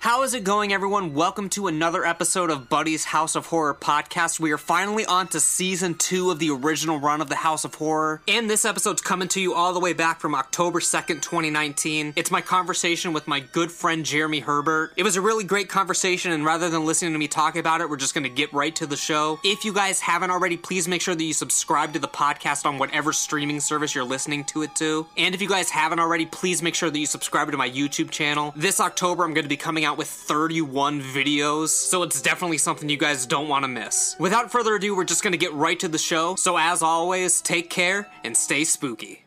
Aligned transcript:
How 0.00 0.22
is 0.22 0.32
it 0.32 0.44
going, 0.44 0.72
everyone? 0.72 1.12
Welcome 1.12 1.50
to 1.50 1.66
another 1.66 2.06
episode 2.06 2.48
of 2.48 2.70
Buddy's 2.70 3.04
House 3.04 3.34
of 3.34 3.44
Horror 3.44 3.74
podcast. 3.74 4.40
We 4.40 4.50
are 4.50 4.56
finally 4.56 5.04
on 5.04 5.28
to 5.28 5.40
season 5.40 5.92
two 5.92 6.30
of 6.30 6.38
the 6.38 6.48
original 6.48 6.98
run 6.98 7.20
of 7.20 7.28
the 7.28 7.34
House 7.34 7.66
of 7.66 7.74
Horror. 7.74 8.22
And 8.26 8.48
this 8.48 8.64
episode's 8.64 9.02
coming 9.02 9.28
to 9.28 9.42
you 9.42 9.52
all 9.52 9.74
the 9.74 9.78
way 9.78 9.92
back 9.92 10.18
from 10.18 10.34
October 10.34 10.80
2nd, 10.80 11.20
2019. 11.20 12.14
It's 12.16 12.30
my 12.30 12.40
conversation 12.40 13.12
with 13.12 13.28
my 13.28 13.40
good 13.40 13.70
friend 13.70 14.02
Jeremy 14.06 14.40
Herbert. 14.40 14.94
It 14.96 15.02
was 15.02 15.16
a 15.16 15.20
really 15.20 15.44
great 15.44 15.68
conversation, 15.68 16.32
and 16.32 16.46
rather 16.46 16.70
than 16.70 16.86
listening 16.86 17.12
to 17.12 17.18
me 17.18 17.28
talk 17.28 17.56
about 17.56 17.82
it, 17.82 17.90
we're 17.90 17.98
just 17.98 18.14
going 18.14 18.24
to 18.24 18.30
get 18.30 18.50
right 18.54 18.74
to 18.76 18.86
the 18.86 18.96
show. 18.96 19.38
If 19.44 19.66
you 19.66 19.74
guys 19.74 20.00
haven't 20.00 20.30
already, 20.30 20.56
please 20.56 20.88
make 20.88 21.02
sure 21.02 21.14
that 21.14 21.22
you 21.22 21.34
subscribe 21.34 21.92
to 21.92 21.98
the 21.98 22.08
podcast 22.08 22.64
on 22.64 22.78
whatever 22.78 23.12
streaming 23.12 23.60
service 23.60 23.94
you're 23.94 24.04
listening 24.04 24.44
to 24.44 24.62
it 24.62 24.74
to. 24.76 25.06
And 25.18 25.34
if 25.34 25.42
you 25.42 25.48
guys 25.48 25.68
haven't 25.68 26.00
already, 26.00 26.24
please 26.24 26.62
make 26.62 26.74
sure 26.74 26.88
that 26.88 26.98
you 26.98 27.04
subscribe 27.04 27.50
to 27.50 27.58
my 27.58 27.68
YouTube 27.68 28.10
channel. 28.10 28.54
This 28.56 28.80
October, 28.80 29.24
I'm 29.24 29.34
going 29.34 29.44
to 29.44 29.50
be 29.50 29.58
coming 29.58 29.84
out 29.84 29.89
with 29.98 30.08
31 30.08 31.00
videos, 31.00 31.68
so 31.68 32.02
it's 32.02 32.20
definitely 32.20 32.58
something 32.58 32.88
you 32.88 32.96
guys 32.96 33.26
don't 33.26 33.48
want 33.48 33.64
to 33.64 33.68
miss. 33.68 34.16
Without 34.18 34.50
further 34.50 34.74
ado, 34.74 34.94
we're 34.96 35.04
just 35.04 35.22
going 35.22 35.32
to 35.32 35.38
get 35.38 35.52
right 35.52 35.78
to 35.80 35.88
the 35.88 35.98
show. 35.98 36.34
So, 36.36 36.56
as 36.56 36.82
always, 36.82 37.40
take 37.40 37.70
care 37.70 38.08
and 38.24 38.36
stay 38.36 38.64
spooky. 38.64 39.24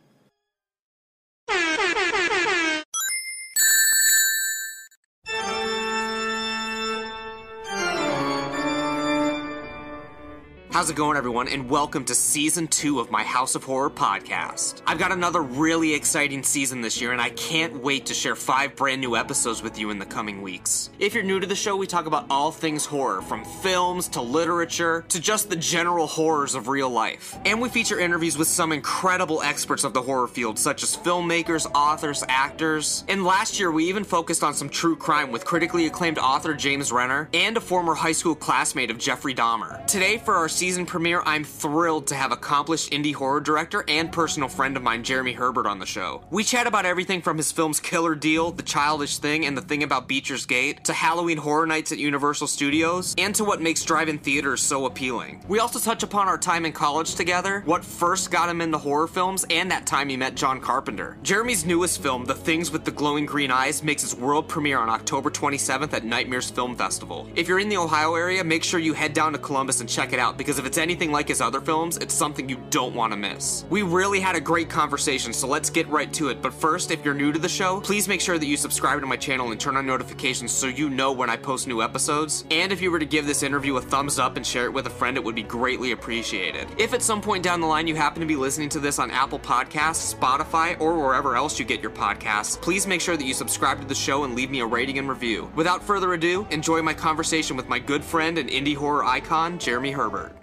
How's 10.73 10.89
it 10.89 10.95
going, 10.95 11.17
everyone? 11.17 11.47
And 11.49 11.69
welcome 11.69 12.03
to 12.05 12.15
season 12.15 12.67
two 12.67 12.99
of 12.99 13.11
my 13.11 13.21
House 13.21 13.53
of 13.53 13.63
Horror 13.63 13.91
podcast. 13.91 14.81
I've 14.87 14.97
got 14.97 15.11
another 15.11 15.43
really 15.43 15.93
exciting 15.93 16.41
season 16.41 16.81
this 16.81 16.99
year, 16.99 17.11
and 17.11 17.21
I 17.21 17.29
can't 17.29 17.83
wait 17.83 18.07
to 18.07 18.15
share 18.15 18.35
five 18.35 18.75
brand 18.75 18.99
new 18.99 19.15
episodes 19.15 19.61
with 19.61 19.77
you 19.77 19.91
in 19.91 19.99
the 19.99 20.05
coming 20.07 20.41
weeks. 20.41 20.89
If 20.97 21.13
you're 21.13 21.21
new 21.21 21.39
to 21.39 21.45
the 21.45 21.55
show, 21.55 21.77
we 21.77 21.85
talk 21.85 22.07
about 22.07 22.25
all 22.27 22.51
things 22.51 22.87
horror, 22.87 23.21
from 23.21 23.45
films 23.45 24.07
to 24.09 24.21
literature 24.21 25.05
to 25.09 25.19
just 25.19 25.51
the 25.51 25.55
general 25.55 26.07
horrors 26.07 26.55
of 26.55 26.67
real 26.67 26.89
life. 26.89 27.37
And 27.45 27.61
we 27.61 27.69
feature 27.69 27.99
interviews 27.99 28.35
with 28.35 28.47
some 28.47 28.71
incredible 28.71 29.43
experts 29.43 29.83
of 29.83 29.93
the 29.93 30.01
horror 30.01 30.27
field, 30.27 30.57
such 30.57 30.81
as 30.81 30.97
filmmakers, 30.97 31.69
authors, 31.75 32.23
actors. 32.27 33.03
And 33.07 33.23
last 33.23 33.59
year, 33.59 33.71
we 33.71 33.85
even 33.85 34.03
focused 34.03 34.43
on 34.43 34.55
some 34.55 34.69
true 34.69 34.95
crime 34.95 35.31
with 35.31 35.45
critically 35.45 35.85
acclaimed 35.85 36.17
author 36.17 36.55
James 36.55 36.91
Renner 36.91 37.29
and 37.31 37.57
a 37.57 37.61
former 37.61 37.93
high 37.93 38.11
school 38.11 38.33
classmate 38.33 38.89
of 38.89 38.97
Jeffrey 38.97 39.35
Dahmer. 39.35 39.85
Today, 39.85 40.17
for 40.17 40.33
our 40.33 40.49
premiere, 40.63 41.21
I'm 41.25 41.43
thrilled 41.43 42.07
to 42.07 42.15
have 42.15 42.31
accomplished 42.31 42.91
indie 42.91 43.13
horror 43.13 43.41
director 43.41 43.83
and 43.89 44.09
personal 44.09 44.47
friend 44.47 44.77
of 44.77 44.83
mine, 44.83 45.03
Jeremy 45.03 45.33
Herbert, 45.33 45.67
on 45.67 45.77
the 45.77 45.85
show. 45.85 46.21
We 46.31 46.45
chat 46.45 46.67
about 46.67 46.85
everything 46.85 47.21
from 47.21 47.35
his 47.35 47.51
films 47.51 47.81
Killer 47.81 48.15
Deal, 48.15 48.49
The 48.49 48.63
Childish 48.63 49.17
Thing, 49.17 49.45
and 49.45 49.57
The 49.57 49.61
Thing 49.61 49.83
About 49.83 50.07
Beecher's 50.07 50.45
Gate, 50.45 50.85
to 50.85 50.93
Halloween 50.93 51.37
Horror 51.37 51.67
Nights 51.67 51.91
at 51.91 51.97
Universal 51.97 52.47
Studios, 52.47 53.13
and 53.17 53.35
to 53.35 53.43
what 53.43 53.61
makes 53.61 53.83
drive-in 53.83 54.19
theaters 54.19 54.61
so 54.61 54.85
appealing. 54.85 55.43
We 55.49 55.59
also 55.59 55.79
touch 55.79 56.01
upon 56.01 56.29
our 56.29 56.37
time 56.37 56.65
in 56.65 56.71
college 56.71 57.15
together, 57.15 57.61
what 57.65 57.83
first 57.83 58.31
got 58.31 58.47
him 58.47 58.61
into 58.61 58.77
horror 58.77 59.07
films, 59.07 59.45
and 59.49 59.69
that 59.69 59.85
time 59.85 60.07
he 60.07 60.15
met 60.15 60.35
John 60.35 60.61
Carpenter. 60.61 61.17
Jeremy's 61.23 61.65
newest 61.65 62.01
film, 62.01 62.23
The 62.23 62.35
Things 62.35 62.71
with 62.71 62.85
the 62.85 62.91
Glowing 62.91 63.25
Green 63.25 63.51
Eyes, 63.51 63.83
makes 63.83 64.05
its 64.05 64.15
world 64.15 64.47
premiere 64.47 64.79
on 64.79 64.89
October 64.89 65.29
27th 65.29 65.93
at 65.93 66.05
Nightmares 66.05 66.49
Film 66.49 66.77
Festival. 66.77 67.29
If 67.35 67.49
you're 67.49 67.59
in 67.59 67.67
the 67.67 67.77
Ohio 67.77 68.15
area, 68.15 68.45
make 68.45 68.63
sure 68.63 68.79
you 68.79 68.93
head 68.93 69.13
down 69.13 69.33
to 69.33 69.39
Columbus 69.39 69.81
and 69.81 69.89
check 69.89 70.13
it 70.13 70.19
out 70.19 70.37
because 70.37 70.52
if 70.59 70.65
it's 70.65 70.77
anything 70.77 71.11
like 71.11 71.27
his 71.27 71.41
other 71.41 71.61
films, 71.61 71.97
it's 71.97 72.13
something 72.13 72.47
you 72.47 72.57
don't 72.69 72.95
want 72.95 73.13
to 73.13 73.17
miss. 73.17 73.65
We 73.69 73.81
really 73.81 74.19
had 74.19 74.35
a 74.35 74.41
great 74.41 74.69
conversation, 74.69 75.33
so 75.33 75.47
let's 75.47 75.69
get 75.69 75.87
right 75.87 76.11
to 76.13 76.29
it. 76.29 76.41
But 76.41 76.53
first, 76.53 76.91
if 76.91 77.03
you're 77.03 77.13
new 77.13 77.31
to 77.31 77.39
the 77.39 77.49
show, 77.49 77.81
please 77.81 78.07
make 78.07 78.21
sure 78.21 78.37
that 78.37 78.45
you 78.45 78.57
subscribe 78.57 78.99
to 79.01 79.07
my 79.07 79.17
channel 79.17 79.51
and 79.51 79.59
turn 79.59 79.77
on 79.77 79.85
notifications 79.85 80.51
so 80.51 80.67
you 80.67 80.89
know 80.89 81.11
when 81.11 81.29
I 81.29 81.37
post 81.37 81.67
new 81.67 81.81
episodes. 81.81 82.45
And 82.51 82.71
if 82.71 82.81
you 82.81 82.91
were 82.91 82.99
to 82.99 83.05
give 83.05 83.25
this 83.25 83.43
interview 83.43 83.77
a 83.77 83.81
thumbs 83.81 84.19
up 84.19 84.37
and 84.37 84.45
share 84.45 84.65
it 84.65 84.73
with 84.73 84.87
a 84.87 84.89
friend, 84.89 85.17
it 85.17 85.23
would 85.23 85.35
be 85.35 85.43
greatly 85.43 85.91
appreciated. 85.91 86.67
If 86.77 86.93
at 86.93 87.01
some 87.01 87.21
point 87.21 87.43
down 87.43 87.61
the 87.61 87.67
line 87.67 87.87
you 87.87 87.95
happen 87.95 88.21
to 88.21 88.25
be 88.25 88.35
listening 88.35 88.69
to 88.69 88.79
this 88.79 88.99
on 88.99 89.11
Apple 89.11 89.39
Podcasts, 89.39 90.13
Spotify, 90.13 90.79
or 90.79 90.97
wherever 90.97 91.35
else 91.35 91.59
you 91.59 91.65
get 91.65 91.81
your 91.81 91.91
podcasts, 91.91 92.59
please 92.61 92.87
make 92.87 93.01
sure 93.01 93.17
that 93.17 93.25
you 93.25 93.33
subscribe 93.33 93.79
to 93.81 93.87
the 93.87 93.95
show 93.95 94.23
and 94.23 94.35
leave 94.35 94.49
me 94.49 94.59
a 94.59 94.65
rating 94.65 94.99
and 94.99 95.09
review. 95.09 95.51
Without 95.55 95.83
further 95.83 96.13
ado, 96.13 96.47
enjoy 96.51 96.81
my 96.81 96.93
conversation 96.93 97.55
with 97.55 97.69
my 97.69 97.79
good 97.79 98.03
friend 98.03 98.37
and 98.37 98.49
indie 98.49 98.75
horror 98.75 99.03
icon, 99.03 99.57
Jeremy 99.59 99.91
Herbert. 99.91 100.33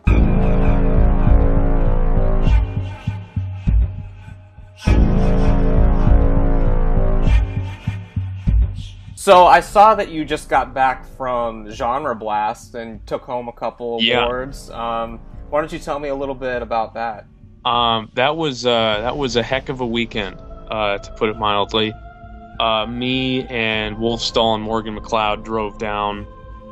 So 9.21 9.47
I 9.47 9.61
saw 9.61 9.95
that 9.97 10.09
you 10.09 10.25
just 10.25 10.49
got 10.49 10.73
back 10.73 11.05
from 11.05 11.71
Genre 11.71 12.17
Blast 12.17 12.75
and 12.75 13.07
took 13.07 13.21
home 13.21 13.49
a 13.49 13.53
couple 13.53 13.99
Yeah. 14.01 14.25
awards. 14.25 14.71
Um, 14.71 15.21
why 15.51 15.61
don't 15.61 15.71
you 15.71 15.79
tell 15.79 15.99
me 15.99 16.09
a 16.09 16.15
little 16.15 16.35
bit 16.35 16.63
about 16.63 16.95
that? 16.95 17.27
Um, 17.67 18.09
that 18.15 18.35
was 18.35 18.65
uh, 18.65 19.01
that 19.03 19.19
was 19.19 19.37
a 19.37 19.43
heck 19.43 19.69
of 19.69 19.83
a 19.83 19.87
weekend, 19.87 20.41
uh, 20.71 20.97
to 20.97 21.13
put 21.19 21.29
it 21.29 21.37
mildly. 21.37 21.93
Uh, 22.61 22.87
me 22.87 23.47
and 23.49 23.99
Wolfstall 23.99 24.55
and 24.55 24.65
Morgan 24.65 24.99
McLeod 24.99 25.45
drove 25.45 25.77
down 25.77 26.27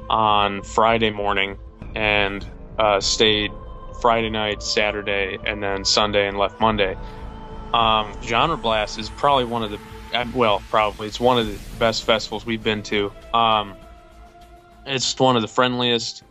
on 0.09 0.63
Friday 0.63 1.11
morning 1.11 1.59
and 1.95 2.47
uh, 2.79 2.99
stayed 2.99 3.53
Friday 4.01 4.31
night, 4.31 4.63
Saturday, 4.63 5.37
and 5.45 5.63
then 5.63 5.85
Sunday 5.85 6.27
and 6.27 6.39
left 6.39 6.59
Monday. 6.63 6.97
Um, 7.75 8.11
Genre 8.23 8.57
Blast 8.57 8.99
is 8.99 9.11
probably 9.11 9.45
one 9.45 9.63
of 9.63 9.71
the 9.71 9.79
well, 10.33 10.63
probably 10.71 11.07
it's 11.09 11.21
one 11.21 11.39
of 11.39 11.47
the 11.47 11.61
best 11.79 12.05
festivals 12.05 12.47
we've 12.47 12.63
been 12.63 12.83
to. 12.85 13.13
Um, 13.33 13.75
it's 14.87 15.19
one 15.19 15.37
of 15.37 15.43
the 15.43 15.49
friendliest. 15.49 16.23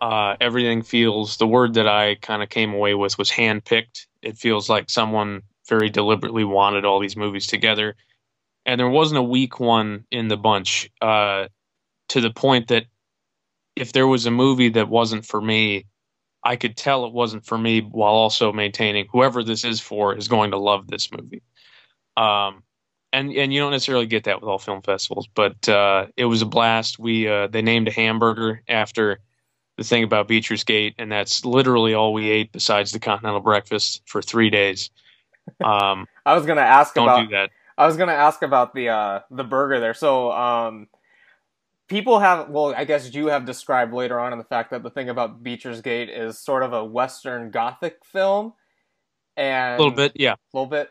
Uh, 0.00 0.36
everything 0.40 0.82
feels 0.82 1.36
the 1.38 1.46
word 1.46 1.74
that 1.74 1.88
I 1.88 2.16
kind 2.16 2.42
of 2.42 2.48
came 2.48 2.72
away 2.72 2.94
with 2.94 3.18
was 3.18 3.30
handpicked. 3.30 4.06
It 4.22 4.38
feels 4.38 4.68
like 4.68 4.90
someone 4.90 5.42
very 5.68 5.90
deliberately 5.90 6.44
wanted 6.44 6.84
all 6.84 7.00
these 7.00 7.16
movies 7.16 7.46
together, 7.46 7.96
and 8.64 8.78
there 8.78 8.88
wasn't 8.88 9.18
a 9.18 9.22
weak 9.22 9.58
one 9.58 10.04
in 10.10 10.28
the 10.28 10.36
bunch. 10.36 10.90
Uh, 11.00 11.48
to 12.08 12.20
the 12.20 12.30
point 12.30 12.68
that 12.68 12.86
if 13.76 13.92
there 13.92 14.06
was 14.06 14.26
a 14.26 14.30
movie 14.30 14.70
that 14.70 14.88
wasn't 14.88 15.24
for 15.24 15.40
me, 15.40 15.86
I 16.44 16.56
could 16.56 16.76
tell 16.76 17.04
it 17.04 17.12
wasn't 17.12 17.44
for 17.44 17.58
me 17.58 17.80
while 17.80 18.14
also 18.14 18.52
maintaining 18.52 19.06
whoever 19.10 19.42
this 19.42 19.64
is 19.64 19.80
for 19.80 20.16
is 20.16 20.28
going 20.28 20.52
to 20.52 20.58
love 20.58 20.86
this 20.86 21.10
movie. 21.12 21.42
Um, 22.16 22.62
and 23.12 23.32
and 23.32 23.52
you 23.52 23.60
don't 23.60 23.70
necessarily 23.70 24.06
get 24.06 24.24
that 24.24 24.40
with 24.40 24.48
all 24.48 24.58
film 24.58 24.82
festivals, 24.82 25.28
but 25.34 25.68
uh, 25.68 26.06
it 26.16 26.26
was 26.26 26.42
a 26.42 26.46
blast. 26.46 26.98
We 26.98 27.28
uh, 27.28 27.46
they 27.46 27.62
named 27.62 27.88
a 27.88 27.92
hamburger 27.92 28.62
after 28.68 29.20
the 29.76 29.84
thing 29.84 30.02
about 30.02 30.28
Beecher's 30.28 30.64
Gate, 30.64 30.94
and 30.98 31.10
that's 31.10 31.44
literally 31.44 31.94
all 31.94 32.12
we 32.12 32.30
ate 32.30 32.52
besides 32.52 32.92
the 32.92 32.98
continental 32.98 33.40
breakfast 33.40 34.02
for 34.06 34.20
three 34.20 34.50
days. 34.50 34.90
Um, 35.64 36.06
I 36.26 36.34
was 36.34 36.44
gonna 36.44 36.60
ask 36.60 36.94
don't 36.94 37.04
about 37.04 37.28
do 37.28 37.36
that. 37.36 37.50
I 37.78 37.86
was 37.86 37.96
gonna 37.96 38.12
ask 38.12 38.42
about 38.42 38.74
the 38.74 38.90
uh, 38.90 39.20
the 39.30 39.44
burger 39.44 39.80
there. 39.80 39.94
So 39.94 40.32
um, 40.32 40.88
people 41.88 42.18
have 42.18 42.50
well, 42.50 42.74
I 42.76 42.84
guess 42.84 43.14
you 43.14 43.28
have 43.28 43.46
described 43.46 43.94
later 43.94 44.20
on 44.20 44.32
in 44.32 44.38
the 44.38 44.44
fact 44.44 44.70
that 44.72 44.82
the 44.82 44.90
thing 44.90 45.08
about 45.08 45.42
Beecher's 45.42 45.80
Gate 45.80 46.10
is 46.10 46.38
sort 46.38 46.62
of 46.62 46.72
a 46.72 46.84
Western 46.84 47.50
Gothic 47.50 48.04
film, 48.04 48.52
and 49.36 49.76
A 49.76 49.78
little 49.78 49.96
bit, 49.96 50.12
yeah. 50.14 50.34
a 50.34 50.56
little 50.56 50.68
bit. 50.68 50.90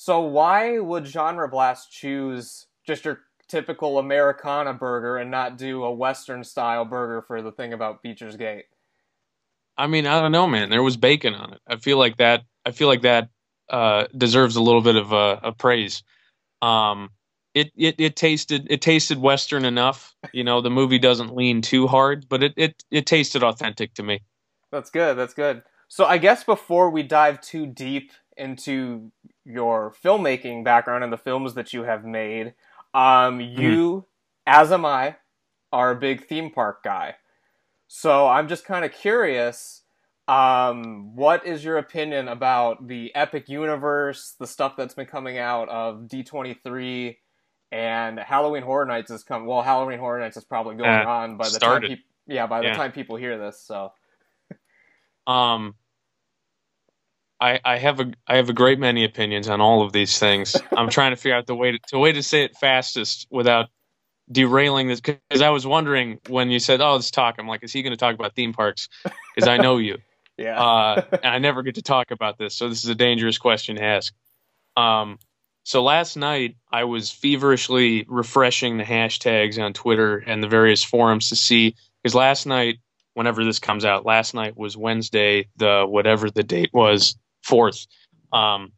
So 0.00 0.20
why 0.20 0.78
would 0.78 1.06
Genre 1.06 1.46
Blast 1.46 1.92
choose 1.92 2.64
just 2.86 3.04
your 3.04 3.20
typical 3.48 3.98
Americana 3.98 4.72
burger 4.72 5.18
and 5.18 5.30
not 5.30 5.58
do 5.58 5.84
a 5.84 5.92
Western 5.92 6.42
style 6.42 6.86
burger 6.86 7.20
for 7.20 7.42
the 7.42 7.52
thing 7.52 7.74
about 7.74 8.02
Beecher's 8.02 8.34
Gate? 8.34 8.64
I 9.76 9.88
mean, 9.88 10.06
I 10.06 10.18
don't 10.22 10.32
know, 10.32 10.46
man. 10.46 10.70
There 10.70 10.82
was 10.82 10.96
bacon 10.96 11.34
on 11.34 11.52
it. 11.52 11.60
I 11.66 11.76
feel 11.76 11.98
like 11.98 12.16
that. 12.16 12.44
I 12.64 12.70
feel 12.70 12.88
like 12.88 13.02
that 13.02 13.28
uh, 13.68 14.06
deserves 14.16 14.56
a 14.56 14.62
little 14.62 14.80
bit 14.80 14.96
of 14.96 15.12
uh, 15.12 15.38
of 15.42 15.58
praise. 15.58 16.02
Um, 16.62 17.10
it, 17.52 17.70
it 17.76 17.96
it 17.98 18.16
tasted 18.16 18.68
it 18.70 18.80
tasted 18.80 19.18
Western 19.18 19.66
enough. 19.66 20.16
You 20.32 20.44
know, 20.44 20.62
the 20.62 20.70
movie 20.70 20.98
doesn't 20.98 21.36
lean 21.36 21.60
too 21.60 21.86
hard, 21.86 22.26
but 22.26 22.42
it 22.42 22.54
it 22.56 22.82
it 22.90 23.04
tasted 23.04 23.42
authentic 23.42 23.92
to 23.94 24.02
me. 24.02 24.22
That's 24.72 24.88
good. 24.88 25.18
That's 25.18 25.34
good. 25.34 25.62
So 25.88 26.06
I 26.06 26.16
guess 26.16 26.42
before 26.42 26.88
we 26.88 27.02
dive 27.02 27.42
too 27.42 27.66
deep 27.66 28.12
into 28.40 29.12
your 29.44 29.94
filmmaking 30.04 30.64
background 30.64 31.04
and 31.04 31.12
the 31.12 31.18
films 31.18 31.54
that 31.54 31.72
you 31.72 31.84
have 31.84 32.04
made, 32.04 32.54
um, 32.94 33.40
you, 33.40 34.06
as 34.46 34.72
am 34.72 34.84
I, 34.86 35.16
are 35.72 35.92
a 35.92 35.96
big 35.96 36.26
theme 36.26 36.50
park 36.50 36.82
guy. 36.84 37.16
So 37.88 38.28
I'm 38.28 38.48
just 38.48 38.64
kind 38.64 38.84
of 38.84 38.92
curious. 38.92 39.82
Um, 40.28 41.16
what 41.16 41.46
is 41.46 41.64
your 41.64 41.78
opinion 41.78 42.28
about 42.28 42.86
the 42.88 43.14
Epic 43.14 43.48
Universe, 43.48 44.36
the 44.38 44.46
stuff 44.46 44.74
that's 44.76 44.94
been 44.94 45.06
coming 45.06 45.38
out 45.38 45.68
of 45.68 46.08
D23, 46.08 47.18
and 47.72 48.18
Halloween 48.20 48.62
Horror 48.62 48.86
Nights 48.86 49.10
is 49.10 49.24
coming? 49.24 49.48
Well, 49.48 49.62
Halloween 49.62 49.98
Horror 49.98 50.20
Nights 50.20 50.36
is 50.36 50.44
probably 50.44 50.76
going 50.76 51.02
Uh, 51.02 51.04
on 51.04 51.36
by 51.36 51.50
the 51.50 51.60
started. 51.60 51.92
time. 51.92 51.98
Yeah, 52.26 52.46
by 52.46 52.62
the 52.62 52.70
Yeah. 52.70 52.72
time 52.72 52.92
people 52.92 53.16
hear 53.16 53.38
this. 53.38 53.60
So 53.62 53.92
Um, 55.26 55.74
I 57.40 57.60
I 57.64 57.78
have 57.78 58.00
a 58.00 58.12
I 58.26 58.36
have 58.36 58.48
a 58.50 58.52
great 58.52 58.78
many 58.78 59.04
opinions 59.04 59.48
on 59.48 59.60
all 59.60 59.82
of 59.82 59.92
these 59.92 60.18
things. 60.18 60.56
I'm 60.76 60.90
trying 60.90 61.12
to 61.12 61.16
figure 61.16 61.36
out 61.36 61.46
the 61.46 61.54
way 61.54 61.72
to 61.72 61.78
the 61.90 61.98
way 61.98 62.12
to 62.12 62.22
say 62.22 62.44
it 62.44 62.56
fastest 62.56 63.26
without 63.30 63.68
derailing 64.30 64.88
this 64.88 65.00
because 65.00 65.42
I 65.42 65.50
was 65.50 65.66
wondering 65.66 66.20
when 66.28 66.50
you 66.50 66.58
said, 66.58 66.80
"Oh, 66.80 66.94
let's 66.94 67.10
talk." 67.10 67.36
I'm 67.38 67.48
like, 67.48 67.62
"Is 67.64 67.72
he 67.72 67.82
going 67.82 67.92
to 67.92 67.96
talk 67.96 68.14
about 68.14 68.34
theme 68.34 68.52
parks?" 68.52 68.88
Because 69.34 69.48
I 69.48 69.56
know 69.56 69.78
you. 69.78 69.98
yeah. 70.36 70.60
uh, 70.60 71.02
and 71.12 71.26
I 71.26 71.38
never 71.38 71.62
get 71.62 71.76
to 71.76 71.82
talk 71.82 72.10
about 72.10 72.38
this, 72.38 72.54
so 72.54 72.68
this 72.68 72.84
is 72.84 72.90
a 72.90 72.94
dangerous 72.94 73.38
question 73.38 73.76
to 73.76 73.82
ask. 73.82 74.14
Um, 74.76 75.18
so 75.64 75.82
last 75.82 76.16
night 76.16 76.56
I 76.72 76.84
was 76.84 77.10
feverishly 77.10 78.06
refreshing 78.08 78.78
the 78.78 78.84
hashtags 78.84 79.62
on 79.62 79.72
Twitter 79.72 80.18
and 80.18 80.42
the 80.42 80.48
various 80.48 80.82
forums 80.82 81.28
to 81.28 81.36
see 81.36 81.74
because 82.02 82.14
last 82.14 82.46
night, 82.46 82.78
whenever 83.14 83.44
this 83.44 83.58
comes 83.58 83.84
out, 83.84 84.06
last 84.06 84.32
night 84.32 84.56
was 84.56 84.76
Wednesday, 84.76 85.48
the 85.56 85.84
whatever 85.86 86.30
the 86.30 86.42
date 86.42 86.70
was, 86.72 87.16
fourth, 87.42 87.86
um, 88.32 88.72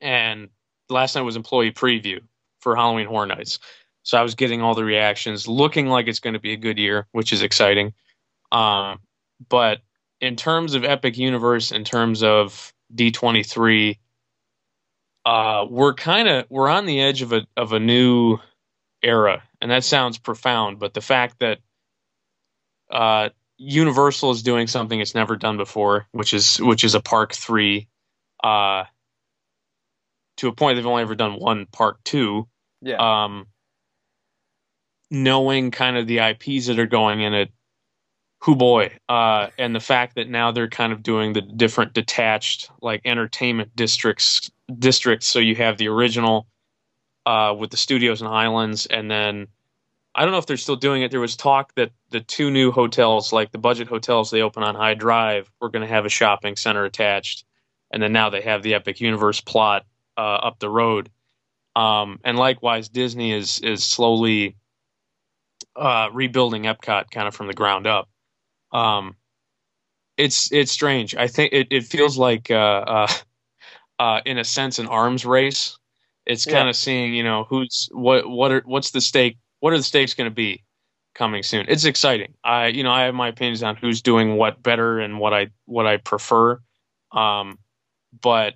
and 0.00 0.48
last 0.88 1.14
night 1.14 1.22
was 1.22 1.36
employee 1.36 1.72
preview 1.72 2.20
for 2.60 2.76
Halloween 2.76 3.06
Horror 3.06 3.26
Nights. 3.26 3.58
So 4.04 4.18
I 4.18 4.22
was 4.22 4.34
getting 4.34 4.62
all 4.62 4.74
the 4.74 4.84
reactions, 4.84 5.46
looking 5.46 5.86
like 5.86 6.08
it's 6.08 6.20
going 6.20 6.34
to 6.34 6.40
be 6.40 6.52
a 6.52 6.56
good 6.56 6.78
year, 6.78 7.06
which 7.12 7.32
is 7.32 7.42
exciting. 7.42 7.94
Um, 8.50 8.98
but 9.48 9.80
in 10.20 10.36
terms 10.36 10.74
of 10.74 10.84
Epic 10.84 11.16
Universe, 11.18 11.72
in 11.72 11.84
terms 11.84 12.22
of 12.22 12.72
D23, 12.94 13.98
uh, 15.24 15.66
we're 15.68 15.94
kind 15.94 16.28
of 16.28 16.46
we're 16.50 16.68
on 16.68 16.86
the 16.86 17.00
edge 17.00 17.22
of 17.22 17.32
a 17.32 17.46
of 17.56 17.72
a 17.72 17.78
new 17.78 18.38
era, 19.02 19.42
and 19.60 19.70
that 19.70 19.84
sounds 19.84 20.18
profound. 20.18 20.78
But 20.78 20.94
the 20.94 21.00
fact 21.00 21.38
that 21.40 21.58
uh, 22.90 23.30
Universal 23.64 24.32
is 24.32 24.42
doing 24.42 24.66
something 24.66 24.98
it's 25.00 25.14
never 25.14 25.36
done 25.36 25.56
before, 25.56 26.06
which 26.12 26.34
is 26.34 26.56
which 26.60 26.82
is 26.82 26.94
a 26.94 27.00
Park 27.00 27.32
Three, 27.32 27.88
uh, 28.42 28.84
to 30.38 30.48
a 30.48 30.52
point 30.52 30.76
they've 30.76 30.86
only 30.86 31.02
ever 31.02 31.14
done 31.14 31.34
one 31.34 31.66
Park 31.66 31.98
Two. 32.04 32.48
yeah. 32.80 32.96
Um, 32.96 33.46
knowing 35.10 35.70
kind 35.70 35.96
of 35.96 36.06
the 36.06 36.18
IPs 36.18 36.66
that 36.66 36.78
are 36.78 36.86
going 36.86 37.20
in 37.20 37.34
it, 37.34 37.52
who 38.40 38.56
boy, 38.56 38.96
uh, 39.08 39.48
and 39.58 39.74
the 39.74 39.80
fact 39.80 40.16
that 40.16 40.28
now 40.28 40.50
they're 40.50 40.68
kind 40.68 40.92
of 40.92 41.02
doing 41.02 41.32
the 41.32 41.42
different 41.42 41.92
detached 41.92 42.68
like 42.80 43.02
entertainment 43.04 43.76
districts 43.76 44.50
districts. 44.78 45.26
So 45.28 45.38
you 45.38 45.54
have 45.56 45.78
the 45.78 45.88
original 45.88 46.48
uh, 47.26 47.54
with 47.56 47.70
the 47.70 47.76
studios 47.76 48.20
and 48.20 48.28
islands, 48.28 48.86
and 48.86 49.08
then 49.08 49.46
I 50.14 50.22
don't 50.22 50.32
know 50.32 50.38
if 50.38 50.46
they're 50.46 50.56
still 50.58 50.76
doing 50.76 51.02
it. 51.02 51.10
There 51.10 51.20
was 51.20 51.36
talk 51.36 51.74
that 51.76 51.92
the 52.10 52.20
two 52.20 52.50
new 52.50 52.70
hotels, 52.70 53.32
like 53.32 53.50
the 53.50 53.58
budget 53.58 53.88
hotels 53.88 54.30
they 54.30 54.42
open 54.42 54.62
on 54.62 54.76
I 54.76 54.94
Drive, 54.94 55.50
were 55.60 55.70
going 55.70 55.82
to 55.86 55.92
have 55.92 56.04
a 56.04 56.10
shopping 56.10 56.56
center 56.56 56.84
attached, 56.84 57.44
and 57.92 58.02
then 58.02 58.12
now 58.12 58.30
they 58.30 58.42
have 58.42 58.62
the 58.62 58.74
Epic 58.74 59.00
Universe 59.00 59.40
plot 59.40 59.86
uh, 60.18 60.20
up 60.20 60.58
the 60.58 60.68
road. 60.68 61.10
Um, 61.74 62.20
and 62.24 62.38
likewise, 62.38 62.88
Disney 62.90 63.32
is 63.32 63.58
is 63.60 63.84
slowly 63.84 64.56
uh, 65.76 66.10
rebuilding 66.12 66.64
Epcot 66.64 67.10
kind 67.10 67.26
of 67.28 67.34
from 67.34 67.46
the 67.46 67.54
ground 67.54 67.86
up. 67.86 68.08
Um, 68.72 69.16
it's 70.18 70.52
it's 70.52 70.72
strange. 70.72 71.14
I 71.16 71.26
think 71.28 71.52
it, 71.52 71.68
it 71.70 71.84
feels 71.84 72.18
like 72.18 72.50
uh, 72.50 72.54
uh, 72.54 73.08
uh, 73.98 74.20
in 74.26 74.38
a 74.38 74.44
sense 74.44 74.78
an 74.78 74.86
arms 74.88 75.24
race. 75.24 75.78
It's 76.26 76.46
Yeah. 76.46 76.52
kind 76.52 76.68
of 76.68 76.76
seeing 76.76 77.14
you 77.14 77.24
know 77.24 77.44
who's 77.44 77.88
what 77.92 78.28
what 78.28 78.52
are 78.52 78.62
what's 78.66 78.90
the 78.90 79.00
stake 79.00 79.38
what 79.62 79.72
are 79.72 79.76
the 79.76 79.82
stakes 79.84 80.12
going 80.12 80.28
to 80.28 80.34
be 80.34 80.64
coming 81.14 81.44
soon. 81.44 81.66
It's 81.68 81.84
exciting. 81.84 82.34
I 82.42 82.66
you 82.66 82.82
know 82.82 82.90
I 82.90 83.04
have 83.04 83.14
my 83.14 83.28
opinions 83.28 83.62
on 83.62 83.76
who's 83.76 84.02
doing 84.02 84.34
what 84.34 84.60
better 84.60 84.98
and 84.98 85.20
what 85.20 85.32
I 85.32 85.50
what 85.66 85.86
I 85.86 85.98
prefer. 85.98 86.60
Um, 87.12 87.58
but 88.20 88.54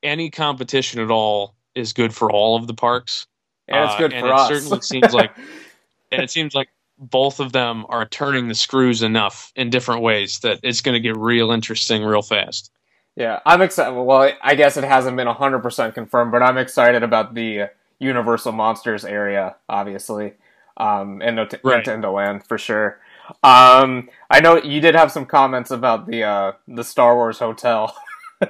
any 0.00 0.30
competition 0.30 1.00
at 1.00 1.10
all 1.10 1.56
is 1.74 1.92
good 1.92 2.14
for 2.14 2.30
all 2.30 2.54
of 2.54 2.68
the 2.68 2.74
parks 2.74 3.26
and 3.66 3.84
it's 3.84 3.94
uh, 3.94 3.98
good 3.98 4.12
and 4.12 4.20
for 4.20 4.28
it 4.28 4.32
us. 4.32 4.48
certainly 4.48 4.80
seems 4.80 5.12
like- 5.12 5.36
and 6.12 6.22
it 6.22 6.30
seems 6.30 6.54
like 6.54 6.68
both 6.98 7.40
of 7.40 7.50
them 7.52 7.84
are 7.88 8.06
turning 8.06 8.46
the 8.46 8.54
screws 8.54 9.02
enough 9.02 9.52
in 9.56 9.70
different 9.70 10.02
ways 10.02 10.38
that 10.40 10.60
it's 10.62 10.82
going 10.82 10.94
to 10.94 11.00
get 11.00 11.16
real 11.16 11.50
interesting 11.50 12.04
real 12.04 12.22
fast. 12.22 12.70
Yeah, 13.16 13.40
I'm 13.44 13.60
excited. 13.60 13.92
Well, 13.92 14.32
I 14.40 14.54
guess 14.54 14.76
it 14.76 14.84
hasn't 14.84 15.16
been 15.16 15.26
100% 15.26 15.94
confirmed, 15.94 16.30
but 16.30 16.42
I'm 16.42 16.58
excited 16.58 17.02
about 17.02 17.34
the 17.34 17.62
uh, 17.62 17.66
Universal 18.02 18.52
Monsters 18.52 19.04
area, 19.04 19.56
obviously, 19.68 20.34
um, 20.76 21.22
and 21.22 21.36
Not- 21.36 21.54
Right. 21.62 21.84
Nintendo 21.84 22.14
Land 22.14 22.46
for 22.46 22.58
sure. 22.58 23.00
Um, 23.42 24.10
I 24.30 24.40
know 24.40 24.56
you 24.62 24.80
did 24.80 24.94
have 24.94 25.12
some 25.12 25.26
comments 25.26 25.70
about 25.70 26.06
the 26.06 26.24
uh, 26.24 26.52
the 26.68 26.84
Star 26.84 27.14
Wars 27.16 27.38
hotel. 27.38 27.96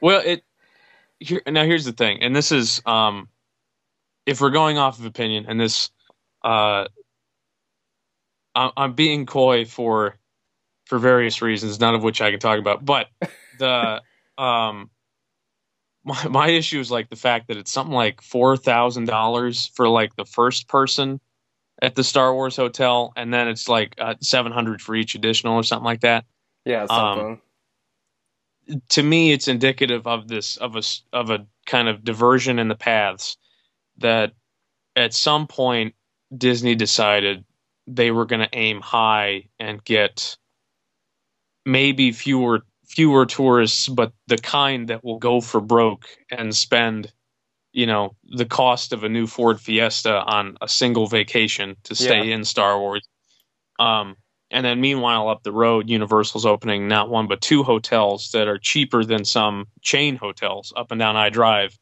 Well, 0.00 0.20
it 0.24 0.42
here 1.20 1.40
now 1.46 1.64
here's 1.64 1.84
the 1.84 1.92
thing, 1.92 2.22
and 2.22 2.34
this 2.34 2.50
is 2.50 2.82
um, 2.86 3.28
if 4.26 4.40
we're 4.40 4.50
going 4.50 4.78
off 4.78 4.98
of 4.98 5.04
opinion, 5.04 5.46
and 5.48 5.60
this 5.60 5.90
uh, 6.44 6.86
I'm, 8.54 8.72
I'm 8.76 8.92
being 8.94 9.26
coy 9.26 9.64
for 9.64 10.16
for 10.86 10.98
various 10.98 11.40
reasons, 11.40 11.78
none 11.80 11.94
of 11.94 12.02
which 12.02 12.20
I 12.20 12.32
can 12.32 12.40
talk 12.40 12.58
about, 12.58 12.84
but 12.84 13.08
the 13.58 14.02
um. 14.38 14.90
My, 16.04 16.26
my 16.30 16.48
issue 16.48 16.80
is 16.80 16.90
like 16.90 17.10
the 17.10 17.16
fact 17.16 17.48
that 17.48 17.56
it's 17.56 17.72
something 17.72 17.94
like 17.94 18.20
four 18.20 18.56
thousand 18.56 19.06
dollars 19.06 19.70
for 19.74 19.88
like 19.88 20.16
the 20.16 20.24
first 20.24 20.68
person 20.68 21.20
at 21.80 21.94
the 21.96 22.04
Star 22.04 22.32
Wars 22.34 22.56
hotel, 22.56 23.12
and 23.16 23.32
then 23.34 23.48
it's 23.48 23.68
like 23.68 23.94
uh, 23.98 24.14
seven 24.20 24.52
hundred 24.52 24.80
for 24.80 24.94
each 24.94 25.14
additional 25.14 25.54
or 25.54 25.62
something 25.62 25.84
like 25.84 26.00
that 26.00 26.24
yeah, 26.64 26.86
something. 26.86 27.40
to 28.90 29.02
me 29.02 29.32
it's 29.32 29.48
indicative 29.48 30.06
of 30.06 30.28
this 30.28 30.56
of 30.58 30.76
a 30.76 30.82
of 31.12 31.30
a 31.30 31.46
kind 31.66 31.88
of 31.88 32.04
diversion 32.04 32.58
in 32.58 32.68
the 32.68 32.74
paths 32.74 33.36
that 33.98 34.32
at 34.94 35.12
some 35.12 35.46
point 35.46 35.94
Disney 36.36 36.74
decided 36.74 37.44
they 37.86 38.10
were 38.10 38.26
going 38.26 38.40
to 38.40 38.56
aim 38.56 38.80
high 38.80 39.48
and 39.58 39.82
get 39.84 40.36
maybe 41.66 42.12
fewer 42.12 42.64
fewer 42.94 43.26
tourists 43.26 43.88
but 43.88 44.12
the 44.26 44.38
kind 44.38 44.88
that 44.88 45.02
will 45.04 45.18
go 45.18 45.40
for 45.40 45.60
broke 45.60 46.06
and 46.30 46.54
spend 46.54 47.12
you 47.72 47.86
know 47.86 48.14
the 48.24 48.44
cost 48.44 48.92
of 48.92 49.02
a 49.02 49.08
new 49.08 49.26
Ford 49.26 49.60
Fiesta 49.60 50.22
on 50.22 50.56
a 50.60 50.68
single 50.68 51.06
vacation 51.06 51.76
to 51.84 51.94
stay 51.94 52.32
in 52.32 52.44
Star 52.44 52.78
Wars 52.78 53.06
um 53.78 54.16
and 54.52 54.66
then 54.66 54.80
meanwhile, 54.80 55.28
up 55.28 55.42
the 55.42 55.50
road, 55.50 55.88
Universal's 55.88 56.44
opening 56.44 56.86
not 56.86 57.08
one 57.08 57.26
but 57.26 57.40
two 57.40 57.62
hotels 57.62 58.30
that 58.32 58.48
are 58.48 58.58
cheaper 58.58 59.02
than 59.02 59.24
some 59.24 59.66
chain 59.80 60.16
hotels 60.16 60.72
up 60.76 60.92
and 60.92 60.98
down 60.98 61.16
I 61.16 61.30
Drive. 61.30 61.76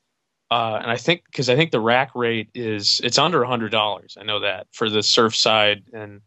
Uh, 0.51 0.79
and 0.81 0.91
I 0.91 0.97
think 0.97 1.25
because 1.27 1.51
I 1.51 1.57
think 1.57 1.73
the 1.73 1.81
rack 1.81 2.15
rate 2.15 2.49
is 2.55 3.01
it's 3.03 3.19
under 3.19 3.43
a 3.43 3.49
hundred 3.49 3.71
dollars. 3.71 4.17
I 4.19 4.25
know 4.25 4.41
that 4.41 4.69
for 4.73 4.89
the 4.89 5.01
Surfside 5.01 5.83
and 5.93 6.21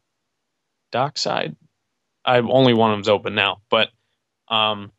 Dockside. 0.91 1.55
I 2.25 2.39
only 2.39 2.73
one 2.73 2.91
of 2.91 2.97
them's 2.97 3.09
open 3.09 3.35
now, 3.35 3.61
but 3.69 3.89
um, 4.53 4.91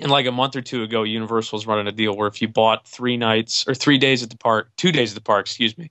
and 0.00 0.10
like 0.10 0.26
a 0.26 0.32
month 0.32 0.56
or 0.56 0.62
two 0.62 0.82
ago, 0.82 1.02
Universal 1.02 1.56
was 1.56 1.66
running 1.66 1.86
a 1.86 1.92
deal 1.92 2.16
where 2.16 2.28
if 2.28 2.42
you 2.42 2.48
bought 2.48 2.86
three 2.86 3.16
nights 3.16 3.64
or 3.68 3.74
three 3.74 3.98
days 3.98 4.22
at 4.22 4.30
the 4.30 4.36
park, 4.36 4.70
two 4.76 4.92
days 4.92 5.12
at 5.12 5.14
the 5.14 5.22
park, 5.22 5.46
excuse 5.46 5.76
me, 5.76 5.90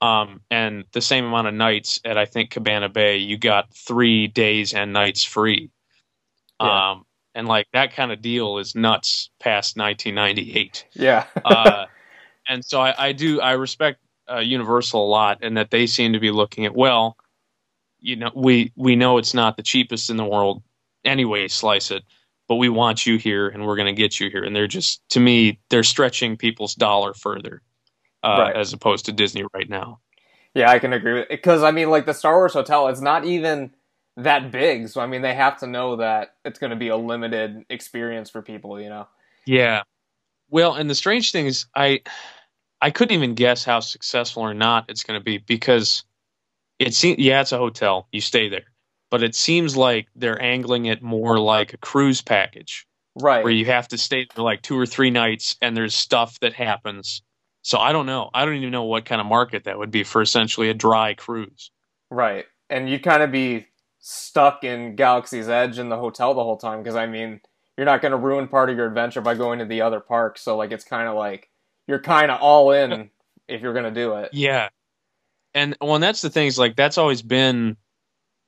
um, 0.00 0.40
and 0.50 0.84
the 0.92 1.00
same 1.00 1.24
amount 1.24 1.48
of 1.48 1.54
nights 1.54 2.00
at 2.04 2.16
I 2.16 2.24
think 2.24 2.50
Cabana 2.50 2.88
Bay, 2.88 3.18
you 3.18 3.36
got 3.36 3.72
three 3.74 4.26
days 4.26 4.72
and 4.72 4.92
nights 4.92 5.22
free. 5.24 5.70
Yeah. 6.60 6.90
Um, 6.90 7.06
and 7.34 7.46
like 7.46 7.68
that 7.72 7.94
kind 7.94 8.10
of 8.10 8.20
deal 8.20 8.58
is 8.58 8.74
nuts 8.74 9.30
past 9.38 9.76
1998. 9.76 10.86
yeah. 10.94 11.26
Uh, 11.44 11.86
and 12.48 12.64
so 12.64 12.80
I, 12.80 13.08
I 13.08 13.12
do 13.12 13.40
I 13.40 13.52
respect 13.52 14.00
uh, 14.30 14.38
Universal 14.38 15.04
a 15.04 15.08
lot, 15.08 15.38
and 15.42 15.56
that 15.56 15.70
they 15.70 15.86
seem 15.86 16.12
to 16.14 16.20
be 16.20 16.30
looking 16.30 16.64
at 16.64 16.74
well, 16.74 17.16
you 18.00 18.16
know, 18.16 18.30
we 18.34 18.72
we 18.76 18.96
know 18.96 19.18
it's 19.18 19.34
not 19.34 19.56
the 19.56 19.62
cheapest 19.62 20.10
in 20.10 20.16
the 20.16 20.24
world 20.24 20.62
anyway, 21.04 21.48
slice 21.48 21.90
it, 21.90 22.02
but 22.50 22.56
we 22.56 22.68
want 22.68 23.06
you 23.06 23.16
here, 23.16 23.48
and 23.48 23.64
we're 23.64 23.76
going 23.76 23.86
to 23.86 23.92
get 23.92 24.18
you 24.18 24.28
here, 24.28 24.42
and 24.42 24.56
they're 24.56 24.66
just 24.66 25.08
to 25.10 25.20
me 25.20 25.60
they're 25.68 25.84
stretching 25.84 26.36
people's 26.36 26.74
dollar 26.74 27.14
further, 27.14 27.62
uh, 28.24 28.38
Right. 28.40 28.56
as 28.56 28.72
opposed 28.72 29.04
to 29.04 29.12
Disney 29.12 29.44
right 29.54 29.68
now. 29.68 30.00
Yeah, 30.52 30.68
I 30.68 30.80
can 30.80 30.92
agree 30.92 31.12
with 31.12 31.22
it. 31.22 31.28
because 31.30 31.62
I 31.62 31.70
mean, 31.70 31.90
like 31.90 32.06
the 32.06 32.12
Star 32.12 32.34
Wars 32.38 32.52
hotel, 32.54 32.88
it's 32.88 33.00
not 33.00 33.24
even 33.24 33.72
that 34.16 34.50
big, 34.50 34.88
so 34.88 35.00
I 35.00 35.06
mean, 35.06 35.22
they 35.22 35.32
have 35.32 35.60
to 35.60 35.68
know 35.68 35.94
that 35.96 36.34
it's 36.44 36.58
going 36.58 36.70
to 36.70 36.76
be 36.76 36.88
a 36.88 36.96
limited 36.96 37.64
experience 37.70 38.30
for 38.30 38.42
people, 38.42 38.80
you 38.80 38.88
know. 38.88 39.06
Yeah. 39.46 39.84
Well, 40.48 40.74
and 40.74 40.90
the 40.90 40.96
strange 40.96 41.30
thing 41.30 41.46
is, 41.46 41.66
I 41.76 42.00
I 42.80 42.90
couldn't 42.90 43.14
even 43.14 43.36
guess 43.36 43.62
how 43.64 43.78
successful 43.78 44.42
or 44.42 44.54
not 44.54 44.86
it's 44.88 45.04
going 45.04 45.20
to 45.20 45.24
be 45.24 45.38
because 45.38 46.02
it 46.80 46.94
seems 46.94 47.20
yeah, 47.20 47.42
it's 47.42 47.52
a 47.52 47.58
hotel, 47.58 48.08
you 48.10 48.20
stay 48.20 48.48
there, 48.48 48.69
but 49.10 49.22
it 49.22 49.34
seems 49.34 49.76
like 49.76 50.08
they're 50.14 50.40
angling 50.40 50.86
it 50.86 51.02
more 51.02 51.38
like 51.38 51.72
a 51.72 51.78
cruise 51.78 52.22
package 52.22 52.86
Right. 53.20 53.42
where 53.42 53.52
you 53.52 53.66
have 53.66 53.88
to 53.88 53.98
stay 53.98 54.26
for 54.32 54.42
like 54.42 54.62
two 54.62 54.78
or 54.78 54.86
three 54.86 55.10
nights, 55.10 55.56
and 55.60 55.76
there's 55.76 55.94
stuff 55.94 56.38
that 56.40 56.52
happens. 56.54 57.22
So 57.62 57.78
I 57.78 57.92
don't 57.92 58.06
know. 58.06 58.30
I 58.32 58.44
don't 58.44 58.54
even 58.54 58.70
know 58.70 58.84
what 58.84 59.04
kind 59.04 59.20
of 59.20 59.26
market 59.26 59.64
that 59.64 59.78
would 59.78 59.90
be 59.90 60.04
for 60.04 60.22
essentially 60.22 60.70
a 60.70 60.74
dry 60.74 61.14
cruise. 61.14 61.70
Right. 62.10 62.46
And 62.70 62.88
you'd 62.88 63.02
kind 63.02 63.22
of 63.22 63.30
be 63.32 63.66
stuck 63.98 64.64
in 64.64 64.96
Galaxy's 64.96 65.48
Edge 65.48 65.78
in 65.78 65.88
the 65.90 65.98
hotel 65.98 66.32
the 66.32 66.42
whole 66.42 66.56
time 66.56 66.82
because 66.82 66.94
I 66.96 67.06
mean, 67.06 67.40
you're 67.76 67.84
not 67.84 68.00
going 68.00 68.12
to 68.12 68.18
ruin 68.18 68.48
part 68.48 68.70
of 68.70 68.76
your 68.76 68.86
adventure 68.86 69.20
by 69.20 69.34
going 69.34 69.58
to 69.58 69.64
the 69.64 69.82
other 69.82 70.00
parks. 70.00 70.40
So 70.40 70.56
like 70.56 70.70
it's 70.70 70.84
kind 70.84 71.08
of 71.08 71.16
like 71.16 71.50
you're 71.86 71.98
kind 72.00 72.30
of 72.30 72.40
all 72.40 72.70
in 72.70 73.10
if 73.48 73.60
you're 73.60 73.74
gonna 73.74 73.90
do 73.90 74.14
it. 74.14 74.30
Yeah, 74.32 74.68
and 75.54 75.76
well, 75.80 75.96
and 75.96 76.02
that's 76.02 76.22
the 76.22 76.30
thing 76.30 76.46
is 76.46 76.58
like 76.58 76.76
that's 76.76 76.96
always 76.98 77.22
been. 77.22 77.76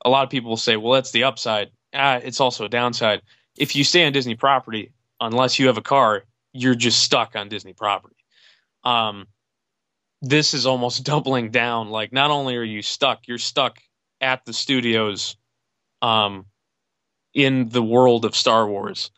A 0.05 0.11
lot 0.11 0.25
of 0.25 0.31
people 0.31 0.51
will 0.51 0.57
say, 0.57 0.77
"Well, 0.77 0.93
that's 0.93 1.13
the 1.13 1.25
upside." 1.25 1.71
Ah, 1.95 2.17
it's 2.17 2.41
also 2.41 2.65
a 2.65 2.69
downside. 2.69 3.23
If 3.57 3.77
you 3.77 3.85
stay 3.85 4.05
on 4.05 4.13
Disney 4.13 4.35
property, 4.35 4.93
unless 5.21 5.59
you 5.59 5.67
have 5.67 5.79
a 5.79 5.83
car, 5.83 6.25
you're 6.53 6.75
just 6.75 7.03
stuck 7.03 7.37
on 7.37 7.49
Disney 7.49 7.73
property. 7.75 8.17
Um, 8.85 9.27
this 10.23 10.55
is 10.55 10.67
almost 10.67 11.05
doubling 11.13 11.51
down. 11.51 11.91
Like, 11.91 12.13
not 12.13 12.31
only 12.31 12.57
are 12.57 12.63
you 12.63 12.83
stuck, 12.83 13.29
you're 13.29 13.39
stuck 13.39 13.79
at 14.21 14.45
the 14.45 14.53
studios, 14.53 15.37
um, 16.01 16.47
in 17.35 17.69
the 17.69 17.83
world 17.83 18.25
of 18.25 18.37
Star 18.37 18.67
Wars. 18.69 19.11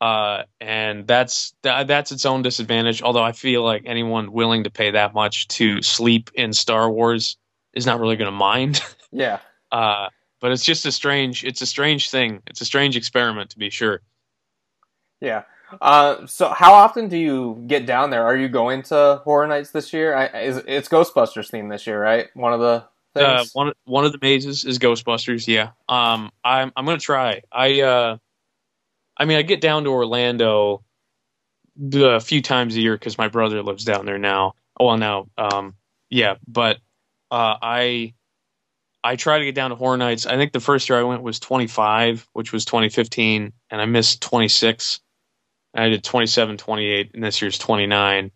Uh, 0.00 0.42
and 0.60 1.06
that's 1.06 1.54
that's 1.62 2.12
its 2.12 2.26
own 2.26 2.42
disadvantage. 2.42 3.02
Although 3.02 3.22
I 3.22 3.32
feel 3.32 3.64
like 3.64 3.84
anyone 3.86 4.30
willing 4.30 4.64
to 4.64 4.70
pay 4.70 4.90
that 4.90 5.14
much 5.14 5.48
to 5.48 5.80
sleep 5.80 6.30
in 6.34 6.52
Star 6.52 6.90
Wars 6.90 7.38
is 7.72 7.86
not 7.86 7.98
really 7.98 8.16
going 8.16 8.30
to 8.30 8.36
mind. 8.36 8.82
Yeah. 9.12 9.38
Uh, 9.72 10.08
but 10.46 10.52
it's 10.52 10.64
just 10.64 10.86
a 10.86 10.92
strange 10.92 11.42
it's 11.42 11.60
a 11.60 11.66
strange 11.66 12.08
thing. 12.08 12.40
It's 12.46 12.60
a 12.60 12.64
strange 12.64 12.96
experiment 12.96 13.50
to 13.50 13.58
be 13.58 13.68
sure. 13.68 14.00
Yeah. 15.20 15.42
Uh, 15.80 16.24
so 16.28 16.50
how 16.50 16.72
often 16.72 17.08
do 17.08 17.16
you 17.16 17.64
get 17.66 17.84
down 17.84 18.10
there? 18.10 18.22
Are 18.22 18.36
you 18.36 18.46
going 18.48 18.82
to 18.84 19.20
Horror 19.24 19.48
Nights 19.48 19.72
this 19.72 19.92
year? 19.92 20.14
I, 20.14 20.26
is, 20.26 20.58
it's 20.68 20.88
Ghostbusters 20.88 21.50
theme 21.50 21.68
this 21.68 21.84
year, 21.84 22.00
right? 22.00 22.28
One 22.34 22.52
of 22.52 22.60
the 22.60 22.84
Uh, 23.16 23.38
things. 23.38 23.54
one 23.54 23.72
one 23.86 24.04
of 24.04 24.12
the 24.12 24.20
mazes 24.22 24.64
is 24.64 24.78
Ghostbusters. 24.78 25.48
Yeah. 25.48 25.70
Um, 25.88 26.30
I'm 26.44 26.70
I'm 26.76 26.84
gonna 26.84 26.98
try. 26.98 27.42
I 27.50 27.80
uh, 27.80 28.18
I 29.16 29.24
mean, 29.24 29.38
I 29.38 29.42
get 29.42 29.60
down 29.60 29.82
to 29.82 29.90
Orlando 29.90 30.84
a 31.92 32.20
few 32.20 32.40
times 32.40 32.76
a 32.76 32.80
year 32.80 32.94
because 32.94 33.18
my 33.18 33.26
brother 33.26 33.64
lives 33.64 33.84
down 33.84 34.06
there 34.06 34.18
now. 34.18 34.54
Well, 34.78 34.96
now, 34.96 35.26
um, 35.36 35.74
yeah, 36.08 36.36
but 36.46 36.76
uh, 37.32 37.56
I 37.60 38.14
I 39.06 39.14
try 39.14 39.38
to 39.38 39.44
get 39.44 39.54
down 39.54 39.70
to 39.70 39.76
Horror 39.76 39.96
Nights. 39.96 40.26
I 40.26 40.36
think 40.36 40.52
the 40.52 40.58
first 40.58 40.88
year 40.88 40.98
I 40.98 41.04
went 41.04 41.22
was 41.22 41.38
25, 41.38 42.28
which 42.32 42.52
was 42.52 42.64
2015, 42.64 43.52
and 43.70 43.80
I 43.80 43.84
missed 43.84 44.20
26. 44.20 45.00
And 45.74 45.84
I 45.84 45.88
did 45.90 46.02
27, 46.02 46.56
28, 46.56 47.10
and 47.14 47.22
this 47.22 47.40
year's 47.40 47.56
29. 47.56 48.32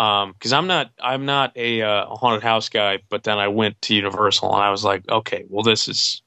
Um, 0.00 0.32
because 0.32 0.52
I'm 0.52 0.66
not 0.66 0.90
I'm 1.00 1.24
not 1.24 1.56
a, 1.56 1.82
uh, 1.82 2.06
haunted 2.06 2.42
house 2.42 2.68
guy, 2.68 2.98
but 3.08 3.22
then 3.22 3.38
I 3.38 3.48
went 3.48 3.80
to 3.82 3.94
Universal 3.94 4.52
and 4.54 4.62
I 4.62 4.70
was 4.70 4.84
like, 4.84 5.08
okay, 5.08 5.44
well 5.48 5.62
this 5.62 5.88
is, 5.88 6.22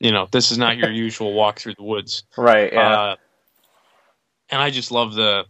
you 0.00 0.10
know, 0.10 0.26
this 0.30 0.50
is 0.50 0.58
not 0.58 0.76
your 0.76 0.90
usual 1.06 1.34
walk 1.34 1.58
through 1.58 1.74
the 1.76 1.84
woods. 1.84 2.24
right. 2.36 2.72
Yeah. 2.72 3.00
Uh, 3.00 3.16
and 4.50 4.60
I 4.60 4.70
just 4.70 4.90
love 4.90 5.14
the 5.14 5.44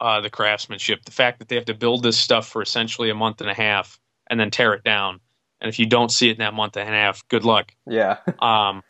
uh, 0.00 0.20
the 0.20 0.30
craftsmanship, 0.30 1.04
the 1.04 1.12
fact 1.12 1.38
that 1.38 1.48
they 1.48 1.56
have 1.56 1.66
to 1.66 1.74
build 1.74 2.02
this 2.02 2.18
stuff 2.18 2.48
for 2.48 2.62
essentially 2.62 3.10
a 3.10 3.14
month 3.14 3.40
and 3.40 3.50
a 3.50 3.54
half 3.54 4.00
and 4.28 4.38
then 4.38 4.50
tear 4.50 4.72
it 4.72 4.82
down. 4.82 5.20
And 5.60 5.68
if 5.68 5.78
you 5.78 5.86
don't 5.86 6.10
see 6.10 6.28
it 6.28 6.32
in 6.32 6.38
that 6.38 6.54
month 6.54 6.76
and 6.76 6.88
a 6.88 6.92
half, 6.92 7.26
good 7.28 7.44
luck. 7.44 7.72
yeah. 7.86 8.18
Um, 8.40 8.82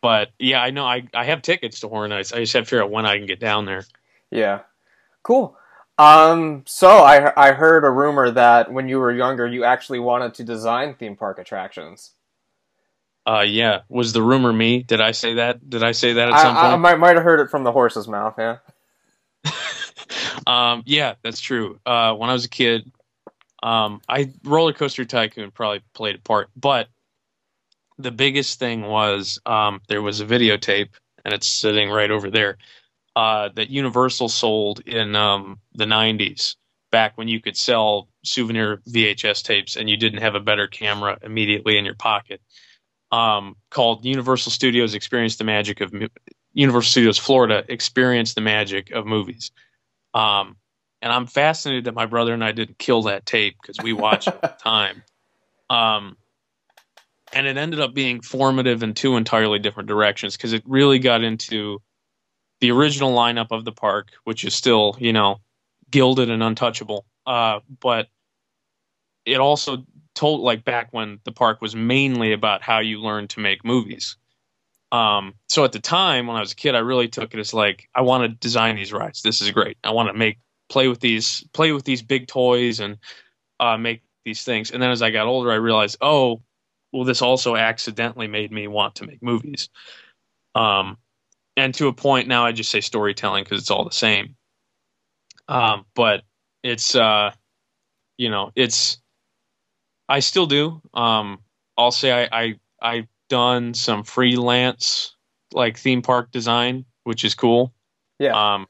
but 0.00 0.30
yeah, 0.38 0.62
I 0.62 0.70
know 0.70 0.84
I, 0.84 1.08
I 1.12 1.24
have 1.24 1.42
tickets 1.42 1.80
to 1.80 1.88
Horror 1.88 2.06
Nights. 2.06 2.32
I 2.32 2.38
just 2.38 2.52
have 2.52 2.64
to 2.64 2.70
figure 2.70 2.84
out 2.84 2.90
when 2.90 3.04
I 3.04 3.18
can 3.18 3.26
get 3.26 3.40
down 3.40 3.64
there. 3.64 3.84
Yeah. 4.30 4.60
Cool. 5.24 5.56
Um, 5.98 6.62
so 6.66 6.88
I 6.98 7.32
I 7.36 7.52
heard 7.52 7.84
a 7.84 7.90
rumor 7.90 8.30
that 8.30 8.72
when 8.72 8.88
you 8.88 9.00
were 9.00 9.12
younger, 9.12 9.46
you 9.46 9.64
actually 9.64 9.98
wanted 9.98 10.34
to 10.34 10.44
design 10.44 10.94
theme 10.94 11.16
park 11.16 11.38
attractions. 11.38 12.12
Uh, 13.26 13.40
yeah, 13.40 13.80
was 13.88 14.12
the 14.12 14.22
rumor 14.22 14.52
me? 14.52 14.82
Did 14.82 15.00
I 15.00 15.10
say 15.10 15.34
that? 15.34 15.68
Did 15.68 15.82
I 15.82 15.92
say 15.92 16.14
that 16.14 16.28
at 16.28 16.34
I, 16.34 16.42
some 16.42 16.56
I, 16.56 16.60
I 16.60 16.76
might 16.76 16.98
might 16.98 17.16
have 17.16 17.24
heard 17.24 17.40
it 17.40 17.50
from 17.50 17.64
the 17.64 17.72
horse's 17.72 18.06
mouth. 18.06 18.34
Yeah. 18.38 18.58
um, 20.46 20.84
yeah, 20.86 21.14
that's 21.22 21.40
true. 21.40 21.80
Uh, 21.84 22.14
when 22.14 22.30
I 22.30 22.32
was 22.32 22.44
a 22.44 22.48
kid, 22.48 22.90
um, 23.62 24.00
I 24.08 24.32
roller 24.44 24.72
coaster 24.72 25.04
tycoon 25.04 25.50
probably 25.50 25.82
played 25.94 26.16
a 26.16 26.20
part, 26.20 26.48
but 26.56 26.88
the 27.98 28.10
biggest 28.10 28.58
thing 28.58 28.82
was 28.82 29.40
um, 29.46 29.80
there 29.88 30.02
was 30.02 30.20
a 30.20 30.26
videotape, 30.26 30.90
and 31.24 31.34
it's 31.34 31.48
sitting 31.48 31.90
right 31.90 32.10
over 32.10 32.30
there 32.30 32.58
uh, 33.16 33.48
that 33.56 33.70
Universal 33.70 34.28
sold 34.28 34.80
in 34.86 35.16
um, 35.16 35.58
the 35.74 35.84
'90s, 35.84 36.54
back 36.90 37.18
when 37.18 37.28
you 37.28 37.40
could 37.40 37.56
sell 37.56 38.08
souvenir 38.24 38.78
VHS 38.88 39.42
tapes 39.42 39.76
and 39.76 39.88
you 39.88 39.96
didn't 39.96 40.20
have 40.20 40.34
a 40.34 40.40
better 40.40 40.66
camera 40.66 41.18
immediately 41.22 41.78
in 41.78 41.84
your 41.84 41.94
pocket. 41.94 42.40
Um, 43.10 43.56
called 43.70 44.04
Universal 44.04 44.52
Studios 44.52 44.94
Experience 44.94 45.36
the 45.36 45.44
Magic 45.44 45.80
of 45.80 45.92
Universal 46.52 46.90
Studios 46.90 47.18
Florida 47.18 47.64
Experience 47.68 48.34
the 48.34 48.42
Magic 48.42 48.90
of 48.90 49.06
Movies. 49.06 49.50
Um, 50.12 50.56
and 51.00 51.12
I'm 51.12 51.26
fascinated 51.26 51.84
that 51.84 51.94
my 51.94 52.06
brother 52.06 52.34
and 52.34 52.42
I 52.42 52.52
didn't 52.52 52.78
kill 52.78 53.02
that 53.02 53.26
tape 53.26 53.56
because 53.60 53.82
we 53.82 53.92
watched 53.92 54.28
it 54.28 54.34
all 54.34 54.40
the 54.50 54.56
time. 54.62 55.02
Um, 55.70 56.16
and 57.32 57.46
it 57.46 57.56
ended 57.56 57.80
up 57.80 57.94
being 57.94 58.20
formative 58.20 58.82
in 58.82 58.94
two 58.94 59.16
entirely 59.16 59.58
different 59.58 59.88
directions 59.88 60.36
because 60.36 60.52
it 60.52 60.62
really 60.66 60.98
got 60.98 61.22
into 61.22 61.80
the 62.60 62.70
original 62.70 63.14
lineup 63.14 63.48
of 63.50 63.64
the 63.64 63.72
park, 63.72 64.10
which 64.24 64.44
is 64.44 64.54
still, 64.54 64.96
you 64.98 65.12
know, 65.12 65.40
gilded 65.90 66.30
and 66.30 66.42
untouchable. 66.42 67.04
Uh, 67.26 67.60
but 67.80 68.08
it 69.24 69.36
also 69.36 69.84
told, 70.14 70.40
like, 70.40 70.64
back 70.64 70.88
when 70.90 71.20
the 71.24 71.32
park 71.32 71.60
was 71.60 71.76
mainly 71.76 72.32
about 72.32 72.62
how 72.62 72.78
you 72.78 73.00
learn 73.00 73.28
to 73.28 73.40
make 73.40 73.64
movies. 73.64 74.16
Um, 74.90 75.34
so 75.48 75.64
at 75.64 75.72
the 75.72 75.80
time 75.80 76.26
when 76.26 76.36
I 76.36 76.40
was 76.40 76.52
a 76.52 76.56
kid, 76.56 76.74
I 76.74 76.78
really 76.78 77.08
took 77.08 77.34
it 77.34 77.40
as 77.40 77.52
like, 77.52 77.88
I 77.94 78.00
want 78.00 78.22
to 78.22 78.28
design 78.28 78.74
these 78.76 78.92
rides. 78.92 79.22
This 79.22 79.42
is 79.42 79.50
great. 79.50 79.76
I 79.84 79.90
want 79.90 80.08
to 80.08 80.14
make 80.14 80.38
play 80.68 80.88
with 80.88 81.00
these 81.00 81.44
play 81.52 81.72
with 81.72 81.84
these 81.84 82.02
big 82.02 82.26
toys 82.26 82.80
and 82.80 82.98
uh, 83.60 83.76
make 83.76 84.02
these 84.24 84.44
things. 84.44 84.70
And 84.70 84.82
then 84.82 84.90
as 84.90 85.02
I 85.02 85.10
got 85.10 85.26
older, 85.26 85.50
I 85.50 85.56
realized, 85.56 85.98
oh, 86.00 86.42
well, 86.92 87.04
this 87.04 87.22
also 87.22 87.56
accidentally 87.56 88.28
made 88.28 88.52
me 88.52 88.66
want 88.66 88.96
to 88.96 89.06
make 89.06 89.22
movies. 89.22 89.68
Um, 90.54 90.96
and 91.56 91.74
to 91.74 91.88
a 91.88 91.92
point 91.92 92.28
now, 92.28 92.44
I 92.44 92.52
just 92.52 92.70
say 92.70 92.80
storytelling 92.80 93.44
because 93.44 93.60
it's 93.60 93.70
all 93.70 93.84
the 93.84 93.90
same. 93.90 94.36
Um, 95.48 95.84
but 95.94 96.22
it's 96.62 96.94
uh, 96.94 97.32
you 98.16 98.30
know, 98.30 98.52
it's 98.54 98.98
I 100.08 100.20
still 100.20 100.46
do. 100.46 100.80
Um, 100.94 101.38
I'll 101.76 101.90
say 101.90 102.24
I, 102.24 102.28
I 102.42 102.54
I've 102.80 103.08
done 103.28 103.74
some 103.74 104.04
freelance 104.04 105.14
like 105.52 105.78
theme 105.78 106.02
park 106.02 106.30
design, 106.30 106.84
which 107.04 107.24
is 107.24 107.34
cool. 107.34 107.72
Yeah. 108.18 108.54
Um, 108.54 108.66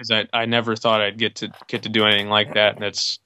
because 0.00 0.26
I, 0.32 0.42
I 0.42 0.46
never 0.46 0.76
thought 0.76 1.00
I'd 1.00 1.18
get 1.18 1.36
to 1.36 1.52
get 1.68 1.82
to 1.82 1.88
do 1.88 2.06
anything 2.06 2.28
like 2.28 2.54
that, 2.54 2.76
and 2.76 2.84
it's 2.84 3.18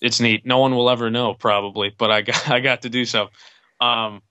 it's 0.00 0.20
neat. 0.20 0.46
No 0.46 0.58
one 0.58 0.74
will 0.74 0.88
ever 0.90 1.10
know 1.10 1.34
probably, 1.34 1.92
but 1.96 2.10
I 2.10 2.22
got 2.22 2.50
I 2.50 2.60
got 2.60 2.82
to 2.82 2.88
do 2.88 3.04
so, 3.04 3.28
um, 3.80 4.22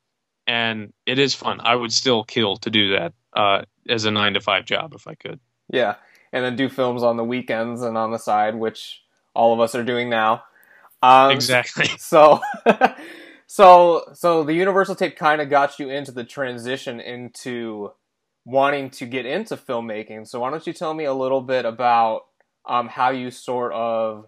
and 0.47 0.93
it 1.05 1.19
is 1.19 1.33
fun. 1.33 1.59
I 1.61 1.75
would 1.75 1.93
still 1.93 2.23
kill 2.23 2.57
to 2.57 2.69
do 2.69 2.93
that 2.93 3.13
uh, 3.35 3.61
as 3.87 4.05
a 4.05 4.11
nine 4.11 4.33
to 4.33 4.41
five 4.41 4.65
job 4.65 4.93
if 4.95 5.07
I 5.07 5.15
could. 5.15 5.39
Yeah. 5.71 5.95
And 6.31 6.43
then 6.43 6.55
do 6.55 6.67
films 6.67 7.03
on 7.03 7.17
the 7.17 7.23
weekends 7.23 7.83
and 7.83 7.95
on 7.95 8.11
the 8.11 8.17
side, 8.17 8.55
which 8.55 9.03
all 9.35 9.53
of 9.53 9.59
us 9.59 9.75
are 9.75 9.83
doing 9.83 10.09
now. 10.09 10.43
Um, 11.03 11.31
Exactly. 11.31 11.87
So, 11.99 12.41
so, 13.47 14.05
so 14.13 14.43
the 14.43 14.53
Universal 14.53 14.95
tape 14.95 15.15
kind 15.15 15.41
of 15.41 15.49
got 15.51 15.77
you 15.77 15.89
into 15.89 16.11
the 16.11 16.23
transition 16.23 16.99
into 16.99 17.91
wanting 18.45 18.89
to 18.91 19.05
get 19.05 19.25
into 19.25 19.55
filmmaking. 19.57 20.27
So 20.27 20.39
why 20.39 20.49
don't 20.51 20.65
you 20.67 20.73
tell 20.73 20.93
me 20.93 21.05
a 21.05 21.13
little 21.13 21.41
bit 21.41 21.65
about 21.65 22.23
um, 22.65 22.87
how 22.87 23.11
you 23.11 23.31
sort 23.31 23.73
of 23.73 24.27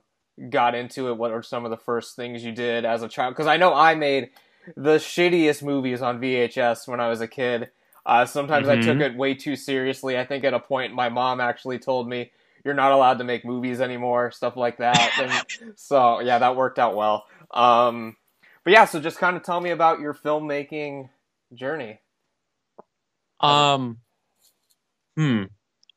got 0.50 0.76
into 0.76 1.10
it? 1.10 1.18
What 1.18 1.32
are 1.32 1.44
some 1.44 1.66
of 1.66 1.72
the 1.72 1.78
first 1.78 2.16
things 2.16 2.44
you 2.44 2.52
did 2.52 2.86
as 2.86 3.04
a 3.04 3.08
child? 3.10 3.34
Because 3.34 3.48
I 3.48 3.58
know 3.58 3.74
I 3.74 3.96
made 3.96 4.30
the 4.76 4.98
shittiest 4.98 5.64
movies 5.64 6.02
on 6.02 6.20
VHS 6.20 6.88
when 6.88 7.00
I 7.00 7.10
was 7.10 7.22
a 7.22 7.28
kid. 7.28 7.70
Uh, 8.06 8.26
sometimes 8.26 8.68
I 8.70 8.78
took 8.78 8.98
Mhm. 8.98 9.02
it 9.02 9.18
way 9.18 9.34
too 9.34 9.56
seriously. 9.56 10.18
I 10.18 10.26
think 10.26 10.44
at 10.44 10.54
a 10.54 10.60
point 10.60 10.94
my 10.94 11.10
mom 11.10 11.40
actually 11.42 11.80
told 11.80 12.08
me, 12.08 12.32
"You're 12.64 12.74
not 12.76 12.92
allowed 12.92 13.18
to 13.18 13.24
make 13.24 13.46
movies 13.46 13.82
anymore," 13.82 14.32
stuff 14.32 14.56
like 14.56 14.78
that. 14.78 15.18
And 15.20 15.32
so 15.76 16.20
yeah, 16.20 16.40
that 16.40 16.56
worked 16.56 16.80
out 16.80 16.96
well. 16.96 17.26
Um, 17.52 18.16
but 18.64 18.74
yeah, 18.74 18.86
so 18.86 19.00
just 19.00 19.18
kind 19.18 19.36
of 19.38 19.44
tell 19.44 19.60
me 19.62 19.72
about 19.72 20.00
your 20.00 20.14
filmmaking 20.14 21.10
journey. 21.54 22.00
Um, 23.40 24.00
hmm. 25.18 25.44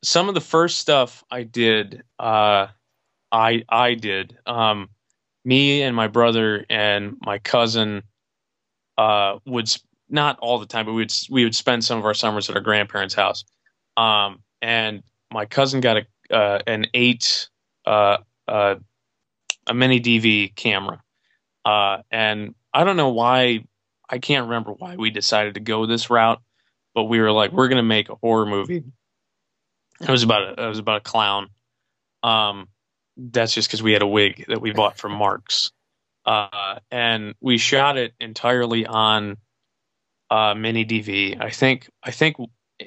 Some 0.03 0.29
of 0.29 0.35
the 0.35 0.41
first 0.41 0.79
stuff 0.79 1.25
I 1.31 1.43
did, 1.45 2.03
uh, 2.19 2.69
I 3.33 3.65
I 3.69 3.95
did. 3.95 4.39
Um, 4.47 4.91
me 5.45 5.83
and 5.83 5.97
my 5.97 6.09
brother 6.09 6.65
and 6.71 7.17
my 7.25 7.39
cousin, 7.39 8.03
uh, 8.99 9.39
would 9.47 9.67
s- 9.67 9.81
not 10.09 10.39
all 10.41 10.59
the 10.59 10.67
time, 10.67 10.87
but 10.87 10.93
we 10.93 11.03
would 11.03 11.13
we 11.31 11.45
would 11.45 11.57
spend 11.57 11.85
some 11.85 11.99
of 11.99 12.05
our 12.05 12.15
summers 12.15 12.49
at 12.51 12.57
our 12.57 12.63
grandparents' 12.63 13.15
house. 13.15 13.45
Um, 13.97 14.43
and 14.63 15.03
my 15.33 15.47
cousin 15.47 15.81
got 15.81 15.99
a 15.99 16.35
uh, 16.35 16.61
an 16.67 16.87
eight 16.95 17.49
uh, 17.87 18.19
uh, 18.49 18.77
a 19.67 19.75
mini 19.75 20.01
DV 20.01 20.55
camera, 20.57 21.03
uh, 21.65 21.99
and 22.11 22.55
I 22.75 22.85
don't 22.85 22.97
know 22.97 23.11
why. 23.11 23.65
I 24.11 24.19
can't 24.19 24.45
remember 24.47 24.73
why 24.73 24.97
we 24.97 25.11
decided 25.11 25.55
to 25.55 25.61
go 25.61 25.87
this 25.87 26.11
route 26.11 26.41
but 26.95 27.05
we 27.05 27.21
were 27.21 27.31
like, 27.33 27.53
we're 27.53 27.69
gonna 27.69 27.83
make 27.83 28.09
a 28.09 28.17
horror 28.17 28.47
movie. 28.47 28.83
It 30.01 30.09
was 30.09 30.23
about 30.23 30.59
a, 30.59 30.65
it 30.65 30.69
was 30.69 30.79
about 30.79 30.99
a 30.99 31.01
clown. 31.01 31.49
Um, 32.23 32.69
that's 33.17 33.53
just 33.55 33.69
because 33.69 33.83
we 33.83 33.93
had 33.93 34.03
a 34.03 34.07
wig 34.07 34.45
that 34.49 34.61
we 34.61 34.73
bought 34.73 34.97
from 34.99 35.13
Marc's. 35.13 35.73
uh, 36.27 36.79
and 36.91 37.35
we 37.41 37.57
shot 37.59 37.97
it 37.97 38.13
entirely 38.21 38.87
on 38.87 39.39
uh, 40.31 40.55
mini 40.55 40.85
DV. 40.85 41.41
I 41.41 41.51
think 41.51 41.89
I 42.03 42.11
think 42.11 42.37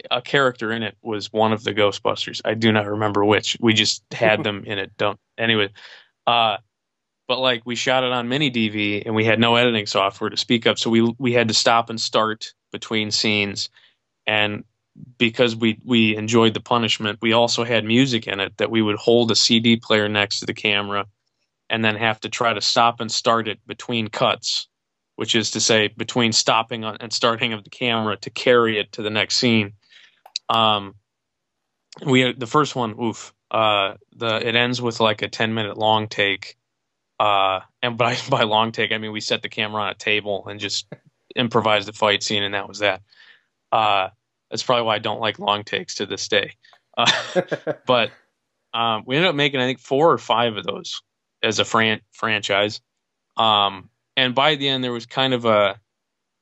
a 0.10 0.22
character 0.22 0.72
in 0.72 0.84
it 0.84 0.96
was 1.02 1.34
one 1.34 1.52
of 1.52 1.64
the 1.64 1.74
Ghostbusters. 1.74 2.42
I 2.46 2.54
do 2.54 2.72
not 2.72 2.88
remember 2.88 3.26
which. 3.26 3.58
We 3.60 3.74
just 3.74 4.04
had 4.12 4.44
them 4.46 4.64
in 4.66 4.78
it. 4.78 4.92
Don't 4.98 5.20
anyway. 5.38 5.70
Uh, 6.28 6.58
but 7.28 7.40
like 7.40 7.64
we 7.66 7.76
shot 7.76 8.04
it 8.04 8.12
on 8.12 8.30
mini 8.30 8.52
DV 8.52 9.04
and 9.06 9.16
we 9.16 9.26
had 9.26 9.40
no 9.40 9.56
editing 9.56 9.86
software 9.88 10.30
to 10.30 10.38
speak 10.38 10.68
of, 10.68 10.78
so 10.78 10.90
we 10.90 11.14
we 11.18 11.34
had 11.34 11.48
to 11.48 11.54
stop 11.54 11.90
and 11.90 12.00
start 12.00 12.54
between 12.72 13.10
scenes, 13.10 13.70
and 14.28 14.64
because 15.18 15.56
we 15.56 15.80
we 15.86 16.16
enjoyed 16.16 16.54
the 16.54 16.62
punishment, 16.62 17.20
we 17.22 17.34
also 17.34 17.64
had 17.64 17.86
music 17.86 18.28
in 18.28 18.40
it 18.40 18.58
that 18.58 18.72
we 18.72 18.82
would 18.82 18.98
hold 18.98 19.32
a 19.32 19.36
CD 19.36 19.76
player 19.78 20.10
next 20.10 20.40
to 20.40 20.46
the 20.46 20.54
camera, 20.54 21.06
and 21.70 21.84
then 21.84 21.96
have 21.96 22.20
to 22.22 22.30
try 22.30 22.54
to 22.54 22.62
stop 22.62 23.00
and 23.00 23.12
start 23.12 23.48
it 23.48 23.60
between 23.68 24.08
cuts, 24.08 24.68
which 25.16 25.36
is 25.36 25.52
to 25.52 25.60
say 25.60 25.88
between 25.90 26.32
stopping 26.32 26.84
and 26.84 27.14
starting 27.14 27.54
of 27.54 27.64
the 27.64 27.70
camera 27.70 28.18
to 28.18 28.30
carry 28.30 28.80
it 28.80 28.92
to 28.94 29.02
the 29.02 29.10
next 29.10 29.38
scene. 29.38 29.74
Um, 30.50 30.96
we 32.06 32.34
the 32.34 32.48
first 32.48 32.76
one, 32.76 32.96
oof. 33.02 33.34
Uh, 33.50 33.96
the 34.16 34.48
it 34.48 34.56
ends 34.56 34.82
with 34.82 35.00
like 35.00 35.22
a 35.22 35.28
ten 35.28 35.54
minute 35.54 35.78
long 35.78 36.08
take. 36.08 36.58
Uh, 37.20 37.60
and 37.84 37.98
by 37.98 38.18
by 38.30 38.44
long 38.44 38.72
take, 38.72 38.92
I 38.92 38.98
mean 38.98 39.12
we 39.12 39.22
set 39.22 39.42
the 39.42 39.50
camera 39.50 39.84
on 39.84 39.90
a 39.90 39.96
table 39.96 40.48
and 40.48 40.60
just 40.60 40.88
improvised 41.36 41.88
the 41.88 41.94
fight 41.94 42.24
scene, 42.24 42.44
and 42.44 42.54
that 42.54 42.68
was 42.68 42.80
that. 42.80 43.02
Uh, 43.72 44.10
that's 44.52 44.64
probably 44.64 44.84
why 44.84 44.96
I 44.96 45.00
don't 45.00 45.22
like 45.22 45.40
long 45.40 45.64
takes 45.64 45.96
to 45.96 46.06
this 46.06 46.28
day. 46.28 46.54
Uh, 46.98 47.10
but 47.88 48.12
um, 48.74 49.04
we 49.08 49.16
ended 49.16 49.30
up 49.30 49.36
making 49.36 49.60
I 49.60 49.66
think 49.66 49.80
four 49.80 50.12
or 50.12 50.18
five 50.18 50.58
of 50.58 50.66
those 50.66 51.02
as 51.42 51.60
a 51.60 51.66
fran- 51.66 52.02
franchise. 52.12 52.82
Um, 53.38 53.90
and 54.16 54.36
by 54.36 54.56
the 54.56 54.68
end, 54.68 54.84
there 54.84 54.92
was 54.92 55.06
kind 55.06 55.34
of 55.34 55.46
a 55.46 55.80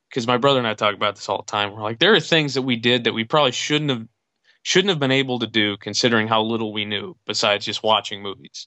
because 0.08 0.26
my 0.26 0.38
brother 0.38 0.58
and 0.58 0.66
I 0.66 0.74
talk 0.74 0.94
about 0.94 1.14
this 1.14 1.28
all 1.28 1.38
the 1.38 1.44
time. 1.44 1.72
We're 1.72 1.82
like, 1.82 2.00
there 2.00 2.14
are 2.14 2.20
things 2.20 2.54
that 2.54 2.62
we 2.62 2.74
did 2.74 3.04
that 3.04 3.14
we 3.14 3.24
probably 3.24 3.52
shouldn't 3.52 3.90
have 3.90 4.06
shouldn't 4.62 4.90
have 4.90 4.98
been 4.98 5.12
able 5.12 5.38
to 5.38 5.46
do, 5.46 5.76
considering 5.76 6.26
how 6.26 6.42
little 6.42 6.72
we 6.72 6.84
knew 6.84 7.16
besides 7.26 7.64
just 7.64 7.82
watching 7.82 8.22
movies. 8.22 8.66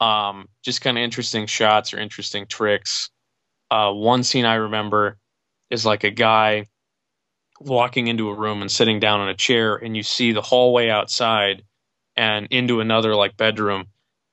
Um, 0.00 0.48
just 0.64 0.80
kind 0.80 0.96
of 0.96 1.02
interesting 1.02 1.46
shots 1.46 1.92
or 1.92 1.98
interesting 1.98 2.46
tricks. 2.46 3.10
Uh, 3.70 3.92
one 3.92 4.22
scene 4.22 4.46
I 4.46 4.54
remember 4.54 5.18
is 5.70 5.84
like 5.84 6.04
a 6.04 6.10
guy 6.10 6.66
walking 7.60 8.08
into 8.08 8.28
a 8.28 8.34
room 8.34 8.62
and 8.62 8.70
sitting 8.70 8.98
down 9.00 9.20
in 9.20 9.28
a 9.28 9.34
chair, 9.34 9.76
and 9.76 9.96
you 9.96 10.02
see 10.02 10.32
the 10.32 10.42
hallway 10.42 10.88
outside 10.88 11.62
and 12.16 12.48
into 12.50 12.80
another 12.80 13.14
like 13.14 13.36
bedroom, 13.36 13.86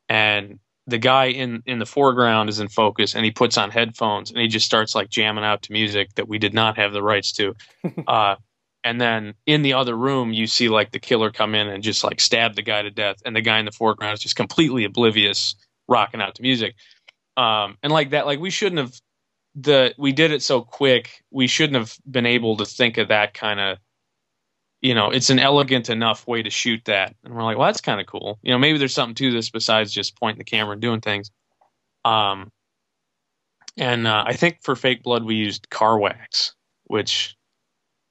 and 0.10 0.60
the 0.88 0.98
guy 0.98 1.26
in 1.26 1.62
in 1.66 1.80
the 1.80 1.86
foreground 1.86 2.50
is 2.50 2.60
in 2.60 2.70
focus 2.70 3.14
and 3.14 3.26
he 3.26 3.32
puts 3.32 3.58
on 3.58 3.70
headphones 3.70 4.32
and 4.32 4.40
he 4.40 4.48
just 4.48 4.66
starts 4.66 4.96
like 4.96 5.10
jamming 5.10 5.44
out 5.44 5.62
to 5.62 5.74
music 5.74 6.14
that 6.16 6.28
we 6.28 6.40
did 6.40 6.54
not 6.54 6.78
have 6.78 6.94
the 6.94 7.04
rights 7.04 7.34
to. 7.34 7.54
Uh, 8.08 8.36
and 8.84 9.02
then 9.02 9.34
in 9.46 9.64
the 9.64 9.74
other 9.74 9.96
room 9.96 10.32
you 10.32 10.48
see 10.48 10.70
like 10.70 10.92
the 10.92 11.00
killer 11.00 11.30
come 11.30 11.56
in 11.56 11.68
and 11.68 11.84
just 11.84 12.04
like 12.04 12.22
stab 12.22 12.56
the 12.56 12.62
guy 12.62 12.82
to 12.82 12.90
death 12.90 13.18
and 13.26 13.36
the 13.36 13.42
guy 13.42 13.60
in 13.60 13.66
the 13.66 13.72
foreground 13.72 14.14
is 14.14 14.22
just 14.22 14.36
completely 14.36 14.86
oblivious 14.86 15.56
rocking 15.90 16.22
out 16.22 16.36
to 16.36 16.42
music. 16.42 16.76
Um, 17.36 17.78
and 17.84 17.92
like 17.92 18.12
that 18.12 18.26
like 18.26 18.40
we 18.40 18.50
shouldn't 18.50 18.80
have 18.80 18.94
the 19.60 19.94
we 19.98 20.12
did 20.12 20.32
it 20.32 20.44
so 20.44 20.62
quick 20.62 21.24
we 21.32 21.48
shouldn't 21.48 21.78
have 21.78 21.98
been 22.10 22.28
able 22.28 22.58
to 22.58 22.66
think 22.66 22.98
of 22.98 23.08
that 23.08 23.34
kind 23.34 23.60
of 23.60 23.78
you 24.82 24.94
know, 24.94 25.10
it's 25.10 25.30
an 25.30 25.40
elegant 25.40 25.90
enough 25.90 26.28
way 26.28 26.44
to 26.44 26.50
shoot 26.50 26.82
that. 26.86 27.16
And 27.24 27.34
we're 27.34 27.44
like, 27.44 27.58
well, 27.58 27.68
that's 27.68 27.82
kind 27.82 28.00
of 28.00 28.06
cool. 28.06 28.38
You 28.44 28.52
know, 28.52 28.60
maybe 28.60 28.78
there's 28.78 28.94
something 28.94 29.16
to 29.16 29.32
this 29.32 29.50
besides 29.50 29.92
just 29.92 30.20
pointing 30.20 30.38
the 30.38 30.44
camera 30.44 30.74
and 30.74 30.82
doing 30.82 31.02
things. 31.02 31.32
Um, 32.06 32.52
and 33.76 34.08
uh, 34.08 34.24
I 34.26 34.34
think 34.34 34.60
for 34.62 34.76
fake 34.76 35.04
blood, 35.04 35.24
we 35.24 35.36
used 35.36 35.70
car 35.70 35.98
wax, 35.98 36.54
which, 36.86 37.36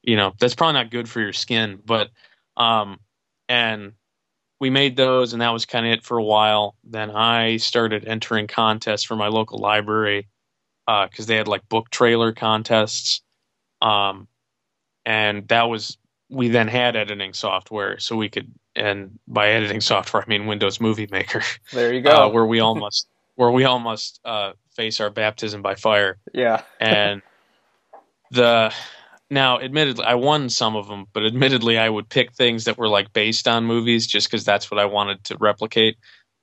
you 0.02 0.16
know, 0.16 0.34
that's 0.40 0.54
probably 0.54 0.74
not 0.74 0.90
good 0.90 1.08
for 1.08 1.20
your 1.20 1.32
skin. 1.32 1.78
But, 1.84 2.10
um, 2.56 2.98
and 3.48 3.92
we 4.58 4.70
made 4.70 4.96
those, 4.96 5.32
and 5.32 5.42
that 5.42 5.52
was 5.52 5.66
kind 5.66 5.86
of 5.86 5.92
it 5.92 6.04
for 6.04 6.18
a 6.18 6.24
while. 6.24 6.76
Then 6.82 7.10
I 7.10 7.58
started 7.58 8.06
entering 8.06 8.48
contests 8.48 9.04
for 9.04 9.14
my 9.14 9.28
local 9.28 9.58
library 9.58 10.28
because 10.86 11.24
uh, 11.24 11.26
they 11.26 11.36
had 11.36 11.48
like 11.48 11.68
book 11.68 11.90
trailer 11.90 12.32
contests. 12.32 13.22
Um, 13.82 14.28
and 15.04 15.46
that 15.48 15.64
was 15.64 15.98
we 16.28 16.48
then 16.48 16.68
had 16.68 16.96
editing 16.96 17.32
software, 17.32 17.98
so 17.98 18.16
we 18.16 18.28
could, 18.28 18.52
and 18.74 19.18
by 19.28 19.48
editing 19.48 19.80
software, 19.80 20.22
I 20.22 20.26
mean 20.26 20.46
Windows 20.46 20.80
Movie 20.80 21.08
Maker. 21.10 21.42
There 21.72 21.92
you 21.92 22.00
go. 22.02 22.10
Uh, 22.10 22.28
where 22.28 22.46
we 22.46 22.60
all 22.60 22.74
must, 22.74 23.08
where 23.36 23.50
we 23.50 23.64
all 23.64 23.78
must 23.78 24.20
uh, 24.24 24.52
face 24.74 25.00
our 25.00 25.10
baptism 25.10 25.62
by 25.62 25.74
fire. 25.74 26.18
Yeah. 26.32 26.62
and 26.80 27.22
the 28.32 28.72
now, 29.30 29.58
admittedly, 29.60 30.04
I 30.04 30.14
won 30.14 30.48
some 30.48 30.76
of 30.76 30.86
them, 30.86 31.06
but 31.12 31.24
admittedly, 31.24 31.78
I 31.78 31.88
would 31.88 32.08
pick 32.08 32.32
things 32.32 32.64
that 32.64 32.78
were 32.78 32.88
like 32.88 33.12
based 33.12 33.48
on 33.48 33.64
movies 33.64 34.06
just 34.06 34.28
because 34.28 34.44
that's 34.44 34.70
what 34.70 34.78
I 34.78 34.84
wanted 34.84 35.24
to 35.24 35.36
replicate. 35.38 35.96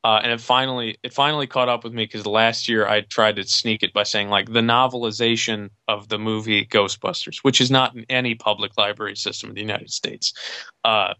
Uh, 0.03 0.19
and 0.21 0.33
it 0.33 0.41
finally 0.41 0.97
it 1.01 1.13
finally 1.13 1.47
caught 1.47 1.69
up 1.69 1.85
with 1.85 1.93
me 1.93 2.03
because 2.03 2.25
last 2.25 2.67
year 2.67 2.85
I 2.85 3.01
tried 3.01 3.37
to 3.37 3.43
sneak 3.45 3.83
it 3.83 3.93
by 3.93 4.03
saying 4.03 4.27
like 4.27 4.51
the 4.51 4.59
novelization 4.59 5.69
of 5.87 6.09
the 6.09 6.19
movie 6.19 6.65
Ghostbusters, 6.65 7.37
which 7.37 7.61
is 7.61 7.71
not 7.71 7.95
in 7.95 8.05
any 8.09 8.35
public 8.35 8.77
library 8.77 9.15
system 9.15 9.49
in 9.49 9.55
the 9.55 9.61
United 9.61 9.91
States, 9.91 10.33
uh, 10.83 11.13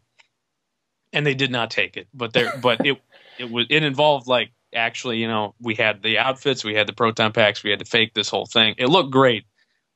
and 1.13 1.25
they 1.25 1.33
did 1.33 1.49
not 1.49 1.71
take 1.71 1.95
it. 1.95 2.07
But 2.13 2.33
there, 2.33 2.51
but 2.61 2.85
it 2.85 3.01
it 3.39 3.49
was 3.49 3.67
it 3.69 3.83
involved 3.83 4.27
like 4.27 4.51
actually 4.75 5.17
you 5.19 5.29
know 5.29 5.55
we 5.61 5.75
had 5.75 6.03
the 6.03 6.17
outfits, 6.17 6.65
we 6.65 6.75
had 6.75 6.87
the 6.87 6.93
proton 6.93 7.31
packs, 7.31 7.63
we 7.63 7.69
had 7.69 7.79
to 7.79 7.85
fake 7.85 8.13
this 8.13 8.27
whole 8.27 8.47
thing. 8.47 8.75
It 8.77 8.89
looked 8.89 9.11
great, 9.11 9.45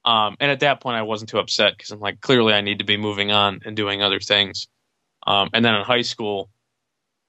um, 0.06 0.38
and 0.40 0.50
at 0.50 0.62
that 0.62 0.80
point 0.80 0.96
I 0.96 1.02
wasn't 1.02 1.30
too 1.30 1.40
upset 1.40 1.74
because 1.78 1.92
I'm 1.92 2.00
like 2.00 2.22
clearly 2.22 2.54
I 2.54 2.62
need 2.62 2.80
to 2.80 2.86
be 2.86 2.96
moving 2.96 3.34
on 3.34 3.60
and 3.66 3.76
doing 3.76 4.02
other 4.02 4.22
things. 4.22 4.68
Um, 5.26 5.50
and 5.54 5.66
then 5.66 5.76
in 5.76 5.84
high 5.84 6.04
school 6.04 6.50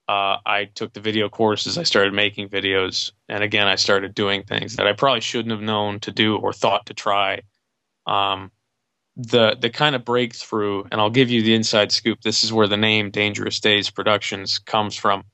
uh, 0.09 0.39
I 0.43 0.65
took 0.65 0.93
the 0.93 1.01
video 1.01 1.29
courses. 1.29 1.77
I 1.77 1.83
started 1.83 2.13
making 2.13 2.49
videos, 2.49 3.11
and 3.29 3.43
again, 3.43 3.67
I 3.67 3.75
started 3.75 4.15
doing 4.15 4.41
things 4.41 4.75
that 4.77 4.87
I 4.87 4.93
probably 4.93 5.21
shouldn't 5.21 5.51
have 5.51 5.61
known 5.61 5.99
to 5.99 6.11
do 6.11 6.35
or 6.35 6.51
thought 6.51 6.87
to 6.87 6.95
try. 6.95 7.43
Um, 8.07 8.51
the 9.15 9.55
the 9.61 9.69
kind 9.69 9.95
of 9.95 10.03
breakthrough, 10.03 10.83
and 10.91 10.99
I'll 10.99 11.11
give 11.11 11.29
you 11.29 11.43
the 11.43 11.53
inside 11.53 11.91
scoop. 11.91 12.21
This 12.21 12.43
is 12.43 12.51
where 12.51 12.67
the 12.67 12.75
name 12.75 13.11
Dangerous 13.11 13.59
Days 13.59 13.91
Productions 13.91 14.57
comes 14.57 14.95
from. 14.95 15.25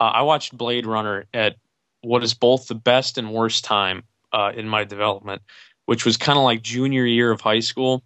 Uh, 0.00 0.04
I 0.04 0.22
watched 0.22 0.56
Blade 0.56 0.86
Runner 0.86 1.26
at 1.34 1.56
what 2.00 2.24
is 2.24 2.32
both 2.32 2.68
the 2.68 2.74
best 2.74 3.18
and 3.18 3.34
worst 3.34 3.64
time 3.64 4.02
uh, 4.32 4.52
in 4.56 4.66
my 4.66 4.84
development, 4.84 5.42
which 5.84 6.06
was 6.06 6.16
kind 6.16 6.38
of 6.38 6.44
like 6.44 6.62
junior 6.62 7.04
year 7.04 7.32
of 7.32 7.42
high 7.42 7.60
school. 7.60 8.02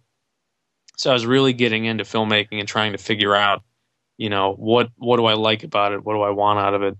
So 0.97 1.09
I 1.09 1.13
was 1.13 1.25
really 1.25 1.53
getting 1.53 1.85
into 1.85 2.03
filmmaking 2.03 2.59
and 2.59 2.67
trying 2.67 2.91
to 2.91 2.97
figure 2.97 3.33
out 3.33 3.63
you 4.17 4.29
know 4.29 4.53
what 4.53 4.89
what 4.97 5.17
do 5.17 5.25
I 5.25 5.33
like 5.33 5.63
about 5.63 5.93
it? 5.93 6.03
What 6.03 6.13
do 6.13 6.21
I 6.21 6.31
want 6.31 6.59
out 6.59 6.73
of 6.73 6.83
it? 6.83 6.97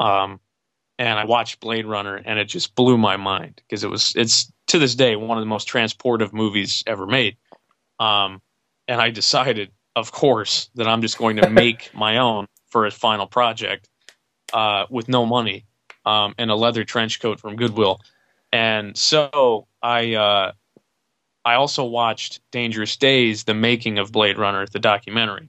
Um, 0.00 0.40
and 0.98 1.18
I 1.18 1.24
watched 1.24 1.60
Blade 1.60 1.86
Runner, 1.86 2.16
and 2.16 2.38
it 2.38 2.44
just 2.44 2.74
blew 2.74 2.96
my 2.96 3.16
mind 3.16 3.60
because 3.66 3.84
it 3.84 3.90
was 3.90 4.12
it's 4.16 4.50
to 4.68 4.78
this 4.78 4.94
day 4.94 5.16
one 5.16 5.36
of 5.36 5.42
the 5.42 5.46
most 5.46 5.68
transportive 5.68 6.32
movies 6.32 6.84
ever 6.86 7.06
made. 7.06 7.36
Um, 7.98 8.40
and 8.88 9.00
I 9.00 9.10
decided, 9.10 9.70
of 9.96 10.12
course, 10.12 10.70
that 10.74 10.86
I'm 10.86 11.02
just 11.02 11.18
going 11.18 11.36
to 11.36 11.50
make 11.62 11.90
my 11.94 12.18
own 12.18 12.46
for 12.68 12.86
a 12.86 12.90
final 12.90 13.26
project 13.26 13.88
uh, 14.52 14.86
with 14.90 15.08
no 15.08 15.26
money 15.26 15.66
um, 16.04 16.34
and 16.38 16.50
a 16.50 16.54
leather 16.54 16.84
trench 16.84 17.20
coat 17.20 17.40
from 17.40 17.56
Goodwill. 17.56 18.00
And 18.52 18.96
so 18.96 19.66
I 19.82 20.14
uh, 20.14 20.52
I 21.44 21.54
also 21.54 21.84
watched 21.84 22.40
Dangerous 22.50 22.96
Days, 22.96 23.44
the 23.44 23.54
making 23.54 23.98
of 23.98 24.12
Blade 24.12 24.38
Runner, 24.38 24.66
the 24.66 24.78
documentary 24.78 25.48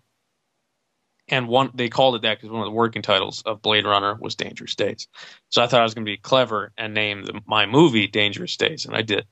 and 1.34 1.48
one 1.48 1.72
they 1.74 1.90
called 1.90 2.16
it 2.16 2.22
that 2.22 2.38
because 2.38 2.52
one 2.52 2.62
of 2.62 2.68
the 2.68 2.72
working 2.72 3.02
titles 3.02 3.42
of 3.46 3.62
Blade 3.62 3.86
Runner 3.86 4.16
was 4.20 4.36
Dangerous 4.36 4.76
Days. 4.76 5.08
So 5.50 5.64
I 5.64 5.68
thought 5.68 5.82
I 5.82 5.84
was 5.84 5.96
going 5.96 6.06
to 6.06 6.12
be 6.12 6.18
clever 6.18 6.72
and 6.78 6.94
name 6.94 7.26
the, 7.26 7.42
my 7.48 7.66
movie 7.66 8.08
Dangerous 8.08 8.56
Days, 8.56 8.86
and 8.86 8.96
I 8.96 9.02
did. 9.02 9.26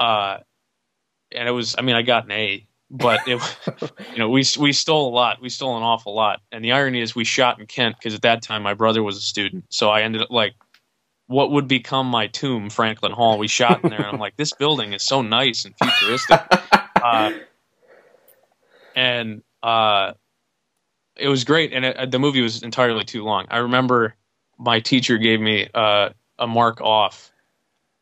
Uh, 0.00 0.38
and 1.32 1.46
it 1.46 1.52
was, 1.52 1.74
I 1.76 1.82
mean, 1.82 1.96
I 1.96 2.02
got 2.02 2.24
an 2.24 2.30
A, 2.30 2.66
but 2.90 3.20
it, 3.26 3.42
you 4.12 4.18
know, 4.18 4.30
we 4.30 4.42
we 4.58 4.72
stole 4.72 5.08
a 5.08 5.14
lot. 5.14 5.42
We 5.42 5.50
stole 5.50 5.76
an 5.76 5.82
awful 5.82 6.14
lot. 6.14 6.40
And 6.50 6.64
the 6.64 6.72
irony 6.72 7.02
is, 7.02 7.14
we 7.14 7.24
shot 7.24 7.60
in 7.60 7.66
Kent 7.66 7.96
because 7.98 8.14
at 8.14 8.22
that 8.22 8.40
time 8.42 8.62
my 8.62 8.74
brother 8.74 9.02
was 9.02 9.18
a 9.18 9.20
student, 9.20 9.66
so 9.68 9.90
I 9.90 10.00
ended 10.02 10.22
up 10.22 10.30
like 10.30 10.54
what 11.26 11.50
would 11.50 11.68
become 11.68 12.06
my 12.06 12.26
tomb, 12.28 12.70
Franklin 12.70 13.12
Hall. 13.12 13.36
We 13.36 13.48
shot 13.48 13.84
in 13.84 13.90
there, 13.90 13.98
and 13.98 14.08
I'm 14.08 14.18
like, 14.18 14.36
this 14.38 14.54
building 14.54 14.94
is 14.94 15.02
so 15.02 15.20
nice 15.20 15.66
and 15.66 15.74
futuristic. 15.76 16.40
Uh, 16.98 17.30
and 18.96 19.42
uh, 19.62 20.12
it 21.18 21.28
was 21.28 21.44
great, 21.44 21.72
and 21.72 21.84
it, 21.84 22.10
the 22.10 22.18
movie 22.18 22.40
was 22.40 22.62
entirely 22.62 23.04
too 23.04 23.24
long. 23.24 23.46
I 23.50 23.58
remember 23.58 24.14
my 24.58 24.80
teacher 24.80 25.18
gave 25.18 25.40
me 25.40 25.68
uh, 25.74 26.10
a 26.38 26.46
mark 26.46 26.80
off, 26.80 27.32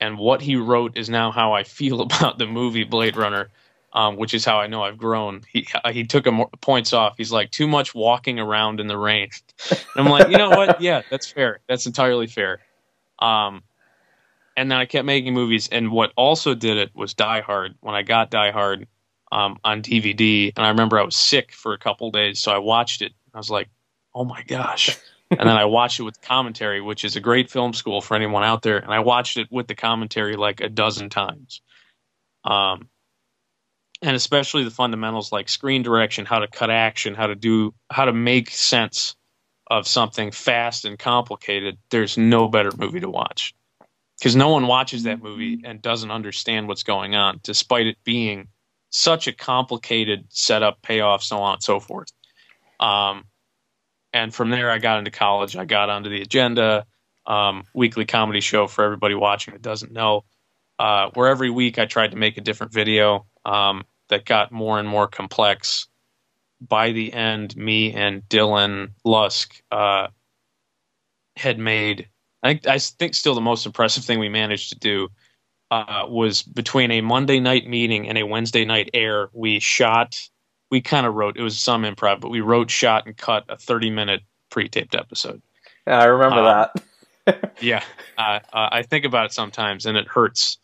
and 0.00 0.18
what 0.18 0.40
he 0.40 0.56
wrote 0.56 0.96
is 0.96 1.08
now 1.08 1.30
how 1.30 1.52
I 1.52 1.62
feel 1.62 2.00
about 2.02 2.38
the 2.38 2.46
movie 2.46 2.84
Blade 2.84 3.16
Runner, 3.16 3.48
um, 3.92 4.16
which 4.16 4.34
is 4.34 4.44
how 4.44 4.58
I 4.58 4.66
know 4.66 4.82
I've 4.82 4.98
grown. 4.98 5.42
He 5.48 5.66
uh, 5.84 5.92
he 5.92 6.04
took 6.04 6.26
a 6.26 6.46
points 6.60 6.92
off. 6.92 7.14
He's 7.16 7.32
like 7.32 7.50
too 7.50 7.66
much 7.66 7.94
walking 7.94 8.38
around 8.38 8.80
in 8.80 8.86
the 8.86 8.98
rain. 8.98 9.30
And 9.70 9.80
I'm 9.96 10.06
like, 10.06 10.28
you 10.28 10.38
know 10.38 10.50
what? 10.50 10.80
Yeah, 10.80 11.02
that's 11.10 11.26
fair. 11.26 11.60
That's 11.68 11.86
entirely 11.86 12.26
fair. 12.26 12.60
Um, 13.18 13.62
and 14.56 14.70
then 14.70 14.78
I 14.78 14.86
kept 14.86 15.04
making 15.04 15.34
movies. 15.34 15.68
And 15.70 15.90
what 15.90 16.12
also 16.16 16.54
did 16.54 16.78
it 16.78 16.90
was 16.94 17.14
Die 17.14 17.40
Hard. 17.40 17.74
When 17.80 17.94
I 17.94 18.02
got 18.02 18.30
Die 18.30 18.50
Hard 18.50 18.86
um, 19.32 19.58
on 19.64 19.82
DVD, 19.82 20.52
and 20.56 20.64
I 20.64 20.70
remember 20.70 20.98
I 20.98 21.04
was 21.04 21.16
sick 21.16 21.52
for 21.52 21.72
a 21.72 21.78
couple 21.78 22.10
days, 22.10 22.40
so 22.40 22.52
I 22.52 22.58
watched 22.58 23.02
it. 23.02 23.12
I 23.34 23.38
was 23.38 23.50
like, 23.50 23.68
"Oh 24.14 24.24
my 24.24 24.42
gosh!" 24.42 24.96
and 25.30 25.40
then 25.40 25.56
I 25.56 25.64
watched 25.64 25.98
it 25.98 26.04
with 26.04 26.20
commentary, 26.20 26.80
which 26.80 27.04
is 27.04 27.16
a 27.16 27.20
great 27.20 27.50
film 27.50 27.72
school 27.72 28.00
for 28.00 28.14
anyone 28.14 28.44
out 28.44 28.62
there. 28.62 28.78
And 28.78 28.92
I 28.92 29.00
watched 29.00 29.36
it 29.36 29.48
with 29.50 29.66
the 29.66 29.74
commentary 29.74 30.36
like 30.36 30.60
a 30.60 30.68
dozen 30.68 31.10
times. 31.10 31.60
Um, 32.44 32.88
and 34.02 34.14
especially 34.14 34.64
the 34.64 34.70
fundamentals 34.70 35.32
like 35.32 35.48
screen 35.48 35.82
direction, 35.82 36.26
how 36.26 36.38
to 36.38 36.46
cut 36.46 36.70
action, 36.70 37.14
how 37.14 37.26
to 37.26 37.34
do, 37.34 37.74
how 37.90 38.04
to 38.04 38.12
make 38.12 38.50
sense 38.50 39.16
of 39.68 39.88
something 39.88 40.30
fast 40.30 40.84
and 40.84 40.98
complicated. 40.98 41.78
There's 41.90 42.16
no 42.16 42.48
better 42.48 42.70
movie 42.76 43.00
to 43.00 43.10
watch 43.10 43.54
because 44.18 44.36
no 44.36 44.50
one 44.50 44.66
watches 44.66 45.04
that 45.04 45.22
movie 45.22 45.62
and 45.64 45.82
doesn't 45.82 46.10
understand 46.10 46.68
what's 46.68 46.84
going 46.84 47.16
on, 47.16 47.40
despite 47.42 47.86
it 47.86 47.96
being 48.04 48.48
such 48.96 49.26
a 49.26 49.32
complicated 49.32 50.24
setup, 50.30 50.80
payoff, 50.80 51.22
so 51.22 51.36
on 51.38 51.54
and 51.54 51.62
so 51.62 51.78
forth. 51.78 52.10
Um, 52.80 53.24
and 54.12 54.34
from 54.34 54.48
there, 54.48 54.70
I 54.70 54.78
got 54.78 54.98
into 54.98 55.10
college. 55.10 55.54
I 55.54 55.66
got 55.66 55.90
onto 55.90 56.08
the 56.08 56.22
agenda, 56.22 56.86
um, 57.26 57.64
weekly 57.74 58.06
comedy 58.06 58.40
show 58.40 58.66
for 58.66 58.84
everybody 58.84 59.14
watching 59.14 59.52
that 59.52 59.60
doesn't 59.60 59.92
know, 59.92 60.24
uh, 60.78 61.10
where 61.12 61.28
every 61.28 61.50
week 61.50 61.78
I 61.78 61.84
tried 61.84 62.12
to 62.12 62.16
make 62.16 62.38
a 62.38 62.40
different 62.40 62.72
video 62.72 63.26
um, 63.44 63.84
that 64.08 64.24
got 64.24 64.50
more 64.50 64.78
and 64.78 64.88
more 64.88 65.08
complex. 65.08 65.88
By 66.58 66.92
the 66.92 67.12
end, 67.12 67.54
me 67.54 67.92
and 67.92 68.26
Dylan 68.30 68.92
Lusk 69.04 69.60
uh, 69.70 70.06
had 71.36 71.58
made. 71.58 72.08
I 72.42 72.48
think 72.54 72.66
I 72.66 72.78
think 72.78 73.14
still 73.14 73.34
the 73.34 73.42
most 73.42 73.66
impressive 73.66 74.04
thing 74.04 74.20
we 74.20 74.30
managed 74.30 74.70
to 74.70 74.78
do 74.78 75.08
uh, 75.70 76.04
was 76.08 76.42
between 76.42 76.90
a 76.92 77.00
Monday 77.00 77.40
night 77.40 77.66
meeting 77.66 78.08
and 78.08 78.18
a 78.18 78.26
Wednesday 78.26 78.64
night 78.64 78.90
air. 78.94 79.28
We 79.32 79.60
shot 79.60 80.20
we 80.70 80.80
kind 80.80 81.06
of 81.06 81.14
wrote 81.14 81.36
it 81.36 81.42
was 81.42 81.58
some 81.58 81.82
improv, 81.84 82.20
but 82.20 82.30
we 82.30 82.40
wrote, 82.40 82.70
shot, 82.70 83.06
and 83.06 83.16
cut 83.16 83.44
a 83.48 83.56
thirty 83.56 83.90
minute 83.90 84.22
pre 84.50 84.68
taped 84.68 84.94
episode. 84.94 85.42
Yeah, 85.86 86.00
I 86.00 86.04
remember 86.06 86.40
Um, 86.40 86.44
that. 86.44 86.72
Yeah, 87.60 87.82
uh, 88.18 88.40
uh, 88.52 88.68
I 88.72 88.82
think 88.82 89.04
about 89.04 89.26
it 89.26 89.32
sometimes, 89.32 89.86
and 89.86 89.96
it 89.96 90.06
hurts. 90.08 90.58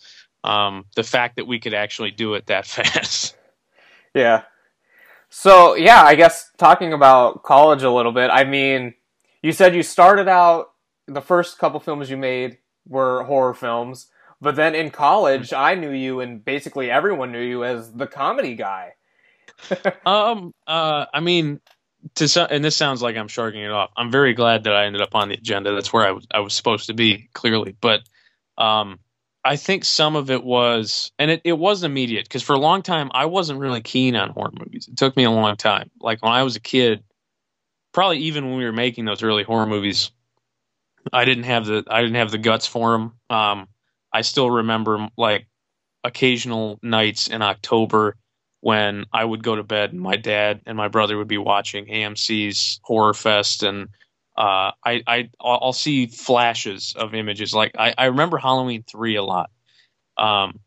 Um, 0.45 0.87
the 0.97 1.05
fact 1.05 1.37
that 1.37 1.47
we 1.47 1.61
could 1.61 1.75
actually 1.75 2.11
do 2.11 2.35
it 2.35 2.47
that 2.47 2.67
fast. 2.69 3.37
Yeah. 4.15 4.43
So 5.31 5.75
yeah, 5.75 6.03
I 6.03 6.15
guess 6.15 6.51
talking 6.59 6.93
about 6.93 7.43
college 7.43 7.83
a 7.83 7.91
little 7.91 8.13
bit. 8.13 8.31
I 8.31 8.45
mean, 8.45 8.95
you 9.43 9.53
said 9.53 9.75
you 9.75 9.83
started 9.83 10.29
out 10.29 10.73
the 11.07 11.23
first 11.23 11.59
couple 11.59 11.81
films 11.81 12.11
you 12.11 12.17
made 12.17 12.59
were 12.87 13.25
horror 13.25 13.55
films, 13.55 14.09
but 14.43 14.57
then 14.57 14.75
in 14.75 14.91
college, 14.91 15.53
I 15.53 15.77
knew 15.77 15.93
you, 15.93 16.21
and 16.21 16.45
basically 16.45 16.91
everyone 16.91 17.31
knew 17.31 17.41
you 17.41 17.65
as 17.65 17.93
the 17.93 18.09
comedy 18.09 18.57
guy. 18.57 18.95
um, 20.07 20.53
uh, 20.67 21.07
I 21.15 21.21
mean, 21.21 21.61
to 22.17 22.49
and 22.51 22.65
this 22.65 22.77
sounds 22.77 23.03
like 23.03 23.17
I'm 23.17 23.29
sharking 23.29 23.63
it 23.63 23.71
off. 23.71 23.91
I'm 23.97 24.11
very 24.11 24.35
glad 24.35 24.65
that 24.65 24.75
I 24.75 24.87
ended 24.87 25.01
up 25.01 25.15
on 25.15 25.29
the 25.29 25.35
agenda. 25.35 25.73
That's 25.73 25.93
where 25.93 26.05
I 26.05 26.11
was 26.11 26.27
I 26.33 26.41
was 26.41 26.55
supposed 26.55 26.89
to 26.89 26.95
be 26.95 27.29
clearly, 27.33 27.77
but 27.81 28.01
um, 28.59 28.99
I 29.45 29.55
think 29.55 29.85
some 29.85 30.17
of 30.17 30.29
it 30.29 30.43
was, 30.43 31.13
and 31.21 31.31
it, 31.31 31.43
it 31.45 31.53
was 31.53 31.85
immediate 31.85 32.25
because 32.25 32.43
for 32.43 32.55
a 32.55 32.59
long 32.59 32.83
time 32.83 33.13
I 33.15 33.27
wasn't 33.27 33.61
really 33.61 33.81
keen 33.81 34.17
on 34.17 34.31
horror 34.31 34.53
movies. 34.59 34.89
It 34.89 34.97
took 34.97 35.17
me 35.17 35.23
a 35.23 35.31
long 35.31 35.57
time. 35.57 35.89
Like 36.01 36.21
when 36.21 36.33
I 36.33 36.43
was 36.43 36.57
a 36.57 36.61
kid, 36.61 37.05
probably 37.93 38.19
even 38.19 38.49
when 38.49 38.59
we 38.59 38.65
were 38.65 38.73
making 38.73 39.05
those 39.05 39.23
early 39.23 39.45
horror 39.45 39.67
movies, 39.67 40.11
I 41.13 41.25
didn't 41.25 41.45
have 41.45 41.67
the 41.67 41.85
I 41.89 42.01
didn't 42.01 42.17
have 42.17 42.33
the 42.33 42.39
guts 42.39 42.67
for 42.67 42.91
them. 42.91 43.13
Um, 43.31 43.69
I 44.13 44.23
still 44.23 44.51
remember 44.51 45.09
like 45.17 45.47
occasional 46.05 46.79
nights 46.83 47.29
in 47.29 47.43
October 47.43 48.17
when 48.61 49.07
I 49.13 49.25
would 49.25 49.43
go 49.43 49.57
to 49.57 49.63
bed 49.63 49.93
and 49.93 50.01
my 50.01 50.17
dad 50.17 50.61
and 50.67 50.77
my 50.77 50.89
brother 50.89 51.19
would 51.19 51.29
be 51.29 51.39
watching 51.39 51.87
AMC's 51.87 52.81
Horror 52.83 53.15
Fest 53.15 53.63
and 53.63 53.89
uh, 54.37 54.73
I, 54.85 55.03
I 55.07 55.31
I'll 55.41 55.75
see 55.75 56.07
flashes 56.07 56.95
of 56.97 57.15
images. 57.15 57.55
Like 57.55 57.73
I, 57.79 57.95
I 57.99 58.05
remember 58.07 58.39
Halloween 58.39 58.83
three 58.83 59.17
a 59.17 59.23
lot. 59.23 59.51
Um, 60.17 60.61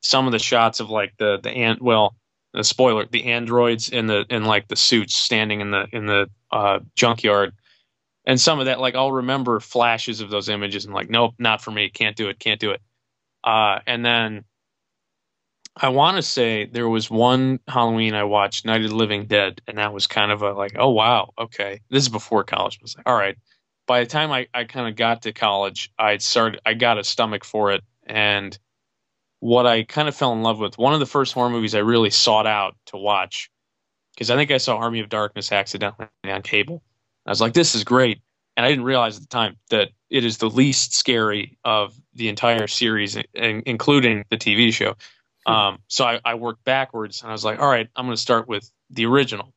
some 0.00 0.26
of 0.26 0.32
the 0.32 0.38
shots 0.38 0.80
of 0.80 0.90
like 0.90 1.14
the 1.18 1.38
the 1.42 1.50
ant 1.50 1.82
well 1.82 2.14
the 2.54 2.64
spoiler 2.64 3.06
the 3.06 3.24
androids 3.24 3.90
in 3.90 4.06
the 4.06 4.24
in 4.30 4.44
like 4.44 4.68
the 4.68 4.76
suits 4.76 5.14
standing 5.14 5.60
in 5.60 5.70
the 5.70 5.86
in 5.92 6.06
the 6.06 6.30
uh, 6.50 6.78
junkyard. 6.96 7.52
And 8.24 8.40
some 8.40 8.58
of 8.58 8.66
that 8.66 8.80
like 8.80 8.94
I'll 8.94 9.12
remember 9.12 9.60
flashes 9.60 10.20
of 10.20 10.30
those 10.30 10.48
images 10.48 10.86
and 10.86 10.94
like 10.94 11.10
nope 11.10 11.34
not 11.38 11.60
for 11.60 11.72
me. 11.72 11.90
Can't 11.90 12.16
do 12.16 12.28
it. 12.28 12.38
Can't 12.38 12.60
do 12.60 12.70
it 12.70 12.80
uh, 13.44 13.80
and 13.86 14.04
then 14.04 14.44
I 15.76 15.88
want 15.88 16.16
to 16.16 16.22
say 16.22 16.66
there 16.66 16.88
was 16.88 17.10
one 17.10 17.60
Halloween 17.68 18.14
I 18.14 18.24
watched 18.24 18.66
Night 18.66 18.82
of 18.82 18.90
the 18.90 18.96
Living 18.96 19.26
Dead, 19.26 19.62
and 19.66 19.78
that 19.78 19.92
was 19.92 20.06
kind 20.06 20.32
of 20.32 20.42
a 20.42 20.52
like, 20.52 20.76
oh 20.78 20.90
wow, 20.90 21.32
okay. 21.38 21.80
This 21.90 22.02
is 22.02 22.08
before 22.08 22.44
college. 22.44 22.78
I 22.80 22.82
was 22.82 22.96
like, 22.96 23.08
all 23.08 23.16
right. 23.16 23.36
By 23.86 24.00
the 24.00 24.06
time 24.06 24.30
I, 24.30 24.46
I 24.54 24.64
kind 24.64 24.88
of 24.88 24.96
got 24.96 25.22
to 25.22 25.32
college, 25.32 25.90
I 25.98 26.18
started 26.18 26.60
I 26.66 26.74
got 26.74 26.98
a 26.98 27.04
stomach 27.04 27.44
for 27.44 27.72
it, 27.72 27.82
and 28.06 28.56
what 29.40 29.66
I 29.66 29.84
kind 29.84 30.08
of 30.08 30.14
fell 30.14 30.32
in 30.32 30.42
love 30.42 30.58
with. 30.58 30.76
One 30.76 30.92
of 30.92 31.00
the 31.00 31.06
first 31.06 31.32
horror 31.32 31.50
movies 31.50 31.74
I 31.74 31.80
really 31.80 32.10
sought 32.10 32.46
out 32.46 32.76
to 32.86 32.98
watch, 32.98 33.50
because 34.14 34.30
I 34.30 34.36
think 34.36 34.50
I 34.50 34.58
saw 34.58 34.76
Army 34.76 35.00
of 35.00 35.08
Darkness 35.08 35.50
accidentally 35.50 36.08
on 36.24 36.42
cable. 36.42 36.82
I 37.26 37.30
was 37.30 37.40
like, 37.40 37.54
this 37.54 37.74
is 37.74 37.84
great, 37.84 38.20
and 38.60 38.66
I 38.66 38.68
didn't 38.68 38.84
realize 38.84 39.16
at 39.16 39.22
the 39.22 39.28
time 39.28 39.56
that 39.70 39.88
it 40.10 40.22
is 40.22 40.36
the 40.36 40.50
least 40.50 40.94
scary 40.94 41.56
of 41.64 41.98
the 42.12 42.28
entire 42.28 42.66
series, 42.66 43.16
in- 43.16 43.62
including 43.64 44.26
the 44.28 44.36
TV 44.36 44.70
show. 44.70 44.96
Um, 45.46 45.78
so 45.88 46.04
I, 46.04 46.20
I 46.26 46.34
worked 46.34 46.62
backwards 46.62 47.22
and 47.22 47.30
I 47.30 47.32
was 47.32 47.42
like, 47.42 47.58
all 47.58 47.70
right, 47.70 47.88
I'm 47.96 48.04
going 48.04 48.14
to 48.14 48.20
start 48.20 48.48
with 48.48 48.70
the 48.90 49.06
original. 49.06 49.54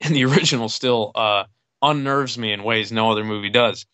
And 0.04 0.16
the 0.16 0.24
original 0.24 0.70
still 0.70 1.12
uh, 1.14 1.44
unnerves 1.82 2.38
me 2.38 2.52
in 2.52 2.64
ways 2.64 2.90
no 2.90 3.12
other 3.12 3.24
movie 3.24 3.50
does. 3.50 3.86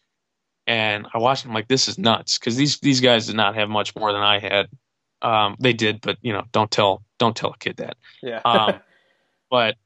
And 0.66 1.08
I 1.12 1.18
watched 1.18 1.44
it, 1.44 1.48
I'm 1.48 1.54
like, 1.54 1.68
this 1.68 1.88
is 1.88 1.98
nuts 1.98 2.38
because 2.38 2.56
these 2.56 2.78
these 2.78 3.02
guys 3.02 3.26
did 3.26 3.36
not 3.36 3.56
have 3.56 3.68
much 3.68 3.94
more 3.94 4.12
than 4.12 4.22
I 4.22 4.38
had. 4.38 4.68
Um, 5.20 5.56
they 5.60 5.74
did, 5.74 6.00
but 6.00 6.16
you 6.22 6.32
know, 6.32 6.44
don't 6.50 6.70
tell 6.70 7.02
don't 7.18 7.36
tell 7.36 7.50
a 7.50 7.58
kid 7.58 7.76
that. 7.76 7.98
Yeah. 8.22 8.40
Um, 8.42 8.80
but 9.50 9.76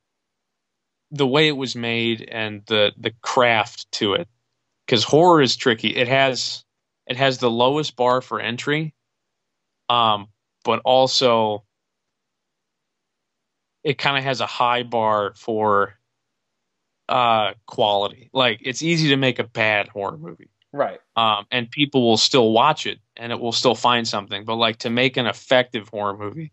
the 1.12 1.26
way 1.28 1.48
it 1.48 1.56
was 1.58 1.76
made 1.76 2.22
and 2.30 2.62
the 2.66 2.92
the 2.98 3.12
craft 3.22 3.90
to 3.94 4.14
it, 4.14 4.28
because 4.86 5.04
horror 5.04 5.42
is 5.42 5.56
tricky. 5.56 5.96
It 5.96 6.08
has 6.08 6.64
it 7.06 7.16
has 7.18 7.38
the 7.38 7.50
lowest 7.50 7.96
bar 7.96 8.22
for 8.22 8.40
entry, 8.40 8.94
um, 9.88 10.28
but 10.64 10.80
also 10.84 11.64
it 13.84 13.98
kind 13.98 14.18
of 14.18 14.24
has 14.24 14.40
a 14.40 14.46
high 14.46 14.82
bar 14.82 15.34
for 15.36 15.98
uh 17.08 17.54
quality. 17.66 18.30
Like 18.32 18.60
it's 18.64 18.82
easy 18.82 19.08
to 19.10 19.16
make 19.16 19.38
a 19.38 19.44
bad 19.44 19.88
horror 19.88 20.16
movie. 20.18 20.50
right. 20.72 21.00
Um 21.16 21.46
and 21.50 21.70
people 21.70 22.02
will 22.08 22.16
still 22.16 22.52
watch 22.52 22.86
it 22.86 23.00
and 23.16 23.32
it 23.32 23.40
will 23.40 23.52
still 23.52 23.74
find 23.74 24.06
something. 24.08 24.44
But 24.44 24.56
like 24.56 24.78
to 24.78 24.90
make 24.90 25.16
an 25.16 25.26
effective 25.26 25.88
horror 25.88 26.16
movie, 26.16 26.52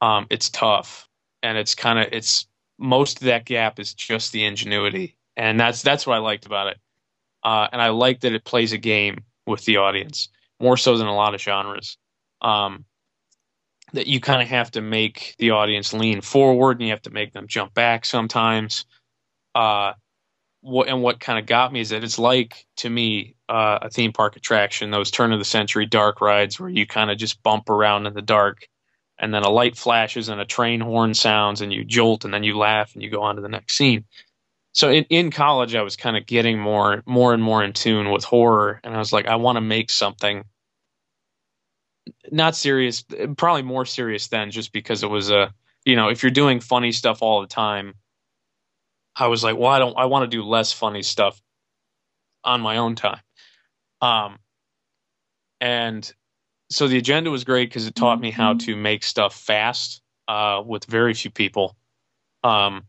um 0.00 0.26
it's 0.30 0.50
tough. 0.50 1.08
And 1.42 1.58
it's 1.58 1.74
kind 1.74 1.98
of 1.98 2.08
it's 2.12 2.46
most 2.78 3.18
of 3.18 3.26
that 3.26 3.44
gap 3.44 3.78
is 3.78 3.94
just 3.94 4.32
the 4.32 4.44
ingenuity. 4.44 5.16
And 5.36 5.58
that's 5.58 5.82
that's 5.82 6.06
what 6.06 6.14
I 6.14 6.18
liked 6.18 6.46
about 6.46 6.68
it. 6.68 6.78
Uh 7.42 7.68
and 7.72 7.80
I 7.80 7.88
like 7.88 8.20
that 8.20 8.32
it 8.32 8.44
plays 8.44 8.72
a 8.72 8.78
game 8.78 9.24
with 9.46 9.64
the 9.64 9.78
audience 9.78 10.28
more 10.60 10.76
so 10.76 10.96
than 10.96 11.06
a 11.06 11.14
lot 11.14 11.34
of 11.34 11.40
genres. 11.40 11.98
Um 12.40 12.84
that 13.94 14.06
you 14.08 14.20
kind 14.20 14.42
of 14.42 14.48
have 14.48 14.72
to 14.72 14.80
make 14.80 15.34
the 15.38 15.50
audience 15.50 15.92
lean 15.92 16.20
forward 16.20 16.78
and 16.78 16.86
you 16.86 16.90
have 16.90 17.02
to 17.02 17.10
make 17.10 17.32
them 17.32 17.46
jump 17.46 17.72
back 17.74 18.04
sometimes. 18.04 18.86
Uh, 19.54 19.92
what 20.62 20.88
and 20.88 21.02
what 21.02 21.20
kind 21.20 21.38
of 21.38 21.46
got 21.46 21.72
me 21.72 21.80
is 21.80 21.90
that 21.90 22.02
it's 22.02 22.18
like 22.18 22.66
to 22.76 22.90
me 22.90 23.36
uh, 23.48 23.78
a 23.82 23.90
theme 23.90 24.12
park 24.12 24.36
attraction, 24.36 24.90
those 24.90 25.10
turn 25.10 25.32
of 25.32 25.38
the 25.38 25.44
century 25.44 25.86
dark 25.86 26.20
rides 26.20 26.58
where 26.58 26.70
you 26.70 26.86
kind 26.86 27.10
of 27.10 27.18
just 27.18 27.42
bump 27.42 27.68
around 27.68 28.06
in 28.06 28.14
the 28.14 28.22
dark, 28.22 28.66
and 29.18 29.32
then 29.32 29.42
a 29.42 29.50
light 29.50 29.76
flashes 29.76 30.28
and 30.28 30.40
a 30.40 30.44
train 30.44 30.80
horn 30.80 31.14
sounds, 31.14 31.60
and 31.60 31.72
you 31.72 31.84
jolt, 31.84 32.24
and 32.24 32.34
then 32.34 32.44
you 32.44 32.56
laugh, 32.58 32.94
and 32.94 33.02
you 33.02 33.10
go 33.10 33.22
on 33.22 33.36
to 33.36 33.42
the 33.42 33.48
next 33.48 33.76
scene. 33.76 34.04
So 34.72 34.90
in, 34.90 35.04
in 35.04 35.30
college, 35.30 35.74
I 35.74 35.82
was 35.82 35.96
kind 35.96 36.16
of 36.16 36.26
getting 36.26 36.58
more 36.58 37.02
more 37.06 37.32
and 37.32 37.42
more 37.42 37.62
in 37.62 37.72
tune 37.72 38.10
with 38.10 38.24
horror, 38.24 38.80
and 38.82 38.94
I 38.94 38.98
was 38.98 39.12
like, 39.12 39.26
I 39.26 39.36
want 39.36 39.56
to 39.56 39.60
make 39.60 39.90
something 39.90 40.44
not 42.30 42.56
serious, 42.56 43.04
probably 43.36 43.62
more 43.62 43.86
serious 43.86 44.28
then, 44.28 44.50
just 44.50 44.72
because 44.72 45.02
it 45.02 45.10
was 45.10 45.30
a, 45.30 45.52
you 45.84 45.96
know, 45.96 46.08
if 46.08 46.22
you're 46.22 46.30
doing 46.30 46.60
funny 46.60 46.92
stuff 46.92 47.22
all 47.22 47.40
the 47.40 47.46
time, 47.46 47.94
I 49.16 49.28
was 49.28 49.44
like, 49.44 49.56
well, 49.56 49.70
I 49.70 49.78
don't, 49.78 49.96
I 49.96 50.06
want 50.06 50.30
to 50.30 50.36
do 50.36 50.42
less 50.42 50.72
funny 50.72 51.02
stuff 51.02 51.40
on 52.42 52.60
my 52.60 52.78
own 52.78 52.94
time. 52.94 53.20
Um, 54.00 54.38
and 55.60 56.12
so 56.70 56.88
the 56.88 56.98
agenda 56.98 57.30
was 57.30 57.44
great 57.44 57.68
because 57.68 57.86
it 57.86 57.94
taught 57.94 58.20
me 58.20 58.30
how 58.30 58.54
to 58.54 58.76
make 58.76 59.02
stuff 59.02 59.34
fast, 59.34 60.02
uh, 60.28 60.62
with 60.64 60.84
very 60.86 61.14
few 61.14 61.30
people. 61.30 61.76
Um, 62.42 62.84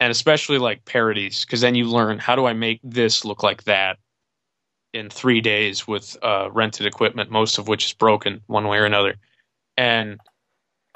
and 0.00 0.10
especially 0.10 0.58
like 0.58 0.84
parodies, 0.84 1.44
because 1.44 1.60
then 1.60 1.74
you 1.74 1.84
learn 1.84 2.18
how 2.18 2.36
do 2.36 2.46
I 2.46 2.52
make 2.52 2.80
this 2.82 3.24
look 3.24 3.42
like 3.42 3.64
that, 3.64 3.98
in 4.92 5.08
three 5.08 5.40
days 5.40 5.86
with 5.86 6.16
uh, 6.22 6.50
rented 6.50 6.86
equipment, 6.86 7.30
most 7.30 7.58
of 7.58 7.68
which 7.68 7.86
is 7.86 7.92
broken 7.92 8.40
one 8.46 8.66
way 8.66 8.78
or 8.78 8.84
another. 8.84 9.16
And 9.76 10.18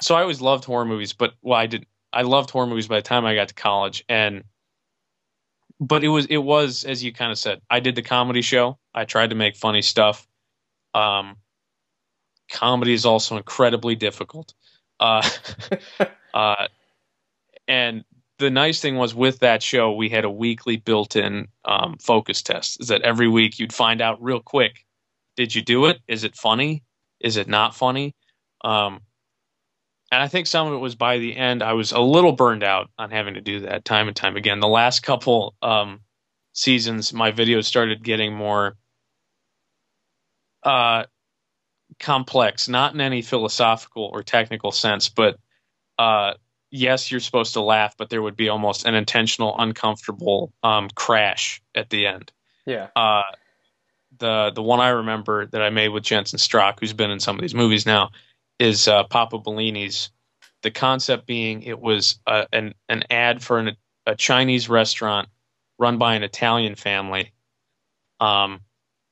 so 0.01 0.15
I 0.15 0.21
always 0.21 0.41
loved 0.41 0.65
horror 0.65 0.85
movies, 0.85 1.13
but 1.13 1.33
well, 1.41 1.59
I 1.59 1.67
did. 1.67 1.85
I 2.11 2.23
loved 2.23 2.49
horror 2.49 2.67
movies 2.67 2.87
by 2.87 2.97
the 2.97 3.01
time 3.01 3.25
I 3.25 3.35
got 3.35 3.49
to 3.49 3.53
college, 3.53 4.03
and 4.09 4.43
but 5.79 6.03
it 6.03 6.09
was 6.09 6.25
it 6.25 6.37
was 6.37 6.83
as 6.83 7.03
you 7.03 7.13
kind 7.13 7.31
of 7.31 7.37
said. 7.37 7.61
I 7.69 7.79
did 7.79 7.95
the 7.95 8.01
comedy 8.01 8.41
show. 8.41 8.77
I 8.93 9.05
tried 9.05 9.29
to 9.29 9.35
make 9.35 9.55
funny 9.55 9.81
stuff. 9.81 10.27
Um, 10.93 11.37
comedy 12.49 12.93
is 12.93 13.05
also 13.05 13.37
incredibly 13.37 13.95
difficult. 13.95 14.53
Uh, 14.99 15.27
uh, 16.33 16.67
and 17.67 18.03
the 18.37 18.49
nice 18.49 18.81
thing 18.81 18.95
was 18.95 19.15
with 19.15 19.39
that 19.39 19.63
show, 19.63 19.93
we 19.93 20.09
had 20.09 20.25
a 20.25 20.29
weekly 20.29 20.77
built-in 20.77 21.47
um, 21.63 21.97
focus 21.99 22.41
test. 22.41 22.81
Is 22.81 22.89
that 22.89 23.01
every 23.01 23.27
week 23.27 23.59
you'd 23.59 23.73
find 23.73 24.01
out 24.01 24.21
real 24.21 24.39
quick: 24.39 24.85
did 25.37 25.55
you 25.55 25.61
do 25.61 25.85
it? 25.85 25.99
Is 26.07 26.23
it 26.23 26.35
funny? 26.35 26.83
Is 27.19 27.37
it 27.37 27.47
not 27.47 27.75
funny? 27.75 28.15
Um, 28.63 29.01
and 30.11 30.21
I 30.21 30.27
think 30.27 30.47
some 30.47 30.67
of 30.67 30.73
it 30.73 30.77
was 30.77 30.95
by 30.95 31.17
the 31.17 31.35
end. 31.35 31.63
I 31.63 31.73
was 31.73 31.91
a 31.91 31.99
little 31.99 32.31
burned 32.31 32.63
out 32.63 32.89
on 32.97 33.11
having 33.11 33.33
to 33.35 33.41
do 33.41 33.61
that 33.61 33.85
time 33.85 34.07
and 34.07 34.15
time 34.15 34.37
again. 34.37 34.59
The 34.59 34.67
last 34.67 35.01
couple 35.01 35.55
um, 35.61 36.01
seasons, 36.53 37.13
my 37.13 37.31
videos 37.31 37.65
started 37.65 38.03
getting 38.03 38.33
more 38.33 38.75
uh, 40.63 41.05
complex, 41.99 42.67
not 42.67 42.93
in 42.93 43.01
any 43.01 43.21
philosophical 43.21 44.09
or 44.11 44.23
technical 44.23 44.71
sense, 44.71 45.09
but 45.09 45.37
uh, 45.97 46.33
yes, 46.71 47.11
you're 47.11 47.19
supposed 47.19 47.53
to 47.53 47.61
laugh, 47.61 47.95
but 47.97 48.09
there 48.09 48.21
would 48.21 48.35
be 48.35 48.49
almost 48.49 48.85
an 48.85 48.95
intentional, 48.95 49.55
uncomfortable 49.57 50.53
um, 50.63 50.89
crash 50.95 51.61
at 51.73 51.89
the 51.89 52.07
end. 52.07 52.31
Yeah. 52.65 52.87
Uh, 52.95 53.23
the 54.17 54.51
the 54.53 54.63
one 54.63 54.79
I 54.79 54.89
remember 54.89 55.45
that 55.47 55.61
I 55.61 55.69
made 55.69 55.89
with 55.89 56.03
Jensen 56.03 56.39
Strock, 56.39 56.79
who's 56.79 56.93
been 56.93 57.11
in 57.11 57.19
some 57.19 57.35
of 57.35 57.41
these 57.41 57.55
movies 57.55 57.85
now, 57.85 58.11
is 58.59 58.87
uh, 58.87 59.03
Papa 59.05 59.39
Bellini's. 59.39 60.09
The 60.61 60.71
concept 60.71 61.27
being 61.27 61.61
it 61.61 61.79
was 61.79 62.19
uh, 62.25 62.45
an 62.51 62.73
an 62.89 63.03
ad 63.11 63.43
for 63.43 63.59
an, 63.59 63.75
a 64.05 64.15
Chinese 64.15 64.67
restaurant 64.67 65.27
run 65.77 65.97
by 65.97 66.15
an 66.15 66.23
Italian 66.23 66.75
family. 66.75 67.33
Um, 68.19 68.61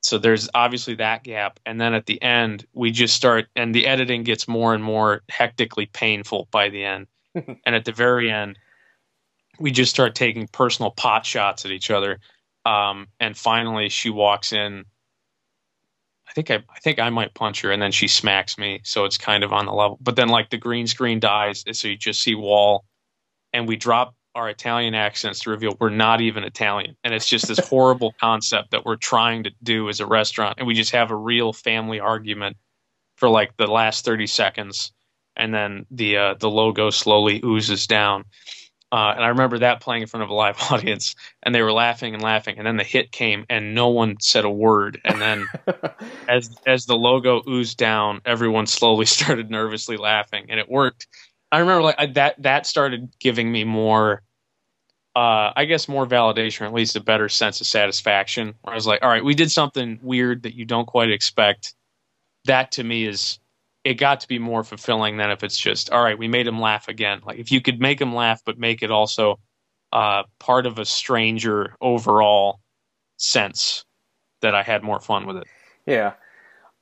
so 0.04 0.18
there's 0.18 0.50
obviously 0.54 0.96
that 0.96 1.24
gap, 1.24 1.60
and 1.66 1.80
then 1.80 1.94
at 1.94 2.06
the 2.06 2.22
end 2.22 2.68
we 2.74 2.92
just 2.92 3.16
start, 3.16 3.48
and 3.56 3.74
the 3.74 3.88
editing 3.88 4.24
gets 4.24 4.48
more 4.48 4.74
and 4.74 4.84
more 4.84 5.24
hectically 5.30 5.86
painful 5.88 6.50
by 6.52 6.70
the 6.70 6.84
end, 6.84 7.08
and 7.36 7.76
at 7.76 7.86
the 7.86 7.94
very 7.94 8.30
end 8.30 8.60
we 9.60 9.72
just 9.72 9.92
start 9.92 10.14
taking 10.14 10.48
personal 10.48 10.92
pot 10.92 11.26
shots 11.26 11.64
at 11.64 11.72
each 11.72 11.90
other. 11.90 12.20
Um, 12.66 13.08
and 13.20 13.38
finally, 13.38 13.88
she 13.90 14.10
walks 14.10 14.52
in. 14.52 14.84
I 16.28 16.32
think 16.34 16.52
I, 16.52 16.56
I 16.56 16.80
think 16.80 17.00
I 17.00 17.10
might 17.10 17.34
punch 17.34 17.62
her, 17.62 17.72
and 17.72 17.82
then 17.82 17.92
she 17.92 18.08
smacks 18.08 18.58
me, 18.58 18.82
so 18.84 19.06
it's 19.06 19.18
kind 19.18 19.44
of 19.44 19.54
on 19.54 19.66
the 19.66 19.74
level. 19.74 19.98
But 20.02 20.16
then 20.16 20.28
like 20.28 20.50
the 20.50 20.58
green 20.58 20.88
screen 20.88 21.20
dies, 21.20 21.64
so 21.72 21.88
you 21.88 21.96
just 21.96 22.22
see 22.22 22.36
wall, 22.36 22.86
and 23.54 23.68
we 23.68 23.78
drop 23.78 24.16
our 24.36 24.50
Italian 24.50 24.96
accents 24.96 25.42
to 25.42 25.50
reveal 25.50 25.78
we're 25.80 25.90
not 25.90 26.22
even 26.22 26.44
Italian, 26.44 26.96
and 27.04 27.14
it's 27.14 27.28
just 27.28 27.48
this 27.48 27.60
horrible 27.70 28.14
concept 28.20 28.72
that 28.72 28.86
we're 28.86 28.96
trying 28.96 29.44
to 29.44 29.52
do 29.62 29.90
as 29.90 30.00
a 30.00 30.06
restaurant, 30.06 30.58
and 30.58 30.68
we 30.68 30.74
just 30.74 30.92
have 30.92 31.12
a 31.12 31.16
real 31.16 31.54
family 31.54 32.00
argument 32.00 32.58
for 33.16 33.30
like 33.30 33.56
the 33.58 33.68
last 33.68 34.06
thirty 34.06 34.28
seconds, 34.28 34.92
and 35.36 35.54
then 35.54 35.86
the 35.92 36.18
uh, 36.18 36.34
the 36.36 36.50
logo 36.50 36.90
slowly 36.90 37.42
oozes 37.44 37.88
down. 37.88 38.26
Uh, 38.94 39.12
and 39.16 39.24
I 39.24 39.30
remember 39.30 39.58
that 39.58 39.82
playing 39.82 40.04
in 40.04 40.08
front 40.08 40.24
of 40.24 40.30
a 40.30 40.36
live 40.36 40.56
audience, 40.72 41.16
and 41.42 41.54
they 41.54 41.64
were 41.64 41.74
laughing 41.74 42.14
and 42.14 42.22
laughing. 42.22 42.60
And 42.60 42.68
then 42.68 42.78
the 42.78 42.84
hit 42.84 43.12
came, 43.12 43.44
and 43.50 43.74
no 43.74 43.88
one 43.88 44.18
said 44.20 44.46
a 44.46 44.52
word. 44.52 45.02
And 45.04 45.20
then, 45.20 45.48
as 46.30 46.56
as 46.68 46.86
the 46.86 46.96
logo 46.96 47.42
oozed 47.50 47.78
down, 47.78 48.22
everyone 48.24 48.68
slowly 48.68 49.06
started 49.08 49.50
nervously 49.50 49.98
laughing, 49.98 50.46
and 50.50 50.60
it 50.60 50.70
worked. 50.70 51.08
I 51.54 51.60
remember 51.60 51.84
like 51.84 51.96
I, 52.00 52.08
that 52.08 52.42
that 52.42 52.66
started 52.66 53.14
giving 53.20 53.52
me 53.52 53.64
more, 53.64 54.24
uh, 55.16 55.54
I 55.56 55.66
guess, 55.66 55.88
more 55.88 56.08
validation, 56.08 56.62
or 56.62 56.66
at 56.66 56.74
least 56.74 56.96
a 56.96 57.02
better 57.02 57.30
sense 57.30 57.62
of 57.62 57.68
satisfaction. 57.68 58.56
Where 58.62 58.74
I 58.74 58.76
was 58.76 58.88
like, 58.88 59.04
all 59.04 59.10
right, 59.10 59.24
we 59.24 59.36
did 59.36 59.52
something 59.52 60.00
weird 60.02 60.44
that 60.44 60.56
you 60.56 60.66
don't 60.66 60.88
quite 60.88 61.12
expect. 61.12 61.76
That 62.46 62.72
to 62.74 62.84
me 62.84 63.06
is 63.06 63.40
it 63.84 63.96
got 63.96 64.22
to 64.22 64.28
be 64.28 64.40
more 64.40 64.64
fulfilling 64.64 65.18
than 65.18 65.30
if 65.30 65.44
it's 65.44 65.58
just 65.58 65.90
all 65.92 66.04
right 66.04 66.18
we 66.18 66.28
made 66.28 66.48
him 66.48 66.60
laugh 66.60 66.88
again 66.88 67.22
like 67.26 67.38
if 67.38 67.52
you 67.52 67.62
could 67.62 67.80
make 67.80 68.00
him 68.00 68.14
laugh 68.16 68.42
but 68.46 68.58
make 68.58 68.82
it 68.82 68.92
also 68.92 69.40
uh, 69.92 70.24
part 70.40 70.66
of 70.66 70.80
a 70.80 70.86
stranger 70.86 71.76
overall 71.82 72.60
sense 73.18 73.86
that 74.42 74.56
i 74.56 74.64
had 74.64 74.84
more 74.84 75.00
fun 75.00 75.26
with 75.26 75.38
it 75.38 75.48
yeah 75.86 76.14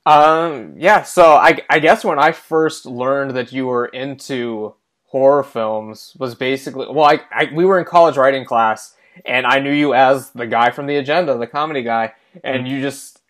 um 0.06 0.74
yeah 0.76 1.02
so 1.02 1.34
i 1.34 1.56
i 1.70 1.78
guess 1.78 2.04
when 2.04 2.18
i 2.18 2.32
first 2.32 2.86
learned 2.86 3.32
that 3.36 3.52
you 3.52 3.66
were 3.66 3.86
into 3.86 4.74
horror 5.04 5.42
films 5.42 6.16
was 6.18 6.34
basically 6.34 6.86
well 6.88 7.04
i, 7.04 7.20
I 7.30 7.50
we 7.54 7.64
were 7.64 7.78
in 7.78 7.84
college 7.84 8.16
writing 8.16 8.44
class 8.44 8.96
and 9.24 9.46
i 9.46 9.60
knew 9.60 9.72
you 9.72 9.94
as 9.94 10.30
the 10.30 10.46
guy 10.46 10.70
from 10.70 10.86
the 10.86 10.96
agenda 10.96 11.38
the 11.38 11.46
comedy 11.46 11.82
guy 11.82 12.14
and 12.42 12.64
mm-hmm. 12.64 12.74
you 12.74 12.82
just 12.82 13.22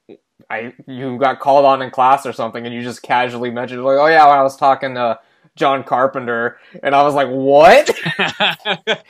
I 0.50 0.74
you 0.86 1.18
got 1.18 1.40
called 1.40 1.64
on 1.64 1.80
in 1.80 1.90
class 1.90 2.26
or 2.26 2.32
something, 2.32 2.64
and 2.66 2.74
you 2.74 2.82
just 2.82 3.02
casually 3.02 3.50
mentioned 3.50 3.82
like, 3.82 3.98
"Oh 3.98 4.06
yeah, 4.06 4.28
when 4.28 4.38
I 4.38 4.42
was 4.42 4.56
talking 4.56 4.94
to 4.94 5.18
John 5.56 5.82
Carpenter," 5.82 6.58
and 6.82 6.94
I 6.94 7.02
was 7.02 7.14
like, 7.14 7.28
"What?" 7.28 7.90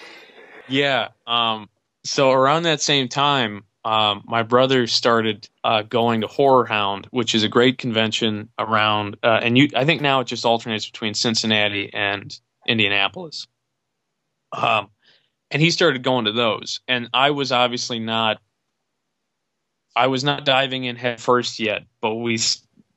yeah. 0.68 1.08
Um. 1.26 1.68
So 2.04 2.30
around 2.30 2.64
that 2.64 2.80
same 2.80 3.08
time, 3.08 3.64
um, 3.84 4.22
my 4.26 4.42
brother 4.42 4.86
started 4.86 5.48
uh, 5.64 5.82
going 5.82 6.20
to 6.20 6.26
Horror 6.26 6.66
Hound, 6.66 7.08
which 7.10 7.34
is 7.34 7.42
a 7.42 7.48
great 7.48 7.78
convention 7.78 8.48
around, 8.58 9.16
uh, 9.22 9.40
and 9.42 9.58
you. 9.58 9.68
I 9.74 9.84
think 9.84 10.00
now 10.00 10.20
it 10.20 10.26
just 10.26 10.44
alternates 10.44 10.86
between 10.86 11.14
Cincinnati 11.14 11.92
and 11.92 12.38
Indianapolis. 12.66 13.46
Um, 14.52 14.88
and 15.50 15.60
he 15.60 15.70
started 15.70 16.02
going 16.02 16.26
to 16.26 16.32
those, 16.32 16.80
and 16.86 17.08
I 17.12 17.30
was 17.30 17.50
obviously 17.50 17.98
not 17.98 18.40
I 19.94 20.06
was 20.06 20.24
not 20.24 20.44
diving 20.44 20.84
in 20.84 20.96
head 20.96 21.20
first 21.20 21.58
yet, 21.58 21.84
but 22.00 22.14
we 22.16 22.38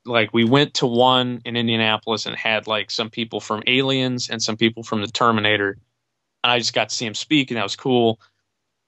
like 0.06 0.34
we 0.34 0.46
went 0.46 0.76
to 0.76 0.88
one 0.88 1.42
in 1.46 1.56
Indianapolis 1.58 2.26
and 2.26 2.36
had 2.36 2.68
like 2.68 2.92
some 2.92 3.10
people 3.10 3.40
from 3.40 3.64
Aliens 3.68 4.30
and 4.30 4.42
some 4.42 4.56
people 4.56 4.84
from 4.84 5.02
the 5.02 5.08
Terminator. 5.08 5.78
And 6.44 6.52
I 6.52 6.60
just 6.60 6.74
got 6.74 6.90
to 6.90 6.96
see 6.96 7.06
him 7.06 7.16
speak, 7.16 7.52
and 7.52 7.58
that 7.58 7.64
was 7.64 7.76
cool. 7.76 8.20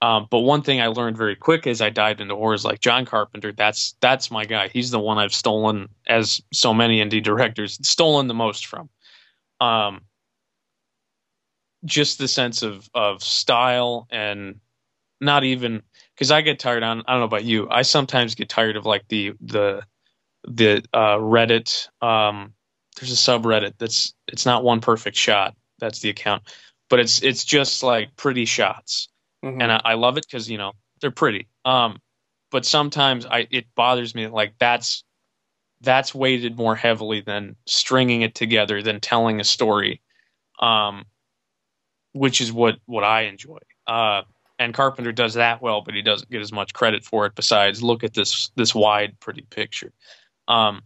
Um, 0.00 0.28
but 0.30 0.40
one 0.40 0.62
thing 0.62 0.80
I 0.80 0.86
learned 0.86 1.16
very 1.16 1.34
quick 1.34 1.66
as 1.66 1.80
I 1.80 1.90
dived 1.90 2.20
into 2.20 2.36
horror 2.36 2.54
is 2.54 2.64
like 2.64 2.80
John 2.80 3.04
Carpenter. 3.04 3.52
That's 3.52 3.96
that's 4.00 4.30
my 4.30 4.44
guy. 4.44 4.68
He's 4.68 4.90
the 4.90 5.00
one 5.00 5.18
I've 5.18 5.34
stolen, 5.34 5.88
as 6.06 6.40
so 6.52 6.72
many 6.72 7.02
indie 7.02 7.22
directors, 7.22 7.78
stolen 7.82 8.28
the 8.28 8.34
most 8.34 8.66
from. 8.66 8.88
Um, 9.60 10.02
just 11.84 12.18
the 12.18 12.28
sense 12.28 12.62
of 12.62 12.88
of 12.94 13.22
style 13.22 14.06
and 14.10 14.60
not 15.20 15.44
even 15.44 15.82
because 16.14 16.30
I 16.30 16.42
get 16.42 16.58
tired 16.58 16.82
on 16.82 17.02
I 17.06 17.12
don't 17.12 17.20
know 17.20 17.26
about 17.26 17.44
you. 17.44 17.68
I 17.70 17.82
sometimes 17.82 18.34
get 18.34 18.48
tired 18.48 18.76
of 18.76 18.86
like 18.86 19.06
the 19.08 19.32
the 19.40 19.82
the 20.46 20.84
uh, 20.92 21.16
Reddit. 21.16 21.88
Um, 22.02 22.54
there's 22.98 23.12
a 23.12 23.16
subreddit 23.16 23.74
that's 23.78 24.14
it's 24.28 24.46
not 24.46 24.64
one 24.64 24.80
perfect 24.80 25.16
shot. 25.16 25.56
That's 25.78 26.00
the 26.00 26.10
account, 26.10 26.42
but 26.88 27.00
it's 27.00 27.22
it's 27.22 27.44
just 27.44 27.82
like 27.82 28.16
pretty 28.16 28.44
shots, 28.44 29.08
mm-hmm. 29.44 29.60
and 29.60 29.72
I, 29.72 29.80
I, 29.84 29.94
love 29.94 30.16
it 30.18 30.26
because 30.28 30.50
you 30.50 30.58
know 30.58 30.72
they're 31.00 31.10
pretty. 31.10 31.48
Um, 31.64 32.00
but 32.50 32.64
sometimes 32.64 33.26
I 33.26 33.46
it 33.50 33.66
bothers 33.74 34.14
me 34.14 34.26
like 34.26 34.54
that's 34.58 35.04
that's 35.80 36.14
weighted 36.14 36.56
more 36.56 36.74
heavily 36.74 37.20
than 37.20 37.56
stringing 37.66 38.22
it 38.22 38.34
together 38.34 38.82
than 38.82 39.00
telling 39.00 39.40
a 39.40 39.44
story, 39.44 40.00
um, 40.60 41.04
which 42.12 42.40
is 42.40 42.52
what 42.52 42.78
what 42.86 43.04
I 43.04 43.22
enjoy. 43.22 43.58
Uh, 43.86 44.22
and 44.58 44.74
Carpenter 44.74 45.12
does 45.12 45.34
that 45.34 45.62
well, 45.62 45.82
but 45.82 45.94
he 45.94 46.02
doesn't 46.02 46.30
get 46.30 46.40
as 46.40 46.52
much 46.52 46.74
credit 46.74 47.04
for 47.04 47.26
it. 47.26 47.34
Besides, 47.34 47.82
look 47.82 48.02
at 48.04 48.14
this 48.14 48.50
this 48.56 48.74
wide, 48.74 49.18
pretty 49.20 49.42
picture. 49.42 49.92
Um, 50.48 50.82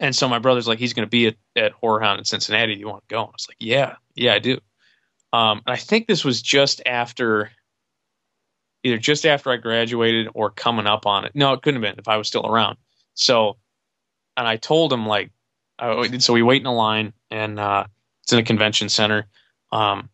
and 0.00 0.14
so 0.14 0.28
my 0.28 0.38
brother's 0.38 0.68
like, 0.68 0.78
he's 0.78 0.92
going 0.92 1.06
to 1.06 1.10
be 1.10 1.28
at, 1.28 1.36
at 1.56 1.72
Horror 1.72 2.00
Hound 2.00 2.18
in 2.18 2.24
Cincinnati. 2.24 2.74
You 2.74 2.88
want 2.88 3.08
to 3.08 3.14
go? 3.14 3.20
And 3.20 3.28
I 3.28 3.32
was 3.32 3.48
like, 3.48 3.56
yeah, 3.60 3.96
yeah, 4.14 4.34
I 4.34 4.38
do. 4.38 4.58
Um, 5.32 5.62
and 5.66 5.74
I 5.74 5.76
think 5.76 6.06
this 6.06 6.24
was 6.24 6.42
just 6.42 6.82
after, 6.86 7.50
either 8.84 8.98
just 8.98 9.26
after 9.26 9.50
I 9.50 9.56
graduated 9.56 10.28
or 10.34 10.50
coming 10.50 10.86
up 10.86 11.06
on 11.06 11.24
it. 11.24 11.32
No, 11.34 11.52
it 11.54 11.62
couldn't 11.62 11.82
have 11.82 11.90
been 11.90 11.98
if 11.98 12.06
I 12.06 12.18
was 12.18 12.28
still 12.28 12.46
around. 12.46 12.76
So, 13.14 13.56
and 14.36 14.46
I 14.46 14.56
told 14.56 14.92
him 14.92 15.06
like, 15.06 15.30
uh, 15.78 16.06
so 16.18 16.32
we 16.32 16.42
wait 16.42 16.60
in 16.60 16.66
a 16.66 16.74
line, 16.74 17.12
and 17.30 17.58
uh, 17.58 17.86
it's 18.22 18.32
in 18.32 18.38
a 18.38 18.44
convention 18.44 18.88
center. 18.88 19.26
Um, 19.72 20.10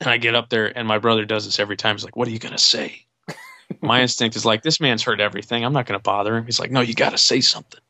and 0.00 0.10
I 0.10 0.18
get 0.18 0.34
up 0.34 0.50
there, 0.50 0.76
and 0.76 0.86
my 0.86 0.98
brother 0.98 1.24
does 1.24 1.44
this 1.46 1.58
every 1.58 1.76
time. 1.76 1.94
He's 1.96 2.04
like, 2.04 2.16
"What 2.16 2.28
are 2.28 2.30
you 2.30 2.38
gonna 2.38 2.58
say?" 2.58 3.06
my 3.80 4.02
instinct 4.02 4.36
is 4.36 4.44
like, 4.44 4.62
"This 4.62 4.80
man's 4.80 5.02
heard 5.02 5.20
everything. 5.20 5.64
I'm 5.64 5.72
not 5.72 5.86
gonna 5.86 6.00
bother 6.00 6.36
him." 6.36 6.44
He's 6.44 6.60
like, 6.60 6.70
"No, 6.70 6.80
you 6.80 6.94
got 6.94 7.10
to 7.10 7.18
say 7.18 7.40
something." 7.40 7.80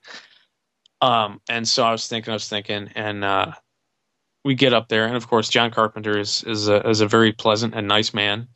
Um, 1.01 1.41
and 1.49 1.67
so 1.67 1.85
I 1.85 1.93
was 1.93 2.07
thinking, 2.07 2.31
I 2.31 2.35
was 2.35 2.49
thinking, 2.49 2.91
and 2.95 3.25
uh, 3.25 3.53
we 4.45 4.55
get 4.55 4.73
up 4.73 4.89
there, 4.89 5.07
and 5.07 5.17
of 5.17 5.29
course, 5.29 5.49
John 5.49 5.71
Carpenter 5.71 6.19
is 6.19 6.45
is 6.45 6.69
a, 6.69 6.87
is 6.89 7.01
a 7.01 7.09
very 7.09 7.33
pleasant 7.33 7.75
and 7.75 7.89
nice 7.89 8.15
man. 8.15 8.49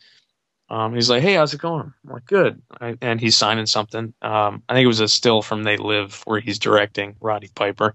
Um, 0.75 0.93
he's 0.93 1.09
like, 1.09 1.23
"Hey, 1.23 1.35
how's 1.35 1.55
it 1.55 1.61
going?" 1.61 1.93
I'm 2.05 2.13
like, 2.13 2.27
"Good." 2.27 2.61
I, 2.81 2.99
and 3.01 3.21
he's 3.21 3.37
signing 3.37 3.67
something. 3.67 4.13
Um, 4.23 4.61
I 4.69 4.75
think 4.75 4.85
it 4.85 4.89
was 4.89 4.99
a 4.99 5.07
still 5.07 5.41
from 5.41 5.63
They 5.63 5.77
Live 5.77 6.23
where 6.25 6.41
he's 6.41 6.59
directing 6.59 7.15
Roddy 7.21 7.49
Piper, 7.55 7.95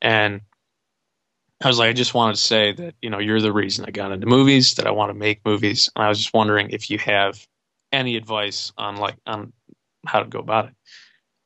and 0.00 0.40
I 1.60 1.66
was 1.66 1.80
like, 1.80 1.90
I 1.90 1.92
just 1.92 2.14
wanted 2.14 2.36
to 2.36 2.40
say 2.40 2.72
that 2.72 2.94
you 3.02 3.10
know 3.10 3.18
you're 3.18 3.40
the 3.40 3.52
reason 3.52 3.84
I 3.84 3.90
got 3.90 4.12
into 4.12 4.28
movies, 4.28 4.74
that 4.74 4.86
I 4.86 4.92
want 4.92 5.10
to 5.10 5.18
make 5.18 5.44
movies, 5.44 5.90
and 5.96 6.04
I 6.04 6.08
was 6.08 6.18
just 6.18 6.32
wondering 6.32 6.70
if 6.70 6.88
you 6.88 6.98
have 6.98 7.44
any 7.90 8.14
advice 8.14 8.72
on 8.78 8.94
like 8.96 9.16
on 9.26 9.52
how 10.06 10.20
to 10.20 10.28
go 10.28 10.38
about 10.38 10.66
it. 10.66 10.74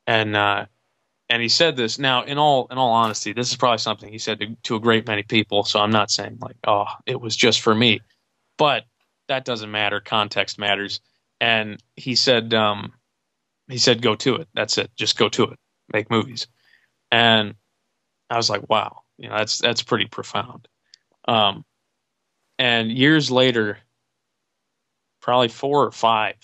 And 0.06 0.36
uh, 0.36 0.66
and 1.30 1.40
he 1.40 1.48
said 1.48 1.76
this. 1.76 1.98
Now, 1.98 2.24
in 2.24 2.36
all 2.36 2.66
in 2.70 2.76
all 2.76 2.92
honesty, 2.92 3.32
this 3.32 3.50
is 3.50 3.56
probably 3.56 3.78
something 3.78 4.12
he 4.12 4.18
said 4.18 4.38
to, 4.40 4.54
to 4.64 4.76
a 4.76 4.80
great 4.80 5.06
many 5.06 5.22
people. 5.22 5.64
So 5.64 5.80
I'm 5.80 5.90
not 5.90 6.10
saying 6.10 6.40
like, 6.42 6.56
oh, 6.66 6.88
it 7.06 7.22
was 7.22 7.34
just 7.34 7.62
for 7.62 7.74
me, 7.74 8.02
but 8.58 8.84
that 9.28 9.44
doesn't 9.44 9.70
matter. 9.70 10.00
Context 10.00 10.58
matters. 10.58 11.00
And 11.40 11.82
he 11.96 12.14
said, 12.14 12.54
um, 12.54 12.92
he 13.68 13.78
said, 13.78 14.02
go 14.02 14.14
to 14.16 14.36
it. 14.36 14.48
That's 14.54 14.78
it. 14.78 14.90
Just 14.96 15.18
go 15.18 15.28
to 15.30 15.44
it. 15.44 15.58
Make 15.92 16.10
movies. 16.10 16.46
And 17.10 17.54
I 18.30 18.36
was 18.36 18.50
like, 18.50 18.68
wow, 18.68 19.02
you 19.18 19.28
know, 19.28 19.36
that's 19.36 19.58
that's 19.58 19.82
pretty 19.82 20.06
profound. 20.06 20.66
Um, 21.26 21.64
and 22.58 22.90
years 22.90 23.30
later, 23.30 23.78
probably 25.20 25.48
four 25.48 25.84
or 25.84 25.92
five, 25.92 26.36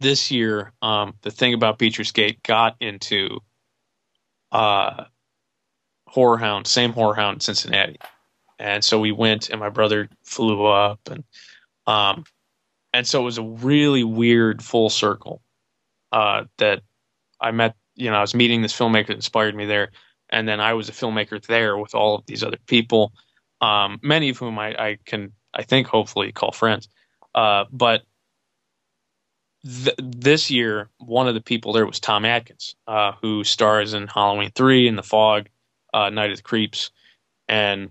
this 0.00 0.30
year, 0.30 0.72
um, 0.80 1.14
the 1.22 1.30
thing 1.30 1.54
about 1.54 1.78
Beecher's 1.78 2.12
Gate 2.12 2.42
got 2.42 2.76
into 2.80 3.40
uh, 4.50 5.04
Horror 6.06 6.38
Hound, 6.38 6.66
same 6.66 6.92
Horror 6.92 7.14
Hound 7.14 7.36
in 7.36 7.40
Cincinnati 7.40 7.98
and 8.60 8.84
so 8.84 9.00
we 9.00 9.10
went 9.10 9.48
and 9.48 9.58
my 9.58 9.70
brother 9.70 10.08
flew 10.22 10.66
up 10.66 11.00
and 11.10 11.24
um 11.86 12.24
and 12.92 13.06
so 13.06 13.20
it 13.20 13.24
was 13.24 13.38
a 13.38 13.42
really 13.42 14.04
weird 14.04 14.62
full 14.62 14.90
circle 14.90 15.42
uh 16.12 16.44
that 16.58 16.82
i 17.40 17.50
met 17.50 17.74
you 17.96 18.10
know 18.10 18.16
i 18.16 18.20
was 18.20 18.34
meeting 18.34 18.62
this 18.62 18.72
filmmaker 18.72 19.08
that 19.08 19.14
inspired 19.14 19.54
me 19.56 19.66
there. 19.66 19.90
And 20.32 20.46
then 20.46 20.60
i 20.60 20.74
was 20.74 20.88
a 20.88 20.92
filmmaker 20.92 21.44
there 21.46 21.76
with 21.76 21.94
all 21.94 22.14
of 22.14 22.26
these 22.26 22.44
other 22.44 22.58
people 22.66 23.12
um 23.60 23.98
many 24.02 24.28
of 24.28 24.38
whom 24.38 24.58
i, 24.58 24.68
I 24.78 24.98
can 25.06 25.32
i 25.54 25.62
think 25.62 25.86
hopefully 25.86 26.30
call 26.30 26.52
friends. 26.52 26.88
Uh 27.34 27.64
but 27.72 28.02
th- 29.64 29.96
this 29.98 30.50
year 30.50 30.88
one 30.98 31.28
of 31.28 31.34
the 31.34 31.40
people 31.40 31.72
there 31.72 31.86
was 31.86 32.00
tom 32.00 32.24
atkins 32.24 32.76
uh 32.86 33.12
who 33.20 33.42
stars 33.44 33.94
in 33.94 34.06
halloween 34.06 34.50
3 34.54 34.86
and 34.88 34.98
the 34.98 35.02
fog 35.02 35.48
uh 35.94 36.10
night 36.10 36.30
of 36.30 36.36
the 36.36 36.42
creeps. 36.42 36.90
And 37.48 37.90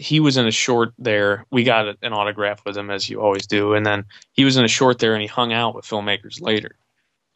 he 0.00 0.18
was 0.18 0.38
in 0.38 0.46
a 0.46 0.50
short 0.50 0.94
there. 0.98 1.44
We 1.50 1.62
got 1.62 1.96
an 2.02 2.14
autograph 2.14 2.64
with 2.64 2.74
him 2.74 2.90
as 2.90 3.10
you 3.10 3.20
always 3.20 3.46
do, 3.46 3.74
and 3.74 3.84
then 3.84 4.06
he 4.32 4.46
was 4.46 4.56
in 4.56 4.64
a 4.64 4.68
short 4.68 4.98
there, 4.98 5.12
and 5.12 5.20
he 5.20 5.28
hung 5.28 5.52
out 5.52 5.74
with 5.74 5.84
filmmakers 5.84 6.40
later. 6.40 6.76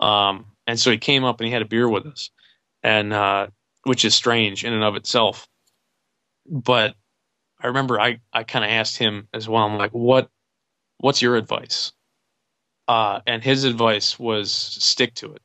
Um, 0.01 0.47
and 0.67 0.81
so 0.81 0.91
he 0.91 0.97
came 0.97 1.25
up 1.25 1.41
and 1.41 1.47
he 1.47 1.53
had 1.53 1.61
a 1.61 1.67
beer 1.67 1.87
with 1.87 2.07
us, 2.07 2.31
and 2.83 3.13
uh, 3.13 3.49
which 3.83 4.07
is 4.07 4.15
strange 4.15 4.65
in 4.65 4.73
and 4.73 4.83
of 4.83 4.97
itself. 4.97 5.47
But 6.47 6.95
I 7.61 7.67
remember 7.67 8.01
I 8.01 8.21
I 8.33 8.45
kind 8.45 8.65
of 8.65 8.71
asked 8.71 8.97
him 8.97 9.29
as 9.35 9.47
well. 9.47 9.65
I'm 9.65 9.77
like, 9.77 9.93
what 9.93 10.31
what's 10.97 11.21
your 11.21 11.37
advice? 11.37 11.93
Uh, 12.89 13.21
and 13.27 13.45
his 13.45 13.65
advice 13.65 14.19
was 14.19 14.51
stick 14.51 15.15
to 15.17 15.35
it. 15.35 15.43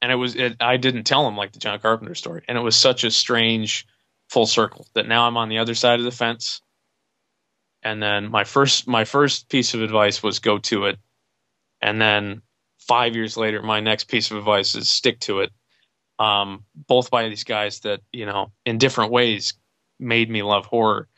And 0.00 0.12
it 0.12 0.16
was 0.16 0.36
it, 0.36 0.56
I 0.60 0.76
didn't 0.76 1.04
tell 1.04 1.26
him 1.26 1.36
like 1.36 1.50
the 1.50 1.58
John 1.58 1.80
Carpenter 1.80 2.14
story, 2.14 2.44
and 2.46 2.56
it 2.56 2.60
was 2.60 2.76
such 2.76 3.02
a 3.02 3.10
strange 3.10 3.84
full 4.28 4.46
circle 4.46 4.86
that 4.94 5.08
now 5.08 5.26
I'm 5.26 5.36
on 5.36 5.48
the 5.48 5.58
other 5.58 5.74
side 5.74 5.98
of 5.98 6.04
the 6.04 6.10
fence. 6.10 6.60
And 7.82 8.02
then 8.02 8.30
my 8.30 8.44
first 8.44 8.88
my 8.88 9.04
first 9.04 9.48
piece 9.48 9.74
of 9.74 9.82
advice 9.82 10.22
was 10.22 10.38
go 10.38 10.58
to 10.58 10.86
it. 10.86 10.98
And 11.80 12.00
then 12.00 12.42
five 12.78 13.14
years 13.14 13.36
later, 13.36 13.62
my 13.62 13.80
next 13.80 14.04
piece 14.04 14.30
of 14.30 14.36
advice 14.36 14.74
is 14.74 14.88
stick 14.88 15.20
to 15.20 15.40
it. 15.40 15.52
Um, 16.18 16.64
both 16.88 17.10
by 17.10 17.28
these 17.28 17.44
guys 17.44 17.80
that 17.80 18.00
you 18.12 18.26
know 18.26 18.50
in 18.64 18.78
different 18.78 19.12
ways 19.12 19.54
made 19.98 20.30
me 20.30 20.42
love 20.42 20.64
horror, 20.66 21.08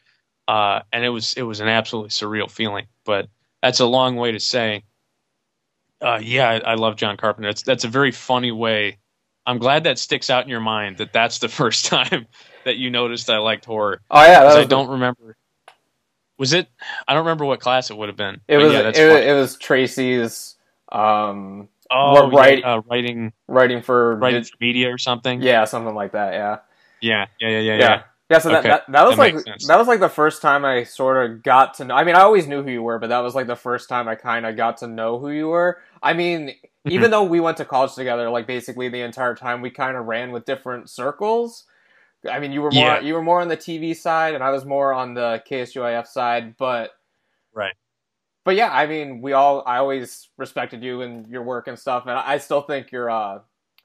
uh, 0.48 0.80
and 0.92 1.04
it 1.04 1.10
was 1.10 1.34
it 1.34 1.42
was 1.42 1.60
an 1.60 1.68
absolutely 1.68 2.10
surreal 2.10 2.50
feeling. 2.50 2.86
But 3.04 3.28
that's 3.62 3.80
a 3.80 3.86
long 3.86 4.16
way 4.16 4.32
to 4.32 4.40
say, 4.40 4.82
uh, 6.00 6.20
yeah, 6.22 6.48
I, 6.48 6.72
I 6.72 6.74
love 6.74 6.96
John 6.96 7.16
Carpenter. 7.16 7.48
That's 7.48 7.62
that's 7.62 7.84
a 7.84 7.88
very 7.88 8.10
funny 8.10 8.50
way. 8.52 8.98
I'm 9.48 9.58
glad 9.58 9.84
that 9.84 9.98
sticks 9.98 10.28
out 10.28 10.44
in 10.44 10.50
your 10.50 10.60
mind 10.60 10.98
that 10.98 11.12
that's 11.12 11.38
the 11.38 11.48
first 11.60 11.86
time 11.86 12.26
that 12.64 12.76
you 12.76 12.90
noticed 12.90 13.30
I 13.30 13.38
liked 13.38 13.64
horror. 13.64 14.02
Oh 14.10 14.22
yeah, 14.22 14.44
I 14.44 14.64
don't 14.64 14.90
remember. 14.90 15.36
Was 16.36 16.52
it? 16.52 16.68
I 17.08 17.14
don't 17.14 17.24
remember 17.24 17.46
what 17.46 17.58
class 17.58 17.90
it 17.90 17.96
would 17.96 18.08
have 18.10 18.16
been. 18.16 18.42
It 18.46 18.58
was. 18.58 18.72
Yeah, 18.72 18.88
it, 18.88 19.28
it, 19.28 19.32
was 19.32 19.56
Tracy's. 19.56 20.54
Um, 20.92 21.68
oh, 21.90 22.30
write, 22.30 22.60
yeah, 22.60 22.74
uh, 22.74 22.82
writing, 22.88 23.32
writing 23.48 23.82
for 23.82 24.16
writing 24.16 24.44
for 24.44 24.56
media 24.60 24.92
or 24.92 24.98
something. 24.98 25.40
Yeah, 25.42 25.64
something 25.64 25.94
like 25.94 26.12
that. 26.12 26.34
Yeah. 26.34 26.58
Yeah, 27.00 27.26
yeah, 27.40 27.48
yeah, 27.48 27.58
yeah, 27.58 27.78
yeah. 27.78 28.02
Yeah, 28.30 28.38
so 28.40 28.50
okay. 28.50 28.68
that, 28.68 28.86
that, 28.86 28.92
that 28.92 29.06
was 29.06 29.16
that 29.16 29.34
like 29.34 29.44
that 29.66 29.78
was 29.78 29.88
like 29.88 30.00
the 30.00 30.08
first 30.10 30.42
time 30.42 30.64
I 30.66 30.84
sort 30.84 31.24
of 31.24 31.42
got 31.42 31.74
to 31.74 31.86
know. 31.86 31.94
I 31.94 32.04
mean, 32.04 32.14
I 32.14 32.20
always 32.20 32.46
knew 32.46 32.62
who 32.62 32.70
you 32.70 32.82
were, 32.82 32.98
but 32.98 33.08
that 33.08 33.20
was 33.20 33.34
like 33.34 33.46
the 33.46 33.56
first 33.56 33.88
time 33.88 34.06
I 34.06 34.16
kind 34.16 34.44
of 34.44 34.54
got 34.54 34.78
to 34.78 34.86
know 34.86 35.18
who 35.18 35.30
you 35.30 35.48
were. 35.48 35.78
I 36.02 36.12
mean, 36.12 36.52
mm-hmm. 36.88 36.94
even 36.94 37.10
though 37.10 37.24
we 37.24 37.40
went 37.40 37.56
to 37.58 37.64
college 37.64 37.94
together, 37.94 38.30
like 38.30 38.46
basically 38.46 38.88
the 38.88 39.00
entire 39.00 39.34
time, 39.34 39.62
we 39.62 39.70
kind 39.70 39.96
of 39.96 40.06
ran 40.06 40.32
with 40.32 40.44
different 40.44 40.90
circles. 40.90 41.64
I 42.28 42.40
mean, 42.40 42.52
you 42.52 42.62
were 42.62 42.72
more 42.72 42.84
yeah. 42.84 43.00
you 43.00 43.14
were 43.14 43.22
more 43.22 43.40
on 43.40 43.48
the 43.48 43.56
TV 43.56 43.94
side, 43.96 44.34
and 44.34 44.42
I 44.42 44.50
was 44.50 44.64
more 44.64 44.92
on 44.92 45.14
the 45.14 45.42
KSUIF 45.48 46.06
side. 46.06 46.56
But 46.56 46.90
right, 47.54 47.74
but 48.44 48.56
yeah, 48.56 48.70
I 48.72 48.86
mean, 48.86 49.20
we 49.20 49.34
all 49.34 49.62
I 49.66 49.78
always 49.78 50.28
respected 50.36 50.82
you 50.82 51.02
and 51.02 51.28
your 51.28 51.42
work 51.42 51.68
and 51.68 51.78
stuff, 51.78 52.04
and 52.06 52.18
I 52.18 52.38
still 52.38 52.62
think 52.62 52.90
you're. 52.90 53.10
uh 53.10 53.40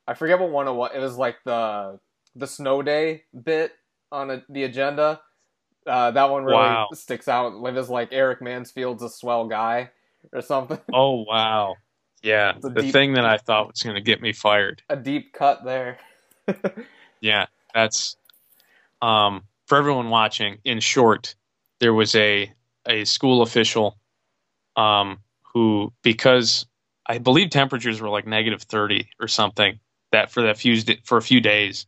I 0.07 0.15
forget 0.15 0.39
what 0.39 0.49
one 0.49 0.67
of 0.67 0.75
what 0.75 0.95
it 0.95 0.99
was 0.99 1.17
like 1.17 1.37
the 1.45 1.99
the 2.35 2.47
snow 2.47 2.81
day 2.81 3.23
bit 3.43 3.73
on 4.11 4.31
a, 4.31 4.43
the 4.49 4.63
agenda. 4.63 5.21
Uh, 5.85 6.11
that 6.11 6.29
one 6.29 6.43
really 6.43 6.57
wow. 6.57 6.87
sticks 6.93 7.27
out. 7.27 7.53
Live 7.55 7.77
as 7.77 7.89
like 7.89 8.09
Eric 8.11 8.41
Mansfield's 8.41 9.03
a 9.03 9.09
swell 9.09 9.47
guy 9.47 9.91
or 10.31 10.41
something. 10.41 10.79
Oh 10.93 11.25
wow, 11.27 11.75
yeah, 12.23 12.53
the 12.59 12.69
deep, 12.69 12.93
thing 12.93 13.13
that 13.13 13.25
I 13.25 13.37
thought 13.37 13.67
was 13.67 13.83
going 13.83 13.95
to 13.95 14.01
get 14.01 14.21
me 14.21 14.31
fired. 14.31 14.81
A 14.89 14.95
deep 14.95 15.33
cut 15.33 15.65
there. 15.65 15.99
yeah, 17.21 17.47
that's 17.73 18.15
um, 19.01 19.43
for 19.67 19.77
everyone 19.77 20.09
watching, 20.09 20.57
in 20.63 20.79
short, 20.79 21.35
there 21.79 21.93
was 21.93 22.15
a 22.15 22.51
a 22.87 23.03
school 23.03 23.41
official 23.41 23.97
um, 24.75 25.19
who, 25.53 25.93
because 26.01 26.65
I 27.05 27.17
believe 27.17 27.49
temperatures 27.49 27.99
were 27.99 28.09
like 28.09 28.25
negative 28.25 28.63
thirty 28.63 29.09
or 29.19 29.27
something, 29.27 29.79
that 30.13 30.31
for 30.31 30.43
that 30.43 30.57
few 30.57 30.81
for 31.03 31.17
a 31.17 31.21
few 31.21 31.41
days, 31.41 31.85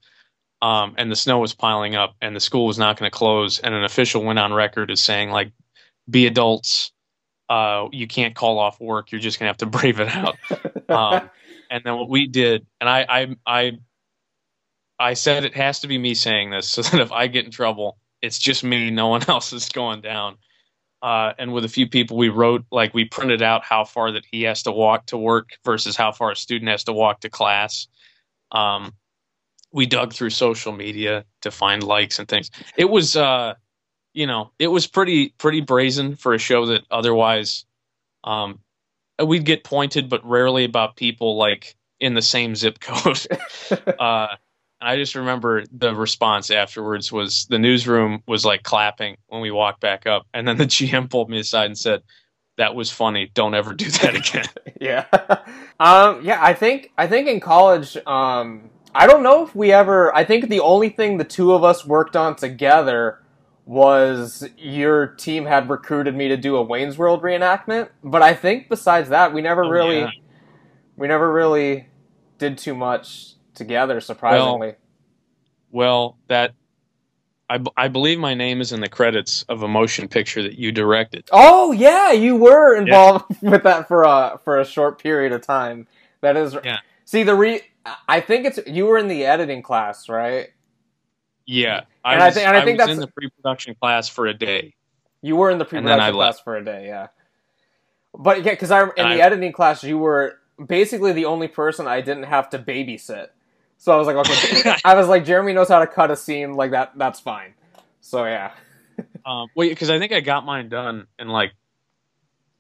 um, 0.62 0.96
and 0.98 1.10
the 1.10 1.16
snow 1.16 1.40
was 1.40 1.54
piling 1.54 1.96
up, 1.96 2.16
and 2.22 2.36
the 2.36 2.42
school 2.42 2.66
was 2.66 2.78
not 2.78 3.00
going 3.00 3.10
to 3.10 3.18
close, 3.18 3.60
and 3.60 3.74
an 3.74 3.86
official 3.86 4.22
went 4.22 4.40
on 4.40 4.52
record 4.52 4.92
as 4.92 5.02
saying 5.02 5.30
like, 5.30 5.54
"Be 6.10 6.28
adults." 6.28 6.92
Uh, 7.48 7.88
you 7.92 8.08
can't 8.08 8.36
call 8.36 8.58
off 8.60 8.80
work. 8.80 9.12
You're 9.12 9.22
just 9.22 9.40
gonna 9.40 9.50
have 9.50 9.58
to 9.58 9.66
brave 9.68 10.00
it 10.00 10.08
out. 10.08 10.38
um, 10.90 11.30
and 11.70 11.84
then 11.84 11.96
what 11.96 12.10
we 12.10 12.28
did, 12.28 12.66
and 12.80 12.90
I, 12.90 13.06
I, 13.08 13.36
I 13.46 13.72
I 15.00 15.14
said 15.14 15.44
it 15.46 15.56
has 15.56 15.80
to 15.82 15.88
be 15.88 15.98
me 15.98 16.14
saying 16.14 16.52
this 16.52 16.68
so 16.68 16.82
that 16.84 17.02
if 17.02 17.12
I 17.12 17.28
get 17.28 17.46
in 17.46 17.52
trouble, 17.52 17.98
it's 18.22 18.40
just 18.40 18.64
me. 18.64 18.90
No 18.92 19.08
one 19.08 19.22
else 19.28 19.54
is 19.54 19.70
going 19.70 20.02
down. 20.02 20.38
Uh, 21.02 21.34
and 21.38 21.54
with 21.54 21.66
a 21.66 21.70
few 21.70 21.88
people, 21.88 22.18
we 22.18 22.30
wrote 22.30 22.66
like 22.72 22.94
we 22.94 23.06
printed 23.06 23.42
out 23.42 23.64
how 23.64 23.84
far 23.84 24.12
that 24.12 24.26
he 24.32 24.44
has 24.44 24.64
to 24.64 24.72
walk 24.72 25.06
to 25.08 25.18
work 25.18 25.50
versus 25.64 25.96
how 25.96 26.12
far 26.12 26.32
a 26.32 26.36
student 26.36 26.72
has 26.72 26.84
to 26.86 26.94
walk 26.94 27.20
to 27.20 27.30
class. 27.30 27.88
Um, 28.52 28.94
we 29.72 29.86
dug 29.86 30.14
through 30.14 30.32
social 30.32 30.72
media 30.72 31.26
to 31.42 31.52
find 31.52 31.84
likes 31.84 32.18
and 32.18 32.28
things. 32.28 32.50
It 32.78 32.86
was, 32.86 33.16
uh, 33.16 33.56
you 34.16 34.26
know, 34.26 34.50
it 34.58 34.68
was 34.68 34.88
pretty 34.88 35.30
pretty 35.38 35.62
brazen 35.62 36.16
for 36.16 36.34
a 36.34 36.40
show 36.40 36.68
that 36.68 36.84
otherwise 36.90 37.66
um, 38.24 38.60
we'd 39.24 39.46
get 39.46 39.64
pointed, 39.64 40.10
but 40.10 40.26
rarely 40.26 40.64
about 40.64 40.96
people 40.96 41.38
like 41.38 41.76
in 42.00 42.14
the 42.14 42.22
same 42.22 42.56
zip 42.56 42.80
code. 42.80 43.28
uh, 44.00 44.28
I 44.82 44.96
just 44.96 45.16
remember 45.16 45.64
the 45.70 45.94
response 45.94 46.50
afterwards 46.50 47.12
was 47.12 47.46
the 47.48 47.60
newsroom 47.60 48.24
was 48.26 48.46
like 48.46 48.64
clapping 48.64 49.18
when 49.28 49.42
we 49.42 49.52
walked 49.52 49.82
back 49.82 50.08
up, 50.08 50.26
and 50.34 50.48
then 50.48 50.58
the 50.58 50.66
GM 50.66 51.10
pulled 51.10 51.30
me 51.30 51.40
aside 51.40 51.66
and 51.66 51.78
said, 51.78 52.02
"That 52.58 52.74
was 52.74 52.90
funny. 52.90 53.30
Don't 53.34 53.54
ever 53.54 53.74
do 53.74 53.92
that 53.92 54.16
again." 54.16 54.46
yeah, 54.80 55.06
um, 55.78 56.24
yeah. 56.24 56.40
I 56.42 56.54
think 56.54 56.94
I 56.98 57.08
think 57.08 57.28
in 57.28 57.42
college, 57.42 57.98
um, 58.08 58.70
I 58.94 59.08
don't 59.08 59.24
know 59.24 59.46
if 59.46 59.54
we 59.54 59.74
ever. 59.74 60.16
I 60.16 60.24
think 60.24 60.48
the 60.48 60.62
only 60.62 60.88
thing 60.88 61.18
the 61.18 61.26
two 61.26 61.52
of 61.52 61.66
us 61.66 61.86
worked 61.86 62.16
on 62.16 62.38
together 62.38 63.20
was 63.66 64.48
your 64.58 65.08
team 65.08 65.46
had 65.46 65.70
recruited 65.70 66.16
me 66.16 66.28
to 66.28 66.38
do 66.38 66.56
a 66.56 66.62
Wayne's 66.62 66.98
World 66.98 67.24
reenactment, 67.24 67.90
but 68.04 68.22
I 68.22 68.34
think 68.34 68.70
besides 68.70 69.10
that, 69.10 69.34
we 69.34 69.42
never 69.42 69.64
oh, 69.64 69.70
really, 69.70 70.00
yeah. 70.02 70.10
we 70.96 71.08
never 71.08 71.32
really 71.32 71.88
did 72.38 72.58
too 72.58 72.76
much 72.76 73.34
together. 73.56 74.00
Surprisingly, 74.00 74.76
well, 75.72 76.14
well, 76.16 76.18
that 76.28 76.54
I, 77.50 77.58
b- 77.58 77.72
I 77.76 77.88
believe 77.88 78.20
my 78.20 78.34
name 78.34 78.62
is 78.62 78.72
in 78.72 78.82
the 78.82 78.90
credits 78.90 79.44
of 79.50 79.64
a 79.64 79.68
motion 79.68 80.08
picture 80.08 80.44
that 80.44 80.58
you 80.58 80.72
directed. 80.72 81.28
Oh 81.32 81.72
yeah, 81.72 82.12
you 82.12 82.36
were 82.36 82.76
involved 82.76 83.26
with 83.42 83.64
that 83.64 83.88
for 83.88 84.04
a 84.04 84.40
for 84.44 84.60
a 84.60 84.66
short 84.66 85.02
period 85.02 85.32
of 85.32 85.42
time. 85.42 85.88
That 86.22 86.38
is. 86.38 86.56
Yeah. 86.64 86.80
See 87.06 87.24
the 87.24 87.36
re. 87.36 87.62
I 88.08 88.20
think 88.20 88.46
it's 88.46 88.60
you 88.68 88.86
were 88.86 88.98
in 88.98 89.08
the 89.08 89.26
editing 89.26 89.62
class, 89.62 90.10
right? 90.10 90.50
Yeah, 91.46 91.82
I 92.06 92.14
And 92.14 92.24
I 92.24 92.26
was, 92.28 92.36
think- 92.36 92.48
and 92.48 92.56
I 92.56 92.62
I 92.62 92.66
think 92.66 92.78
that's- 92.78 92.96
in 92.96 93.02
the 93.02 93.08
pre-production 93.08 93.76
class 93.82 94.08
for 94.08 94.28
a 94.28 94.34
day. 94.34 94.76
You 95.22 95.36
were 95.36 95.50
in 95.50 95.58
the 95.58 95.66
I 95.66 95.68
pre-production 95.68 96.14
class 96.14 96.40
for 96.40 96.56
a 96.56 96.64
day, 96.64 96.86
yeah. 96.86 97.08
But 98.18 98.44
yeah, 98.46 98.52
because 98.52 98.72
I 98.72 98.84
in 98.84 98.90
And 98.98 99.12
the 99.12 99.22
I- 99.22 99.26
editing 99.26 99.52
class, 99.52 99.84
you 99.84 99.98
were 99.98 100.40
basically 100.66 101.12
the 101.14 101.26
only 101.26 101.48
person 101.50 101.88
I 101.88 102.00
didn't 102.02 102.24
have 102.24 102.50
to 102.52 102.60
babysit. 102.60 103.28
So 103.78 103.92
I 103.94 103.98
was 103.98 104.08
like, 104.08 104.16
okay, 104.18 104.76
I 104.86 104.96
was 104.96 105.08
like, 105.10 105.26
Jeremy 105.26 105.52
knows 105.54 105.68
how 105.68 105.80
to 105.80 105.88
cut 105.88 106.12
a 106.12 106.16
scene 106.16 106.54
like 106.54 106.72
that. 106.72 106.94
That's 106.96 107.20
fine. 107.20 107.56
So 108.02 108.24
yeah, 108.26 108.52
Um, 109.26 109.48
wait, 109.56 109.70
because 109.70 109.90
I 109.90 109.98
think 110.00 110.12
I 110.14 110.20
got 110.22 110.46
mine 110.46 110.70
done 110.70 111.08
in 111.20 111.28
like 111.28 111.54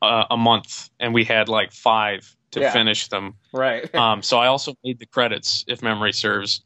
uh, 0.01 0.25
a 0.31 0.35
month, 0.37 0.89
and 0.99 1.13
we 1.13 1.23
had 1.23 1.47
like 1.47 1.71
five 1.71 2.35
to 2.51 2.61
Yeah. 2.61 2.71
finish 2.73 3.07
them. 3.09 3.35
right. 3.53 3.93
Um, 3.95 4.21
so 4.23 4.39
I 4.39 4.47
also 4.47 4.73
made 4.83 4.97
the 4.99 5.05
credits, 5.05 5.63
if 5.67 5.81
memory 5.83 6.13
serves. 6.13 6.61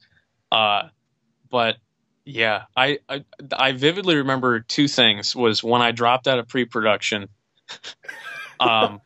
Uh, 0.52 0.84
but 1.52 1.76
yeah, 2.30 2.64
I, 2.76 3.00
I 3.10 3.26
I 3.52 3.72
vividly 3.72 4.18
remember 4.18 4.60
two 4.60 4.88
things. 4.88 5.36
Was 5.36 5.64
when 5.64 5.82
I 5.82 5.92
dropped 5.92 6.28
out 6.28 6.38
of 6.38 6.48
pre-production. 6.48 7.28
um, 8.60 9.02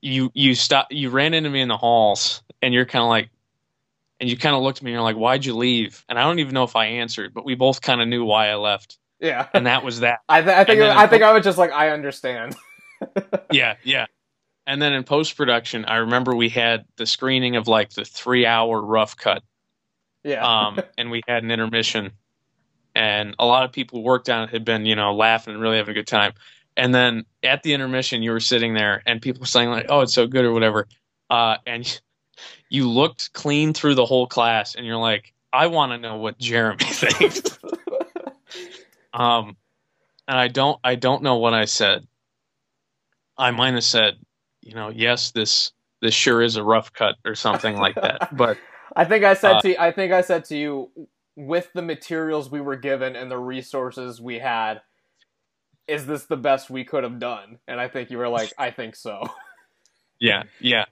you 0.00 0.30
you 0.32 0.54
stop 0.54 0.88
you 0.90 1.10
ran 1.10 1.34
into 1.34 1.50
me 1.50 1.60
in 1.60 1.68
the 1.68 1.76
halls, 1.76 2.42
and 2.62 2.72
you're 2.72 2.86
kind 2.86 3.02
of 3.02 3.08
like, 3.08 3.30
and 4.20 4.30
you 4.30 4.36
kind 4.36 4.54
of 4.54 4.62
looked 4.62 4.78
at 4.78 4.84
me, 4.84 4.92
and 4.92 4.94
you're 4.94 5.02
like, 5.02 5.16
"Why'd 5.16 5.44
you 5.44 5.56
leave?" 5.56 6.04
And 6.08 6.18
I 6.18 6.22
don't 6.22 6.38
even 6.38 6.54
know 6.54 6.62
if 6.62 6.76
I 6.76 6.86
answered, 6.86 7.34
but 7.34 7.44
we 7.44 7.56
both 7.56 7.80
kind 7.80 8.00
of 8.00 8.06
knew 8.06 8.24
why 8.24 8.48
I 8.48 8.54
left, 8.54 8.96
yeah, 9.18 9.48
and 9.52 9.66
that 9.66 9.82
was 9.82 10.00
that. 10.00 10.20
I, 10.28 10.40
th- 10.40 10.56
I 10.56 10.64
think 10.64 10.80
I 10.80 11.06
think 11.08 11.22
I 11.24 11.32
was 11.32 11.44
just 11.44 11.58
like, 11.58 11.72
I 11.72 11.90
understand. 11.90 12.54
yeah, 13.50 13.74
yeah. 13.82 14.06
And 14.68 14.80
then 14.80 14.92
in 14.92 15.02
post 15.02 15.36
production, 15.36 15.84
I 15.86 15.96
remember 15.96 16.36
we 16.36 16.48
had 16.48 16.84
the 16.96 17.06
screening 17.06 17.56
of 17.56 17.66
like 17.66 17.90
the 17.90 18.04
three 18.04 18.46
hour 18.46 18.80
rough 18.80 19.16
cut, 19.16 19.42
Yeah, 20.28 20.46
um, 20.46 20.80
and 20.98 21.10
we 21.10 21.22
had 21.26 21.42
an 21.42 21.50
intermission, 21.50 22.12
and 22.94 23.34
a 23.38 23.46
lot 23.46 23.64
of 23.64 23.72
people 23.72 24.02
worked 24.02 24.28
on 24.28 24.44
it 24.44 24.50
had 24.50 24.64
been, 24.64 24.84
you 24.84 24.94
know, 24.94 25.14
laughing 25.14 25.54
and 25.54 25.62
really 25.62 25.78
having 25.78 25.92
a 25.92 25.94
good 25.94 26.06
time. 26.06 26.34
And 26.76 26.94
then 26.94 27.24
at 27.42 27.62
the 27.62 27.72
intermission, 27.72 28.22
you 28.22 28.32
were 28.32 28.40
sitting 28.40 28.74
there, 28.74 29.02
and 29.06 29.22
people 29.22 29.40
were 29.40 29.46
saying 29.46 29.70
like, 29.70 29.86
"Oh, 29.88 30.00
it's 30.00 30.12
so 30.12 30.26
good" 30.26 30.44
or 30.44 30.52
whatever, 30.52 30.86
uh, 31.30 31.56
and 31.66 32.00
you 32.68 32.88
looked 32.90 33.32
clean 33.32 33.72
through 33.72 33.94
the 33.94 34.04
whole 34.04 34.26
class, 34.26 34.74
and 34.74 34.84
you're 34.84 34.96
like, 34.96 35.32
"I 35.52 35.68
want 35.68 35.92
to 35.92 35.98
know 35.98 36.16
what 36.16 36.38
Jeremy 36.38 36.84
thinks." 36.84 37.58
Um, 39.14 39.56
and 40.28 40.38
I 40.38 40.48
don't, 40.48 40.78
I 40.84 40.94
don't 40.94 41.22
know 41.22 41.38
what 41.38 41.54
I 41.54 41.64
said. 41.64 42.06
I 43.38 43.50
might 43.50 43.74
have 43.74 43.84
said, 43.84 44.18
you 44.60 44.74
know, 44.74 44.90
yes, 44.90 45.30
this 45.30 45.72
this 46.00 46.14
sure 46.14 46.42
is 46.42 46.56
a 46.56 46.62
rough 46.62 46.92
cut 46.92 47.16
or 47.24 47.34
something 47.34 47.76
like 47.76 47.94
that. 47.96 48.36
But 48.36 48.58
I 48.98 49.06
think 49.06 49.24
I 49.24 49.34
said 49.34 49.54
Uh, 49.54 49.62
to 49.62 49.82
I 49.82 49.92
think 49.92 50.12
I 50.12 50.22
said 50.22 50.46
to 50.46 50.58
you 50.58 50.90
with 51.36 51.72
the 51.74 51.82
materials 51.82 52.50
we 52.50 52.62
were 52.62 52.76
given 52.76 53.16
and 53.16 53.30
the 53.30 53.38
resources 53.38 54.20
we 54.20 54.40
had 54.40 54.82
is 55.88 56.06
this 56.06 56.26
the 56.26 56.36
best 56.38 56.70
we 56.70 56.84
could 56.84 57.04
have 57.04 57.20
done 57.20 57.58
and 57.68 57.80
I 57.80 57.88
think 57.88 58.10
you 58.10 58.18
were 58.18 58.28
like 58.30 58.54
I 58.58 58.72
think 58.72 58.96
so 58.96 59.24
yeah, 60.20 60.44
yeah. 60.60 60.86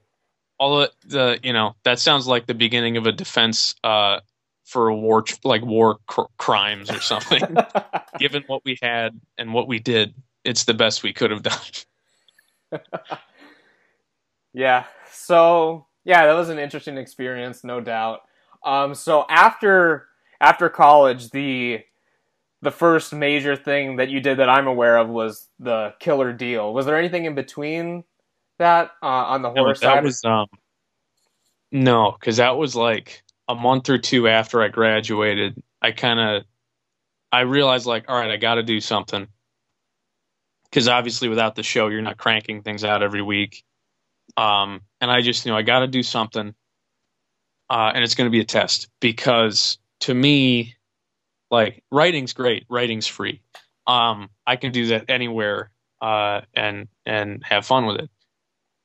All 0.59 0.81
the, 0.81 0.93
the 1.07 1.41
you 1.43 1.53
know, 1.53 1.77
that 1.85 2.01
sounds 2.01 2.27
like 2.27 2.47
the 2.47 2.55
beginning 2.55 2.97
of 2.97 3.07
a 3.07 3.13
defense 3.13 3.75
uh, 3.85 4.21
for 4.65 4.89
a 4.89 4.97
war, 4.97 5.25
like 5.45 5.65
war 5.65 5.99
cr- 6.07 6.23
crimes 6.39 6.93
or 6.93 7.01
something. 7.01 7.43
Given 8.19 8.45
what 8.47 8.63
we 8.65 8.79
had 8.83 9.21
and 9.39 9.55
what 9.55 9.69
we 9.69 9.81
did, 9.81 10.15
it's 10.45 10.65
the 10.65 10.75
best 10.75 11.03
we 11.03 11.13
could 11.13 11.31
have 11.33 11.43
done. 11.43 11.59
yeah 14.55 14.85
so 15.13 15.87
yeah 16.07 16.27
that 16.27 16.35
was 16.35 16.51
an 16.51 16.61
interesting 16.61 16.99
experience 16.99 17.65
no 17.65 17.83
doubt 17.83 18.23
um 18.65 18.95
so 18.95 19.27
after 19.31 20.09
after 20.41 20.71
college 20.71 21.31
the 21.33 21.81
the 22.63 22.73
first 22.73 23.15
major 23.15 23.57
thing 23.57 23.97
that 23.97 24.11
you 24.11 24.21
did 24.21 24.39
that 24.39 24.51
I'm 24.51 24.69
aware 24.69 24.99
of 24.99 25.09
was 25.11 25.49
the 25.61 25.95
killer 26.01 26.33
deal 26.35 26.75
was 26.75 26.87
there 26.87 26.99
anything 26.99 27.27
in 27.27 27.37
between 27.37 28.05
that 28.59 28.93
uh, 29.03 29.07
on 29.07 29.43
the 29.43 29.51
No, 29.57 29.63
horror 29.63 29.77
that 29.81 30.01
side 30.01 30.03
was 30.03 30.25
um, 30.25 30.47
no, 31.73 32.17
because 32.19 32.39
that 32.39 32.57
was 32.57 32.77
like 32.77 33.23
a 33.49 33.55
month 33.55 33.89
or 33.91 33.99
two 33.99 34.29
after 34.29 34.63
I 34.63 34.69
graduated. 34.69 35.63
I 35.83 35.93
kind 35.93 36.21
of, 36.21 36.45
I 37.33 37.41
realized 37.43 37.87
like, 37.87 38.07
all 38.09 38.19
right, 38.19 38.31
I 38.31 38.37
got 38.39 38.57
to 38.57 38.63
do 38.63 38.81
something. 38.81 39.29
Because 40.65 40.89
obviously, 40.89 41.29
without 41.29 41.55
the 41.57 41.63
show, 41.63 41.89
you're 41.89 42.03
not 42.03 42.19
cranking 42.19 42.63
things 42.63 42.85
out 42.85 43.03
every 43.03 43.23
week. 43.23 43.65
Um, 44.37 44.83
and 45.01 45.11
I 45.11 45.23
just 45.23 45.47
knew 45.47 45.55
I 45.55 45.63
got 45.63 45.81
to 45.81 45.87
do 45.87 46.03
something, 46.03 46.55
uh, 47.71 47.93
and 47.95 48.05
it's 48.05 48.15
going 48.15 48.27
to 48.27 48.33
be 48.33 48.41
a 48.41 48.45
test 48.45 48.89
because 49.01 49.79
to 50.01 50.15
me, 50.15 50.77
like 51.51 51.83
writing's 51.91 52.33
great, 52.33 52.65
writing's 52.69 53.07
free. 53.07 53.43
Um, 53.87 54.31
I 54.47 54.57
can 54.57 54.73
do 54.73 54.89
that 54.89 55.07
anywhere 55.09 55.71
uh, 56.01 56.43
and 56.55 56.89
and 57.05 57.43
have 57.45 57.65
fun 57.67 57.87
with 57.87 58.01
it 58.01 58.11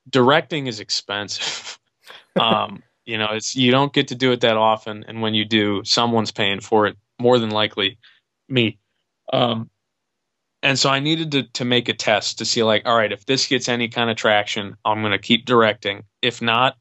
directing 0.10 0.68
is 0.68 0.80
expensive. 0.80 1.80
um, 2.40 2.84
you 3.06 3.18
know, 3.18 3.30
it's 3.32 3.56
you 3.56 3.72
don't 3.72 3.94
get 3.94 4.10
to 4.10 4.16
do 4.16 4.32
it 4.32 4.42
that 4.42 4.58
often, 4.58 5.06
and 5.08 5.22
when 5.22 5.34
you 5.34 5.46
do, 5.46 5.84
someone's 5.84 6.32
paying 6.32 6.60
for 6.62 6.88
it. 6.88 6.98
More 7.20 7.40
than 7.40 7.52
likely, 7.52 7.98
me. 8.48 8.80
Um, 9.32 9.70
and 10.64 10.78
so 10.78 10.90
I 10.90 11.00
needed 11.00 11.32
to 11.34 11.44
to 11.44 11.66
make 11.66 11.90
a 11.90 11.94
test 11.94 12.38
to 12.40 12.46
see, 12.46 12.64
like, 12.64 12.84
all 12.86 12.96
right, 12.96 13.12
if 13.12 13.26
this 13.26 13.48
gets 13.48 13.70
any 13.70 13.88
kind 13.88 14.10
of 14.10 14.18
traction, 14.18 14.76
I'm 14.86 15.02
gonna 15.02 15.20
keep 15.20 15.46
directing. 15.46 16.04
If 16.22 16.42
not, 16.42 16.78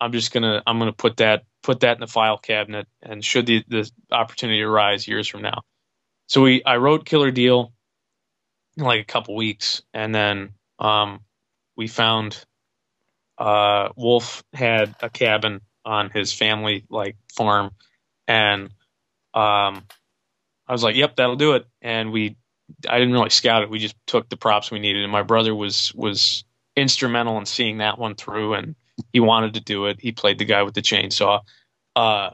I'm 0.00 0.12
just 0.12 0.32
gonna 0.32 0.62
I'm 0.66 0.78
gonna 0.78 0.92
put 0.92 1.16
that 1.18 1.44
put 1.62 1.80
that 1.80 1.96
in 1.96 2.00
the 2.00 2.06
file 2.06 2.38
cabinet, 2.38 2.86
and 3.02 3.24
should 3.24 3.46
the 3.46 3.64
the 3.68 3.90
opportunity 4.10 4.62
arise 4.62 5.08
years 5.08 5.26
from 5.26 5.42
now. 5.42 5.62
So 6.26 6.42
we 6.42 6.62
I 6.64 6.76
wrote 6.76 7.06
Killer 7.06 7.30
Deal 7.30 7.72
in 8.76 8.84
like 8.84 9.00
a 9.00 9.04
couple 9.04 9.34
weeks, 9.34 9.82
and 9.92 10.14
then 10.14 10.50
um, 10.78 11.20
we 11.76 11.88
found 11.88 12.44
uh, 13.38 13.90
Wolf 13.96 14.42
had 14.52 14.94
a 15.00 15.10
cabin 15.10 15.60
on 15.84 16.10
his 16.10 16.32
family 16.32 16.84
like 16.90 17.16
farm, 17.34 17.70
and 18.26 18.64
um, 19.34 19.84
I 20.66 20.72
was 20.72 20.82
like, 20.82 20.96
"Yep, 20.96 21.16
that'll 21.16 21.36
do 21.36 21.54
it." 21.54 21.66
And 21.80 22.12
we, 22.12 22.36
I 22.88 22.98
didn't 22.98 23.14
really 23.14 23.30
scout 23.30 23.62
it. 23.62 23.70
We 23.70 23.78
just 23.78 23.96
took 24.06 24.28
the 24.28 24.36
props 24.36 24.70
we 24.70 24.78
needed, 24.78 25.02
and 25.02 25.12
my 25.12 25.22
brother 25.22 25.54
was 25.54 25.92
was 25.94 26.44
instrumental 26.76 27.38
in 27.38 27.46
seeing 27.46 27.78
that 27.78 27.98
one 27.98 28.14
through, 28.14 28.54
and 28.54 28.74
he 29.12 29.20
wanted 29.20 29.54
to 29.54 29.60
do 29.60 29.86
it. 29.86 30.00
He 30.00 30.12
played 30.12 30.38
the 30.38 30.44
guy 30.44 30.62
with 30.62 30.74
the 30.74 30.82
chainsaw, 30.82 31.40
uh, 31.96 32.30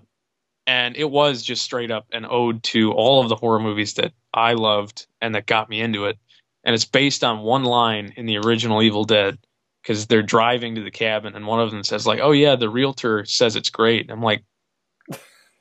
and 0.66 0.96
it 0.96 1.10
was 1.10 1.42
just 1.42 1.62
straight 1.62 1.90
up 1.90 2.06
an 2.12 2.26
ode 2.28 2.62
to 2.64 2.92
all 2.92 3.22
of 3.22 3.28
the 3.28 3.36
horror 3.36 3.60
movies 3.60 3.94
that 3.94 4.12
I 4.32 4.54
loved 4.54 5.06
and 5.20 5.34
that 5.34 5.46
got 5.46 5.68
me 5.68 5.80
into 5.80 6.06
it. 6.06 6.18
And 6.64 6.74
it's 6.74 6.86
based 6.86 7.22
on 7.22 7.40
one 7.40 7.64
line 7.64 8.14
in 8.16 8.26
the 8.26 8.38
original 8.38 8.82
Evil 8.82 9.04
Dead 9.04 9.38
because 9.84 10.06
they're 10.06 10.22
driving 10.22 10.74
to 10.76 10.82
the 10.82 10.90
cabin 10.90 11.34
and 11.34 11.46
one 11.46 11.60
of 11.60 11.70
them 11.70 11.84
says 11.84 12.06
like 12.06 12.20
oh 12.22 12.32
yeah 12.32 12.56
the 12.56 12.70
realtor 12.70 13.24
says 13.26 13.54
it's 13.54 13.68
great 13.70 14.00
and 14.02 14.10
i'm 14.10 14.22
like 14.22 14.42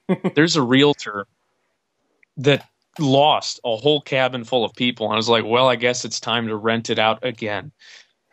there's 0.35 0.55
a 0.55 0.61
realtor 0.61 1.27
that 2.37 2.65
lost 2.99 3.59
a 3.65 3.75
whole 3.75 4.01
cabin 4.01 4.43
full 4.43 4.63
of 4.63 4.73
people. 4.73 5.07
And 5.07 5.13
i 5.13 5.17
was 5.17 5.29
like 5.29 5.45
well 5.45 5.67
i 5.67 5.75
guess 5.75 6.05
it's 6.05 6.19
time 6.19 6.47
to 6.47 6.55
rent 6.55 6.89
it 6.89 6.99
out 6.99 7.23
again. 7.23 7.71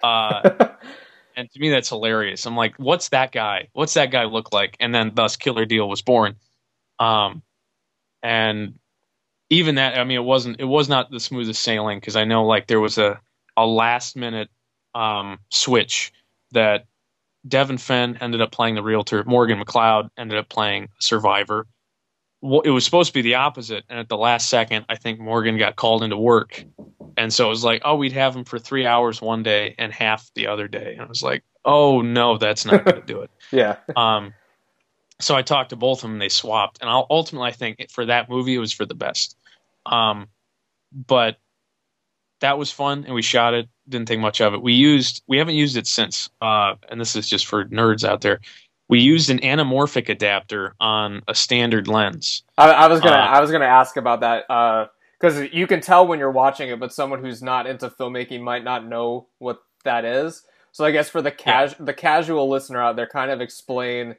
Uh, 0.02 0.68
and 1.36 1.50
to 1.50 1.60
me 1.60 1.70
that's 1.70 1.88
hilarious. 1.88 2.46
I'm 2.46 2.56
like 2.56 2.76
what's 2.76 3.10
that 3.10 3.32
guy? 3.32 3.68
What's 3.72 3.94
that 3.94 4.10
guy 4.10 4.24
look 4.24 4.52
like? 4.52 4.76
And 4.80 4.94
then 4.94 5.12
thus 5.14 5.36
killer 5.36 5.64
deal 5.64 5.88
was 5.88 6.02
born. 6.02 6.36
Um, 6.98 7.42
and 8.22 8.74
even 9.48 9.76
that 9.76 9.98
i 9.98 10.04
mean 10.04 10.18
it 10.18 10.24
wasn't 10.24 10.60
it 10.60 10.64
was 10.64 10.88
not 10.88 11.10
the 11.10 11.18
smoothest 11.18 11.62
sailing 11.62 11.98
because 11.98 12.14
i 12.14 12.24
know 12.24 12.44
like 12.44 12.66
there 12.66 12.78
was 12.78 12.98
a 12.98 13.18
a 13.56 13.66
last 13.66 14.16
minute 14.16 14.48
um, 14.94 15.38
switch 15.50 16.12
that 16.52 16.86
Devin 17.46 17.78
Fenn 17.78 18.18
ended 18.20 18.40
up 18.40 18.52
playing 18.52 18.74
the 18.74 18.82
realtor. 18.82 19.24
Morgan 19.24 19.62
McLeod 19.62 20.10
ended 20.18 20.38
up 20.38 20.48
playing 20.48 20.88
Survivor. 20.98 21.66
Well, 22.42 22.60
it 22.62 22.70
was 22.70 22.84
supposed 22.84 23.08
to 23.08 23.14
be 23.14 23.22
the 23.22 23.34
opposite, 23.34 23.84
and 23.88 23.98
at 23.98 24.08
the 24.08 24.16
last 24.16 24.48
second, 24.48 24.86
I 24.88 24.96
think 24.96 25.20
Morgan 25.20 25.58
got 25.58 25.76
called 25.76 26.02
into 26.02 26.16
work, 26.16 26.64
and 27.16 27.32
so 27.32 27.46
it 27.46 27.50
was 27.50 27.64
like, 27.64 27.82
oh, 27.84 27.96
we'd 27.96 28.12
have 28.12 28.34
him 28.34 28.44
for 28.44 28.58
three 28.58 28.86
hours 28.86 29.20
one 29.20 29.42
day 29.42 29.74
and 29.78 29.92
half 29.92 30.30
the 30.34 30.46
other 30.46 30.66
day, 30.66 30.94
and 30.94 31.02
I 31.02 31.06
was 31.06 31.22
like, 31.22 31.42
oh 31.64 32.00
no, 32.00 32.38
that's 32.38 32.64
not 32.64 32.84
going 32.84 33.00
to 33.00 33.06
do 33.06 33.20
it. 33.20 33.30
yeah 33.52 33.76
Um, 33.94 34.32
so 35.20 35.36
I 35.36 35.42
talked 35.42 35.70
to 35.70 35.76
both 35.76 35.98
of 35.98 36.10
them. 36.10 36.18
They 36.18 36.30
swapped, 36.30 36.78
and 36.80 36.88
I'll, 36.88 37.06
ultimately, 37.10 37.48
I 37.48 37.52
think 37.52 37.90
for 37.90 38.06
that 38.06 38.30
movie, 38.30 38.54
it 38.54 38.58
was 38.58 38.72
for 38.72 38.86
the 38.86 38.94
best. 38.94 39.36
Um, 39.86 40.28
but 40.92 41.38
that 42.40 42.58
was 42.58 42.72
fun, 42.72 43.04
and 43.04 43.14
we 43.14 43.22
shot 43.22 43.54
it. 43.54 43.68
Didn't 43.88 44.08
think 44.08 44.22
much 44.22 44.40
of 44.40 44.54
it. 44.54 44.62
We 44.62 44.72
used, 44.72 45.22
we 45.26 45.38
haven't 45.38 45.54
used 45.56 45.76
it 45.76 45.86
since. 45.86 46.30
Uh, 46.40 46.74
and 46.88 47.00
this 47.00 47.16
is 47.16 47.28
just 47.28 47.46
for 47.46 47.66
nerds 47.66 48.08
out 48.08 48.22
there. 48.22 48.40
We 48.90 48.98
used 48.98 49.30
an 49.30 49.38
anamorphic 49.38 50.08
adapter 50.08 50.74
on 50.80 51.22
a 51.28 51.34
standard 51.34 51.86
lens. 51.86 52.42
I, 52.58 52.70
I 52.72 52.88
was 52.88 53.00
gonna 53.00 53.16
Uh, 53.16 53.26
I 53.26 53.40
was 53.40 53.50
gonna 53.52 53.64
ask 53.64 53.96
about 53.96 54.20
that 54.20 54.90
because 55.18 55.48
you 55.52 55.66
can 55.66 55.80
tell 55.80 56.06
when 56.06 56.18
you're 56.18 56.30
watching 56.30 56.68
it, 56.68 56.80
but 56.80 56.92
someone 56.92 57.20
who's 57.20 57.40
not 57.42 57.66
into 57.66 57.88
filmmaking 57.88 58.42
might 58.42 58.64
not 58.64 58.84
know 58.84 59.28
what 59.38 59.62
that 59.84 60.04
is. 60.04 60.42
So 60.72 60.84
I 60.84 60.90
guess 60.90 61.08
for 61.08 61.22
the 61.22 61.30
cas- 61.30 61.76
the 61.78 61.94
casual 61.94 62.48
listener 62.48 62.82
out 62.82 62.96
there, 62.96 63.06
kind 63.06 63.30
of 63.30 63.40
explain 63.40 64.16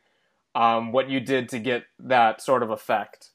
um, 0.55 0.93
what 0.93 1.09
you 1.09 1.19
did 1.19 1.49
to 1.49 1.59
get 1.59 1.83
that 1.99 2.41
sort 2.41 2.63
of 2.63 2.71
effect. 2.71 3.29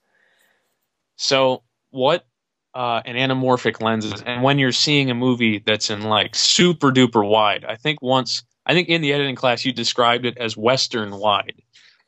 So 1.17 1.63
what 1.91 2.27
uh, 2.75 3.03
an 3.05 3.17
anamorphic 3.17 3.83
lens 3.83 4.07
is, 4.07 4.23
and 4.23 4.43
when 4.43 4.59
you're 4.59 4.73
seeing 4.73 5.11
a 5.11 5.15
movie 5.15 5.59
that's 5.59 5.91
in 5.91 6.03
like 6.03 6.35
super 6.35 6.91
duper 6.91 7.27
wide, 7.27 7.65
I 7.67 7.77
think 7.77 8.01
once 8.03 8.43
I 8.67 8.75
think 8.75 8.89
in 8.89 9.01
the 9.01 9.13
editing 9.13 9.37
class 9.37 9.65
you 9.65 9.73
described 9.73 10.27
it 10.27 10.37
as 10.39 10.57
Western 10.57 11.17
wide 11.17 11.63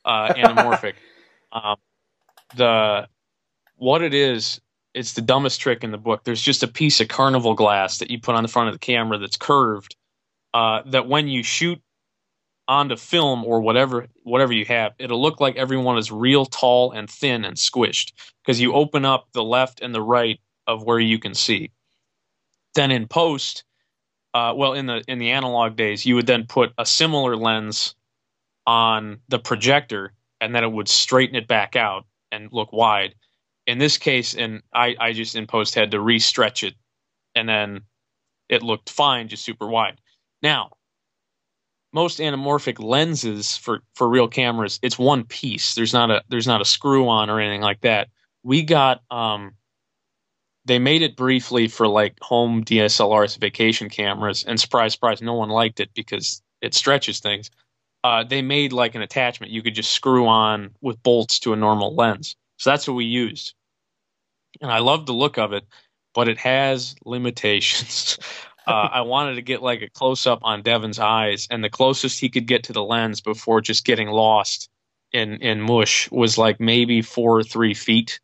uh, 0.05 0.35
anamorphic. 0.35 0.95
um, 1.53 1.77
the 2.57 3.09
what 3.77 4.03
it 4.03 4.13
is, 4.13 4.61
it's 4.93 5.13
the 5.13 5.23
dumbest 5.23 5.61
trick 5.61 5.85
in 5.85 5.93
the 5.93 5.99
book. 5.99 6.25
There's 6.25 6.43
just 6.43 6.65
a 6.65 6.69
piece 6.69 7.01
of 7.01 7.09
carnival 7.09 7.55
glass 7.55 7.99
that 7.99 8.11
you 8.11 8.21
put 8.21 8.35
on 8.35 8.43
the 8.43 8.49
front 8.49 8.69
of 8.69 8.75
the 8.75 8.81
camera 8.81 9.19
that's 9.19 9.37
curved. 9.37 9.97
Uh, 10.53 10.83
that 10.87 11.07
when 11.07 11.29
you 11.29 11.43
shoot 11.43 11.81
onto 12.67 12.97
film 12.97 13.45
or 13.45 13.61
whatever 13.61 14.09
whatever 14.25 14.53
you 14.53 14.65
have, 14.65 14.93
it'll 14.99 15.23
look 15.23 15.41
like 15.41 15.57
everyone 15.57 15.97
is 15.97 16.11
real 16.11 16.45
tall 16.45 16.91
and 16.91 17.09
thin 17.09 17.45
and 17.45 17.57
squished 17.57 18.13
because 18.43 18.61
you 18.61 18.73
open 18.75 19.05
up 19.05 19.29
the 19.33 19.45
left 19.45 19.81
and 19.81 19.95
the 19.95 20.03
right 20.03 20.41
of 20.67 20.83
where 20.85 20.99
you 20.99 21.19
can 21.19 21.35
see. 21.35 21.71
Then 22.75 22.91
in 22.91 23.07
post, 23.07 23.65
uh, 24.35 24.53
well, 24.57 24.75
in 24.75 24.87
the 24.87 25.03
in 25.09 25.19
the 25.19 25.31
analog 25.31 25.77
days, 25.77 26.05
you 26.05 26.15
would 26.15 26.27
then 26.27 26.47
put 26.47 26.73
a 26.79 26.87
similar 26.87 27.37
lens 27.37 27.95
on 28.67 29.21
the 29.29 29.39
projector, 29.39 30.13
and 30.41 30.55
then 30.55 30.65
it 30.65 30.73
would 30.73 30.89
straighten 30.89 31.37
it 31.37 31.49
back 31.49 31.77
out 31.77 32.05
and 32.31 32.53
look 32.53 32.73
wide. 32.73 33.15
In 33.67 33.79
this 33.79 33.97
case, 33.97 34.35
and 34.35 34.63
I, 34.73 34.97
I 34.99 35.13
just 35.13 35.37
in 35.37 35.47
post 35.47 35.75
had 35.75 35.91
to 35.91 36.01
re-stretch 36.01 36.63
it, 36.63 36.75
and 37.35 37.49
then 37.49 37.83
it 38.49 38.63
looked 38.63 38.91
fine, 38.91 39.29
just 39.29 39.45
super 39.45 39.67
wide. 39.67 40.01
Now, 40.43 40.71
most 41.93 42.19
anamorphic 42.19 42.83
lenses 42.83 43.57
for 43.57 43.83
for 43.95 44.09
real 44.09 44.29
cameras, 44.29 44.79
it's 44.83 44.99
one 44.99 45.25
piece. 45.25 45.75
There's 45.75 45.93
not 45.93 46.11
a 46.11 46.23
there's 46.29 46.47
not 46.47 46.61
a 46.61 46.67
screw 46.67 47.09
on 47.09 47.31
or 47.31 47.41
anything 47.41 47.63
like 47.63 47.81
that. 47.81 48.09
We 48.43 48.63
got 48.63 49.03
um 49.11 49.55
they 50.69 50.79
made 50.79 51.03
it 51.03 51.17
briefly 51.17 51.67
for 51.67 51.89
like 51.89 52.17
home 52.21 52.63
DSLRs, 52.63 53.39
vacation 53.39 53.89
cameras, 53.89 54.45
and 54.45 54.61
surprise, 54.61 54.93
surprise, 54.93 55.23
no 55.23 55.35
one 55.35 55.49
liked 55.49 55.81
it 55.81 55.91
because 55.95 56.43
it 56.61 56.75
stretches 56.75 57.21
things. 57.21 57.51
Uh, 58.05 58.23
they 58.23 58.43
made 58.43 58.73
like 58.73 58.95
an 58.95 59.03
attachment 59.03 59.51
you 59.51 59.63
could 59.63 59.75
just 59.75 59.91
screw 59.91 60.27
on 60.27 60.71
with 60.81 61.03
bolts 61.03 61.41
to 61.41 61.53
a 61.53 61.57
normal 61.57 61.95
lens. 61.95 62.37
So 62.59 62.71
that's 62.71 62.87
what 62.87 62.95
we 62.95 63.07
used. 63.07 63.55
And 64.61 64.71
I 64.71 64.79
love 64.79 65.07
the 65.07 65.15
look 65.15 65.39
of 65.39 65.53
it, 65.53 65.65
but 66.15 66.29
it 66.29 66.39
has 66.39 66.95
limitations. 67.05 68.19
uh, 68.67 68.89
I 68.93 69.01
wanted 69.01 69.37
to 69.37 69.43
get 69.43 69.63
like 69.63 69.81
a 69.81 69.89
close 69.89 70.27
up 70.27 70.41
on 70.43 70.63
Devin's 70.63 70.99
eyes, 70.99 71.49
and 71.51 71.65
the 71.65 71.71
closest 71.71 72.21
he 72.21 72.29
could 72.29 72.47
get 72.47 72.65
to 72.65 72.73
the 72.73 72.85
lens 72.85 73.21
before 73.23 73.63
just 73.63 73.87
getting 73.87 74.09
lost 74.09 74.69
in 75.13 75.37
in 75.37 75.63
mush 75.63 76.11
was 76.11 76.37
like 76.37 76.61
maybe 76.61 77.01
four 77.01 77.39
or 77.39 77.43
three 77.43 77.75
feet. 77.75 78.21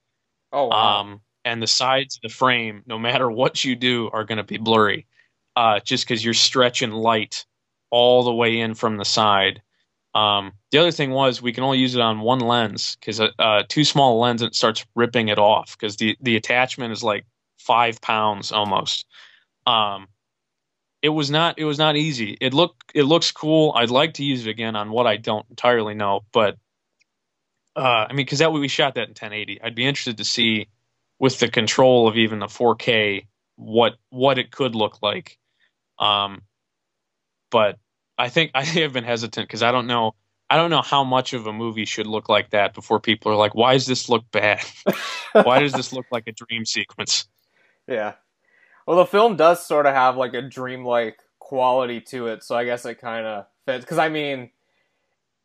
Oh 0.52 0.66
wow! 0.66 1.00
Um, 1.00 1.20
and 1.44 1.62
the 1.62 1.66
sides 1.66 2.16
of 2.16 2.22
the 2.22 2.34
frame, 2.34 2.82
no 2.86 2.98
matter 2.98 3.30
what 3.30 3.64
you 3.64 3.76
do, 3.76 4.10
are 4.12 4.24
going 4.24 4.38
to 4.38 4.44
be 4.44 4.58
blurry, 4.58 5.06
uh, 5.56 5.80
just 5.80 6.06
because 6.06 6.24
you're 6.24 6.34
stretching 6.34 6.90
light 6.90 7.44
all 7.90 8.24
the 8.24 8.34
way 8.34 8.58
in 8.60 8.74
from 8.74 8.96
the 8.96 9.04
side. 9.04 9.62
Um, 10.14 10.52
the 10.70 10.78
other 10.78 10.92
thing 10.92 11.10
was 11.10 11.42
we 11.42 11.52
can 11.52 11.64
only 11.64 11.78
use 11.78 11.94
it 11.94 12.00
on 12.00 12.20
one 12.20 12.40
lens 12.40 12.96
because 12.96 13.20
uh, 13.20 13.28
uh, 13.38 13.62
too 13.68 13.84
small 13.84 14.20
lens 14.20 14.42
it 14.42 14.54
starts 14.54 14.86
ripping 14.94 15.28
it 15.28 15.38
off 15.38 15.76
because 15.76 15.96
the 15.96 16.16
the 16.20 16.36
attachment 16.36 16.92
is 16.92 17.02
like 17.02 17.24
five 17.58 18.00
pounds 18.00 18.52
almost. 18.52 19.06
Um, 19.66 20.06
it 21.02 21.08
was 21.08 21.30
not 21.30 21.58
it 21.58 21.64
was 21.64 21.78
not 21.78 21.96
easy. 21.96 22.38
It 22.40 22.54
look 22.54 22.76
it 22.94 23.02
looks 23.02 23.32
cool. 23.32 23.72
I'd 23.76 23.90
like 23.90 24.14
to 24.14 24.24
use 24.24 24.46
it 24.46 24.50
again 24.50 24.76
on 24.76 24.90
what 24.90 25.06
I 25.06 25.16
don't 25.16 25.46
entirely 25.50 25.94
know, 25.94 26.20
but 26.32 26.56
uh, 27.76 28.06
I 28.08 28.08
mean, 28.08 28.24
because 28.24 28.38
that 28.38 28.52
way 28.52 28.60
we 28.60 28.68
shot 28.68 28.94
that 28.94 29.08
in 29.08 29.10
1080. 29.10 29.60
I'd 29.62 29.74
be 29.74 29.84
interested 29.84 30.18
to 30.18 30.24
see 30.24 30.68
with 31.24 31.38
the 31.38 31.48
control 31.48 32.06
of 32.06 32.18
even 32.18 32.38
the 32.38 32.46
4K 32.48 33.26
what 33.56 33.94
what 34.10 34.38
it 34.38 34.50
could 34.50 34.74
look 34.74 34.98
like. 35.00 35.38
Um, 35.98 36.42
but 37.50 37.78
I 38.18 38.28
think 38.28 38.50
I 38.54 38.62
have 38.62 38.92
been 38.92 39.04
hesitant 39.04 39.48
because 39.48 39.62
I 39.62 39.72
don't 39.72 39.86
know 39.86 40.12
I 40.50 40.56
don't 40.56 40.68
know 40.68 40.82
how 40.82 41.02
much 41.02 41.32
of 41.32 41.46
a 41.46 41.52
movie 41.52 41.86
should 41.86 42.06
look 42.06 42.28
like 42.28 42.50
that 42.50 42.74
before 42.74 43.00
people 43.00 43.32
are 43.32 43.36
like, 43.36 43.54
why 43.54 43.72
does 43.72 43.86
this 43.86 44.10
look 44.10 44.30
bad? 44.32 44.62
why 45.32 45.60
does 45.60 45.72
this 45.72 45.94
look 45.94 46.04
like 46.12 46.24
a 46.26 46.32
dream 46.32 46.66
sequence? 46.66 47.26
Yeah. 47.88 48.16
Well, 48.86 48.98
the 48.98 49.06
film 49.06 49.36
does 49.36 49.64
sort 49.64 49.86
of 49.86 49.94
have 49.94 50.18
like 50.18 50.34
a 50.34 50.42
dreamlike 50.42 51.20
quality 51.38 52.02
to 52.10 52.26
it, 52.26 52.44
so 52.44 52.54
I 52.54 52.66
guess 52.66 52.84
it 52.84 53.00
kind 53.00 53.26
of 53.26 53.46
fits. 53.64 53.82
Because 53.82 53.96
I 53.96 54.10
mean, 54.10 54.50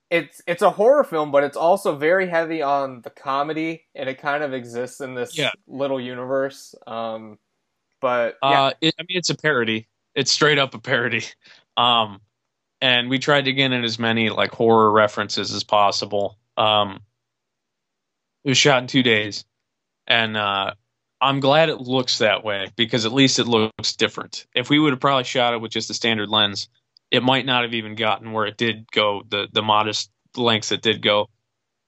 it's 0.10 0.41
it's 0.47 0.62
a 0.62 0.70
horror 0.72 1.03
film, 1.03 1.32
but 1.32 1.43
it's 1.43 1.57
also 1.57 1.95
very 1.95 2.28
heavy 2.28 2.62
on 2.62 3.01
the 3.01 3.10
comedy, 3.10 3.86
and 3.95 4.10
it 4.10 4.20
kind 4.20 4.43
of 4.43 4.53
exists 4.53 5.01
in 5.01 5.14
this 5.16 5.38
Yeah. 5.38 5.51
little 5.68 5.99
universe. 6.01 6.74
Um, 6.88 7.38
but 8.01 8.38
yeah, 8.41 8.64
Uh, 8.64 8.72
it, 8.82 8.95
I 8.99 9.03
mean, 9.03 9.18
it's 9.18 9.30
a 9.30 9.36
parody. 9.38 9.88
It's 10.16 10.32
straight 10.32 10.57
up 10.57 10.74
a 10.74 10.80
parody. 10.80 11.24
Um, 11.78 12.22
and 12.82 13.10
we 13.10 13.20
tried 13.20 13.45
to 13.45 13.53
get 13.53 13.72
in 13.72 13.84
as 13.84 13.99
many 13.99 14.30
like 14.30 14.51
horror 14.51 14.91
references 14.91 15.53
as 15.53 15.64
possible. 15.64 16.38
Um, 16.57 17.01
it 18.43 18.49
was 18.49 18.57
shot 18.57 18.82
in 18.82 18.88
two 18.88 19.03
days, 19.03 19.45
and 20.07 20.36
uh, 20.38 20.74
I'm 21.22 21.39
glad 21.39 21.70
it 21.70 21.82
looks 21.82 22.18
that 22.20 22.43
way 22.43 22.70
because 22.76 23.05
at 23.05 23.12
least 23.14 23.38
it 23.38 23.47
looks 23.47 23.95
different. 23.95 24.47
If 24.55 24.70
we 24.70 24.80
would 24.80 24.93
have 24.93 24.99
probably 24.99 25.26
shot 25.26 25.53
it 25.53 25.62
with 25.62 25.72
just 25.72 25.89
a 25.89 25.93
standard 25.93 26.30
lens, 26.30 26.70
it 27.12 27.24
might 27.24 27.45
not 27.45 27.64
have 27.64 27.74
even 27.74 27.95
gotten 27.95 28.32
where 28.32 28.45
it 28.45 28.57
did 28.57 28.91
go, 28.91 29.24
the 29.30 29.47
the 29.51 29.62
modest 29.64 30.12
lengths 30.38 30.72
it 30.72 30.82
did 30.82 31.01
go, 31.01 31.28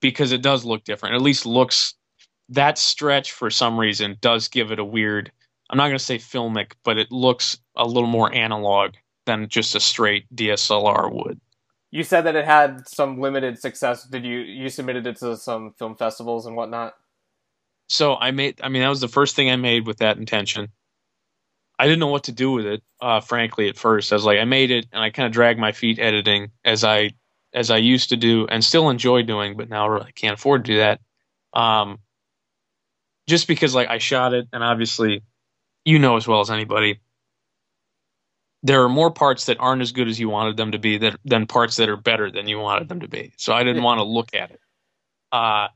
because 0.01 0.31
it 0.31 0.41
does 0.41 0.65
look 0.65 0.83
different. 0.83 1.15
At 1.15 1.21
least 1.21 1.45
looks 1.45 1.95
that 2.49 2.77
stretch 2.77 3.31
for 3.31 3.49
some 3.49 3.79
reason 3.79 4.17
does 4.21 4.47
give 4.49 4.71
it 4.71 4.79
a 4.79 4.85
weird. 4.85 5.31
I'm 5.69 5.77
not 5.77 5.87
going 5.87 5.97
to 5.97 6.03
say 6.03 6.17
filmic, 6.17 6.73
but 6.83 6.97
it 6.97 7.11
looks 7.11 7.57
a 7.77 7.85
little 7.85 8.09
more 8.09 8.33
analog 8.33 8.95
than 9.25 9.47
just 9.47 9.75
a 9.75 9.79
straight 9.79 10.25
DSLR 10.35 11.11
would. 11.13 11.39
you 11.91 12.03
said 12.03 12.21
that 12.21 12.35
it 12.35 12.45
had 12.45 12.87
some 12.87 13.19
limited 13.21 13.59
success. 13.59 14.03
Did 14.05 14.25
you 14.25 14.39
you 14.39 14.69
submitted 14.69 15.07
it 15.07 15.17
to 15.17 15.37
some 15.37 15.73
film 15.77 15.95
festivals 15.95 16.45
and 16.45 16.55
whatnot? 16.55 16.95
So 17.87 18.15
I 18.15 18.31
made. 18.31 18.59
I 18.63 18.69
mean, 18.69 18.81
that 18.81 18.89
was 18.89 19.01
the 19.01 19.07
first 19.07 19.35
thing 19.35 19.51
I 19.51 19.57
made 19.57 19.85
with 19.87 19.97
that 19.97 20.17
intention. 20.17 20.69
I 21.81 21.85
didn't 21.85 21.99
know 21.99 22.07
what 22.09 22.25
to 22.25 22.31
do 22.31 22.51
with 22.51 22.67
it, 22.67 22.83
uh, 23.01 23.21
frankly. 23.21 23.67
At 23.67 23.75
first, 23.75 24.11
I 24.11 24.15
was 24.15 24.23
like, 24.23 24.37
I 24.37 24.45
made 24.45 24.69
it, 24.69 24.85
and 24.91 25.01
I 25.01 25.09
kind 25.09 25.25
of 25.25 25.31
dragged 25.31 25.59
my 25.59 25.71
feet 25.71 25.97
editing 25.97 26.51
as 26.63 26.83
I 26.83 27.09
as 27.53 27.71
I 27.71 27.77
used 27.77 28.09
to 28.09 28.17
do, 28.17 28.45
and 28.45 28.63
still 28.63 28.91
enjoy 28.91 29.23
doing, 29.23 29.57
but 29.57 29.67
now 29.67 29.85
I 29.85 29.87
really 29.87 30.11
can't 30.11 30.35
afford 30.35 30.63
to 30.65 30.73
do 30.73 30.77
that. 30.77 31.01
Um, 31.53 31.97
just 33.27 33.47
because, 33.47 33.73
like, 33.73 33.87
I 33.87 33.97
shot 33.97 34.35
it, 34.35 34.47
and 34.53 34.63
obviously, 34.63 35.23
you 35.83 35.97
know 35.97 36.17
as 36.17 36.27
well 36.27 36.41
as 36.41 36.51
anybody, 36.51 36.99
there 38.61 38.83
are 38.83 38.89
more 38.89 39.09
parts 39.09 39.47
that 39.47 39.59
aren't 39.59 39.81
as 39.81 39.91
good 39.91 40.07
as 40.07 40.19
you 40.19 40.29
wanted 40.29 40.57
them 40.57 40.73
to 40.73 40.77
be 40.77 40.99
that, 40.99 41.15
than 41.25 41.47
parts 41.47 41.77
that 41.77 41.89
are 41.89 41.97
better 41.97 42.29
than 42.29 42.47
you 42.47 42.59
wanted 42.59 42.89
them 42.89 42.99
to 42.99 43.07
be. 43.07 43.33
So 43.37 43.53
I 43.53 43.63
didn't 43.63 43.81
want 43.81 43.97
to 43.97 44.03
look 44.03 44.35
at 44.35 44.51
it. 44.51 44.59
Uh, 45.31 45.69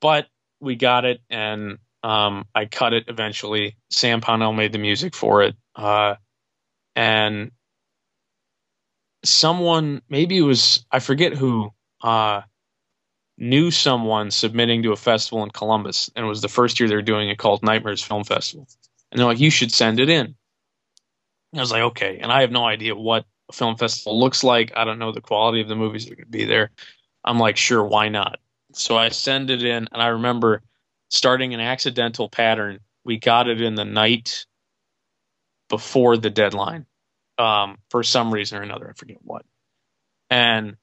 but 0.00 0.28
we 0.60 0.76
got 0.76 1.04
it, 1.04 1.20
and 1.28 1.78
um, 2.02 2.46
I 2.54 2.66
cut 2.66 2.92
it 2.92 3.04
eventually. 3.08 3.76
Sam 3.90 4.20
Pownell 4.20 4.56
made 4.56 4.72
the 4.72 4.78
music 4.78 5.14
for 5.14 5.42
it, 5.42 5.54
uh, 5.76 6.16
and 6.96 7.52
someone, 9.24 10.02
maybe 10.08 10.36
it 10.38 10.42
was 10.42 10.84
I 10.90 10.98
forget 10.98 11.34
who, 11.34 11.70
uh, 12.02 12.42
knew 13.38 13.70
someone 13.70 14.30
submitting 14.30 14.82
to 14.82 14.92
a 14.92 14.96
festival 14.96 15.42
in 15.42 15.50
Columbus, 15.50 16.10
and 16.14 16.24
it 16.24 16.28
was 16.28 16.42
the 16.42 16.48
first 16.48 16.78
year 16.78 16.88
they 16.88 16.94
were 16.94 17.02
doing 17.02 17.28
it 17.28 17.38
called 17.38 17.62
Nightmares 17.62 18.02
Film 18.02 18.24
Festival, 18.24 18.66
and 19.10 19.18
they're 19.18 19.26
like, 19.26 19.40
"You 19.40 19.50
should 19.50 19.72
send 19.72 20.00
it 20.00 20.08
in." 20.08 20.34
I 21.54 21.60
was 21.60 21.70
like, 21.72 21.82
"Okay," 21.82 22.18
and 22.18 22.32
I 22.32 22.40
have 22.40 22.50
no 22.50 22.64
idea 22.64 22.94
what 22.94 23.26
a 23.48 23.52
film 23.52 23.76
festival 23.76 24.18
looks 24.18 24.42
like. 24.44 24.72
I 24.76 24.84
don't 24.84 24.98
know 24.98 25.12
the 25.12 25.20
quality 25.20 25.60
of 25.60 25.68
the 25.68 25.76
movies 25.76 26.04
that 26.04 26.12
are 26.12 26.16
going 26.16 26.26
to 26.26 26.30
be 26.30 26.44
there. 26.44 26.70
I'm 27.24 27.38
like, 27.38 27.56
"Sure, 27.56 27.84
why 27.84 28.08
not?" 28.08 28.40
So 28.74 28.96
I 28.96 29.10
send 29.10 29.50
it 29.50 29.62
in, 29.62 29.88
and 29.92 30.02
I 30.02 30.08
remember 30.08 30.62
starting 31.12 31.54
an 31.54 31.60
accidental 31.60 32.28
pattern. 32.28 32.80
We 33.04 33.18
got 33.18 33.48
it 33.48 33.60
in 33.60 33.74
the 33.74 33.84
night 33.84 34.46
before 35.68 36.16
the 36.16 36.30
deadline 36.30 36.86
um, 37.38 37.78
for 37.90 38.02
some 38.02 38.32
reason 38.32 38.58
or 38.58 38.62
another. 38.62 38.88
I 38.90 38.94
forget 38.94 39.18
what. 39.22 39.44
And 40.30 40.76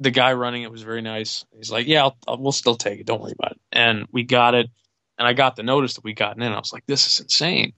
the 0.00 0.10
guy 0.10 0.32
running 0.32 0.62
it 0.62 0.70
was 0.70 0.82
very 0.82 1.02
nice. 1.02 1.44
He's 1.56 1.70
like, 1.70 1.86
"Yeah, 1.86 2.02
I'll, 2.02 2.16
I'll, 2.26 2.38
we'll 2.38 2.52
still 2.52 2.74
take 2.74 3.00
it. 3.00 3.06
Don't 3.06 3.20
worry 3.22 3.34
about 3.38 3.52
it." 3.52 3.60
And 3.70 4.06
we 4.12 4.24
got 4.24 4.54
it, 4.54 4.68
and 5.16 5.28
I 5.28 5.32
got 5.32 5.54
the 5.54 5.62
notice 5.62 5.94
that 5.94 6.04
we 6.04 6.12
gotten 6.12 6.42
in. 6.42 6.52
I 6.52 6.58
was 6.58 6.72
like, 6.72 6.84
"This 6.86 7.06
is 7.06 7.20
insane." 7.20 7.74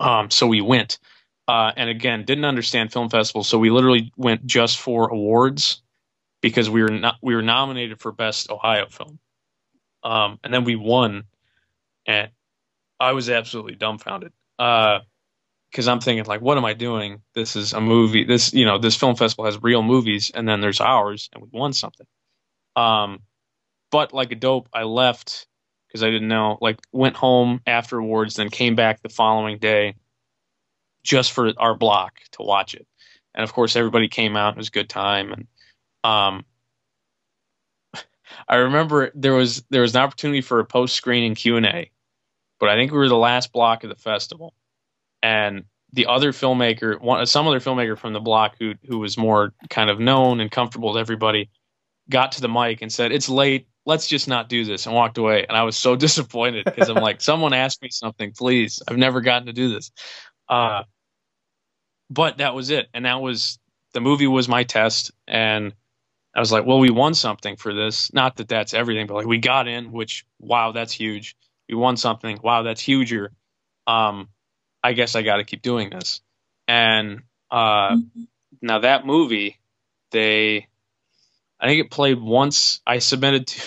Um, 0.00 0.30
so 0.30 0.46
we 0.46 0.62
went, 0.62 0.98
uh, 1.46 1.72
and 1.76 1.90
again, 1.90 2.24
didn't 2.24 2.46
understand 2.46 2.92
film 2.92 3.10
festivals, 3.10 3.48
so 3.48 3.58
we 3.58 3.68
literally 3.68 4.10
went 4.16 4.46
just 4.46 4.78
for 4.78 5.08
awards 5.08 5.82
because 6.40 6.70
we 6.70 6.82
were 6.82 7.12
we 7.20 7.34
were 7.34 7.42
nominated 7.42 8.00
for 8.00 8.12
best 8.12 8.50
Ohio 8.50 8.86
film, 8.88 9.18
um, 10.02 10.38
and 10.42 10.52
then 10.52 10.64
we 10.64 10.76
won, 10.76 11.24
and 12.06 12.30
I 12.98 13.12
was 13.12 13.30
absolutely 13.30 13.74
dumbfounded. 13.74 14.32
Uh, 14.58 15.00
because 15.70 15.86
I'm 15.86 16.00
thinking 16.00 16.24
like, 16.24 16.40
what 16.40 16.58
am 16.58 16.64
I 16.64 16.74
doing? 16.74 17.22
This 17.34 17.54
is 17.54 17.72
a 17.72 17.80
movie. 17.80 18.24
This 18.24 18.52
you 18.52 18.64
know 18.64 18.78
this 18.78 18.96
film 18.96 19.16
festival 19.16 19.44
has 19.44 19.62
real 19.62 19.82
movies, 19.82 20.30
and 20.34 20.48
then 20.48 20.60
there's 20.60 20.80
ours, 20.80 21.28
and 21.32 21.42
we 21.42 21.48
won 21.52 21.72
something. 21.72 22.06
Um, 22.76 23.20
but 23.90 24.12
like 24.12 24.32
a 24.32 24.36
dope, 24.36 24.68
I 24.72 24.82
left 24.82 25.46
because 25.86 26.02
I 26.02 26.10
didn't 26.10 26.28
know. 26.28 26.58
Like 26.60 26.78
went 26.92 27.16
home 27.16 27.60
after 27.66 27.98
awards, 27.98 28.36
then 28.36 28.50
came 28.50 28.74
back 28.74 29.02
the 29.02 29.08
following 29.08 29.58
day, 29.58 29.94
just 31.04 31.32
for 31.32 31.52
our 31.56 31.76
block 31.76 32.14
to 32.32 32.42
watch 32.42 32.74
it. 32.74 32.86
And 33.34 33.44
of 33.44 33.52
course, 33.52 33.76
everybody 33.76 34.08
came 34.08 34.36
out. 34.36 34.54
It 34.54 34.58
was 34.58 34.68
a 34.68 34.72
good 34.72 34.88
time, 34.88 35.32
and 35.32 35.46
um, 36.02 36.44
I 38.48 38.56
remember 38.56 39.10
there 39.14 39.34
was 39.34 39.62
there 39.70 39.82
was 39.82 39.94
an 39.94 40.02
opportunity 40.02 40.40
for 40.40 40.60
a 40.60 40.64
post 40.64 40.94
screening 40.94 41.34
Q 41.34 41.56
and 41.56 41.66
A, 41.66 41.90
but 42.58 42.68
I 42.68 42.76
think 42.76 42.92
we 42.92 42.98
were 42.98 43.08
the 43.08 43.16
last 43.16 43.52
block 43.52 43.84
of 43.84 43.90
the 43.90 43.96
festival, 43.96 44.54
and 45.22 45.64
the 45.92 46.06
other 46.06 46.32
filmmaker, 46.32 47.00
one 47.00 47.24
some 47.26 47.46
other 47.46 47.60
filmmaker 47.60 47.98
from 47.98 48.12
the 48.12 48.20
block 48.20 48.56
who 48.58 48.74
who 48.86 48.98
was 48.98 49.16
more 49.16 49.52
kind 49.68 49.90
of 49.90 49.98
known 49.98 50.40
and 50.40 50.50
comfortable 50.50 50.92
with 50.92 51.00
everybody, 51.00 51.50
got 52.08 52.32
to 52.32 52.40
the 52.40 52.48
mic 52.48 52.82
and 52.82 52.92
said, 52.92 53.12
"It's 53.12 53.28
late. 53.28 53.66
Let's 53.86 54.06
just 54.06 54.28
not 54.28 54.48
do 54.48 54.64
this," 54.64 54.86
and 54.86 54.94
walked 54.94 55.18
away. 55.18 55.46
And 55.48 55.56
I 55.56 55.62
was 55.62 55.76
so 55.76 55.96
disappointed 56.06 56.64
because 56.64 56.88
I'm 56.88 56.96
like, 56.96 57.20
"Someone 57.20 57.52
asked 57.52 57.82
me 57.82 57.90
something, 57.90 58.32
please. 58.32 58.82
I've 58.86 58.98
never 58.98 59.20
gotten 59.20 59.46
to 59.46 59.52
do 59.52 59.72
this." 59.72 59.90
Uh, 60.48 60.84
but 62.10 62.38
that 62.38 62.54
was 62.54 62.70
it, 62.70 62.88
and 62.92 63.04
that 63.04 63.20
was 63.20 63.58
the 63.92 64.00
movie 64.00 64.26
was 64.26 64.48
my 64.48 64.64
test, 64.64 65.12
and 65.26 65.74
I 66.34 66.40
was 66.40 66.52
like, 66.52 66.64
"Well, 66.66 66.78
we 66.78 66.90
won 66.90 67.14
something 67.14 67.56
for 67.56 67.74
this. 67.74 68.12
Not 68.12 68.36
that 68.36 68.48
that's 68.48 68.74
everything, 68.74 69.06
but 69.06 69.14
like 69.14 69.26
we 69.26 69.38
got 69.38 69.68
in, 69.68 69.92
which 69.92 70.24
wow, 70.38 70.72
that's 70.72 70.92
huge. 70.92 71.36
We 71.68 71.74
won 71.74 71.96
something. 71.96 72.38
Wow, 72.42 72.62
that's 72.62 72.80
huger." 72.80 73.32
Um, 73.86 74.28
I 74.82 74.92
guess 74.92 75.16
I 75.16 75.22
got 75.22 75.36
to 75.36 75.44
keep 75.44 75.62
doing 75.62 75.90
this. 75.90 76.20
And 76.68 77.22
uh, 77.50 77.96
mm-hmm. 77.96 78.22
now 78.62 78.80
that 78.80 79.06
movie, 79.06 79.58
they, 80.10 80.68
I 81.58 81.66
think 81.66 81.84
it 81.84 81.90
played 81.90 82.20
once. 82.20 82.80
I 82.86 82.98
submitted 82.98 83.48
to, 83.48 83.62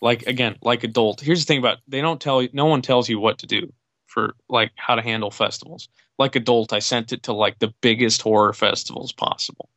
like 0.00 0.26
again, 0.26 0.56
like 0.62 0.84
adult. 0.84 1.20
Here's 1.20 1.40
the 1.40 1.46
thing 1.46 1.58
about 1.58 1.78
they 1.88 2.00
don't 2.00 2.20
tell 2.20 2.42
you. 2.42 2.50
No 2.52 2.66
one 2.66 2.82
tells 2.82 3.08
you 3.08 3.18
what 3.18 3.38
to 3.38 3.46
do 3.46 3.72
for 4.06 4.34
like 4.48 4.72
how 4.76 4.96
to 4.96 5.02
handle 5.02 5.30
festivals. 5.30 5.88
Like 6.18 6.36
adult, 6.36 6.72
I 6.72 6.78
sent 6.80 7.12
it 7.12 7.24
to 7.24 7.32
like 7.32 7.58
the 7.58 7.72
biggest 7.80 8.22
horror 8.22 8.52
festivals 8.52 9.12
possible. 9.12 9.68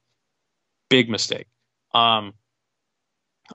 Big 0.89 1.09
mistake. 1.09 1.47
Um, 1.97 2.33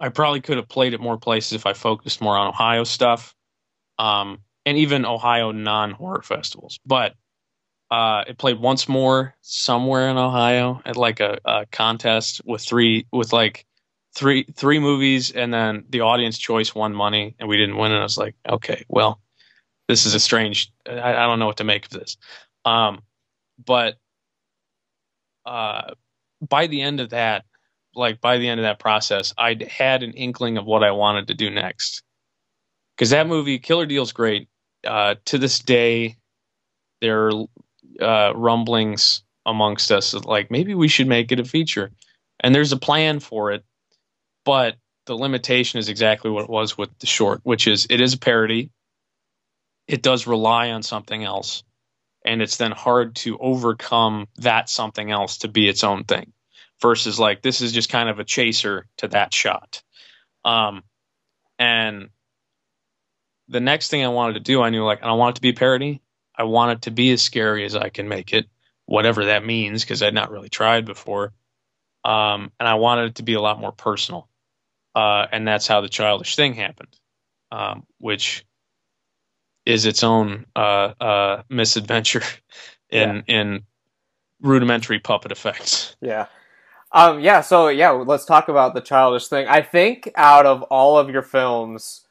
I 0.01 0.09
probably 0.09 0.41
could 0.41 0.57
have 0.57 0.69
played 0.69 0.95
it 0.95 1.01
more 1.01 1.19
places 1.19 1.53
if 1.53 1.67
I 1.67 1.75
focused 1.75 2.21
more 2.21 2.37
on 2.37 2.49
Ohio 2.49 2.85
stuff. 2.85 3.35
Um, 3.99 4.39
and 4.65 4.79
even 4.79 5.05
Ohio 5.05 5.53
non 5.53 5.93
horror 5.93 6.23
festivals. 6.23 6.79
But 6.87 7.15
uh, 7.91 8.25
it 8.27 8.39
played 8.39 8.59
once 8.59 8.89
more 8.89 9.35
somewhere 9.43 10.09
in 10.09 10.17
Ohio 10.17 10.81
at 10.87 10.97
like 10.97 11.21
a, 11.21 11.39
a, 11.45 11.67
contest 11.67 12.41
with 12.45 12.63
three 12.63 13.07
with 13.13 13.33
like 13.33 13.67
three 14.15 14.45
three 14.55 14.79
movies, 14.79 15.31
and 15.31 15.53
then 15.53 15.85
the 15.91 16.01
audience 16.01 16.39
choice 16.39 16.75
won 16.75 16.95
money, 16.95 17.35
and 17.39 17.49
we 17.49 17.59
didn't 17.59 17.77
win. 17.77 17.93
And 17.93 18.01
I 18.01 18.05
was 18.05 18.17
like, 18.17 18.35
okay, 18.49 18.85
well, 18.89 19.21
this 19.89 20.07
is 20.07 20.15
a 20.15 20.21
strange. 20.21 20.73
I, 20.89 21.15
I 21.15 21.27
don't 21.27 21.39
know 21.39 21.47
what 21.47 21.59
to 21.59 21.65
make 21.65 21.85
of 21.85 21.91
this. 21.91 22.17
Um, 22.65 23.03
but 23.63 23.99
uh, 25.45 25.93
by 26.41 26.67
the 26.69 26.81
end 26.81 27.01
of 27.01 27.11
that, 27.11 27.45
like 27.95 28.21
by 28.21 28.39
the 28.39 28.49
end 28.49 28.61
of 28.61 28.65
that 28.65 28.79
process, 28.79 29.35
I 29.37 29.57
had 29.69 30.03
an 30.03 30.13
inkling 30.13 30.59
of 30.59 30.65
what 30.65 30.83
I 30.83 30.93
wanted 30.93 31.29
to 31.29 31.35
do 31.35 31.51
next. 31.51 32.03
Because 32.97 33.11
that 33.11 33.27
movie, 33.27 33.59
Killer 33.59 33.87
Deal's 33.87 34.13
great, 34.13 34.49
uh, 34.87 35.17
to 35.27 35.39
this 35.39 35.59
day, 35.59 36.17
there 37.01 37.29
are 37.29 37.45
uh, 38.01 38.33
rumblings 38.35 39.23
amongst 39.45 39.91
us 39.91 40.15
like 40.15 40.51
maybe 40.51 40.75
we 40.75 40.89
should 40.89 41.09
make 41.09 41.33
it 41.33 41.41
a 41.41 41.45
feature, 41.45 41.91
and 42.41 42.55
there's 42.55 42.73
a 42.73 42.77
plan 42.77 43.21
for 43.21 43.53
it, 43.53 43.65
but 44.45 44.77
the 45.07 45.17
limitation 45.17 45.79
is 45.79 45.89
exactly 45.89 46.31
what 46.31 46.45
it 46.45 46.51
was 46.51 46.79
with 46.79 46.97
the 47.01 47.07
short, 47.07 47.41
which 47.43 47.67
is 47.67 47.87
it 47.91 48.01
is 48.01 48.15
a 48.15 48.19
parody. 48.19 48.71
It 49.89 50.03
does 50.03 50.27
rely 50.27 50.71
on 50.71 50.83
something 50.83 51.25
else, 51.25 51.65
and 52.25 52.41
it's 52.41 52.57
then 52.57 52.73
hard 52.73 53.17
to 53.17 53.37
overcome 53.39 54.29
that 54.37 54.71
something 54.71 55.11
else 55.11 55.39
to 55.39 55.49
be 55.49 55.69
its 55.69 55.83
own 55.83 56.05
thing. 56.05 56.33
Versus 56.83 57.19
like 57.19 57.43
this 57.43 57.61
is 57.61 57.73
just 57.73 57.91
kind 57.91 58.09
of 58.09 58.19
a 58.19 58.25
chaser 58.25 58.87
to 58.99 59.09
that 59.09 59.33
shot. 59.33 59.83
Um, 60.45 60.83
and 61.59 62.11
the 63.49 63.61
next 63.61 63.89
thing 63.89 64.05
I 64.05 64.09
wanted 64.09 64.35
to 64.35 64.41
do, 64.41 64.63
I 64.63 64.71
knew 64.71 64.85
like 64.85 65.03
I 65.03 65.13
want 65.13 65.35
it 65.35 65.37
to 65.37 65.43
be 65.43 65.51
a 65.51 65.55
parody. 65.55 66.03
I 66.37 66.45
want 66.45 66.73
it 66.73 66.83
to 66.83 66.91
be 66.91 67.13
as 67.13 67.23
scary 67.23 67.65
as 67.65 67.77
I 67.77 67.89
can 67.89 68.09
make 68.09 68.33
it, 68.33 68.49
whatever 68.87 69.27
that 69.27 69.45
means, 69.45 69.83
because 69.83 70.03
I'd 70.03 70.15
not 70.15 70.31
really 70.31 70.49
tried 70.49 70.85
before. 70.85 71.33
Um, 72.05 72.51
and 72.59 72.69
I 72.69 72.75
wanted 72.75 73.11
it 73.11 73.15
to 73.17 73.23
be 73.23 73.35
a 73.35 73.41
lot 73.41 73.61
more 73.61 73.73
personal. 73.73 74.29
Uh, 74.95 75.27
and 75.31 75.47
that's 75.47 75.67
how 75.67 75.81
the 75.81 75.89
childish 75.89 76.37
thing 76.37 76.55
happened, 76.55 76.99
um, 77.51 77.87
which 77.99 78.45
is 79.65 79.87
its 79.87 80.03
own 80.03 80.47
uh, 80.57 80.93
uh, 81.01 81.43
misadventure 81.49 82.23
in 82.91 83.25
yeah. 83.27 83.35
in 83.35 83.63
rudimentary 84.41 84.99
puppet 84.99 85.33
effects. 85.33 85.97
Yeah. 86.01 86.27
Um, 86.93 87.21
yeah, 87.21 87.41
so 87.41 87.69
yeah, 87.69 87.91
let's 87.91 88.25
talk 88.25 88.49
about 88.49 88.75
the 88.75 88.81
childish 88.81 89.29
thing. 89.29 89.49
I 89.49 89.63
think 89.63 90.11
out 90.15 90.45
of 90.45 90.63
all 90.65 90.99
of 90.99 91.09
your 91.09 91.23
films, 91.23 92.07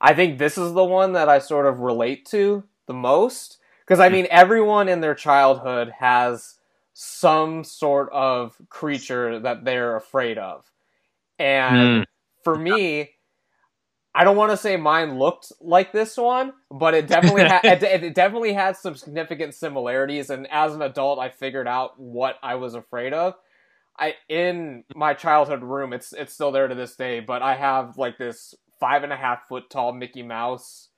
I 0.00 0.14
think 0.14 0.38
this 0.38 0.58
is 0.58 0.74
the 0.74 0.84
one 0.84 1.14
that 1.14 1.28
I 1.28 1.38
sort 1.38 1.66
of 1.66 1.80
relate 1.80 2.26
to 2.26 2.64
the 2.86 2.94
most 2.94 3.58
because 3.80 3.98
I 3.98 4.08
hmm. 4.08 4.14
mean 4.14 4.26
everyone 4.30 4.88
in 4.88 5.00
their 5.00 5.14
childhood 5.14 5.92
has 5.98 6.56
some 6.92 7.62
sort 7.62 8.10
of 8.12 8.56
creature 8.68 9.38
that 9.40 9.64
they're 9.64 9.96
afraid 9.96 10.38
of. 10.38 10.64
And 11.38 11.76
mm. 11.76 12.04
for 12.42 12.56
me, 12.56 13.10
I 14.14 14.24
don't 14.24 14.38
want 14.38 14.52
to 14.52 14.56
say 14.56 14.78
mine 14.78 15.18
looked 15.18 15.52
like 15.60 15.92
this 15.92 16.16
one, 16.16 16.54
but 16.70 16.94
it 16.94 17.06
definitely 17.06 17.44
ha- 17.44 17.60
it, 17.64 17.82
it, 17.82 18.14
definitely 18.14 18.54
had 18.54 18.78
some 18.78 18.94
significant 18.94 19.54
similarities. 19.54 20.30
And 20.30 20.46
as 20.50 20.74
an 20.74 20.80
adult, 20.80 21.18
I 21.18 21.28
figured 21.28 21.68
out 21.68 22.00
what 22.00 22.38
I 22.42 22.54
was 22.54 22.74
afraid 22.74 23.12
of. 23.12 23.34
I 23.98 24.14
in 24.28 24.84
my 24.94 25.14
childhood 25.14 25.62
room, 25.62 25.92
it's 25.92 26.12
it's 26.12 26.32
still 26.32 26.52
there 26.52 26.68
to 26.68 26.74
this 26.74 26.96
day, 26.96 27.20
but 27.20 27.42
I 27.42 27.54
have 27.54 27.96
like 27.98 28.18
this 28.18 28.54
five 28.78 29.02
and 29.02 29.12
a 29.12 29.16
half 29.16 29.48
foot 29.48 29.70
tall 29.70 29.92
Mickey 29.92 30.22
Mouse 30.22 30.88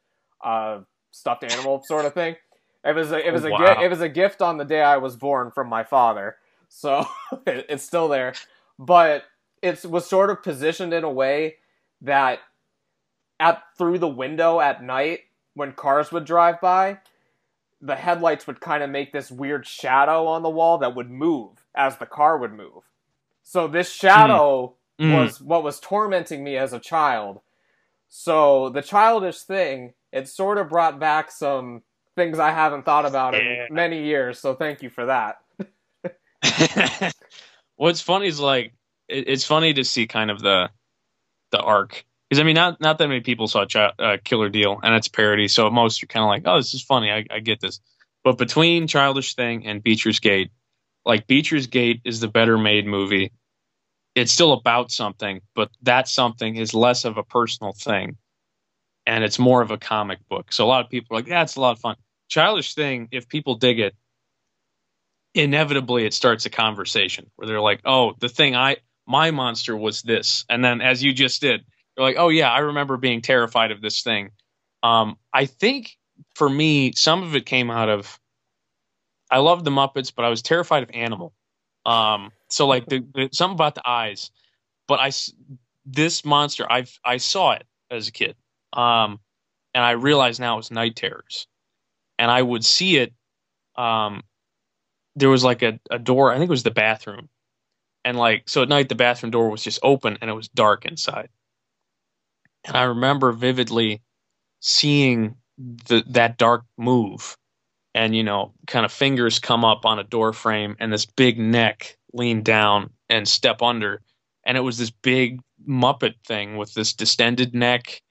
uh, 0.45 0.81
stuffed 1.11 1.45
animal 1.45 1.83
sort 1.85 2.05
of 2.05 2.15
thing. 2.15 2.37
It 2.85 2.95
was 2.95 3.13
a, 3.13 3.27
it 3.27 3.33
was 3.33 3.45
a 3.45 3.51
wow. 3.51 3.75
gi- 3.75 3.85
it 3.85 3.89
was 3.89 4.01
a 4.01 4.09
gift 4.09 4.41
on 4.43 4.57
the 4.57 4.65
day 4.65 4.83
I 4.83 4.97
was 4.97 5.17
born 5.17 5.51
from 5.51 5.69
my 5.69 5.85
father, 5.85 6.37
so 6.69 7.05
it, 7.47 7.67
it's 7.69 7.85
still 7.85 8.09
there. 8.09 8.35
But 8.79 9.25
it 9.63 9.85
was 9.85 10.07
sort 10.07 10.31
of 10.31 10.43
positioned 10.43 10.93
in 10.93 11.05
a 11.05 11.11
way 11.11 11.57
that 12.01 12.41
at 13.41 13.63
through 13.77 13.99
the 13.99 14.09
window 14.09 14.61
at 14.61 14.83
night 14.83 15.21
when 15.55 15.73
cars 15.73 16.13
would 16.13 16.25
drive 16.25 16.61
by, 16.61 16.99
the 17.81 17.97
headlights 17.97 18.47
would 18.47 18.61
kind 18.61 18.83
of 18.83 18.91
make 18.91 19.13
this 19.13 19.31
weird 19.31 19.67
shadow 19.67 20.27
on 20.27 20.43
the 20.43 20.51
wall 20.51 20.79
that 20.79 20.95
would 20.95 21.11
move 21.11 21.65
as 21.75 21.97
the 21.97 22.07
car 22.07 22.39
would 22.39 22.53
move. 22.53 22.85
So 23.49 23.67
this 23.67 23.91
shadow 23.91 24.75
mm. 25.01 25.15
was 25.15 25.41
what 25.41 25.63
was 25.63 25.81
tormenting 25.81 26.45
me 26.45 26.57
as 26.57 26.73
a 26.73 26.79
child 26.79 27.41
so 28.09 28.71
the 28.71 28.83
childish 28.83 29.43
thing, 29.43 29.93
it 30.13 30.29
sort 30.29 30.59
of 30.59 30.69
brought 30.69 30.99
back 30.99 31.31
some 31.31 31.83
things 32.17 32.39
I 32.39 32.51
haven't 32.51 32.85
thought 32.85 33.07
about 33.07 33.35
yeah. 33.35 33.67
in 33.69 33.75
many 33.75 34.05
years. 34.05 34.39
So 34.39 34.55
thank 34.55 34.83
you 34.83 34.91
for 34.91 35.07
that. 35.07 35.39
What's 37.77 38.01
funny 38.01 38.27
is 38.27 38.41
like 38.41 38.73
it, 39.09 39.29
it's 39.29 39.45
funny 39.45 39.75
to 39.75 39.85
see 39.85 40.07
kind 40.07 40.31
of 40.31 40.41
the 40.41 40.71
the 41.51 41.61
arc 41.61 42.05
because 42.29 42.41
I 42.41 42.45
mean 42.45 42.55
not 42.55 42.81
not 42.81 42.99
that 42.99 43.09
many 43.09 43.21
people 43.21 43.47
saw 43.47 43.65
Ch- 43.67 43.77
uh, 43.77 44.17
Killer 44.25 44.49
Deal 44.49 44.81
and 44.83 44.95
it's 44.95 45.09
parody, 45.09 45.49
so 45.49 45.71
most 45.71 46.01
you're 46.01 46.09
kind 46.09 46.25
of 46.25 46.29
like, 46.29 46.43
oh, 46.47 46.57
this 46.57 46.75
is 46.75 46.83
funny. 46.83 47.11
I, 47.11 47.25
I 47.31 47.41
get 47.41 47.61
this. 47.61 47.81
But 48.25 48.39
between 48.39 48.87
Childish 48.87 49.35
Thing 49.35 49.67
and 49.67 49.83
Beecher's 49.83 50.19
Gate, 50.19 50.51
like 51.05 51.27
Beecher's 51.27 51.67
Gate 51.67 52.01
is 52.05 52.21
the 52.21 52.29
better 52.29 52.59
made 52.59 52.87
movie 52.87 53.33
it's 54.21 54.33
still 54.33 54.53
about 54.53 54.91
something, 54.91 55.41
but 55.55 55.71
that 55.83 56.09
something 56.09 56.57
is 56.57 56.75
less 56.75 57.05
of 57.05 57.19
a 57.19 57.23
personal 57.23 57.73
thing 57.73 58.17
and 59.07 59.25
it's 59.25 59.39
more 59.39 59.63
of 59.63 59.71
a 59.71 59.79
comic 59.79 60.19
book. 60.29 60.53
So 60.53 60.65
a 60.65 60.69
lot 60.69 60.85
of 60.85 60.91
people 60.91 61.17
are 61.17 61.21
like, 61.21 61.29
yeah, 61.29 61.43
it's 61.43 61.57
a 61.57 61.61
lot 61.61 61.73
of 61.73 61.81
fun. 61.81 61.97
Childish 62.29 62.75
thing, 62.75 63.09
if 63.11 63.29
people 63.29 63.55
dig 63.55 63.81
it, 63.81 63.95
inevitably 65.35 66.05
it 66.05 66.13
starts 66.13 66.47
a 66.47 66.51
conversation 66.51 67.31
where 67.37 67.49
they're 67.49 67.61
like, 67.61 67.81
oh, 67.85 68.15
the 68.21 68.29
thing 68.29 68.55
I, 68.55 68.77
my 69.07 69.31
monster 69.31 69.77
was 69.77 70.03
this. 70.03 70.45
And 70.49 70.63
then 70.63 70.83
as 70.83 71.03
you 71.03 71.15
just 71.15 71.41
did, 71.41 71.65
you're 71.97 72.07
like, 72.07 72.17
oh, 72.19 72.29
yeah, 72.29 72.51
I 72.51 72.59
remember 72.59 72.99
being 72.99 73.23
terrified 73.23 73.71
of 73.71 73.81
this 73.81 74.03
thing. 74.03 74.31
Um, 74.83 75.17
I 75.33 75.47
think 75.47 75.97
for 76.35 76.49
me, 76.49 76.93
some 76.93 77.23
of 77.23 77.35
it 77.35 77.47
came 77.47 77.71
out 77.71 77.89
of, 77.89 78.21
I 79.31 79.39
loved 79.39 79.65
the 79.65 79.71
Muppets, 79.71 80.13
but 80.15 80.25
I 80.25 80.29
was 80.29 80.43
terrified 80.43 80.83
of 80.83 80.91
Animal. 80.93 81.33
Um, 81.89 82.33
so 82.49 82.67
like 82.67 82.87
the, 82.87 83.01
the 83.15 83.31
something 83.33 83.55
about 83.57 83.75
the 83.77 83.89
eyes. 83.89 84.31
but 84.89 85.01
I 85.01 85.07
this 85.87 86.25
monster 86.25 86.71
I 86.71 86.87
I 87.05 87.19
saw 87.19 87.53
it 87.53 87.65
as 87.91 88.09
a 88.09 88.13
kid, 88.13 88.37
um, 88.75 89.21
and 89.75 89.85
I 89.85 89.93
realize 89.93 90.41
now 90.41 90.59
it's 90.59 90.71
night 90.71 90.97
terrors, 90.97 91.47
and 92.19 92.31
I 92.31 92.43
would 92.43 92.65
see 92.65 92.99
it. 92.99 93.15
Um, 93.77 94.25
there 95.17 95.31
was 95.31 95.45
like 95.45 95.63
a, 95.63 95.81
a 95.91 95.99
door. 95.99 96.33
I 96.33 96.39
think 96.39 96.49
it 96.49 96.51
was 96.51 96.65
the 96.65 96.71
bathroom, 96.73 97.31
and 98.05 98.19
like 98.19 98.49
so 98.49 98.63
at 98.63 98.69
night 98.69 98.89
the 98.91 98.95
bathroom 98.97 99.31
door 99.31 99.51
was 99.51 99.65
just 99.65 99.81
open 99.83 100.19
and 100.21 100.31
it 100.31 100.35
was 100.35 100.49
dark 100.49 100.87
inside. 100.87 101.31
And 102.65 102.77
I 102.77 102.85
remember 102.85 103.33
vividly 103.33 104.03
seeing 104.61 105.37
the 105.59 106.05
that 106.09 106.39
dark 106.39 106.65
move 106.77 107.37
and 107.95 108.15
you 108.15 108.23
know 108.23 108.55
kind 108.67 108.85
of 108.85 108.93
fingers 108.93 109.39
come 109.39 109.65
up 109.65 109.85
on 109.85 109.99
a 109.99 110.05
door 110.05 110.33
frame 110.33 110.77
and 110.79 110.93
this 110.93 111.07
big 111.07 111.39
neck 111.39 111.97
lean 112.13 112.43
down 112.43 112.91
and 113.09 113.29
step 113.29 113.63
under. 113.63 114.03
And 114.45 114.57
it 114.57 114.63
was 114.63 114.79
this 114.79 114.91
big 114.91 115.41
muppet 115.69 116.15
thing 116.27 116.57
with 116.57 116.73
this 116.75 116.95
distended 116.95 117.55
neck. 117.55 118.03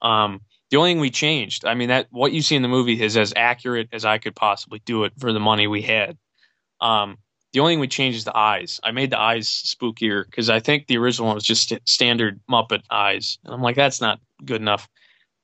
Um, 0.00 0.40
the 0.72 0.78
only 0.78 0.92
thing 0.92 1.00
we 1.00 1.10
changed 1.10 1.64
i 1.66 1.74
mean 1.74 1.88
that 1.90 2.08
what 2.10 2.32
you 2.32 2.42
see 2.42 2.56
in 2.56 2.62
the 2.62 2.68
movie 2.68 3.00
is 3.00 3.16
as 3.16 3.32
accurate 3.36 3.88
as 3.92 4.04
i 4.04 4.18
could 4.18 4.34
possibly 4.34 4.80
do 4.84 5.04
it 5.04 5.12
for 5.18 5.32
the 5.32 5.38
money 5.38 5.68
we 5.68 5.82
had. 5.82 6.16
Um, 6.80 7.18
the 7.52 7.60
only 7.60 7.74
thing 7.74 7.80
we 7.80 7.88
changed 7.88 8.16
is 8.16 8.24
the 8.24 8.36
eyes. 8.36 8.80
I 8.82 8.90
made 8.92 9.10
the 9.10 9.20
eyes 9.20 9.46
spookier 9.48 10.24
because 10.24 10.50
i 10.50 10.58
think 10.58 10.86
the 10.86 10.96
original 10.96 11.28
one 11.28 11.36
was 11.36 11.44
just 11.44 11.68
st- 11.68 11.86
standard 11.88 12.40
muppet 12.50 12.82
eyes. 12.90 13.38
And 13.44 13.54
i'm 13.54 13.62
like 13.62 13.76
that's 13.76 14.00
not 14.00 14.18
good 14.44 14.60
enough. 14.60 14.88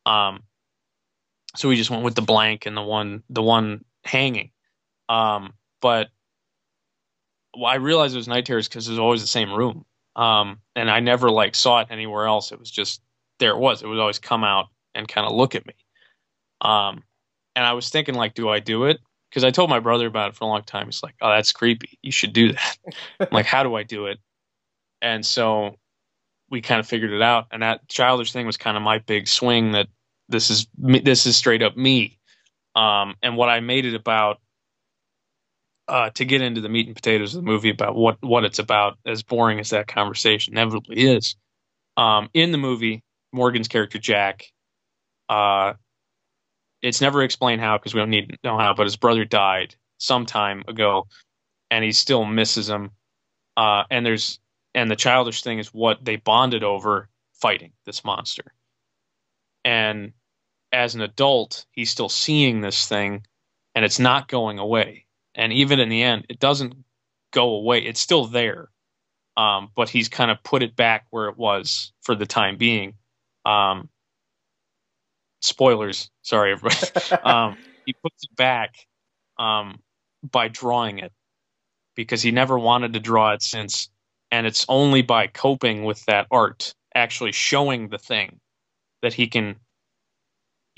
Um, 0.06 0.40
so 1.58 1.68
we 1.68 1.74
just 1.74 1.90
went 1.90 2.04
with 2.04 2.14
the 2.14 2.22
blank 2.22 2.66
and 2.66 2.76
the 2.76 2.82
one 2.82 3.24
the 3.30 3.42
one 3.42 3.84
hanging. 4.04 4.52
Um, 5.08 5.54
but 5.82 6.08
well, 7.56 7.66
I 7.66 7.76
realized 7.76 8.14
it 8.14 8.18
was 8.18 8.28
night 8.28 8.46
terrors 8.46 8.68
because 8.68 8.86
it 8.86 8.92
was 8.92 9.00
always 9.00 9.22
the 9.22 9.26
same 9.26 9.52
room. 9.52 9.84
Um, 10.14 10.60
and 10.76 10.88
I 10.88 11.00
never 11.00 11.30
like 11.30 11.56
saw 11.56 11.80
it 11.80 11.88
anywhere 11.90 12.26
else. 12.26 12.52
It 12.52 12.60
was 12.60 12.70
just 12.70 13.02
there 13.40 13.50
it 13.50 13.58
was. 13.58 13.82
It 13.82 13.88
would 13.88 13.98
always 13.98 14.20
come 14.20 14.44
out 14.44 14.66
and 14.94 15.08
kind 15.08 15.26
of 15.26 15.32
look 15.32 15.56
at 15.56 15.66
me. 15.66 15.74
Um, 16.60 17.02
and 17.56 17.66
I 17.66 17.72
was 17.72 17.88
thinking 17.88 18.14
like, 18.14 18.34
do 18.34 18.48
I 18.48 18.60
do 18.60 18.84
it? 18.84 19.00
Because 19.28 19.42
I 19.42 19.50
told 19.50 19.68
my 19.68 19.80
brother 19.80 20.06
about 20.06 20.28
it 20.28 20.36
for 20.36 20.44
a 20.44 20.48
long 20.48 20.62
time. 20.62 20.86
He's 20.86 21.02
like, 21.02 21.16
oh, 21.20 21.28
that's 21.28 21.50
creepy. 21.50 21.98
You 22.02 22.12
should 22.12 22.32
do 22.32 22.52
that. 22.52 22.78
I'm 23.18 23.28
like, 23.32 23.46
how 23.46 23.64
do 23.64 23.74
I 23.74 23.82
do 23.82 24.06
it? 24.06 24.18
And 25.02 25.26
so 25.26 25.74
we 26.50 26.60
kind 26.60 26.78
of 26.78 26.86
figured 26.86 27.12
it 27.12 27.20
out. 27.20 27.48
And 27.50 27.64
that 27.64 27.88
childish 27.88 28.32
thing 28.32 28.46
was 28.46 28.56
kind 28.56 28.76
of 28.76 28.84
my 28.84 28.98
big 28.98 29.26
swing 29.26 29.72
that 29.72 29.88
this 30.28 30.50
is 30.50 30.66
this 30.76 31.26
is 31.26 31.36
straight 31.36 31.62
up 31.62 31.76
me. 31.76 32.18
Um, 32.74 33.16
and 33.22 33.36
what 33.36 33.48
I 33.48 33.60
made 33.60 33.86
it 33.86 33.94
about 33.94 34.40
uh, 35.88 36.10
to 36.10 36.24
get 36.24 36.42
into 36.42 36.60
the 36.60 36.68
meat 36.68 36.86
and 36.86 36.94
potatoes 36.94 37.34
of 37.34 37.42
the 37.42 37.46
movie 37.50 37.70
about 37.70 37.96
what 37.96 38.18
what 38.22 38.44
it's 38.44 38.58
about, 38.58 38.98
as 39.06 39.22
boring 39.22 39.58
as 39.58 39.70
that 39.70 39.88
conversation 39.88 40.54
inevitably 40.54 40.98
is. 40.98 41.36
Um, 41.96 42.28
in 42.34 42.52
the 42.52 42.58
movie, 42.58 43.02
Morgan's 43.32 43.68
character 43.68 43.98
Jack, 43.98 44.44
uh, 45.28 45.74
it's 46.82 47.00
never 47.00 47.22
explained 47.22 47.60
how 47.60 47.78
because 47.78 47.94
we 47.94 48.00
don't 48.00 48.10
need 48.10 48.28
to 48.28 48.38
know 48.44 48.58
how, 48.58 48.74
but 48.74 48.84
his 48.86 48.96
brother 48.96 49.24
died 49.24 49.74
some 49.98 50.26
time 50.26 50.62
ago, 50.68 51.06
and 51.70 51.84
he 51.84 51.92
still 51.92 52.24
misses 52.24 52.68
him. 52.68 52.90
Uh, 53.56 53.84
and 53.90 54.06
there's 54.06 54.38
and 54.74 54.90
the 54.90 54.96
childish 54.96 55.42
thing 55.42 55.58
is 55.58 55.68
what 55.68 56.04
they 56.04 56.16
bonded 56.16 56.62
over 56.62 57.08
fighting 57.34 57.72
this 57.86 58.04
monster. 58.04 58.52
And 59.64 60.12
as 60.72 60.94
an 60.94 61.00
adult, 61.00 61.66
he's 61.70 61.90
still 61.90 62.08
seeing 62.08 62.60
this 62.60 62.86
thing 62.86 63.24
and 63.74 63.84
it's 63.84 63.98
not 63.98 64.28
going 64.28 64.58
away. 64.58 65.06
And 65.34 65.52
even 65.52 65.78
in 65.80 65.88
the 65.88 66.02
end, 66.02 66.26
it 66.28 66.40
doesn't 66.40 66.74
go 67.32 67.54
away. 67.54 67.84
It's 67.84 68.00
still 68.00 68.26
there. 68.26 68.70
Um, 69.36 69.70
but 69.76 69.88
he's 69.88 70.08
kind 70.08 70.32
of 70.32 70.42
put 70.42 70.64
it 70.64 70.74
back 70.74 71.06
where 71.10 71.28
it 71.28 71.36
was 71.36 71.92
for 72.02 72.16
the 72.16 72.26
time 72.26 72.56
being. 72.56 72.94
Um, 73.44 73.88
spoilers, 75.40 76.10
sorry, 76.22 76.52
everybody. 76.52 77.22
um, 77.24 77.56
he 77.86 77.92
puts 77.92 78.24
it 78.24 78.34
back 78.34 78.74
um, 79.38 79.78
by 80.28 80.48
drawing 80.48 80.98
it 80.98 81.12
because 81.94 82.20
he 82.20 82.32
never 82.32 82.58
wanted 82.58 82.94
to 82.94 83.00
draw 83.00 83.32
it 83.32 83.42
since. 83.42 83.90
And 84.32 84.46
it's 84.46 84.66
only 84.68 85.02
by 85.02 85.28
coping 85.28 85.84
with 85.84 86.04
that 86.06 86.26
art, 86.32 86.74
actually 86.94 87.32
showing 87.32 87.88
the 87.88 87.98
thing, 87.98 88.40
that 89.02 89.14
he 89.14 89.28
can 89.28 89.56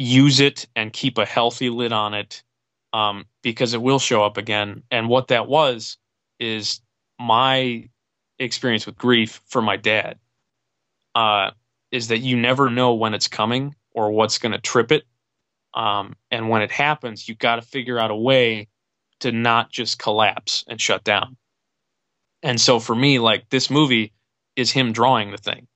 use 0.00 0.40
it 0.40 0.66
and 0.74 0.94
keep 0.94 1.18
a 1.18 1.26
healthy 1.26 1.68
lid 1.68 1.92
on 1.92 2.14
it 2.14 2.42
um, 2.94 3.26
because 3.42 3.74
it 3.74 3.82
will 3.82 3.98
show 3.98 4.24
up 4.24 4.38
again. 4.38 4.82
And 4.90 5.10
what 5.10 5.28
that 5.28 5.46
was 5.46 5.98
is 6.38 6.80
my 7.18 7.86
experience 8.38 8.86
with 8.86 8.96
grief 8.96 9.42
for 9.46 9.60
my 9.60 9.76
dad 9.76 10.18
uh, 11.14 11.50
is 11.90 12.08
that 12.08 12.20
you 12.20 12.38
never 12.38 12.70
know 12.70 12.94
when 12.94 13.12
it's 13.12 13.28
coming 13.28 13.74
or 13.92 14.10
what's 14.10 14.38
going 14.38 14.52
to 14.52 14.58
trip 14.58 14.90
it. 14.90 15.04
Um, 15.74 16.16
and 16.30 16.48
when 16.48 16.62
it 16.62 16.70
happens, 16.70 17.28
you've 17.28 17.38
got 17.38 17.56
to 17.56 17.62
figure 17.62 17.98
out 17.98 18.10
a 18.10 18.16
way 18.16 18.68
to 19.20 19.32
not 19.32 19.70
just 19.70 19.98
collapse 19.98 20.64
and 20.66 20.80
shut 20.80 21.04
down. 21.04 21.36
And 22.42 22.58
so 22.58 22.80
for 22.80 22.94
me, 22.94 23.18
like 23.18 23.50
this 23.50 23.68
movie 23.68 24.14
is 24.56 24.70
him 24.70 24.94
drawing 24.94 25.30
the 25.30 25.36
thing. 25.36 25.66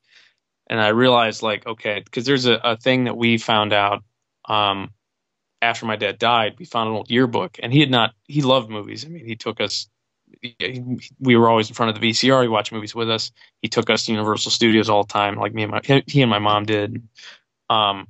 And 0.69 0.81
I 0.81 0.89
realized, 0.89 1.43
like, 1.43 1.67
okay, 1.67 2.01
because 2.03 2.25
there's 2.25 2.47
a, 2.47 2.55
a 2.65 2.77
thing 2.79 3.05
that 3.05 3.19
we 3.19 3.37
found 3.37 3.75
out 3.75 4.03
um, 4.49 4.91
after 5.63 5.87
my 5.87 5.97
dad 5.97 6.19
died, 6.19 6.57
we 6.59 6.65
found 6.65 6.91
an 6.91 6.97
old 6.97 7.11
yearbook, 7.11 7.59
and 7.63 7.73
he 7.73 7.81
had 7.81 7.91
not. 7.91 8.15
He 8.25 8.43
loved 8.43 8.71
movies. 8.71 9.05
I 9.05 9.09
mean, 9.09 9.27
he 9.27 9.37
took 9.37 9.61
us. 9.61 9.89
We 11.21 11.37
were 11.37 11.49
always 11.49 11.69
in 11.69 11.75
front 11.75 11.95
of 11.95 12.01
the 12.01 12.11
VCR. 12.11 12.43
He 12.43 12.49
watched 12.49 12.73
movies 12.73 12.95
with 12.95 13.11
us. 13.11 13.33
He 13.63 13.69
took 13.69 13.89
us 13.89 14.07
to 14.07 14.13
Universal 14.13 14.51
Studios 14.51 14.91
all 14.91 15.05
the 15.05 15.13
time, 15.13 15.37
like 15.37 15.55
me 15.55 15.63
and 15.63 15.73
my 15.73 16.03
he 16.07 16.23
and 16.23 16.31
my 16.31 16.39
mom 16.39 16.65
did. 16.67 17.03
Um, 17.71 18.09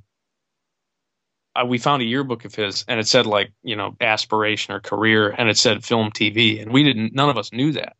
I, 1.55 1.63
we 1.63 1.77
found 1.77 2.01
a 2.01 2.05
yearbook 2.05 2.45
of 2.45 2.53
his, 2.53 2.83
and 2.87 2.99
it 2.99 3.07
said 3.07 3.25
like 3.25 3.53
you 3.63 3.75
know 3.75 3.95
aspiration 4.01 4.73
or 4.73 4.81
career, 4.81 5.29
and 5.29 5.49
it 5.49 5.57
said 5.57 5.83
film 5.83 6.11
TV, 6.11 6.61
and 6.61 6.73
we 6.73 6.83
didn't. 6.83 7.13
None 7.13 7.29
of 7.29 7.37
us 7.37 7.53
knew 7.53 7.71
that, 7.73 7.95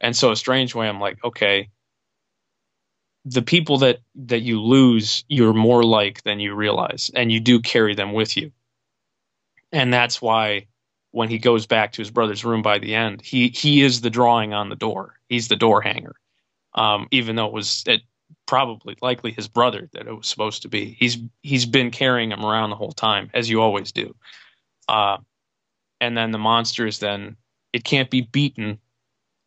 and 0.00 0.16
so 0.16 0.30
a 0.30 0.36
strange 0.36 0.74
way, 0.74 0.88
I'm 0.88 1.00
like, 1.00 1.22
okay, 1.24 1.70
the 3.24 3.42
people 3.42 3.78
that 3.78 4.00
that 4.14 4.42
you 4.42 4.60
lose 4.60 5.24
you're 5.28 5.54
more 5.54 5.82
like 5.82 6.22
than 6.24 6.40
you 6.40 6.54
realize 6.54 7.10
and 7.14 7.32
you 7.32 7.40
do 7.40 7.60
carry 7.60 7.94
them 7.94 8.12
with 8.12 8.36
you. 8.36 8.52
And 9.72 9.92
that's 9.92 10.20
why 10.20 10.66
when 11.10 11.28
he 11.28 11.38
goes 11.38 11.66
back 11.66 11.92
to 11.92 12.02
his 12.02 12.10
brother's 12.10 12.44
room 12.44 12.62
by 12.62 12.78
the 12.78 12.94
end 12.94 13.22
he 13.22 13.48
he 13.48 13.82
is 13.82 14.00
the 14.00 14.10
drawing 14.10 14.52
on 14.52 14.68
the 14.68 14.76
door. 14.76 15.14
He's 15.28 15.48
the 15.48 15.56
door 15.56 15.80
hanger. 15.80 16.14
Um, 16.74 17.06
even 17.10 17.36
though 17.36 17.46
it 17.46 17.52
was 17.52 17.84
it 17.86 18.02
probably 18.46 18.96
likely 19.00 19.32
his 19.32 19.48
brother 19.48 19.88
that 19.92 20.06
it 20.06 20.12
was 20.12 20.26
supposed 20.26 20.62
to 20.62 20.68
be. 20.68 20.96
He's 20.98 21.18
he's 21.42 21.66
been 21.66 21.90
carrying 21.90 22.30
him 22.30 22.44
around 22.44 22.70
the 22.70 22.76
whole 22.76 22.92
time 22.92 23.30
as 23.32 23.48
you 23.48 23.62
always 23.62 23.92
do. 23.92 24.14
Uh, 24.88 25.18
and 26.00 26.16
then 26.16 26.30
the 26.30 26.38
monster 26.38 26.86
is 26.86 26.98
then 26.98 27.36
it 27.72 27.84
can't 27.84 28.10
be 28.10 28.20
beaten 28.20 28.78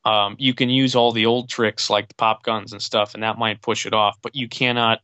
um, 0.07 0.37
you 0.39 0.53
can 0.53 0.69
use 0.69 0.95
all 0.95 1.11
the 1.11 1.25
old 1.25 1.49
tricks 1.49 1.89
like 1.89 2.07
the 2.07 2.15
pop 2.15 2.43
guns 2.43 2.71
and 2.71 2.81
stuff, 2.81 3.13
and 3.13 3.23
that 3.23 3.37
might 3.37 3.61
push 3.61 3.85
it 3.85 3.93
off. 3.93 4.17
But 4.21 4.37
you 4.37 4.47
cannot, 4.47 5.01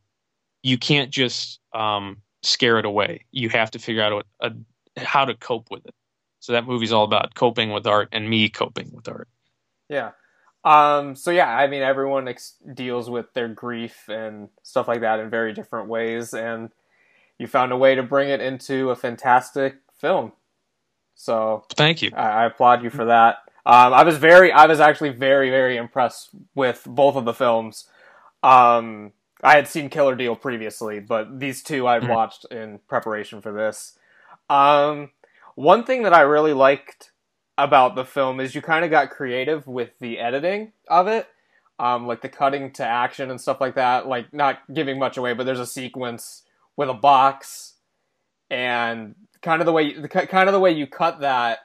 you 0.61 0.77
can't 0.77 1.11
just 1.11 1.59
um, 1.73 2.21
scare 2.41 2.79
it 2.79 2.85
away. 2.85 3.25
You 3.31 3.49
have 3.49 3.69
to 3.71 3.79
figure 3.79 4.01
out 4.01 4.25
a, 4.39 4.47
a, 4.47 5.03
how 5.03 5.25
to 5.25 5.33
cope 5.33 5.69
with 5.69 5.85
it. 5.85 5.93
So 6.39 6.53
that 6.53 6.65
movie's 6.65 6.93
all 6.93 7.03
about 7.03 7.35
coping 7.35 7.71
with 7.71 7.85
art 7.85 8.07
and 8.13 8.29
me 8.29 8.47
coping 8.47 8.91
with 8.93 9.09
art. 9.09 9.27
Yeah. 9.89 10.11
Um, 10.63 11.17
so 11.17 11.31
yeah, 11.31 11.49
I 11.49 11.67
mean, 11.67 11.81
everyone 11.81 12.29
ex- 12.29 12.55
deals 12.73 13.09
with 13.09 13.33
their 13.33 13.49
grief 13.49 14.05
and 14.07 14.47
stuff 14.61 14.87
like 14.87 15.01
that 15.01 15.19
in 15.19 15.29
very 15.29 15.51
different 15.51 15.89
ways, 15.89 16.33
and 16.33 16.69
you 17.37 17.47
found 17.47 17.73
a 17.73 17.77
way 17.77 17.95
to 17.95 18.03
bring 18.03 18.29
it 18.29 18.39
into 18.39 18.89
a 18.89 18.95
fantastic 18.95 19.75
film. 19.99 20.31
So 21.15 21.65
thank 21.75 22.01
you. 22.01 22.11
I, 22.15 22.43
I 22.43 22.45
applaud 22.45 22.83
you 22.83 22.89
for 22.89 23.03
that. 23.05 23.39
Um, 23.65 23.93
I 23.93 24.03
was 24.03 24.17
very, 24.17 24.51
I 24.51 24.65
was 24.65 24.79
actually 24.79 25.11
very, 25.11 25.49
very 25.49 25.77
impressed 25.77 26.29
with 26.53 26.83
both 26.85 27.15
of 27.15 27.25
the 27.25 27.33
films. 27.33 27.87
Um, 28.41 29.13
I 29.41 29.55
had 29.55 29.67
seen 29.67 29.89
Killer 29.89 30.15
Deal 30.15 30.35
previously, 30.35 30.99
but 30.99 31.39
these 31.39 31.63
two 31.63 31.87
I'd 31.87 32.03
mm-hmm. 32.03 32.11
watched 32.11 32.45
in 32.51 32.79
preparation 32.87 33.41
for 33.41 33.53
this. 33.53 33.97
Um, 34.49 35.11
one 35.55 35.83
thing 35.83 36.03
that 36.03 36.13
I 36.13 36.21
really 36.21 36.53
liked 36.53 37.11
about 37.57 37.95
the 37.95 38.05
film 38.05 38.39
is 38.39 38.55
you 38.55 38.61
kind 38.61 38.83
of 38.83 38.91
got 38.91 39.11
creative 39.11 39.67
with 39.67 39.91
the 39.99 40.19
editing 40.19 40.73
of 40.87 41.07
it, 41.07 41.27
um, 41.79 42.07
like 42.07 42.21
the 42.21 42.29
cutting 42.29 42.71
to 42.73 42.85
action 42.85 43.29
and 43.29 43.39
stuff 43.39 43.61
like 43.61 43.75
that. 43.75 44.07
Like 44.07 44.33
not 44.33 44.59
giving 44.73 44.99
much 44.99 45.17
away, 45.17 45.33
but 45.33 45.45
there's 45.45 45.59
a 45.59 45.65
sequence 45.65 46.43
with 46.75 46.89
a 46.89 46.93
box, 46.93 47.75
and 48.49 49.15
kind 49.41 49.61
of 49.61 49.65
the 49.65 49.71
way, 49.71 49.93
kind 50.09 50.49
of 50.49 50.53
the 50.53 50.59
way 50.59 50.71
you 50.71 50.87
cut 50.87 51.19
that 51.19 51.59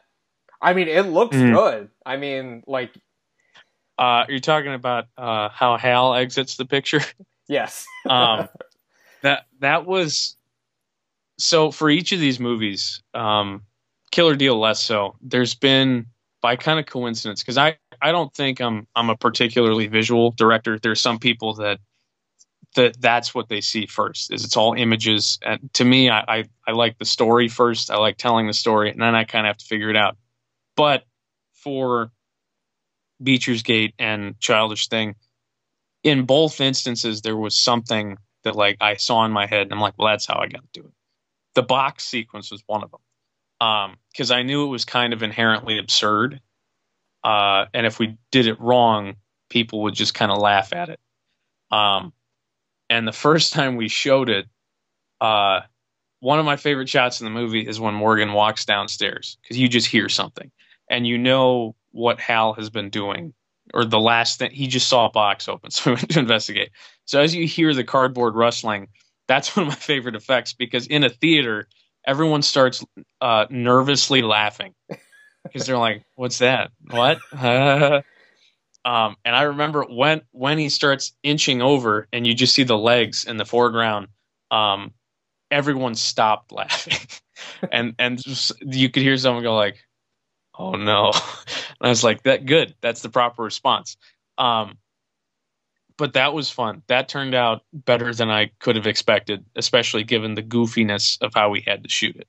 I 0.61 0.75
mean, 0.75 0.89
it 0.89 1.03
looks 1.03 1.37
mm. 1.37 1.55
good. 1.55 1.91
I 2.05 2.17
mean, 2.17 2.63
like. 2.67 2.95
Uh, 3.99 4.25
are 4.27 4.31
you 4.31 4.41
talking 4.41 4.75
about 4.75 5.07
uh, 5.17 5.49
how 5.49 5.77
Hal 5.77 6.15
exits 6.15 6.57
the 6.57 6.65
picture? 6.67 7.01
Yes. 7.49 7.87
um, 8.11 8.47
that 9.23 9.47
that 9.61 9.87
was 9.87 10.37
so 11.39 11.71
for 11.71 11.89
each 11.89 12.13
of 12.13 12.21
these 12.21 12.39
movies, 12.39 13.03
um, 13.15 13.63
Killer 14.11 14.37
Deal 14.37 14.59
less 14.61 14.81
so. 14.81 15.17
There's 15.23 15.55
been 15.55 16.07
by 16.41 16.57
kind 16.57 16.79
of 16.79 16.87
coincidence 16.87 17.43
because 17.43 17.57
I 17.57 17.79
I 18.03 18.13
don't 18.13 18.33
think 18.35 18.61
I'm 18.61 18.87
I'm 18.95 19.11
a 19.11 19.17
particularly 19.17 19.87
visual 19.87 20.33
director. 20.33 20.79
There's 20.79 21.01
some 21.01 21.19
people 21.19 21.55
that 21.55 21.81
that 22.75 23.01
that's 23.01 23.35
what 23.35 23.49
they 23.49 23.61
see 23.61 23.87
first 23.87 24.33
is 24.33 24.45
it's 24.45 24.57
all 24.57 24.75
images 24.75 25.39
and 25.43 25.73
to 25.73 25.85
me 25.85 26.11
I, 26.11 26.21
I, 26.29 26.45
I 26.67 26.73
like 26.73 26.99
the 26.99 27.07
story 27.07 27.49
first 27.49 27.91
i 27.91 27.97
like 27.97 28.19
telling 28.19 28.47
the 28.47 28.53
story 28.53 28.91
and 28.91 29.01
then 29.01 29.15
i 29.15 29.25
kind 29.25 29.47
of 29.47 29.51
have 29.51 29.57
to 29.57 29.65
figure 29.65 29.89
it 29.89 29.97
out 29.97 30.19
but 30.79 31.05
for 31.53 32.11
beecher's 33.23 33.63
gate 33.63 33.95
and 33.99 34.39
childish 34.41 34.89
thing 34.89 35.15
in 36.05 36.25
both 36.25 36.61
instances 36.61 37.21
there 37.21 37.37
was 37.37 37.55
something 37.55 38.17
that 38.45 38.57
like 38.57 38.79
i 38.81 38.95
saw 38.95 39.25
in 39.27 39.33
my 39.33 39.45
head 39.47 39.63
and 39.63 39.73
i'm 39.73 39.81
like 39.81 39.95
well 39.99 40.09
that's 40.09 40.25
how 40.25 40.39
i 40.39 40.47
got 40.47 40.63
to 40.73 40.81
do 40.81 40.87
it 40.87 40.93
the 41.55 41.63
box 41.63 42.05
sequence 42.05 42.51
was 42.51 42.63
one 42.67 42.85
of 42.85 42.91
them 42.91 43.01
because 43.59 44.31
um, 44.31 44.37
I 44.37 44.43
knew 44.43 44.65
it 44.65 44.69
was 44.69 44.85
kind 44.85 45.13
of 45.13 45.23
inherently 45.23 45.79
absurd. 45.79 46.41
Uh, 47.25 47.67
and 47.75 47.87
if 47.87 47.99
we 47.99 48.17
did 48.31 48.47
it 48.47 48.61
wrong, 48.61 49.17
people 49.51 49.83
would 49.83 49.95
just 49.95 50.15
kind 50.15 50.31
of 50.31 50.39
laugh 50.39 50.73
at 50.73 50.89
it. 50.89 51.01
Um, 51.71 52.13
and 52.89 53.07
the 53.07 53.13
first 53.27 53.53
time 53.53 53.77
we 53.77 53.89
showed 53.89 54.29
it, 54.29 54.47
uh, 55.21 55.61
one 56.21 56.39
of 56.39 56.45
my 56.45 56.57
favorite 56.57 56.89
shots 56.89 57.21
in 57.21 57.25
the 57.25 57.31
movie 57.31 57.67
is 57.67 57.79
when 57.79 57.95
Morgan 57.95 58.33
walks 58.33 58.65
downstairs 58.65 59.37
because 59.43 59.59
you 59.59 59.69
just 59.69 59.87
hear 59.87 60.09
something 60.09 60.51
and 60.91 61.07
you 61.07 61.19
know 61.19 61.75
what 61.93 62.21
Hal 62.21 62.55
has 62.55 62.71
been 62.71 62.91
doing 62.91 63.35
or 63.75 63.85
the 63.85 64.01
last 64.01 64.39
thing 64.39 64.51
he 64.51 64.67
just 64.67 64.89
saw 64.89 65.07
a 65.07 65.11
box 65.11 65.49
open, 65.49 65.71
so 65.71 65.95
to 65.95 66.19
investigate. 66.19 66.71
So 67.05 67.21
as 67.21 67.35
you 67.35 67.47
hear 67.47 67.75
the 67.75 67.85
cardboard 67.85 68.35
rustling, 68.35 68.89
that's 69.27 69.55
one 69.57 69.67
of 69.67 69.73
my 69.73 69.77
favorite 69.77 70.15
effects 70.17 70.53
because 70.53 70.87
in 70.87 71.05
a 71.05 71.11
theater, 71.11 71.69
everyone 72.07 72.43
starts 72.43 72.85
uh, 73.21 73.47
nervously 73.51 74.23
laughing 74.23 74.75
because 75.43 75.67
they're 75.67 75.79
like, 75.79 76.05
"What's 76.15 76.39
that? 76.39 76.71
What?" 76.91 77.19
um, 77.33 78.05
and 79.25 79.37
I 79.37 79.43
remember 79.43 79.85
when 79.85 80.23
when 80.33 80.59
he 80.59 80.69
starts 80.69 81.13
inching 81.23 81.63
over, 81.63 82.09
and 82.13 82.27
you 82.27 82.35
just 82.35 82.55
see 82.55 82.65
the 82.65 82.79
legs 82.79 83.25
in 83.25 83.37
the 83.37 83.45
foreground. 83.45 84.09
Um, 84.51 84.93
everyone 85.51 85.95
stopped 85.95 86.53
laughing, 86.53 86.99
and 87.73 87.95
and 87.99 88.23
just, 88.23 88.53
you 88.63 88.89
could 88.89 89.03
hear 89.03 89.17
someone 89.17 89.43
go 89.43 89.55
like, 89.55 89.85
"Oh 90.59 90.73
no!" 90.73 91.13
And 91.13 91.77
I 91.81 91.89
was 91.89 92.05
like, 92.05 92.23
"That 92.25 92.47
good. 92.47 92.75
That's 92.81 93.03
the 93.03 93.09
proper 93.09 93.43
response." 93.43 93.97
Um, 94.37 94.79
but 95.97 96.13
that 96.13 96.33
was 96.33 96.51
fun. 96.51 96.83
That 96.87 97.09
turned 97.09 97.35
out 97.35 97.63
better 97.73 98.15
than 98.15 98.31
I 98.31 98.53
could 98.61 98.77
have 98.77 98.87
expected, 98.87 99.45
especially 99.57 100.05
given 100.05 100.35
the 100.35 100.43
goofiness 100.43 101.21
of 101.21 101.33
how 101.35 101.51
we 101.51 101.61
had 101.61 101.83
to 101.83 101.89
shoot 101.89 102.17
it. 102.17 102.29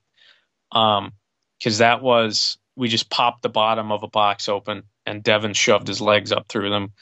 Um, 0.72 1.14
because 1.58 1.80
that 1.80 2.02
was 2.02 2.58
we 2.76 2.88
just 2.88 3.10
popped 3.10 3.42
the 3.42 3.50
bottom 3.50 3.92
of 3.92 4.04
a 4.04 4.08
box 4.08 4.48
open 4.48 4.84
and 5.06 5.24
Devin 5.24 5.54
shoved 5.54 5.88
his 5.88 6.00
legs 6.00 6.32
up 6.32 6.48
through 6.48 6.70
them. 6.70 6.94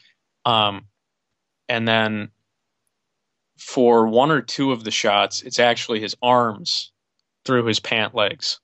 Um, 0.43 0.85
and 1.69 1.87
then 1.87 2.29
for 3.59 4.07
one 4.07 4.31
or 4.31 4.41
two 4.41 4.71
of 4.71 4.83
the 4.83 4.91
shots, 4.91 5.41
it's 5.43 5.59
actually 5.59 5.99
his 5.99 6.15
arms 6.21 6.91
through 7.45 7.65
his 7.65 7.79
pant 7.79 8.15
legs. 8.15 8.59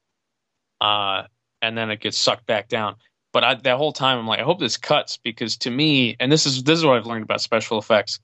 Uh, 0.81 1.23
and 1.63 1.77
then 1.77 1.89
it 1.89 2.01
gets 2.01 2.17
sucked 2.17 2.45
back 2.45 2.67
down. 2.67 2.95
But 3.31 3.43
I, 3.43 3.55
that 3.55 3.77
whole 3.77 3.93
time, 3.93 4.19
I'm 4.19 4.27
like, 4.27 4.39
I 4.39 4.43
hope 4.43 4.59
this 4.59 4.77
cuts 4.77 5.17
because 5.17 5.57
to 5.57 5.71
me, 5.71 6.15
and 6.19 6.31
this 6.31 6.45
is 6.45 6.63
this 6.63 6.77
is 6.77 6.85
what 6.85 6.97
I've 6.97 7.07
learned 7.07 7.23
about 7.23 7.41
special 7.41 7.79
effects. 7.79 8.19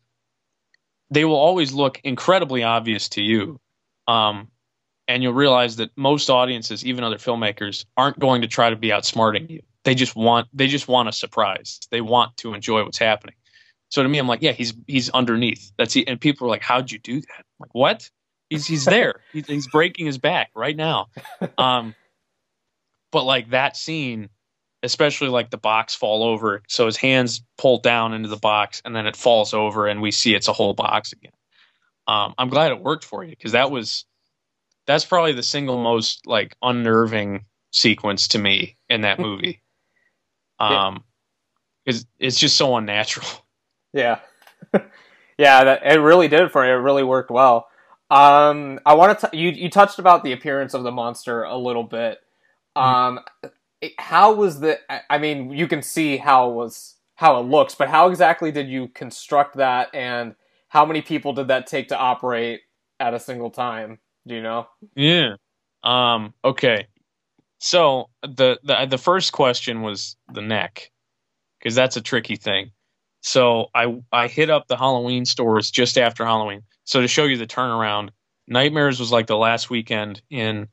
They 1.10 1.26
will 1.26 1.38
always 1.38 1.74
look 1.74 2.00
incredibly 2.04 2.62
obvious 2.62 3.10
to 3.10 3.24
you, 3.24 3.60
um, 4.08 4.50
and 5.08 5.24
you'll 5.24 5.34
realize 5.34 5.78
that 5.78 5.90
most 5.96 6.30
audiences, 6.30 6.86
even 6.86 7.04
other 7.04 7.18
filmmakers, 7.18 7.86
aren't 7.98 8.20
going 8.20 8.44
to 8.44 8.48
try 8.48 8.70
to 8.70 8.76
be 8.76 8.90
outsmarting 8.90 9.50
you. 9.50 9.62
They 9.84 9.96
just 9.96 10.16
want 10.16 10.48
they 10.54 10.68
just 10.68 10.88
want 10.88 11.10
a 11.10 11.12
surprise. 11.12 11.80
They 11.90 12.02
want 12.02 12.38
to 12.38 12.54
enjoy 12.54 12.84
what's 12.84 13.00
happening. 13.00 13.36
So 13.90 14.04
to 14.04 14.10
me, 14.10 14.20
I'm 14.20 14.28
like, 14.28 14.44
yeah, 14.44 14.52
he's 14.52 14.76
he's 14.86 15.10
underneath. 15.10 15.72
That's 15.78 15.94
he, 15.94 16.06
and 16.06 16.22
people 16.22 16.46
are 16.46 16.52
like, 16.52 16.62
how'd 16.62 16.92
you 16.92 17.00
do 17.00 17.22
that? 17.22 17.40
I'm 17.40 17.62
like, 17.62 17.74
what? 17.74 18.08
He's 18.52 18.68
he's 18.68 18.86
there. 18.86 19.22
he's, 19.34 19.48
he's 19.48 19.68
breaking 19.68 20.06
his 20.06 20.20
back 20.20 20.52
right 20.56 20.76
now. 20.76 21.08
Um, 21.58 21.96
but 23.12 23.24
like 23.24 23.50
that 23.52 23.78
scene 23.78 24.30
especially 24.84 25.28
like 25.28 25.50
the 25.50 25.58
box 25.58 25.94
fall 25.96 26.24
over. 26.24 26.64
So 26.68 26.86
his 26.86 26.98
hands 26.98 27.44
pull 27.58 27.80
down 27.80 28.14
into 28.14 28.30
the 28.30 28.38
box 28.38 28.82
and 28.86 28.96
then 28.96 29.06
it 29.06 29.16
falls 29.16 29.54
over 29.54 29.88
and 29.88 30.02
we 30.02 30.12
see 30.12 30.34
it's 30.34 30.48
a 30.48 30.54
whole 30.54 30.74
box 30.74 31.12
again. 31.12 31.34
Um, 32.08 32.34
I'm 32.38 32.50
glad 32.50 32.72
it 32.72 32.82
worked 32.82 33.06
for 33.06 33.24
you 33.24 33.32
because 33.32 33.52
that 33.52 33.72
was 33.72 34.06
that's 34.88 35.06
probably 35.06 35.34
the 35.34 35.44
single 35.44 35.82
most 35.84 36.26
like 36.26 36.56
unnerving 36.62 37.46
sequence 37.72 38.30
to 38.30 38.40
me 38.40 38.78
in 38.90 39.02
that 39.02 39.20
movie. 39.20 39.62
Um, 40.60 41.04
because 41.86 42.06
it's 42.20 42.40
just 42.40 42.58
so 42.58 42.76
unnatural. 42.76 43.28
Yeah, 43.92 44.20
yeah, 45.40 45.64
that, 45.64 45.82
it 45.84 46.00
really 46.00 46.28
did 46.28 46.52
for 46.52 46.64
you. 46.64 46.74
It 46.74 46.76
really 46.76 47.02
worked 47.02 47.32
well. 47.32 47.70
Um, 48.12 48.80
I 48.86 48.94
want 48.94 49.18
to 49.22 49.30
you 49.34 49.50
you 49.50 49.68
touched 49.72 49.98
about 49.98 50.24
the 50.24 50.32
appearance 50.32 50.76
of 50.76 50.84
the 50.84 50.92
monster 50.92 51.42
a 51.42 51.58
little 51.58 51.82
bit. 51.82 52.20
Um, 52.76 53.20
how 53.98 54.34
was 54.34 54.60
the? 54.60 54.80
I 55.10 55.18
mean, 55.18 55.52
you 55.52 55.68
can 55.68 55.82
see 55.82 56.18
how 56.18 56.50
was 56.50 56.96
how 57.16 57.40
it 57.40 57.44
looks, 57.44 57.76
but 57.76 57.90
how 57.90 58.10
exactly 58.10 58.52
did 58.52 58.68
you 58.68 58.88
construct 58.90 59.58
that, 59.58 59.94
and 59.94 60.36
how 60.70 60.86
many 60.86 61.02
people 61.02 61.34
did 61.34 61.48
that 61.48 61.68
take 61.68 61.90
to 61.90 61.98
operate 61.98 62.62
at 63.00 63.14
a 63.14 63.20
single 63.20 63.50
time? 63.50 64.00
Do 64.28 64.36
you 64.36 64.42
know? 64.42 64.68
Yeah. 64.96 65.36
Um. 65.84 66.34
Okay. 66.44 66.88
So 67.60 68.10
the 68.22 68.60
the 68.64 68.86
the 68.90 68.98
first 68.98 69.32
question 69.32 69.82
was 69.82 70.16
the 70.34 70.42
neck, 70.42 70.92
because 71.60 71.76
that's 71.76 71.98
a 71.98 72.02
tricky 72.02 72.36
thing. 72.36 72.72
So 73.22 73.68
I 73.76 74.02
I 74.12 74.28
hit 74.28 74.50
up 74.50 74.68
the 74.68 74.78
Halloween 74.78 75.26
stores 75.26 75.72
just 75.72 75.98
after 75.98 76.26
Halloween. 76.26 76.64
So 76.86 77.02
to 77.02 77.08
show 77.08 77.26
you 77.26 77.38
the 77.38 77.48
turnaround, 77.48 78.10
Nightmares 78.48 79.00
was 79.00 79.12
like 79.12 79.28
the 79.28 79.38
last 79.38 79.70
weekend 79.70 80.22
in 80.30 80.70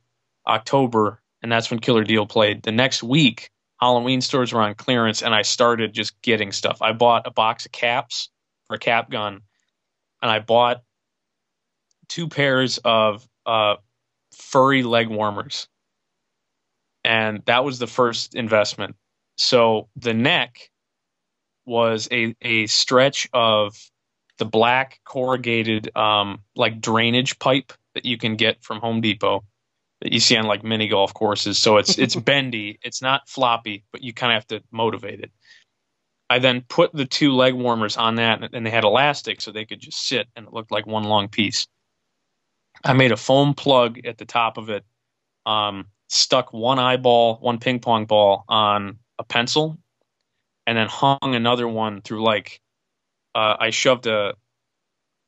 October 0.46 1.20
and 1.42 1.50
that's 1.50 1.70
when 1.70 1.80
Killer 1.80 2.04
Deal 2.04 2.26
played. 2.26 2.62
The 2.62 2.72
next 2.72 3.02
week, 3.02 3.50
Halloween 3.80 4.20
stores 4.20 4.52
were 4.52 4.62
on 4.62 4.74
clearance, 4.74 5.22
and 5.22 5.34
I 5.34 5.42
started 5.42 5.92
just 5.92 6.20
getting 6.22 6.52
stuff. 6.52 6.80
I 6.80 6.92
bought 6.92 7.26
a 7.26 7.30
box 7.30 7.66
of 7.66 7.72
caps 7.72 8.30
for 8.66 8.76
a 8.76 8.78
cap 8.78 9.10
gun, 9.10 9.40
and 10.22 10.30
I 10.30 10.38
bought 10.38 10.82
two 12.08 12.28
pairs 12.28 12.78
of 12.84 13.26
uh, 13.44 13.76
furry 14.34 14.82
leg 14.82 15.08
warmers, 15.08 15.68
and 17.04 17.42
that 17.46 17.64
was 17.64 17.78
the 17.78 17.86
first 17.86 18.34
investment. 18.34 18.96
So 19.36 19.88
the 19.96 20.14
neck 20.14 20.70
was 21.66 22.08
a 22.10 22.34
a 22.40 22.66
stretch 22.66 23.28
of 23.32 23.76
the 24.38 24.46
black 24.46 25.00
corrugated 25.04 25.94
um, 25.96 26.40
like 26.54 26.80
drainage 26.80 27.38
pipe 27.38 27.72
that 27.94 28.04
you 28.04 28.16
can 28.16 28.36
get 28.36 28.62
from 28.62 28.80
Home 28.80 29.00
Depot 29.00 29.44
you 30.12 30.20
see 30.20 30.36
on 30.36 30.46
like 30.46 30.64
mini 30.64 30.88
golf 30.88 31.14
courses. 31.14 31.58
So 31.58 31.76
it's 31.76 31.98
it's 31.98 32.16
bendy, 32.30 32.78
it's 32.82 33.02
not 33.02 33.28
floppy, 33.28 33.84
but 33.92 34.02
you 34.02 34.12
kind 34.12 34.32
of 34.32 34.36
have 34.36 34.46
to 34.48 34.62
motivate 34.70 35.20
it. 35.20 35.30
I 36.28 36.38
then 36.40 36.62
put 36.68 36.92
the 36.92 37.04
two 37.04 37.32
leg 37.32 37.54
warmers 37.54 37.96
on 37.96 38.16
that, 38.16 38.42
and 38.52 38.66
they 38.66 38.70
had 38.70 38.84
elastic, 38.84 39.40
so 39.40 39.52
they 39.52 39.64
could 39.64 39.80
just 39.80 40.08
sit, 40.08 40.26
and 40.34 40.46
it 40.46 40.52
looked 40.52 40.72
like 40.72 40.86
one 40.86 41.04
long 41.04 41.28
piece. 41.28 41.68
I 42.84 42.94
made 42.94 43.12
a 43.12 43.16
foam 43.16 43.54
plug 43.54 44.04
at 44.04 44.18
the 44.18 44.24
top 44.24 44.58
of 44.58 44.68
it, 44.68 44.84
um, 45.46 45.86
stuck 46.08 46.52
one 46.52 46.78
eyeball, 46.78 47.36
one 47.36 47.58
ping 47.58 47.78
pong 47.78 48.06
ball 48.06 48.44
on 48.48 48.98
a 49.18 49.24
pencil, 49.24 49.78
and 50.66 50.76
then 50.76 50.88
hung 50.88 51.18
another 51.22 51.68
one 51.68 52.02
through 52.02 52.24
like 52.24 52.60
uh, 53.34 53.56
I 53.60 53.70
shoved 53.70 54.06
a, 54.08 54.34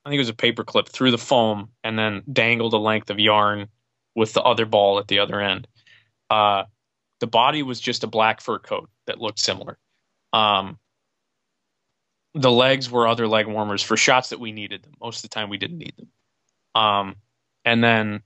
I 0.04 0.08
think 0.08 0.16
it 0.16 0.18
was 0.18 0.28
a 0.28 0.34
paper 0.34 0.64
clip 0.64 0.88
through 0.88 1.12
the 1.12 1.18
foam, 1.18 1.68
and 1.84 1.96
then 1.96 2.22
dangled 2.32 2.74
a 2.74 2.78
length 2.78 3.10
of 3.10 3.20
yarn 3.20 3.68
with 4.18 4.32
the 4.32 4.42
other 4.42 4.66
ball 4.66 4.98
at 4.98 5.08
the 5.08 5.20
other 5.20 5.40
end. 5.40 5.66
Uh, 6.28 6.64
the 7.20 7.26
body 7.26 7.62
was 7.62 7.80
just 7.80 8.04
a 8.04 8.08
black 8.08 8.40
fur 8.40 8.58
coat 8.58 8.90
that 9.06 9.20
looked 9.20 9.38
similar. 9.38 9.78
Um, 10.32 10.78
the 12.34 12.50
legs 12.50 12.90
were 12.90 13.06
other 13.06 13.26
leg 13.26 13.46
warmers 13.46 13.82
for 13.82 13.96
shots 13.96 14.28
that 14.28 14.40
we 14.40 14.52
needed 14.52 14.82
them. 14.82 14.92
Most 15.00 15.18
of 15.18 15.30
the 15.30 15.34
time, 15.34 15.48
we 15.48 15.56
didn't 15.56 15.78
need 15.78 15.94
them. 15.96 16.08
Um, 16.74 17.16
and 17.64 17.82
then 17.82 18.22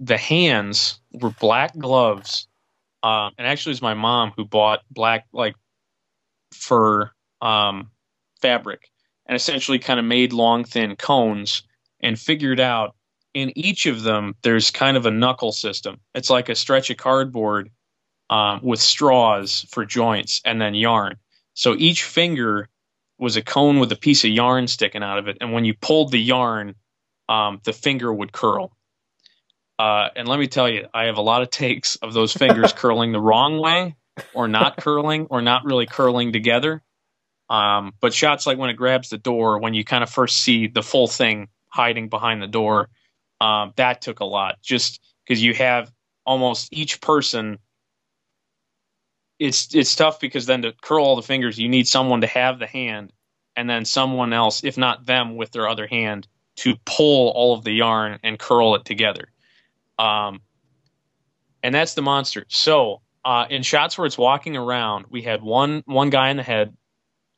the 0.00 0.16
hands 0.16 0.98
were 1.12 1.30
black 1.30 1.76
gloves. 1.76 2.48
Um, 3.02 3.32
and 3.38 3.46
actually, 3.46 3.70
it 3.70 3.74
was 3.74 3.82
my 3.82 3.94
mom 3.94 4.32
who 4.36 4.44
bought 4.44 4.80
black 4.90 5.26
like 5.32 5.54
fur 6.52 7.10
um, 7.40 7.90
fabric 8.40 8.90
and 9.26 9.36
essentially 9.36 9.78
kind 9.78 10.00
of 10.00 10.06
made 10.06 10.32
long, 10.32 10.64
thin 10.64 10.96
cones 10.96 11.62
and 12.00 12.18
figured 12.18 12.60
out 12.60 12.96
in 13.34 13.58
each 13.58 13.86
of 13.86 14.02
them, 14.02 14.36
there's 14.42 14.70
kind 14.70 14.96
of 14.96 15.06
a 15.06 15.10
knuckle 15.10 15.52
system. 15.52 16.00
It's 16.14 16.30
like 16.30 16.48
a 16.48 16.54
stretch 16.54 16.90
of 16.90 16.96
cardboard 16.96 17.70
um, 18.30 18.60
with 18.62 18.80
straws 18.80 19.66
for 19.70 19.84
joints 19.84 20.40
and 20.44 20.60
then 20.60 20.74
yarn. 20.74 21.16
So 21.54 21.74
each 21.76 22.04
finger 22.04 22.68
was 23.18 23.36
a 23.36 23.42
cone 23.42 23.80
with 23.80 23.92
a 23.92 23.96
piece 23.96 24.24
of 24.24 24.30
yarn 24.30 24.68
sticking 24.68 25.02
out 25.02 25.18
of 25.18 25.28
it. 25.28 25.38
And 25.40 25.52
when 25.52 25.64
you 25.64 25.74
pulled 25.74 26.10
the 26.10 26.20
yarn, 26.20 26.74
um, 27.28 27.60
the 27.64 27.72
finger 27.72 28.12
would 28.12 28.32
curl. 28.32 28.76
Uh, 29.78 30.08
and 30.14 30.28
let 30.28 30.38
me 30.38 30.46
tell 30.46 30.68
you, 30.68 30.86
I 30.94 31.04
have 31.04 31.16
a 31.16 31.22
lot 31.22 31.42
of 31.42 31.50
takes 31.50 31.96
of 31.96 32.12
those 32.12 32.32
fingers 32.32 32.72
curling 32.76 33.12
the 33.12 33.20
wrong 33.20 33.58
way 33.58 33.96
or 34.32 34.46
not 34.46 34.76
curling 34.76 35.26
or 35.30 35.42
not 35.42 35.64
really 35.64 35.86
curling 35.86 36.32
together. 36.32 36.82
Um, 37.50 37.92
but 38.00 38.14
shots 38.14 38.46
like 38.46 38.58
when 38.58 38.70
it 38.70 38.74
grabs 38.74 39.10
the 39.10 39.18
door, 39.18 39.58
when 39.58 39.74
you 39.74 39.84
kind 39.84 40.02
of 40.02 40.10
first 40.10 40.38
see 40.38 40.68
the 40.68 40.82
full 40.82 41.08
thing 41.08 41.48
hiding 41.68 42.08
behind 42.08 42.40
the 42.40 42.46
door, 42.46 42.88
um, 43.40 43.72
that 43.76 44.02
took 44.02 44.20
a 44.20 44.24
lot. 44.24 44.56
Just 44.62 45.00
because 45.24 45.42
you 45.42 45.54
have 45.54 45.92
almost 46.24 46.72
each 46.72 47.00
person, 47.00 47.58
it's 49.38 49.74
it's 49.74 49.94
tough 49.94 50.20
because 50.20 50.46
then 50.46 50.62
to 50.62 50.72
curl 50.82 51.04
all 51.04 51.16
the 51.16 51.22
fingers, 51.22 51.58
you 51.58 51.68
need 51.68 51.88
someone 51.88 52.20
to 52.20 52.26
have 52.26 52.58
the 52.58 52.66
hand, 52.66 53.12
and 53.56 53.68
then 53.68 53.84
someone 53.84 54.32
else, 54.32 54.64
if 54.64 54.78
not 54.78 55.06
them, 55.06 55.36
with 55.36 55.50
their 55.52 55.68
other 55.68 55.86
hand 55.86 56.26
to 56.56 56.76
pull 56.84 57.30
all 57.30 57.54
of 57.54 57.64
the 57.64 57.72
yarn 57.72 58.18
and 58.22 58.38
curl 58.38 58.76
it 58.76 58.84
together. 58.84 59.28
Um, 59.98 60.40
and 61.62 61.74
that's 61.74 61.94
the 61.94 62.02
monster. 62.02 62.44
So 62.48 63.00
uh, 63.24 63.46
in 63.50 63.62
shots 63.62 63.96
where 63.96 64.06
it's 64.06 64.18
walking 64.18 64.56
around, 64.56 65.06
we 65.10 65.22
had 65.22 65.42
one 65.42 65.82
one 65.86 66.10
guy 66.10 66.30
in 66.30 66.36
the 66.36 66.42
head, 66.42 66.76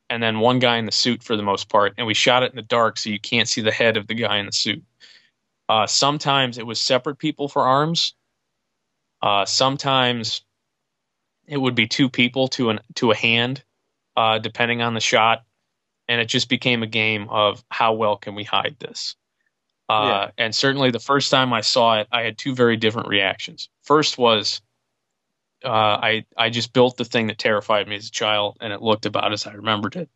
and 0.09 0.21
then 0.21 0.39
one 0.39 0.59
guy 0.59 0.77
in 0.77 0.85
the 0.85 0.91
suit 0.91 1.23
for 1.23 1.35
the 1.35 1.43
most 1.43 1.69
part, 1.69 1.93
and 1.97 2.05
we 2.05 2.13
shot 2.13 2.43
it 2.43 2.51
in 2.51 2.55
the 2.55 2.61
dark 2.61 2.97
so 2.97 3.09
you 3.09 3.19
can't 3.19 3.47
see 3.47 3.61
the 3.61 3.71
head 3.71 3.97
of 3.97 4.07
the 4.07 4.13
guy 4.13 4.37
in 4.37 4.45
the 4.45 4.51
suit. 4.51 4.83
Uh, 5.69 5.87
sometimes 5.87 6.57
it 6.57 6.65
was 6.65 6.79
separate 6.79 7.17
people 7.17 7.47
for 7.47 7.63
arms. 7.63 8.13
Uh, 9.21 9.45
sometimes 9.45 10.41
it 11.47 11.57
would 11.57 11.75
be 11.75 11.87
two 11.87 12.09
people 12.09 12.47
to 12.49 12.69
an 12.69 12.79
to 12.95 13.11
a 13.11 13.15
hand, 13.15 13.63
uh, 14.15 14.39
depending 14.39 14.81
on 14.81 14.93
the 14.93 14.99
shot, 14.99 15.43
and 16.07 16.21
it 16.21 16.25
just 16.25 16.49
became 16.49 16.83
a 16.83 16.87
game 16.87 17.27
of 17.29 17.63
how 17.69 17.93
well 17.93 18.17
can 18.17 18.35
we 18.35 18.43
hide 18.43 18.75
this. 18.79 19.15
Uh, 19.89 20.27
yeah. 20.27 20.31
And 20.37 20.53
certainly, 20.53 20.91
the 20.91 20.99
first 20.99 21.31
time 21.31 21.53
I 21.53 21.61
saw 21.61 21.99
it, 21.99 22.07
I 22.11 22.21
had 22.21 22.37
two 22.37 22.53
very 22.53 22.77
different 22.77 23.07
reactions. 23.07 23.69
First 23.83 24.17
was 24.17 24.61
uh, 25.63 25.69
I 25.69 26.25
I 26.37 26.49
just 26.49 26.73
built 26.73 26.97
the 26.97 27.05
thing 27.05 27.27
that 27.27 27.37
terrified 27.37 27.87
me 27.87 27.95
as 27.95 28.07
a 28.07 28.11
child, 28.11 28.57
and 28.61 28.71
it 28.71 28.81
looked 28.81 29.05
about 29.05 29.33
as 29.33 29.47
I 29.47 29.53
remembered 29.53 29.95
it. 29.95 30.09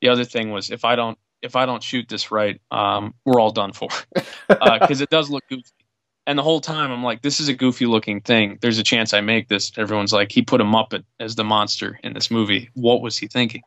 The 0.00 0.08
other 0.08 0.24
thing 0.24 0.50
was 0.50 0.70
if 0.70 0.84
I 0.84 0.96
don't 0.96 1.18
if 1.42 1.56
I 1.56 1.66
don't 1.66 1.82
shoot 1.82 2.08
this 2.08 2.30
right, 2.30 2.60
um, 2.70 3.14
we're 3.24 3.40
all 3.40 3.52
done 3.52 3.72
for 3.72 3.88
because 4.48 5.00
uh, 5.00 5.04
it 5.04 5.10
does 5.10 5.30
look 5.30 5.44
goofy. 5.48 5.70
And 6.28 6.36
the 6.36 6.42
whole 6.42 6.60
time 6.60 6.90
I'm 6.90 7.04
like, 7.04 7.22
this 7.22 7.38
is 7.38 7.48
a 7.48 7.54
goofy 7.54 7.86
looking 7.86 8.20
thing. 8.20 8.58
There's 8.60 8.78
a 8.78 8.82
chance 8.82 9.14
I 9.14 9.20
make 9.20 9.48
this. 9.48 9.70
Everyone's 9.78 10.12
like, 10.12 10.32
he 10.32 10.42
put 10.42 10.60
a 10.60 10.64
Muppet 10.64 11.04
as 11.20 11.36
the 11.36 11.44
monster 11.44 12.00
in 12.02 12.14
this 12.14 12.32
movie. 12.32 12.68
What 12.74 13.00
was 13.00 13.16
he 13.16 13.28
thinking? 13.28 13.62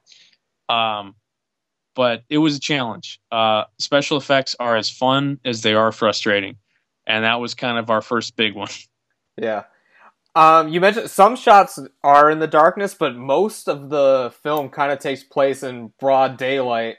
Um, 0.68 1.16
but 1.96 2.24
it 2.30 2.38
was 2.38 2.58
a 2.58 2.60
challenge. 2.60 3.20
Uh, 3.32 3.64
special 3.78 4.18
effects 4.18 4.56
are 4.60 4.76
as 4.76 4.90
fun 4.90 5.40
as 5.46 5.62
they 5.62 5.74
are 5.74 5.92
frustrating, 5.92 6.58
and 7.08 7.24
that 7.24 7.40
was 7.40 7.56
kind 7.56 7.78
of 7.78 7.90
our 7.90 8.02
first 8.02 8.36
big 8.36 8.56
one. 8.56 8.70
Yeah. 9.42 9.64
Um, 10.36 10.68
you 10.68 10.82
mentioned 10.82 11.10
some 11.10 11.38
shots 11.38 11.80
are 12.04 12.30
in 12.30 12.40
the 12.40 12.48
darkness, 12.48 12.94
but 12.94 13.16
most 13.16 13.70
of 13.70 13.90
the 13.90 14.34
film 14.44 14.68
kind 14.68 14.92
of 14.92 15.00
takes 15.00 15.24
place 15.24 15.64
in 15.64 15.94
broad 15.98 16.36
daylight. 16.36 16.98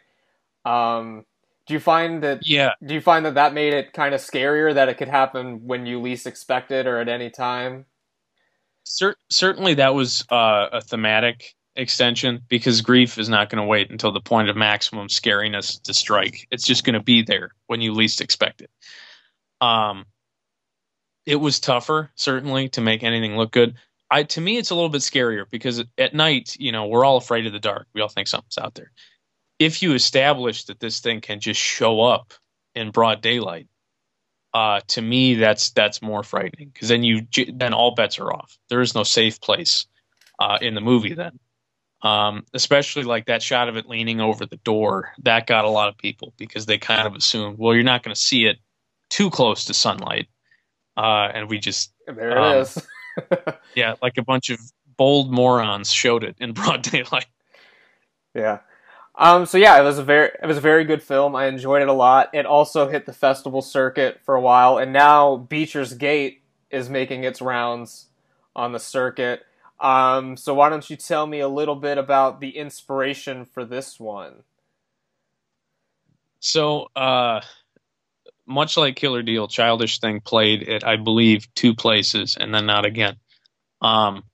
Um, 0.65 1.25
do 1.67 1.75
you 1.75 1.81
find 1.81 2.23
that? 2.23 2.47
Yeah. 2.47 2.71
Do 2.85 2.95
you 2.95 3.01
find 3.01 3.25
that 3.27 3.35
that 3.35 3.55
made 3.55 3.75
it 3.75 3.93
kind 3.93 4.15
of 4.15 4.21
scarier 4.21 4.75
that 4.75 4.89
it 4.89 4.99
could 4.99 5.09
happen 5.09 5.67
when 5.67 5.87
you 5.87 6.01
least 6.01 6.27
expect 6.27 6.71
it 6.71 6.87
or 6.87 6.99
at 6.99 7.09
any 7.09 7.31
time? 7.31 7.87
Cer- 8.85 9.17
certainly, 9.31 9.75
that 9.75 9.95
was 9.95 10.25
uh, 10.31 10.69
a 10.73 10.81
thematic 10.81 11.55
extension 11.77 12.43
because 12.49 12.81
grief 12.81 13.19
is 13.19 13.29
not 13.29 13.49
going 13.49 13.63
to 13.63 13.69
wait 13.69 13.91
until 13.91 14.13
the 14.13 14.21
point 14.21 14.49
of 14.49 14.57
maximum 14.57 15.09
scariness 15.09 15.81
to 15.83 15.95
strike. 15.95 16.47
It's 16.51 16.67
just 16.67 16.85
going 16.85 16.95
to 16.95 17.03
be 17.03 17.23
there 17.23 17.53
when 17.69 17.81
you 17.81 17.93
least 17.93 18.21
expect 18.21 18.63
it. 18.63 18.71
Um, 19.61 20.07
it 21.27 21.37
was 21.37 21.61
tougher 21.61 22.11
certainly 22.17 22.69
to 22.71 22.81
make 22.81 23.03
anything 23.03 23.37
look 23.37 23.53
good. 23.53 23.77
I 24.11 24.25
to 24.25 24.41
me 24.41 24.57
it's 24.57 24.71
a 24.71 24.75
little 24.75 24.89
bit 24.89 25.03
scarier 25.03 25.49
because 25.49 25.85
at 25.99 26.15
night, 26.15 26.57
you 26.59 26.73
know, 26.73 26.87
we're 26.87 27.05
all 27.05 27.17
afraid 27.17 27.47
of 27.47 27.53
the 27.53 27.61
dark. 27.61 27.87
We 27.95 28.01
all 28.01 28.09
think 28.09 28.27
something's 28.27 28.59
out 28.59 28.75
there. 28.75 28.91
If 29.61 29.83
you 29.83 29.95
establish 29.95 30.65
that 30.65 30.81
this 30.81 30.99
thing 30.99 31.21
can 31.21 31.39
just 31.39 31.61
show 31.61 32.01
up 32.01 32.35
in 32.75 32.91
broad 32.91 33.21
daylight, 33.21 33.69
uh, 34.53 34.81
to 34.89 35.01
me 35.01 35.35
that's 35.35 35.71
that's 35.71 36.03
more 36.03 36.25
frightening 36.25 36.71
because 36.71 36.89
then 36.89 37.05
you 37.05 37.27
then 37.53 37.73
all 37.73 37.95
bets 37.95 38.19
are 38.19 38.33
off. 38.33 38.59
There 38.69 38.81
is 38.81 38.97
no 38.97 39.05
safe 39.05 39.41
place 39.41 39.87
uh, 40.41 40.59
in 40.61 40.75
the 40.75 40.81
movie 40.81 41.15
then. 41.15 41.39
Um, 42.03 42.47
especially 42.55 43.05
like 43.05 43.27
that 43.27 43.43
shot 43.43 43.69
of 43.69 43.77
it 43.77 43.87
leaning 43.87 44.21
over 44.21 44.47
the 44.47 44.57
door 44.57 45.13
that 45.23 45.47
got 45.47 45.67
a 45.67 45.71
lot 45.71 45.89
of 45.89 45.99
people 45.99 46.33
because 46.39 46.65
they 46.65 46.79
kind 46.79 47.07
of 47.07 47.15
assumed 47.15 47.59
well 47.59 47.75
you're 47.75 47.85
not 47.85 48.03
going 48.03 48.15
to 48.15 48.21
see 48.21 48.47
it 48.47 48.57
too 49.11 49.29
close 49.29 49.67
to 49.67 49.75
sunlight 49.75 50.27
uh, 50.97 51.31
and 51.35 51.49
we 51.49 51.59
just 51.59 51.93
there 52.07 52.39
um, 52.39 52.57
it 52.57 52.61
is. 52.61 52.89
yeah, 53.75 53.95
like 54.03 54.19
a 54.19 54.23
bunch 54.23 54.51
of 54.51 54.61
bold 54.97 55.33
morons 55.33 55.91
showed 55.91 56.25
it 56.25 56.37
in 56.39 56.53
broad 56.53 56.83
daylight. 56.91 57.27
Yeah. 58.35 58.59
Um, 59.21 59.45
so 59.45 59.59
yeah, 59.59 59.79
it 59.79 59.85
was 59.85 59.99
a 59.99 60.03
very 60.03 60.31
it 60.43 60.47
was 60.47 60.57
a 60.57 60.63
very 60.63 60.85
good 60.85 61.03
film. 61.03 61.37
I 61.37 61.47
enjoyed 61.47 61.83
it 61.83 61.89
a 61.89 61.93
lot. 61.93 62.31
It 62.33 62.47
also 62.47 62.89
hit 62.89 63.05
the 63.05 63.13
festival 63.13 63.61
circuit 63.61 64.19
for 64.25 64.35
a 64.35 64.41
while, 64.41 64.79
and 64.79 64.95
now 64.95 65.37
Beecher's 65.37 65.93
Gate 65.93 66.43
is 66.71 66.89
making 66.89 67.25
its 67.25 67.43
rounds 67.43 68.07
on 68.57 68.73
the 68.73 68.79
circuit. 68.79 69.43
Um, 69.79 70.39
so 70.39 70.55
why 70.55 70.71
don't 70.71 70.89
you 70.89 70.97
tell 70.97 71.27
me 71.27 71.41
a 71.41 71.49
little 71.49 71.75
bit 71.75 71.99
about 71.99 72.41
the 72.41 72.51
inspiration 72.57 73.45
for 73.45 73.65
this 73.65 74.01
one? 74.01 74.43
So, 76.41 76.89
uh, 76.97 77.43
much 78.47 78.79
like 78.79 78.97
Killer 78.97 79.23
Deal, 79.23 79.49
Childish 79.49 80.01
Thing 80.01 80.21
played 80.21 80.63
it, 80.63 80.83
I 80.83 80.97
believe, 80.97 81.47
two 81.55 81.75
places 81.75 82.37
and 82.41 82.55
then 82.55 82.65
not 82.65 82.87
again. 82.87 83.17
Um, 83.83 84.25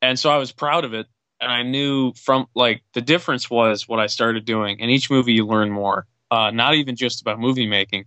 and 0.00 0.16
so 0.18 0.30
I 0.30 0.36
was 0.36 0.52
proud 0.52 0.84
of 0.84 0.94
it, 0.94 1.06
and 1.46 1.54
I 1.54 1.62
knew 1.62 2.12
from 2.14 2.46
like 2.56 2.82
the 2.92 3.00
difference 3.00 3.48
was 3.48 3.86
what 3.86 4.00
I 4.00 4.08
started 4.08 4.44
doing. 4.44 4.80
In 4.80 4.90
each 4.90 5.08
movie, 5.08 5.32
you 5.32 5.46
learn 5.46 5.70
more. 5.70 6.08
Uh, 6.28 6.50
not 6.50 6.74
even 6.74 6.96
just 6.96 7.20
about 7.20 7.38
movie 7.38 7.68
making. 7.68 8.06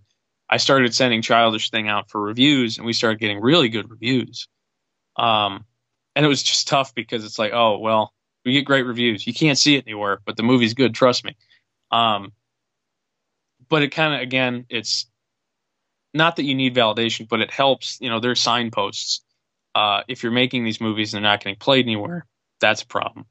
I 0.50 0.58
started 0.58 0.94
sending 0.94 1.22
Childish 1.22 1.70
Thing 1.70 1.88
out 1.88 2.10
for 2.10 2.22
reviews, 2.22 2.78
and 2.78 2.86
we 2.86 2.92
started 2.92 3.18
getting 3.22 3.40
really 3.40 3.70
good 3.70 3.90
reviews. 3.90 4.50
Um, 5.16 5.64
and 6.18 6.26
it 6.26 6.28
was 6.28 6.44
just 6.44 6.68
tough 6.68 6.94
because 6.94 7.24
it's 7.24 7.40
like, 7.40 7.54
oh 7.54 7.80
well, 7.80 8.14
we 8.44 8.52
get 8.52 8.66
great 8.66 8.86
reviews. 8.86 9.26
You 9.26 9.34
can't 9.34 9.58
see 9.58 9.76
it 9.78 9.86
anywhere, 9.88 10.20
but 10.26 10.36
the 10.36 10.44
movie's 10.44 10.74
good. 10.74 10.94
Trust 10.94 11.24
me. 11.24 11.38
Um, 11.92 12.34
but 13.70 13.84
it 13.84 13.90
kind 13.90 14.16
of 14.16 14.20
again, 14.20 14.66
it's 14.68 15.06
not 16.14 16.36
that 16.36 16.44
you 16.44 16.56
need 16.56 16.76
validation, 16.76 17.26
but 17.26 17.40
it 17.40 17.52
helps. 17.52 18.00
You 18.02 18.10
know, 18.10 18.20
there's 18.20 18.42
signposts. 18.42 19.22
Uh, 19.74 20.02
if 20.10 20.24
you're 20.24 20.32
making 20.34 20.66
these 20.66 20.82
movies 20.82 21.14
and 21.14 21.24
they're 21.24 21.32
not 21.32 21.42
getting 21.42 21.56
played 21.56 21.86
anywhere, 21.86 22.26
that's 22.60 22.84
a 22.84 22.88
problem. 22.88 23.26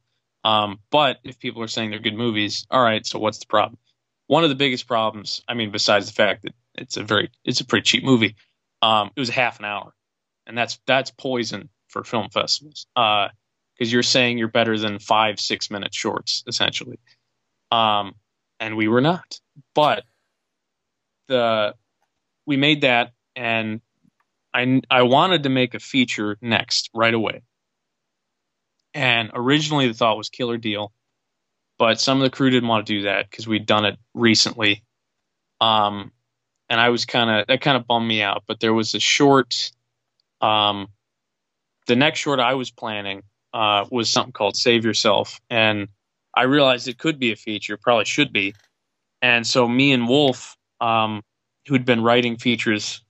Um, 0.44 0.78
but 0.90 1.18
if 1.24 1.38
people 1.38 1.62
are 1.62 1.68
saying 1.68 1.90
they're 1.90 1.98
good 1.98 2.14
movies, 2.14 2.66
all 2.70 2.82
right, 2.82 3.04
so 3.04 3.18
what's 3.18 3.38
the 3.38 3.46
problem? 3.46 3.78
One 4.26 4.44
of 4.44 4.50
the 4.50 4.56
biggest 4.56 4.86
problems, 4.86 5.42
I 5.48 5.54
mean, 5.54 5.70
besides 5.70 6.06
the 6.06 6.12
fact 6.12 6.42
that 6.42 6.54
it's 6.74 6.96
a 6.96 7.02
very, 7.02 7.30
it's 7.44 7.60
a 7.60 7.64
pretty 7.64 7.84
cheap 7.84 8.04
movie, 8.04 8.36
um, 8.82 9.10
it 9.16 9.20
was 9.20 9.30
a 9.30 9.32
half 9.32 9.58
an 9.58 9.64
hour, 9.64 9.92
and 10.46 10.56
that's 10.56 10.78
that's 10.86 11.10
poison 11.10 11.68
for 11.88 12.04
film 12.04 12.28
festivals 12.30 12.86
because 12.94 13.30
uh, 13.80 13.84
you're 13.84 14.02
saying 14.02 14.38
you're 14.38 14.48
better 14.48 14.78
than 14.78 14.98
five, 14.98 15.40
six 15.40 15.70
minute 15.70 15.94
shorts 15.94 16.44
essentially, 16.46 16.98
um, 17.70 18.14
and 18.60 18.76
we 18.76 18.86
were 18.86 19.00
not. 19.00 19.40
But 19.74 20.04
the 21.26 21.74
we 22.46 22.56
made 22.56 22.82
that, 22.82 23.12
and 23.34 23.80
I 24.54 24.80
I 24.90 25.02
wanted 25.02 25.42
to 25.44 25.48
make 25.48 25.74
a 25.74 25.80
feature 25.80 26.36
next 26.40 26.90
right 26.94 27.14
away. 27.14 27.42
And 28.98 29.30
originally 29.32 29.86
the 29.86 29.94
thought 29.94 30.16
was 30.16 30.28
Killer 30.28 30.56
Deal, 30.56 30.90
but 31.78 32.00
some 32.00 32.18
of 32.18 32.24
the 32.24 32.36
crew 32.36 32.50
didn't 32.50 32.68
want 32.68 32.84
to 32.84 32.92
do 32.92 33.02
that 33.02 33.30
because 33.30 33.46
we'd 33.46 33.64
done 33.64 33.84
it 33.84 33.96
recently. 34.12 34.82
Um, 35.60 36.10
and 36.68 36.80
I 36.80 36.88
was 36.88 37.04
kind 37.04 37.30
of 37.30 37.46
that 37.46 37.60
kind 37.60 37.76
of 37.76 37.86
bummed 37.86 38.08
me 38.08 38.22
out. 38.22 38.42
But 38.48 38.58
there 38.58 38.74
was 38.74 38.96
a 38.96 38.98
short. 38.98 39.70
Um, 40.40 40.88
the 41.86 41.94
next 41.94 42.18
short 42.18 42.40
I 42.40 42.54
was 42.54 42.72
planning 42.72 43.22
uh, 43.54 43.84
was 43.88 44.10
something 44.10 44.32
called 44.32 44.56
Save 44.56 44.84
Yourself, 44.84 45.40
and 45.48 45.86
I 46.34 46.42
realized 46.42 46.88
it 46.88 46.98
could 46.98 47.20
be 47.20 47.30
a 47.30 47.36
feature, 47.36 47.76
probably 47.76 48.04
should 48.04 48.32
be. 48.32 48.52
And 49.22 49.46
so 49.46 49.68
me 49.68 49.92
and 49.92 50.08
Wolf 50.08 50.56
um, 50.80 51.22
who'd 51.68 51.84
been 51.84 52.02
writing 52.02 52.36
features. 52.36 53.00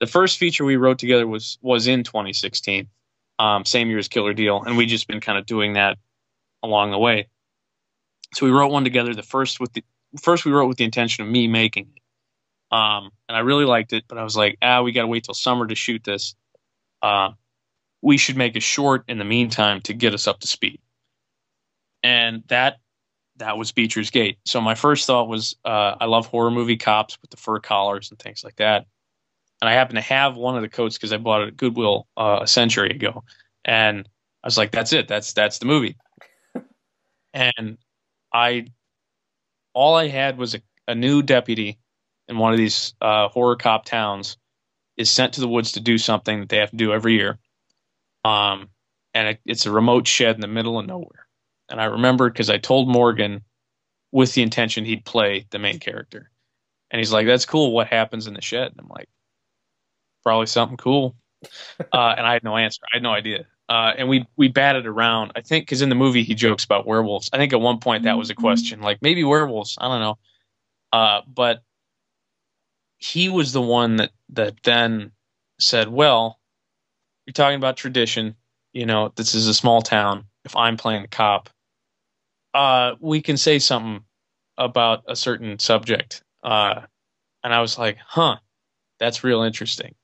The 0.00 0.06
first 0.06 0.36
feature 0.36 0.66
we 0.66 0.76
wrote 0.76 0.98
together 0.98 1.26
was 1.26 1.56
was 1.62 1.86
in 1.86 2.04
2016, 2.04 2.88
um, 3.40 3.64
same 3.64 3.88
year 3.88 3.98
as 3.98 4.06
Killer 4.06 4.34
Deal, 4.34 4.62
and 4.62 4.76
we 4.76 4.84
just 4.84 5.08
been 5.08 5.20
kind 5.20 5.38
of 5.38 5.46
doing 5.46 5.72
that 5.72 5.96
along 6.62 6.90
the 6.90 6.98
way. 6.98 7.26
So 8.34 8.44
we 8.44 8.52
wrote 8.52 8.70
one 8.70 8.84
together. 8.84 9.14
The 9.14 9.22
first 9.22 9.58
with 9.58 9.72
the 9.72 9.82
first 10.20 10.44
we 10.44 10.52
wrote 10.52 10.68
with 10.68 10.76
the 10.76 10.84
intention 10.84 11.24
of 11.24 11.30
me 11.30 11.48
making 11.48 11.88
it, 11.96 12.76
um, 12.76 13.10
and 13.28 13.36
I 13.36 13.40
really 13.40 13.64
liked 13.64 13.94
it. 13.94 14.04
But 14.06 14.18
I 14.18 14.24
was 14.24 14.36
like, 14.36 14.58
ah, 14.60 14.82
we 14.82 14.92
got 14.92 15.02
to 15.02 15.08
wait 15.08 15.24
till 15.24 15.34
summer 15.34 15.66
to 15.66 15.74
shoot 15.74 16.04
this. 16.04 16.34
Uh, 17.00 17.30
we 18.02 18.18
should 18.18 18.36
make 18.36 18.56
a 18.56 18.60
short 18.60 19.04
in 19.08 19.18
the 19.18 19.24
meantime 19.24 19.80
to 19.82 19.94
get 19.94 20.12
us 20.12 20.26
up 20.26 20.40
to 20.40 20.46
speed. 20.46 20.78
And 22.02 22.44
that 22.48 22.78
that 23.36 23.56
was 23.56 23.72
Beecher's 23.72 24.10
Gate. 24.10 24.36
So 24.44 24.60
my 24.60 24.74
first 24.74 25.06
thought 25.06 25.28
was, 25.28 25.56
uh, 25.64 25.96
I 25.98 26.04
love 26.04 26.26
horror 26.26 26.50
movie 26.50 26.76
cops 26.76 27.16
with 27.22 27.30
the 27.30 27.38
fur 27.38 27.58
collars 27.58 28.10
and 28.10 28.18
things 28.18 28.44
like 28.44 28.56
that. 28.56 28.84
And 29.60 29.68
I 29.68 29.74
happen 29.74 29.96
to 29.96 30.00
have 30.00 30.36
one 30.36 30.56
of 30.56 30.62
the 30.62 30.68
coats 30.68 30.96
because 30.96 31.12
I 31.12 31.18
bought 31.18 31.42
it 31.42 31.48
at 31.48 31.56
Goodwill 31.56 32.08
uh, 32.16 32.40
a 32.42 32.46
century 32.46 32.90
ago. 32.90 33.24
And 33.64 34.08
I 34.42 34.46
was 34.46 34.56
like, 34.56 34.70
that's 34.70 34.92
it. 34.92 35.06
That's 35.06 35.32
that's 35.34 35.58
the 35.58 35.66
movie. 35.66 35.96
and 37.34 37.76
I, 38.32 38.66
all 39.74 39.96
I 39.96 40.08
had 40.08 40.38
was 40.38 40.54
a, 40.54 40.60
a 40.88 40.94
new 40.94 41.22
deputy 41.22 41.78
in 42.28 42.38
one 42.38 42.52
of 42.52 42.58
these 42.58 42.94
uh, 43.02 43.28
horror 43.28 43.56
cop 43.56 43.84
towns 43.84 44.38
is 44.96 45.10
sent 45.10 45.34
to 45.34 45.40
the 45.40 45.48
woods 45.48 45.72
to 45.72 45.80
do 45.80 45.98
something 45.98 46.40
that 46.40 46.48
they 46.48 46.58
have 46.58 46.70
to 46.70 46.76
do 46.76 46.92
every 46.92 47.14
year. 47.14 47.38
Um, 48.24 48.68
and 49.14 49.28
it, 49.28 49.40
it's 49.44 49.66
a 49.66 49.70
remote 49.70 50.06
shed 50.06 50.36
in 50.36 50.40
the 50.40 50.46
middle 50.46 50.78
of 50.78 50.86
nowhere. 50.86 51.26
And 51.68 51.80
I 51.80 51.84
remembered 51.84 52.32
because 52.32 52.50
I 52.50 52.58
told 52.58 52.88
Morgan 52.88 53.42
with 54.12 54.34
the 54.34 54.42
intention 54.42 54.84
he'd 54.84 55.04
play 55.04 55.46
the 55.50 55.58
main 55.58 55.78
character. 55.78 56.30
And 56.90 56.98
he's 56.98 57.12
like, 57.12 57.26
"That's 57.26 57.46
cool. 57.46 57.72
What 57.72 57.86
happens 57.86 58.26
in 58.26 58.34
the 58.34 58.40
shed?" 58.40 58.72
And 58.72 58.80
I'm 58.80 58.88
like, 58.88 59.08
"Probably 60.24 60.46
something 60.46 60.76
cool." 60.76 61.16
Uh, 61.92 62.14
and 62.18 62.26
I 62.26 62.34
had 62.34 62.44
no 62.44 62.58
answer. 62.58 62.82
I 62.92 62.96
had 62.96 63.02
no 63.02 63.12
idea. 63.12 63.46
Uh, 63.70 63.94
and 63.96 64.08
we 64.08 64.26
we 64.36 64.48
batted 64.48 64.86
around. 64.86 65.32
I 65.36 65.40
think 65.40 65.64
because 65.64 65.80
in 65.80 65.88
the 65.88 65.94
movie 65.94 66.24
he 66.24 66.34
jokes 66.34 66.64
about 66.64 66.86
werewolves. 66.86 67.30
I 67.32 67.38
think 67.38 67.52
at 67.52 67.60
one 67.60 67.78
point 67.78 68.02
that 68.04 68.18
was 68.18 68.28
a 68.28 68.34
question, 68.34 68.80
like 68.82 69.00
maybe 69.00 69.24
werewolves. 69.24 69.78
I 69.80 69.88
don't 69.88 70.00
know. 70.00 70.18
Uh, 70.92 71.22
but 71.26 71.62
he 72.98 73.28
was 73.28 73.52
the 73.52 73.60
one 73.62 73.96
that 73.96 74.10
that 74.30 74.62
then 74.62 75.12
said, 75.58 75.88
"Well, 75.88 76.38
you're 77.26 77.32
talking 77.32 77.56
about 77.56 77.76
tradition. 77.76 78.36
You 78.72 78.86
know, 78.86 79.12
this 79.16 79.34
is 79.34 79.46
a 79.48 79.54
small 79.54 79.82
town. 79.82 80.26
If 80.44 80.56
I'm 80.56 80.76
playing 80.76 81.02
the 81.02 81.08
cop, 81.08 81.50
uh, 82.54 82.94
we 83.00 83.22
can 83.22 83.36
say 83.36 83.58
something 83.58 84.04
about 84.58 85.04
a 85.08 85.16
certain 85.16 85.58
subject." 85.58 86.22
Uh, 86.42 86.82
and 87.44 87.54
I 87.54 87.60
was 87.60 87.78
like, 87.78 87.98
"Huh, 88.04 88.38
that's 88.98 89.24
real 89.24 89.42
interesting." 89.42 89.94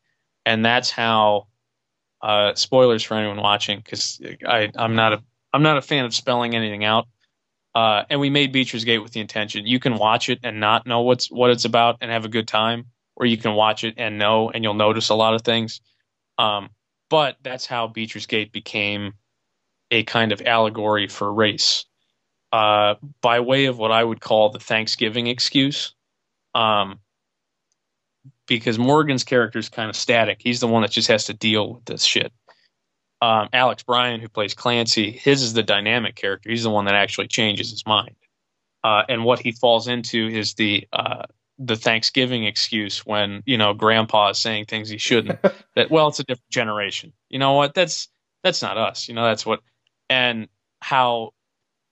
And 0.47 0.65
that's 0.65 0.91
how 0.91 1.49
uh, 2.23 2.55
spoilers 2.55 3.03
for 3.03 3.15
anyone 3.15 3.37
watching, 3.37 3.81
because 3.85 4.21
I'm 4.49 4.95
not 4.95 5.13
a 5.13 5.23
I'm 5.53 5.63
not 5.63 5.77
a 5.77 5.83
fan 5.83 6.05
of 6.05 6.15
spelling 6.15 6.55
anything 6.55 6.85
out. 6.85 7.09
Uh, 7.75 8.05
and 8.09 8.21
we 8.21 8.31
made 8.31 8.53
Beecher's 8.53 8.85
Gate 8.85 9.01
with 9.01 9.13
the 9.13 9.21
intention 9.21 9.67
you 9.67 9.79
can 9.79 9.99
watch 9.99 10.31
it 10.31 10.39
and 10.43 10.61
not 10.61 10.87
know 10.87 11.03
what's 11.03 11.31
what 11.31 11.51
it's 11.51 11.67
about 11.67 11.99
and 12.01 12.11
have 12.11 12.25
a 12.25 12.29
good 12.29 12.49
time, 12.49 12.87
or 13.17 13.27
you 13.27 13.37
can 13.37 13.55
watch 13.55 13.85
it 13.85 13.95
and 13.99 14.19
know 14.19 14.51
and 14.51 14.65
you'll 14.65 14.73
notice 14.73 15.11
a 15.11 15.15
lot 15.15 15.35
of 15.35 15.43
things. 15.43 15.81
Um, 16.39 16.71
but 17.11 17.37
that's 17.43 17.67
how 17.67 17.89
Beecher's 17.89 18.27
Gate 18.27 18.53
became 18.53 19.15
a 19.91 20.05
kind 20.05 20.33
of 20.33 20.41
allegory 20.43 21.09
for 21.09 21.33
race, 21.33 21.85
uh, 22.53 22.95
by 23.21 23.41
way 23.41 23.67
of 23.67 23.79
what 23.79 23.91
I 23.91 24.03
would 24.03 24.21
call 24.21 24.51
the 24.51 24.59
Thanksgiving 24.59 25.27
excuse. 25.27 25.95
Um, 26.55 27.01
because 28.47 28.79
Morgan's 28.79 29.25
character 29.25 29.59
is 29.59 29.69
kind 29.69 29.91
of 29.91 29.97
static. 29.97 30.39
He's 30.41 30.61
the 30.61 30.69
one 30.69 30.83
that 30.83 30.91
just 30.91 31.09
has 31.09 31.25
to 31.27 31.35
deal 31.35 31.75
with 31.75 31.85
this 31.85 32.05
shit. 32.05 32.33
Um, 33.23 33.49
Alex 33.53 33.83
Bryan, 33.83 34.21
who 34.21 34.29
plays 34.29 34.55
Clancy, 34.55 35.11
his 35.11 35.43
is 35.43 35.55
the 35.55 35.63
dynamic 35.63 36.17
character. 36.17 36.51
He's 36.51 36.63
the 36.63 36.71
one 36.71 36.85
that 36.85 36.95
actually 36.95 37.29
changes 37.29 37.71
his 37.71 37.87
mind. 37.87 38.15
Uh, 38.85 39.03
and 39.09 39.25
what 39.25 39.41
he 39.41 39.53
falls 39.53 39.89
into 39.89 40.29
is 40.29 40.55
the 40.55 40.87
uh, 40.93 41.23
the 41.59 41.77
Thanksgiving 41.77 42.45
excuse 42.45 43.05
when 43.07 43.43
you 43.47 43.57
know 43.57 43.73
Grandpa 43.75 44.31
is 44.31 44.39
saying 44.39 44.67
things 44.67 44.89
he 44.89 44.99
shouldn't. 44.99 45.41
that 45.75 45.91
well, 45.91 46.09
it's 46.09 46.21
a 46.21 46.25
different 46.25 46.51
generation. 46.51 47.13
You 47.29 47.39
know 47.39 47.55
what? 47.55 47.75
That's 47.75 48.09
that's 48.45 48.63
not 48.63 48.77
us. 48.77 49.09
You 49.09 49.15
know 49.15 49.25
that's 49.25 49.47
what 49.47 49.61
and 50.09 50.49
how 50.81 51.33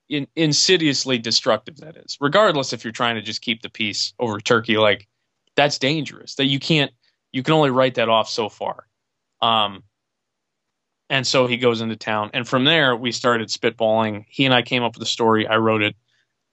in, 0.09 0.27
insidiously 0.35 1.17
destructive 1.17 1.77
that 1.77 1.97
is. 1.97 2.17
Regardless 2.21 2.71
if 2.71 2.83
you're 2.83 2.93
trying 2.93 3.15
to 3.15 3.21
just 3.21 3.41
keep 3.41 3.61
the 3.61 3.69
peace 3.69 4.13
over 4.19 4.39
turkey, 4.39 4.77
like 4.77 5.07
that's 5.55 5.77
dangerous. 5.77 6.35
That 6.35 6.45
you 6.45 6.59
can't 6.59 6.91
you 7.31 7.43
can 7.43 7.53
only 7.53 7.69
write 7.71 7.95
that 7.95 8.09
off 8.09 8.29
so 8.29 8.49
far. 8.49 8.87
Um, 9.41 9.83
and 11.09 11.25
so 11.25 11.47
he 11.47 11.57
goes 11.57 11.81
into 11.81 11.95
town, 11.95 12.31
and 12.33 12.47
from 12.47 12.65
there 12.65 12.95
we 12.95 13.11
started 13.11 13.49
spitballing. 13.49 14.25
He 14.27 14.45
and 14.45 14.53
I 14.53 14.61
came 14.61 14.83
up 14.83 14.95
with 14.95 15.03
a 15.03 15.09
story. 15.09 15.47
I 15.47 15.57
wrote 15.57 15.83
it, 15.83 15.95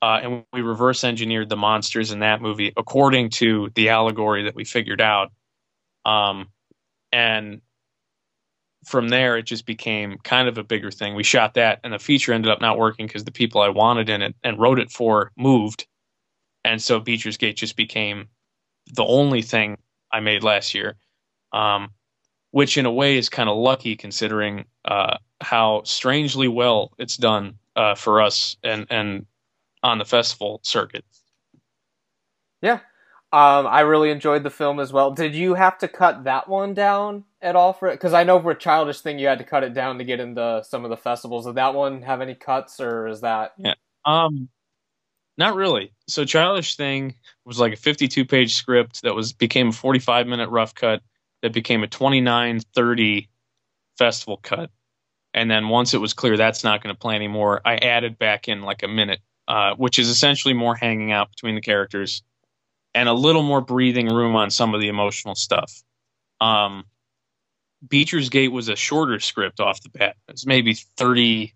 uh, 0.02 0.20
and 0.22 0.44
we 0.52 0.60
reverse 0.60 1.04
engineered 1.04 1.48
the 1.48 1.56
monsters 1.56 2.12
in 2.12 2.20
that 2.20 2.42
movie 2.42 2.72
according 2.76 3.30
to 3.30 3.70
the 3.74 3.90
allegory 3.90 4.44
that 4.44 4.54
we 4.54 4.64
figured 4.64 5.00
out. 5.00 5.32
Um, 6.04 6.48
and 7.12 7.60
from 8.84 9.08
there, 9.08 9.36
it 9.36 9.44
just 9.44 9.64
became 9.64 10.18
kind 10.24 10.48
of 10.48 10.58
a 10.58 10.64
bigger 10.64 10.90
thing. 10.90 11.14
We 11.14 11.22
shot 11.22 11.54
that, 11.54 11.80
and 11.84 11.92
the 11.92 11.98
feature 11.98 12.32
ended 12.32 12.50
up 12.50 12.60
not 12.60 12.78
working 12.78 13.06
because 13.06 13.24
the 13.24 13.30
people 13.30 13.60
I 13.60 13.68
wanted 13.68 14.08
in 14.08 14.22
it 14.22 14.34
and 14.42 14.58
wrote 14.58 14.78
it 14.78 14.90
for 14.90 15.30
moved, 15.36 15.86
and 16.64 16.82
so 16.82 17.00
Beecher's 17.00 17.36
Gate 17.36 17.56
just 17.56 17.76
became 17.76 18.28
the 18.92 19.04
only 19.04 19.42
thing 19.42 19.78
I 20.12 20.20
made 20.20 20.42
last 20.42 20.74
year, 20.74 20.96
um, 21.52 21.90
which 22.50 22.76
in 22.76 22.86
a 22.86 22.92
way 22.92 23.16
is 23.16 23.28
kind 23.28 23.48
of 23.48 23.56
lucky 23.56 23.96
considering 23.96 24.66
uh, 24.84 25.16
how 25.40 25.82
strangely 25.84 26.48
well 26.48 26.92
it's 26.98 27.16
done 27.16 27.58
uh, 27.76 27.94
for 27.94 28.20
us 28.20 28.56
and 28.62 28.86
and 28.90 29.26
on 29.82 29.98
the 29.98 30.04
festival 30.04 30.60
circuit. 30.62 31.04
Yeah, 32.60 32.80
um, 33.32 33.66
I 33.66 33.80
really 33.80 34.10
enjoyed 34.10 34.44
the 34.44 34.50
film 34.50 34.78
as 34.78 34.92
well. 34.92 35.10
Did 35.10 35.34
you 35.34 35.54
have 35.54 35.78
to 35.78 35.88
cut 35.88 36.24
that 36.24 36.48
one 36.48 36.74
down 36.74 37.24
at 37.40 37.56
all 37.56 37.72
for 37.72 37.88
it? 37.88 37.94
Because 37.94 38.12
I 38.12 38.24
know 38.24 38.40
for 38.40 38.50
a 38.50 38.58
childish 38.58 39.00
thing 39.00 39.18
you 39.18 39.26
had 39.26 39.38
to 39.38 39.44
cut 39.44 39.64
it 39.64 39.72
down 39.72 39.98
to 39.98 40.04
get 40.04 40.20
into 40.20 40.62
some 40.68 40.84
of 40.84 40.90
the 40.90 40.96
festivals. 40.98 41.46
Did 41.46 41.54
that 41.54 41.74
one 41.74 42.02
have 42.02 42.20
any 42.20 42.34
cuts, 42.34 42.78
or 42.78 43.08
is 43.08 43.22
that? 43.22 43.54
Yeah. 43.56 43.74
Um, 44.04 44.50
not 45.38 45.54
really. 45.54 45.92
So 46.08 46.24
Childish 46.24 46.76
Thing 46.76 47.14
was 47.44 47.58
like 47.58 47.72
a 47.72 47.76
52 47.76 48.24
page 48.24 48.54
script 48.54 49.02
that 49.02 49.14
was 49.14 49.32
became 49.32 49.68
a 49.68 49.72
45 49.72 50.26
minute 50.26 50.50
rough 50.50 50.74
cut 50.74 51.02
that 51.42 51.52
became 51.52 51.82
a 51.82 51.88
29 51.88 52.60
30 52.60 53.28
festival 53.98 54.38
cut. 54.42 54.70
And 55.34 55.50
then 55.50 55.68
once 55.68 55.94
it 55.94 55.98
was 55.98 56.12
clear 56.12 56.36
that's 56.36 56.64
not 56.64 56.82
going 56.82 56.94
to 56.94 56.98
play 56.98 57.14
anymore, 57.14 57.60
I 57.64 57.76
added 57.76 58.18
back 58.18 58.48
in 58.48 58.62
like 58.62 58.82
a 58.82 58.88
minute, 58.88 59.20
uh, 59.48 59.74
which 59.76 59.98
is 59.98 60.08
essentially 60.08 60.54
more 60.54 60.74
hanging 60.74 61.10
out 61.10 61.30
between 61.30 61.54
the 61.54 61.60
characters 61.62 62.22
and 62.94 63.08
a 63.08 63.14
little 63.14 63.42
more 63.42 63.62
breathing 63.62 64.08
room 64.08 64.36
on 64.36 64.50
some 64.50 64.74
of 64.74 64.80
the 64.80 64.88
emotional 64.88 65.34
stuff. 65.34 65.82
Um, 66.40 66.84
Beecher's 67.86 68.28
Gate 68.28 68.52
was 68.52 68.68
a 68.68 68.76
shorter 68.76 69.18
script 69.18 69.60
off 69.60 69.82
the 69.82 69.88
bat. 69.88 70.16
It's 70.28 70.46
maybe 70.46 70.74
30, 70.74 71.54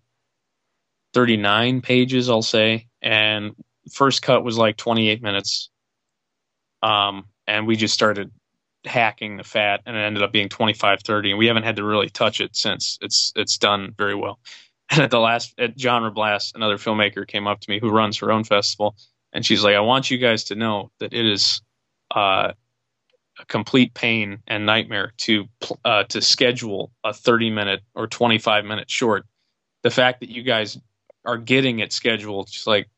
39 1.13 1.81
pages, 1.81 2.29
I'll 2.29 2.41
say. 2.41 2.87
And 3.01 3.55
first 3.91 4.21
cut 4.21 4.43
was 4.43 4.57
like 4.57 4.77
28 4.77 5.21
minutes. 5.21 5.69
Um, 6.83 7.25
and 7.47 7.65
we 7.67 7.75
just 7.75 7.93
started 7.93 8.31
hacking 8.85 9.37
the 9.37 9.43
fat 9.43 9.81
and 9.85 9.97
it 9.97 9.99
ended 9.99 10.23
up 10.23 10.31
being 10.31 10.47
25 10.47 11.01
30 11.01 11.31
and 11.31 11.39
we 11.39 11.47
haven't 11.47 11.63
had 11.63 11.75
to 11.75 11.83
really 11.83 12.09
touch 12.09 12.39
it 12.39 12.55
since. 12.55 12.97
It's 13.01 13.33
it's 13.35 13.57
done 13.57 13.93
very 13.97 14.15
well. 14.15 14.39
And 14.89 15.01
at 15.01 15.11
the 15.11 15.19
last 15.19 15.53
at 15.59 15.77
genre 15.77 16.11
blast 16.11 16.55
another 16.55 16.77
filmmaker 16.77 17.27
came 17.27 17.45
up 17.45 17.59
to 17.59 17.69
me 17.69 17.77
who 17.77 17.89
runs 17.89 18.17
her 18.19 18.31
own 18.31 18.45
festival 18.45 18.95
and 19.33 19.45
she's 19.45 19.61
like 19.61 19.75
i 19.75 19.81
want 19.81 20.09
you 20.09 20.17
guys 20.17 20.45
to 20.45 20.55
know 20.55 20.91
that 20.99 21.13
it 21.13 21.25
is 21.25 21.61
uh, 22.15 22.53
a 23.39 23.45
complete 23.45 23.93
pain 23.93 24.39
and 24.47 24.65
nightmare 24.65 25.13
to 25.17 25.45
uh, 25.85 26.03
to 26.05 26.21
schedule 26.21 26.91
a 27.03 27.13
30 27.13 27.49
minute 27.51 27.81
or 27.95 28.07
25 28.07 28.65
minute 28.65 28.89
short. 28.89 29.25
The 29.83 29.89
fact 29.89 30.21
that 30.21 30.29
you 30.29 30.43
guys 30.43 30.77
are 31.25 31.37
getting 31.37 31.79
it 31.79 31.93
scheduled 31.93 32.47
just 32.49 32.67
like 32.67 32.89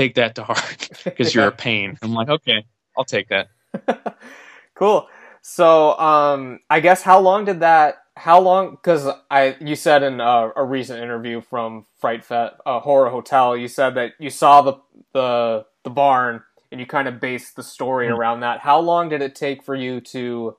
take 0.00 0.14
that 0.14 0.34
to 0.36 0.44
heart 0.44 0.88
because 1.04 1.34
you're 1.34 1.48
a 1.48 1.52
pain. 1.52 1.98
I'm 2.02 2.14
like, 2.14 2.28
okay, 2.28 2.64
I'll 2.96 3.04
take 3.04 3.28
that. 3.28 3.48
cool. 4.74 5.08
So, 5.42 5.98
um, 5.98 6.60
I 6.68 6.80
guess 6.80 7.02
how 7.02 7.20
long 7.20 7.44
did 7.44 7.60
that? 7.60 7.96
How 8.16 8.40
long? 8.40 8.72
Because 8.72 9.08
I, 9.30 9.56
you 9.60 9.76
said 9.76 10.02
in 10.02 10.20
a, 10.20 10.52
a, 10.54 10.64
recent 10.64 11.02
interview 11.02 11.40
from 11.40 11.86
Fright 11.98 12.24
Fest, 12.24 12.56
uh, 12.66 12.80
Horror 12.80 13.08
Hotel, 13.08 13.56
you 13.56 13.68
said 13.68 13.94
that 13.94 14.12
you 14.18 14.28
saw 14.28 14.60
the 14.60 14.74
the 15.14 15.64
the 15.84 15.90
barn 15.90 16.42
and 16.70 16.80
you 16.80 16.86
kind 16.86 17.08
of 17.08 17.20
based 17.20 17.56
the 17.56 17.62
story 17.62 18.06
mm-hmm. 18.06 18.16
around 18.16 18.40
that. 18.40 18.60
How 18.60 18.78
long 18.80 19.08
did 19.08 19.22
it 19.22 19.34
take 19.34 19.62
for 19.62 19.74
you 19.74 20.00
to, 20.12 20.56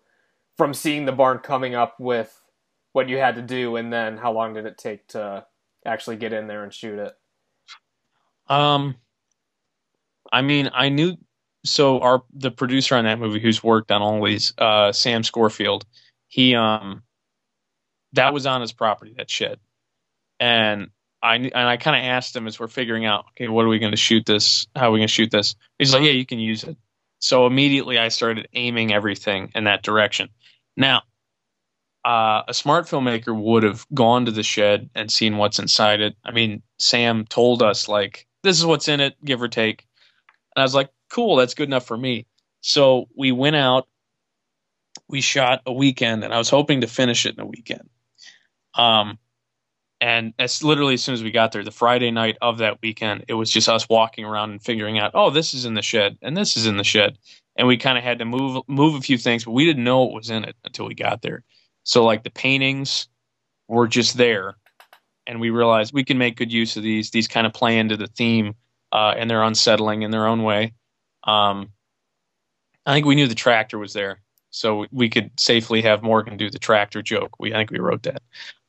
from 0.57 0.73
seeing 0.73 1.05
the 1.05 1.11
barn 1.11 1.39
coming 1.39 1.76
up 1.76 1.99
with 1.99 2.41
what 2.93 3.07
you 3.07 3.18
had 3.18 3.35
to 3.35 3.41
do, 3.41 3.76
and 3.76 3.93
then 3.93 4.18
how 4.18 4.31
long 4.31 4.53
did 4.53 4.65
it 4.65 4.77
take 4.77 5.07
to 5.09 5.45
actually 5.85 6.18
get 6.18 6.34
in 6.34 6.47
there 6.47 6.63
and 6.63 6.73
shoot 6.73 6.99
it? 6.99 7.13
Um, 8.49 8.95
I 10.32 10.41
mean, 10.41 10.70
I 10.74 10.90
knew 10.90 11.18
so 11.64 11.99
our 11.99 12.24
the 12.34 12.52
producer 12.52 12.95
on 12.95 13.06
that 13.06 13.20
movie 13.20 13.40
who's 13.40 13.64
worked 13.64 13.91
on 13.91 14.02
all 14.02 14.24
these, 14.24 14.53
uh, 14.58 14.91
Sam 14.91 15.24
Scorefield, 15.24 15.86
he 16.28 16.56
um 16.56 17.03
that 18.14 18.34
was 18.34 18.45
on 18.45 18.62
his 18.62 18.74
property, 18.74 19.14
that 19.18 19.30
shed. 19.30 19.60
And 20.40 20.90
I 21.22 21.36
and 21.36 21.56
I 21.56 21.78
kind 21.78 21.95
of 21.95 22.10
asked 22.10 22.36
him 22.36 22.48
as 22.48 22.60
we're 22.60 22.68
figuring 22.68 23.06
out, 23.06 23.26
okay, 23.32 23.48
what 23.48 23.66
are 23.66 23.70
we 23.70 23.80
going 23.80 23.91
to 23.91 23.98
shoot 23.98 24.26
this? 24.26 24.68
How 24.76 24.90
are 24.90 24.91
we 24.91 24.99
going 24.99 25.08
to 25.08 25.14
shoot 25.14 25.32
this? 25.32 25.56
He's 25.78 25.94
like, 25.94 26.03
yeah, 26.03 26.12
you 26.12 26.26
can 26.26 26.40
use 26.40 26.64
it. 26.64 26.78
So 27.20 27.45
immediately 27.45 27.99
I 27.99 28.08
started 28.08 28.48
aiming 28.53 28.91
everything 28.91 29.52
in 29.53 29.66
that 29.66 29.84
direction. 29.84 30.30
Now, 30.76 31.03
uh, 32.03 32.41
a 32.48 32.53
smart 32.53 32.88
filmmaker 32.88 33.40
would 33.40 33.62
have 33.62 33.86
gone 33.94 34.26
to 34.26 34.32
the 34.32 34.41
shed 34.41 34.90
and 34.95 35.12
seen 35.12 35.38
what's 35.38 35.60
inside 35.60 36.02
it. 36.02 36.16
I 36.26 36.32
mean, 36.32 36.64
Sam 36.80 37.26
told 37.26 37.62
us 37.62 37.88
like 37.88 38.28
this 38.41 38.58
is 38.58 38.66
what's 38.66 38.88
in 38.88 38.99
it, 38.99 39.24
give 39.24 39.41
or 39.41 39.48
take. 39.48 39.86
And 40.56 40.61
I 40.61 40.65
was 40.65 40.76
like, 40.76 40.90
cool, 41.10 41.36
that's 41.36 41.53
good 41.53 41.69
enough 41.69 41.86
for 41.86 41.98
me. 41.98 42.26
So 42.61 43.07
we 43.15 43.32
went 43.32 43.56
out, 43.56 43.88
we 45.07 45.22
shot 45.22 45.61
a 45.65 45.73
weekend, 45.73 46.23
and 46.23 46.34
I 46.34 46.38
was 46.38 46.49
hoping 46.49 46.82
to 46.82 46.88
finish 46.88 47.26
it 47.26 47.36
in 47.36 47.41
a 47.41 47.45
weekend. 47.45 47.90
Um, 48.76 49.18
and 49.99 50.34
as 50.40 50.64
literally 50.64 50.95
as 50.95 51.03
soon 51.03 51.14
as 51.14 51.23
we 51.23 51.32
got 51.32 51.52
there, 51.52 51.64
the 51.64 51.72
Friday 51.72 52.10
night 52.10 52.38
of 52.41 52.57
that 52.57 52.82
weekend, 52.82 53.26
it 53.28 53.36
was 53.36 53.52
just 53.52 53.69
us 53.69 53.88
walking 53.88 54.26
around 54.26 54.49
and 54.49 54.61
figuring 54.61 54.98
out, 54.98 55.11
oh, 55.14 55.30
this 55.30 55.53
is 55.53 55.65
in 55.65 55.76
the 55.76 55.82
shed 55.82 56.18
and 56.22 56.36
this 56.36 56.57
is 56.57 56.65
in 56.65 56.78
the 56.78 56.84
shed, 56.84 57.18
and 57.56 57.68
we 57.68 57.78
kind 57.78 57.98
of 57.98 58.03
had 58.03 58.19
to 58.19 58.26
move 58.26 58.64
move 58.68 58.95
a 58.95 59.02
few 59.02 59.18
things, 59.18 59.45
but 59.45 59.52
we 59.52 59.65
didn't 59.65 59.84
know 59.84 60.03
what 60.03 60.14
was 60.14 60.30
in 60.30 60.44
it 60.44 60.56
until 60.64 60.88
we 60.88 60.95
got 60.95 61.22
there. 61.22 61.44
So 61.84 62.03
like 62.03 62.23
the 62.23 62.32
paintings 62.32 63.07
were 63.68 63.88
just 63.88 64.18
there, 64.18 64.56
and 65.28 65.40
we 65.40 65.52
realized 65.52 65.94
we 65.94 66.03
can 66.03 66.18
make 66.18 66.36
good 66.36 66.52
use 66.52 66.76
of 66.78 66.84
these. 66.84 67.11
These 67.11 67.28
kind 67.28 67.45
of 67.45 67.53
play 67.53 67.78
into 67.78 67.95
the 67.95 68.07
theme, 68.07 68.56
uh, 68.91 69.13
and 69.18 69.30
they're 69.30 69.43
unsettling 69.43 70.01
in 70.01 70.11
their 70.11 70.27
own 70.27 70.43
way. 70.43 70.73
Um, 71.23 71.72
I 72.85 72.93
think 72.93 73.05
we 73.05 73.15
knew 73.15 73.27
the 73.27 73.35
tractor 73.35 73.77
was 73.77 73.93
there, 73.93 74.22
so 74.49 74.85
we 74.91 75.09
could 75.09 75.31
safely 75.39 75.81
have 75.84 76.03
Morgan 76.03 76.38
do 76.38 76.49
the 76.49 76.59
tractor 76.59 77.01
joke. 77.01 77.39
We 77.39 77.53
I 77.53 77.57
think 77.57 77.72
we 77.72 77.80
wrote 77.80 78.03
that. 78.03 78.22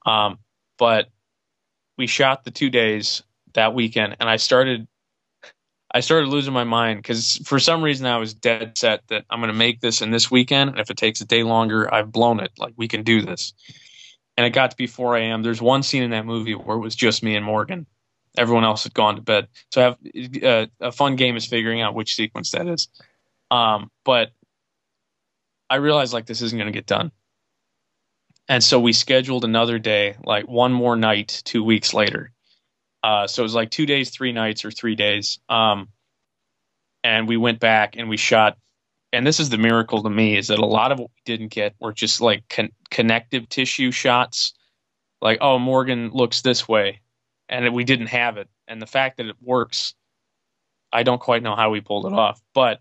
Um, 0.05 0.39
but 0.79 1.09
we 1.97 2.07
shot 2.07 2.45
the 2.45 2.51
two 2.51 2.71
days 2.71 3.23
that 3.55 3.75
weekend, 3.75 4.17
and 4.21 4.29
I 4.29 4.37
started 4.37 4.87
I 5.95 6.01
started 6.01 6.29
losing 6.29 6.55
my 6.55 6.65
mind 6.65 6.99
because 6.99 7.37
for 7.45 7.59
some 7.59 7.83
reason 7.83 8.07
I 8.07 8.17
was 8.17 8.33
dead 8.33 8.79
set 8.79 9.07
that 9.09 9.25
I'm 9.29 9.41
going 9.41 9.53
to 9.53 9.59
make 9.59 9.81
this 9.81 10.01
in 10.01 10.11
this 10.11 10.31
weekend, 10.31 10.71
and 10.71 10.81
if 10.81 10.91
it 10.91 10.97
takes 10.97 11.21
a 11.21 11.27
day 11.27 11.43
longer, 11.43 11.93
I've 11.93 12.11
blown 12.11 12.41
it. 12.41 12.51
Like 12.59 12.73
we 12.77 12.89
can 12.89 13.03
do 13.03 13.21
this. 13.21 13.53
And 14.39 14.47
it 14.47 14.51
got 14.51 14.71
to 14.71 14.77
be 14.77 14.87
4 14.87 15.19
a.m. 15.19 15.43
There's 15.43 15.61
one 15.61 15.83
scene 15.83 16.03
in 16.03 16.11
that 16.11 16.25
movie 16.25 16.55
where 16.55 16.79
it 16.79 16.81
was 16.81 16.97
just 16.97 17.23
me 17.23 17.37
and 17.37 17.45
Morgan. 17.45 17.87
Everyone 18.37 18.65
else 18.65 18.85
had 18.85 18.95
gone 18.95 19.17
to 19.17 19.23
bed. 19.23 19.49
So 19.73 19.81
have 19.81 19.99
uh, 20.43 20.67
a 20.81 20.93
fun 20.93 21.17
game 21.17 21.37
is 21.37 21.47
figuring 21.47 21.83
out 21.83 21.95
which 21.95 22.15
sequence 22.15 22.53
that 22.53 22.67
is. 22.67 22.89
Um, 23.51 23.91
but 24.05 24.33
I 25.69 25.77
realized 25.77 26.13
like 26.13 26.27
this 26.27 26.43
isn't 26.43 26.59
going 26.59 26.73
to 26.73 26.77
get 26.77 26.87
done. 26.87 27.13
And 28.49 28.63
so 28.63 28.81
we 28.81 28.93
scheduled 28.93 29.45
another 29.45 29.79
day, 29.79 30.17
like 30.25 30.49
one 30.49 30.73
more 30.73 30.97
night, 30.97 31.43
two 31.45 31.63
weeks 31.63 31.95
later. 31.95 32.33
Uh, 33.03 33.27
so 33.27 33.43
it 33.43 33.45
was 33.45 33.55
like 33.55 33.71
two 33.71 33.87
days, 33.87 34.11
three 34.11 34.33
nights, 34.33 34.65
or 34.65 34.71
three 34.71 34.95
days. 34.95 35.39
Um, 35.49 35.89
and 37.05 37.29
we 37.29 37.37
went 37.37 37.61
back 37.61 37.97
and 37.97 38.09
we 38.09 38.17
shot. 38.17 38.59
And 39.13 39.27
this 39.27 39.41
is 39.41 39.51
the 39.51 39.59
miracle 39.59 40.03
to 40.03 40.11
me 40.11 40.37
is 40.37 40.49
that 40.49 40.59
a 40.59 40.67
lot 40.67 40.93
of 40.93 40.99
what 40.99 41.11
we 41.11 41.23
didn't 41.25 41.53
get 41.53 41.75
were 41.81 41.93
just 41.93 42.21
like 42.21 42.49
con- 42.49 42.73
connective 42.91 43.49
tissue 43.49 43.91
shots. 43.91 44.55
Like, 45.21 45.39
oh, 45.41 45.59
Morgan 45.59 46.11
looks 46.13 46.43
this 46.43 46.67
way, 46.69 47.01
and 47.53 47.73
we 47.75 47.85
didn't 47.85 48.07
have 48.07 48.39
it. 48.39 48.49
And 48.67 48.81
the 48.81 48.87
fact 48.87 49.19
that 49.19 49.27
it 49.27 49.37
works, 49.41 49.95
I 50.91 51.03
don't 51.03 51.21
quite 51.21 51.43
know 51.43 51.55
how 51.55 51.71
we 51.71 51.83
pulled 51.83 52.07
it 52.07 52.13
off, 52.15 52.41
but 52.55 52.81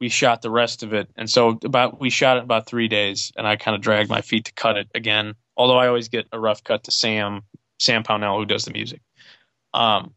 we 0.00 0.08
shot 0.08 0.42
the 0.42 0.50
rest 0.50 0.82
of 0.82 0.92
it. 0.92 1.08
And 1.16 1.30
so 1.30 1.58
about 1.64 2.00
we 2.00 2.10
shot 2.10 2.36
it 2.36 2.42
about 2.42 2.66
three 2.66 2.88
days, 2.88 3.32
and 3.36 3.46
I 3.46 3.56
kind 3.56 3.76
of 3.76 3.80
dragged 3.80 4.10
my 4.10 4.20
feet 4.20 4.46
to 4.46 4.52
cut 4.52 4.76
it 4.76 4.88
again. 4.94 5.34
Although 5.56 5.78
I 5.78 5.86
always 5.86 6.08
get 6.08 6.26
a 6.32 6.40
rough 6.40 6.64
cut 6.64 6.84
to 6.84 6.90
Sam 6.90 7.42
Sam 7.78 8.02
Pownell 8.02 8.38
who 8.38 8.44
does 8.44 8.64
the 8.64 8.72
music. 8.72 9.00
Um, 9.72 10.14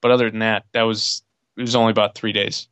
but 0.00 0.10
other 0.10 0.30
than 0.30 0.40
that, 0.40 0.64
that 0.72 0.82
was 0.82 1.22
it 1.58 1.60
was 1.60 1.76
only 1.76 1.90
about 1.90 2.14
three 2.14 2.32
days. 2.32 2.66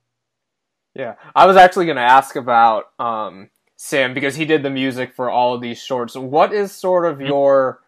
Yeah, 0.95 1.17
I 1.37 1.47
was 1.47 1.57
actually 1.57 1.85
going 1.85 1.97
to 1.97 2.03
ask 2.03 2.35
about 2.35 2.87
um, 2.99 3.51
Sam 3.77 4.15
because 4.15 4.35
he 4.35 4.47
did 4.47 4.63
the 4.63 4.71
music 4.71 5.15
for 5.15 5.31
all 5.31 5.55
of 5.55 5.61
these 5.61 5.81
shorts. 5.81 6.17
What 6.17 6.53
is 6.53 6.73
sort 6.73 7.05
of 7.05 7.19
mm-hmm. 7.19 7.27
your 7.27 7.81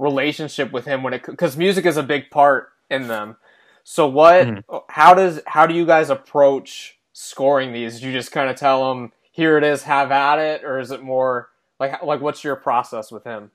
relationship 0.00 0.72
with 0.72 0.86
him 0.86 1.02
when 1.02 1.12
it 1.12 1.24
because 1.24 1.56
music 1.56 1.84
is 1.84 1.96
a 1.96 2.02
big 2.02 2.30
part 2.30 2.70
in 2.90 3.06
them. 3.06 3.36
So 3.84 4.08
what? 4.08 4.46
Mm-hmm. 4.46 4.76
How 4.88 5.14
does 5.14 5.40
how 5.46 5.66
do 5.66 5.74
you 5.74 5.86
guys 5.86 6.10
approach 6.10 6.98
scoring 7.12 7.72
these? 7.72 8.00
Do 8.00 8.06
you 8.06 8.12
just 8.12 8.32
kind 8.32 8.50
of 8.50 8.56
tell 8.56 8.88
them, 8.88 9.12
"Here 9.30 9.58
it 9.58 9.64
is, 9.64 9.82
have 9.84 10.10
at 10.10 10.38
it," 10.38 10.64
or 10.64 10.78
is 10.78 10.90
it 10.90 11.02
more 11.02 11.50
like 11.78 12.02
like 12.02 12.20
what's 12.20 12.42
your 12.42 12.56
process 12.56 13.12
with 13.12 13.24
him? 13.24 13.50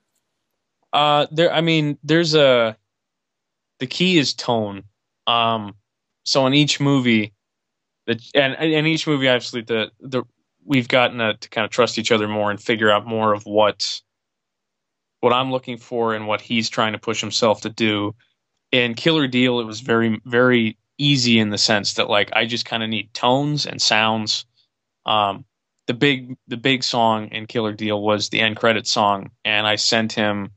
Uh, 0.92 1.26
there. 1.30 1.52
I 1.52 1.60
mean, 1.60 1.98
there's 2.02 2.34
a 2.34 2.76
the 3.80 3.86
key 3.86 4.18
is 4.18 4.32
tone. 4.32 4.84
Um, 5.26 5.74
so 6.24 6.46
in 6.46 6.54
each 6.54 6.80
movie, 6.80 7.34
that 8.06 8.20
and 8.34 8.54
in 8.54 8.86
each 8.86 9.06
movie, 9.06 9.28
obviously 9.28 9.62
the 9.62 9.90
the 10.00 10.22
we've 10.64 10.88
gotten 10.88 11.18
to, 11.18 11.34
to 11.34 11.48
kind 11.48 11.64
of 11.64 11.70
trust 11.70 11.98
each 11.98 12.10
other 12.10 12.28
more 12.28 12.50
and 12.50 12.60
figure 12.60 12.90
out 12.90 13.06
more 13.06 13.32
of 13.32 13.46
what 13.46 14.00
what 15.20 15.32
I'm 15.32 15.50
looking 15.50 15.78
for 15.78 16.14
and 16.14 16.26
what 16.26 16.40
he's 16.40 16.68
trying 16.68 16.92
to 16.92 16.98
push 16.98 17.20
himself 17.20 17.62
to 17.62 17.70
do. 17.70 18.14
In 18.72 18.94
Killer 18.94 19.26
Deal, 19.26 19.60
it 19.60 19.64
was 19.64 19.80
very 19.80 20.20
very 20.24 20.76
easy 20.98 21.38
in 21.38 21.50
the 21.50 21.58
sense 21.58 21.94
that 21.94 22.10
like 22.10 22.30
I 22.32 22.46
just 22.46 22.64
kind 22.64 22.82
of 22.82 22.88
need 22.88 23.12
tones 23.14 23.66
and 23.66 23.80
sounds. 23.80 24.44
Um, 25.04 25.44
the 25.86 25.94
big 25.94 26.36
the 26.48 26.56
big 26.56 26.82
song 26.82 27.28
in 27.28 27.46
Killer 27.46 27.72
Deal 27.72 28.00
was 28.00 28.28
the 28.28 28.40
end 28.40 28.56
credit 28.56 28.86
song, 28.86 29.30
and 29.44 29.66
I 29.66 29.76
sent 29.76 30.12
him 30.12 30.50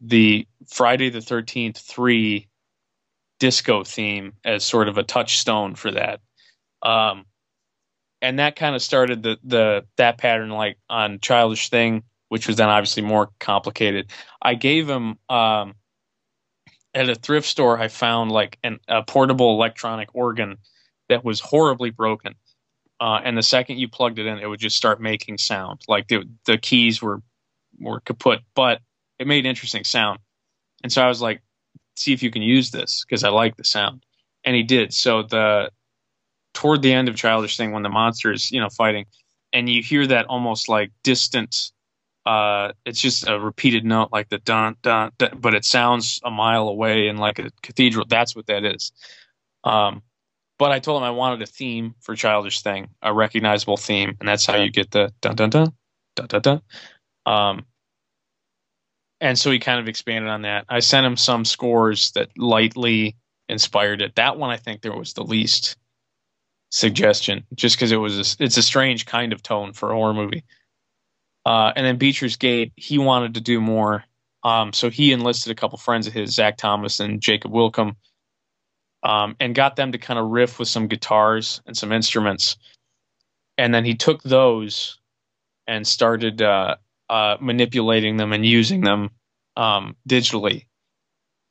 the 0.00 0.46
Friday 0.68 1.10
the 1.10 1.20
Thirteenth 1.20 1.78
three 1.78 2.48
disco 3.38 3.82
theme 3.82 4.34
as 4.44 4.64
sort 4.64 4.88
of 4.88 4.98
a 4.98 5.02
touchstone 5.02 5.74
for 5.74 5.90
that. 5.90 6.20
Um, 6.82 7.24
and 8.22 8.38
that 8.38 8.56
kind 8.56 8.76
of 8.76 8.82
started 8.82 9.22
the 9.22 9.38
the 9.42 9.86
that 9.96 10.18
pattern 10.18 10.50
like 10.50 10.78
on 10.88 11.18
Childish 11.20 11.70
Thing, 11.70 12.02
which 12.30 12.46
was 12.46 12.56
then 12.56 12.68
obviously 12.68 13.02
more 13.02 13.30
complicated. 13.40 14.10
I 14.40 14.54
gave 14.54 14.88
him 14.88 15.18
um, 15.28 15.74
at 16.94 17.08
a 17.08 17.16
thrift 17.16 17.48
store, 17.48 17.78
I 17.78 17.88
found 17.88 18.30
like 18.30 18.56
an, 18.62 18.78
a 18.86 19.02
portable 19.02 19.54
electronic 19.54 20.08
organ 20.14 20.56
that 21.08 21.24
was 21.24 21.40
horribly 21.40 21.90
broken. 21.90 22.36
Uh, 23.00 23.20
and 23.24 23.36
the 23.36 23.42
second 23.42 23.78
you 23.78 23.88
plugged 23.88 24.20
it 24.20 24.26
in, 24.26 24.38
it 24.38 24.46
would 24.46 24.60
just 24.60 24.76
start 24.76 25.00
making 25.00 25.38
sound. 25.38 25.80
Like 25.88 26.06
the 26.06 26.24
the 26.46 26.56
keys 26.56 27.02
were 27.02 27.20
were 27.80 27.98
kaput, 28.00 28.40
but 28.54 28.80
it 29.18 29.26
made 29.26 29.44
interesting 29.44 29.82
sound. 29.82 30.20
And 30.84 30.92
so 30.92 31.02
I 31.02 31.08
was 31.08 31.20
like, 31.20 31.42
see 31.96 32.12
if 32.12 32.22
you 32.22 32.30
can 32.30 32.42
use 32.42 32.70
this 32.70 33.04
because 33.04 33.24
I 33.24 33.30
like 33.30 33.56
the 33.56 33.64
sound. 33.64 34.04
And 34.44 34.54
he 34.54 34.62
did. 34.62 34.94
So 34.94 35.24
the 35.24 35.70
toward 36.54 36.82
the 36.82 36.92
end 36.92 37.08
of 37.08 37.16
Childish 37.16 37.56
Thing, 37.56 37.72
when 37.72 37.82
the 37.82 37.88
monster 37.88 38.30
is 38.30 38.52
you 38.52 38.60
know 38.60 38.68
fighting, 38.68 39.06
and 39.52 39.68
you 39.68 39.82
hear 39.82 40.06
that 40.06 40.26
almost 40.26 40.68
like 40.68 40.92
distant 41.02 41.72
uh, 42.26 42.72
it's 42.84 43.00
just 43.00 43.28
a 43.28 43.38
repeated 43.38 43.84
note 43.84 44.10
like 44.12 44.28
the 44.28 44.38
dun, 44.38 44.76
dun 44.82 45.10
dun, 45.18 45.38
but 45.40 45.54
it 45.54 45.64
sounds 45.64 46.20
a 46.24 46.30
mile 46.30 46.68
away 46.68 47.08
in 47.08 47.16
like 47.16 47.38
a 47.38 47.50
cathedral. 47.62 48.04
That's 48.08 48.36
what 48.36 48.46
that 48.46 48.64
is. 48.64 48.92
Um, 49.64 50.02
but 50.58 50.72
I 50.72 50.78
told 50.78 51.00
him 51.00 51.06
I 51.06 51.10
wanted 51.10 51.40
a 51.42 51.46
theme 51.46 51.94
for 52.00 52.14
Childish 52.14 52.62
Thing, 52.62 52.88
a 53.00 53.14
recognizable 53.14 53.78
theme, 53.78 54.16
and 54.20 54.28
that's 54.28 54.44
how 54.44 54.56
you 54.56 54.70
get 54.70 54.90
the 54.90 55.12
dun 55.22 55.34
dun 55.34 55.50
dun 55.50 55.72
dun 56.16 56.26
dun 56.26 56.42
dun. 56.42 56.62
Um, 57.24 57.64
and 59.22 59.38
so 59.38 59.50
he 59.50 59.58
kind 59.58 59.80
of 59.80 59.88
expanded 59.88 60.30
on 60.30 60.42
that. 60.42 60.64
I 60.68 60.80
sent 60.80 61.06
him 61.06 61.16
some 61.16 61.44
scores 61.44 62.12
that 62.12 62.28
lightly 62.36 63.16
inspired 63.48 64.02
it. 64.02 64.14
That 64.16 64.38
one 64.38 64.50
I 64.50 64.56
think 64.56 64.82
there 64.82 64.96
was 64.96 65.14
the 65.14 65.24
least 65.24 65.76
suggestion, 66.70 67.44
just 67.54 67.76
because 67.76 67.92
it 67.92 67.96
was 67.96 68.18
a, 68.18 68.44
it's 68.44 68.56
a 68.56 68.62
strange 68.62 69.06
kind 69.06 69.32
of 69.32 69.42
tone 69.42 69.72
for 69.72 69.90
a 69.90 69.94
horror 69.94 70.14
movie. 70.14 70.44
Uh, 71.44 71.72
and 71.74 71.86
then 71.86 71.96
Beecher's 71.96 72.36
Gate, 72.36 72.72
he 72.76 72.98
wanted 72.98 73.34
to 73.34 73.40
do 73.40 73.60
more. 73.60 74.04
Um, 74.42 74.72
so 74.72 74.90
he 74.90 75.12
enlisted 75.12 75.52
a 75.52 75.54
couple 75.54 75.78
friends 75.78 76.06
of 76.06 76.12
his, 76.12 76.34
Zach 76.34 76.56
Thomas 76.56 77.00
and 77.00 77.20
Jacob 77.20 77.52
Wilcom, 77.52 77.96
um, 79.02 79.36
and 79.40 79.54
got 79.54 79.76
them 79.76 79.92
to 79.92 79.98
kind 79.98 80.18
of 80.18 80.30
riff 80.30 80.58
with 80.58 80.68
some 80.68 80.88
guitars 80.88 81.60
and 81.66 81.76
some 81.76 81.92
instruments. 81.92 82.56
And 83.58 83.74
then 83.74 83.84
he 83.84 83.94
took 83.94 84.22
those 84.22 84.98
and 85.66 85.86
started 85.86 86.42
uh, 86.42 86.76
uh, 87.08 87.36
manipulating 87.40 88.16
them 88.16 88.32
and 88.32 88.44
using 88.44 88.80
them 88.80 89.10
um, 89.56 89.96
digitally. 90.08 90.66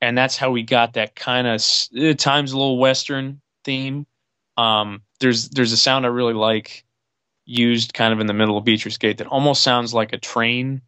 And 0.02 0.18
that's 0.18 0.38
how 0.38 0.52
we 0.52 0.64
got 0.64 0.94
that 0.94 1.16
kind 1.16 1.45
of 1.45 1.61
at 2.02 2.20
times 2.20 2.52
a 2.52 2.57
little 2.57 2.80
Western 2.80 3.41
theme. 3.64 4.06
Um, 4.57 5.02
there's 5.20 5.49
there's 5.49 5.72
a 5.72 5.78
sound 5.78 6.06
I 6.06 6.10
really 6.10 6.34
like 6.34 6.86
used 7.50 7.94
kind 7.94 8.14
of 8.14 8.20
in 8.20 8.28
the 8.28 8.34
middle 8.34 8.58
of 8.58 8.64
Beecher's 8.64 8.98
Gate 8.98 9.18
that 9.18 9.28
almost 9.28 9.64
sounds 9.64 9.94
like 9.94 10.14
a 10.14 10.18
train, 10.18 10.82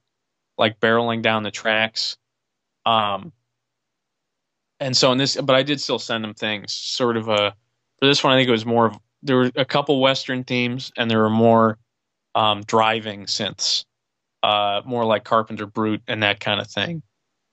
like 0.57 0.79
barreling 0.79 1.21
down 1.21 1.43
the 1.43 1.51
tracks. 1.51 2.17
Um, 2.85 3.31
and 4.79 4.95
so 4.95 5.11
in 5.11 5.17
this, 5.17 5.35
but 5.35 5.55
I 5.55 5.63
did 5.63 5.81
still 5.81 5.99
send 5.99 6.23
them 6.23 6.33
things. 6.33 6.73
Sort 6.73 7.17
of 7.17 7.27
a 7.27 7.55
for 7.99 8.07
this 8.07 8.23
one, 8.23 8.33
I 8.33 8.37
think 8.37 8.47
it 8.47 8.51
was 8.51 8.65
more 8.65 8.87
of 8.87 8.97
there 9.23 9.37
were 9.37 9.51
a 9.55 9.65
couple 9.65 9.99
Western 10.01 10.43
themes, 10.43 10.91
and 10.97 11.09
there 11.09 11.19
were 11.19 11.29
more 11.29 11.77
um, 12.33 12.63
driving 12.63 13.25
synths, 13.25 13.85
uh, 14.41 14.81
more 14.85 15.05
like 15.05 15.23
Carpenter 15.23 15.67
Brut 15.67 16.01
and 16.07 16.23
that 16.23 16.39
kind 16.39 16.59
of 16.59 16.67
thing. 16.67 17.03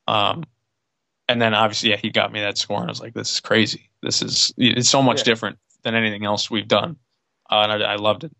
Um, 0.07 0.45
and 1.29 1.43
then 1.43 1.53
obviously, 1.53 1.91
yeah, 1.91 1.97
he 1.97 2.11
got 2.11 2.33
me 2.33 2.41
that 2.41 2.57
score, 2.57 2.81
and 2.81 2.89
I 2.89 2.93
was 2.93 3.01
like, 3.01 3.13
"This 3.13 3.33
is 3.33 3.41
crazy. 3.41 3.91
This 4.03 4.23
is 4.23 4.53
it's 4.57 4.89
so 4.89 5.03
much 5.03 5.19
yeah. 5.19 5.25
different 5.25 5.59
than 5.83 5.95
anything 5.95 6.25
else 6.25 6.51
we've 6.51 6.69
done," 6.69 6.97
uh, 7.51 7.67
and 7.69 7.85
I, 7.85 7.93
I 7.93 7.97
loved 7.97 8.25
it. 8.25 8.33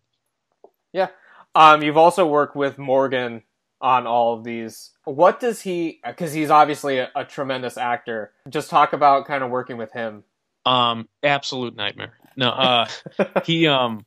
Yeah. 0.93 1.07
Um, 1.55 1.81
you've 1.81 1.97
also 1.97 2.27
worked 2.27 2.55
with 2.55 2.77
Morgan 2.77 3.43
on 3.81 4.07
all 4.07 4.33
of 4.33 4.43
these. 4.43 4.91
What 5.05 5.39
does 5.39 5.61
he? 5.61 5.99
Because 6.05 6.33
he's 6.33 6.49
obviously 6.49 6.99
a, 6.99 7.09
a, 7.15 7.25
tremendous 7.25 7.77
actor. 7.77 8.31
Just 8.49 8.69
talk 8.69 8.93
about 8.93 9.25
kind 9.25 9.43
of 9.43 9.49
working 9.49 9.77
with 9.77 9.91
him. 9.91 10.23
Um, 10.65 11.07
absolute 11.23 11.75
nightmare. 11.75 12.13
No, 12.35 12.49
uh, 12.49 12.87
he 13.45 13.67
um, 13.67 14.05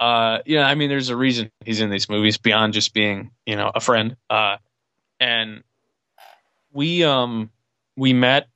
uh, 0.00 0.38
yeah. 0.44 0.66
I 0.66 0.74
mean, 0.74 0.88
there's 0.88 1.08
a 1.08 1.16
reason 1.16 1.50
he's 1.64 1.80
in 1.80 1.90
these 1.90 2.08
movies 2.08 2.36
beyond 2.36 2.72
just 2.72 2.92
being 2.92 3.30
you 3.46 3.56
know 3.56 3.70
a 3.74 3.80
friend. 3.80 4.16
Uh, 4.28 4.56
and 5.20 5.62
we 6.72 7.04
um, 7.04 7.50
we 7.96 8.12
met 8.12 8.48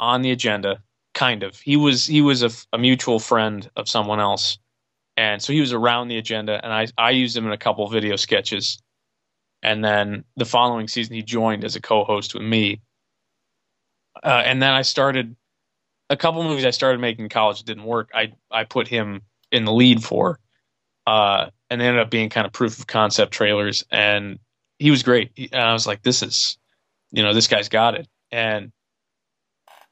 on 0.00 0.22
the 0.22 0.30
agenda, 0.30 0.82
kind 1.14 1.42
of. 1.42 1.58
He 1.58 1.76
was 1.76 2.06
he 2.06 2.22
was 2.22 2.42
a, 2.42 2.50
a 2.72 2.78
mutual 2.78 3.18
friend 3.18 3.68
of 3.76 3.88
someone 3.88 4.20
else, 4.20 4.58
and 5.18 5.42
so 5.42 5.52
he 5.52 5.60
was 5.60 5.72
around 5.72 6.06
the 6.06 6.16
agenda, 6.16 6.60
and 6.62 6.72
I 6.72 6.86
I 6.96 7.10
used 7.10 7.36
him 7.36 7.44
in 7.44 7.52
a 7.52 7.58
couple 7.58 7.86
video 7.88 8.14
sketches, 8.14 8.80
and 9.64 9.84
then 9.84 10.24
the 10.36 10.44
following 10.44 10.86
season 10.86 11.16
he 11.16 11.22
joined 11.22 11.64
as 11.64 11.74
a 11.74 11.80
co-host 11.80 12.34
with 12.34 12.44
me, 12.44 12.80
uh, 14.22 14.42
and 14.46 14.62
then 14.62 14.72
I 14.72 14.82
started 14.82 15.34
a 16.08 16.16
couple 16.16 16.44
movies 16.44 16.64
I 16.64 16.70
started 16.70 17.00
making 17.00 17.24
in 17.24 17.28
college 17.30 17.64
didn't 17.64 17.82
work. 17.82 18.10
I 18.14 18.32
I 18.48 18.62
put 18.62 18.86
him 18.86 19.22
in 19.50 19.64
the 19.64 19.72
lead 19.72 20.04
for, 20.04 20.38
uh, 21.04 21.50
and 21.68 21.80
they 21.80 21.86
ended 21.88 22.00
up 22.00 22.10
being 22.10 22.30
kind 22.30 22.46
of 22.46 22.52
proof 22.52 22.78
of 22.78 22.86
concept 22.86 23.32
trailers, 23.32 23.84
and 23.90 24.38
he 24.78 24.92
was 24.92 25.02
great. 25.02 25.32
And 25.52 25.60
I 25.60 25.72
was 25.72 25.84
like, 25.84 26.02
this 26.02 26.22
is, 26.22 26.58
you 27.10 27.24
know, 27.24 27.34
this 27.34 27.48
guy's 27.48 27.68
got 27.68 27.96
it, 27.96 28.06
and 28.30 28.70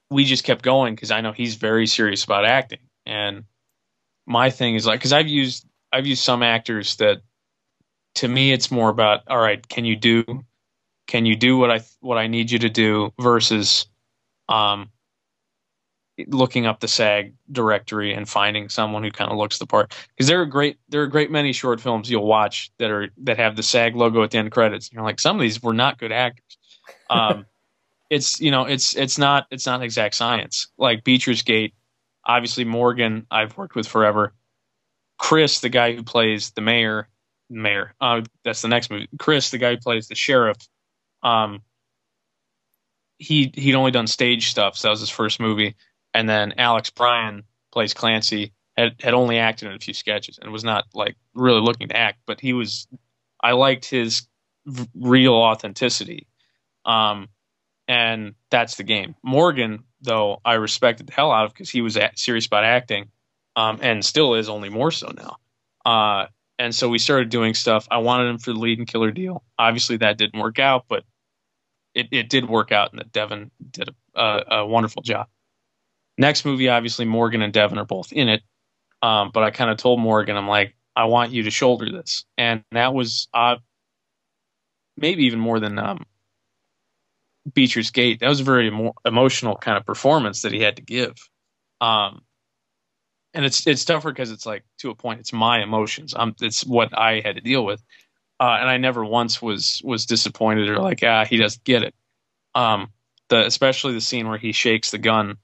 we 0.08 0.24
just 0.24 0.44
kept 0.44 0.62
going 0.62 0.94
because 0.94 1.10
I 1.10 1.20
know 1.20 1.32
he's 1.32 1.56
very 1.56 1.88
serious 1.88 2.22
about 2.22 2.44
acting, 2.44 2.86
and 3.04 3.42
my 4.26 4.50
thing 4.50 4.74
is 4.74 4.86
like 4.86 5.00
because 5.00 5.12
I've 5.12 5.28
used 5.28 5.66
I've 5.92 6.06
used 6.06 6.22
some 6.22 6.42
actors 6.42 6.96
that 6.96 7.22
to 8.16 8.28
me 8.28 8.52
it's 8.52 8.70
more 8.70 8.88
about 8.88 9.22
all 9.28 9.38
right, 9.38 9.66
can 9.66 9.84
you 9.84 9.96
do 9.96 10.24
can 11.06 11.26
you 11.26 11.36
do 11.36 11.56
what 11.56 11.70
I 11.70 11.80
what 12.00 12.18
I 12.18 12.26
need 12.26 12.50
you 12.50 12.58
to 12.60 12.68
do 12.68 13.12
versus 13.18 13.86
um 14.48 14.90
looking 16.28 16.66
up 16.66 16.80
the 16.80 16.88
SAG 16.88 17.34
directory 17.52 18.14
and 18.14 18.28
finding 18.28 18.68
someone 18.68 19.02
who 19.02 19.10
kind 19.10 19.30
of 19.30 19.36
looks 19.36 19.58
the 19.58 19.66
part. 19.66 19.94
Because 20.08 20.26
there 20.26 20.40
are 20.40 20.46
great 20.46 20.78
there 20.88 21.02
are 21.02 21.04
a 21.04 21.10
great 21.10 21.30
many 21.30 21.52
short 21.52 21.80
films 21.80 22.10
you'll 22.10 22.26
watch 22.26 22.70
that 22.78 22.90
are 22.90 23.08
that 23.18 23.36
have 23.36 23.56
the 23.56 23.62
SAG 23.62 23.94
logo 23.94 24.22
at 24.22 24.30
the 24.30 24.38
end 24.38 24.50
credits. 24.50 24.88
And 24.88 24.94
you're 24.94 25.04
like, 25.04 25.20
some 25.20 25.36
of 25.36 25.42
these 25.42 25.62
were 25.62 25.74
not 25.74 25.98
good 25.98 26.12
actors. 26.12 26.58
Um, 27.10 27.46
it's 28.10 28.40
you 28.40 28.50
know 28.50 28.64
it's 28.64 28.96
it's 28.96 29.18
not 29.18 29.46
it's 29.50 29.66
not 29.66 29.82
exact 29.82 30.14
science. 30.14 30.68
Like 30.78 31.04
Beecher's 31.04 31.42
Gate, 31.42 31.74
obviously 32.26 32.64
Morgan 32.64 33.26
I've 33.30 33.56
worked 33.56 33.74
with 33.76 33.86
forever. 33.86 34.34
Chris, 35.18 35.60
the 35.60 35.68
guy 35.70 35.94
who 35.94 36.02
plays 36.02 36.50
the 36.50 36.60
mayor, 36.60 37.08
mayor. 37.48 37.94
Uh, 38.00 38.22
that's 38.44 38.62
the 38.62 38.68
next 38.68 38.90
movie. 38.90 39.08
Chris, 39.18 39.50
the 39.50 39.58
guy 39.58 39.70
who 39.70 39.78
plays 39.78 40.08
the 40.08 40.14
sheriff. 40.14 40.58
Um, 41.22 41.62
he 43.18 43.50
he'd 43.54 43.74
only 43.74 43.92
done 43.92 44.06
stage 44.06 44.50
stuff, 44.50 44.76
so 44.76 44.88
that 44.88 44.92
was 44.92 45.00
his 45.00 45.10
first 45.10 45.40
movie 45.40 45.74
and 46.16 46.26
then 46.26 46.54
Alex 46.56 46.88
Bryan 46.88 47.42
plays 47.72 47.92
Clancy 47.92 48.54
had 48.74 48.96
had 49.00 49.12
only 49.12 49.38
acted 49.38 49.68
in 49.68 49.74
a 49.74 49.78
few 49.78 49.92
sketches 49.92 50.38
and 50.40 50.50
was 50.50 50.64
not 50.64 50.86
like 50.94 51.14
really 51.34 51.60
looking 51.60 51.88
to 51.88 51.96
act, 51.96 52.20
but 52.26 52.40
he 52.40 52.54
was. 52.54 52.88
I 53.42 53.52
liked 53.52 53.84
his 53.84 54.26
v- 54.64 54.88
real 54.94 55.34
authenticity, 55.34 56.26
um, 56.86 57.28
and 57.86 58.34
that's 58.50 58.76
the 58.76 58.82
game. 58.82 59.14
Morgan, 59.22 59.84
though, 60.00 60.40
I 60.44 60.54
respected 60.54 61.06
the 61.06 61.12
hell 61.12 61.32
out 61.32 61.46
of 61.46 61.52
because 61.52 61.70
he 61.70 61.80
was 61.80 61.98
serious 62.14 62.46
about 62.46 62.64
acting, 62.64 63.08
um, 63.54 63.78
and 63.82 64.04
still 64.04 64.34
is 64.34 64.48
only 64.48 64.68
more 64.68 64.90
so 64.90 65.12
now. 65.16 65.36
Uh, 65.84 66.26
and 66.58 66.74
so 66.74 66.88
we 66.88 66.98
started 66.98 67.28
doing 67.28 67.54
stuff. 67.54 67.86
I 67.90 67.98
wanted 67.98 68.28
him 68.28 68.38
for 68.38 68.52
the 68.52 68.58
lead 68.58 68.78
and 68.78 68.88
killer 68.88 69.10
deal. 69.10 69.42
Obviously, 69.58 69.98
that 69.98 70.18
didn't 70.18 70.40
work 70.40 70.58
out, 70.58 70.84
but 70.88 71.04
it, 71.94 72.08
it 72.10 72.28
did 72.28 72.48
work 72.48 72.72
out, 72.72 72.92
and 72.92 73.00
that 73.00 73.12
Devin 73.12 73.50
did 73.70 73.90
a, 74.14 74.20
a, 74.20 74.44
a 74.58 74.66
wonderful 74.66 75.02
job. 75.02 75.28
Next 76.18 76.44
movie, 76.44 76.68
obviously, 76.68 77.04
Morgan 77.04 77.42
and 77.42 77.52
Devin 77.52 77.78
are 77.78 77.84
both 77.84 78.12
in 78.12 78.28
it. 78.28 78.42
Um, 79.02 79.30
but 79.32 79.42
I 79.42 79.50
kind 79.50 79.70
of 79.70 79.76
told 79.76 80.00
Morgan, 80.00 80.36
I'm 80.36 80.48
like, 80.48 80.74
I 80.94 81.04
want 81.04 81.30
you 81.30 81.42
to 81.42 81.50
shoulder 81.50 81.90
this, 81.90 82.24
and 82.38 82.64
that 82.72 82.94
was 82.94 83.28
uh, 83.34 83.56
maybe 84.96 85.24
even 85.24 85.38
more 85.38 85.60
than 85.60 85.78
um, 85.78 86.06
Beecher's 87.52 87.90
Gate. 87.90 88.20
That 88.20 88.28
was 88.28 88.40
a 88.40 88.44
very 88.44 88.68
emo- 88.68 88.94
emotional 89.04 89.56
kind 89.56 89.76
of 89.76 89.86
performance 89.86 90.42
that 90.42 90.52
he 90.52 90.60
had 90.60 90.76
to 90.76 90.82
give. 90.82 91.14
Um, 91.80 92.22
and 93.34 93.44
it's 93.44 93.66
it's 93.66 93.84
tougher 93.84 94.10
because 94.10 94.30
it's 94.30 94.46
like 94.46 94.64
to 94.78 94.90
a 94.90 94.94
point, 94.94 95.20
it's 95.20 95.32
my 95.32 95.62
emotions. 95.62 96.14
Um, 96.16 96.34
it's 96.40 96.64
what 96.64 96.96
I 96.96 97.20
had 97.20 97.36
to 97.36 97.42
deal 97.42 97.64
with, 97.64 97.82
uh, 98.40 98.56
and 98.60 98.68
I 98.68 98.78
never 98.78 99.04
once 99.04 99.42
was 99.42 99.82
was 99.84 100.06
disappointed 100.06 100.68
or 100.70 100.78
like 100.80 101.02
ah 101.02 101.24
he 101.26 101.36
doesn't 101.36 101.62
get 101.62 101.82
it. 101.82 101.94
Um, 102.54 102.88
the 103.28 103.44
especially 103.44 103.92
the 103.92 104.00
scene 104.00 104.28
where 104.28 104.38
he 104.38 104.52
shakes 104.52 104.90
the 104.90 104.98
gun 104.98 105.36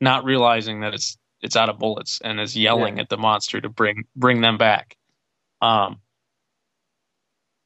not 0.00 0.24
realizing 0.24 0.80
that 0.80 0.94
it's 0.94 1.16
it's 1.40 1.56
out 1.56 1.68
of 1.68 1.78
bullets 1.78 2.20
and 2.22 2.40
is 2.40 2.56
yelling 2.56 2.96
yeah. 2.96 3.02
at 3.02 3.08
the 3.08 3.16
monster 3.16 3.60
to 3.60 3.68
bring 3.68 4.04
bring 4.16 4.40
them 4.40 4.58
back. 4.58 4.96
Um, 5.62 6.00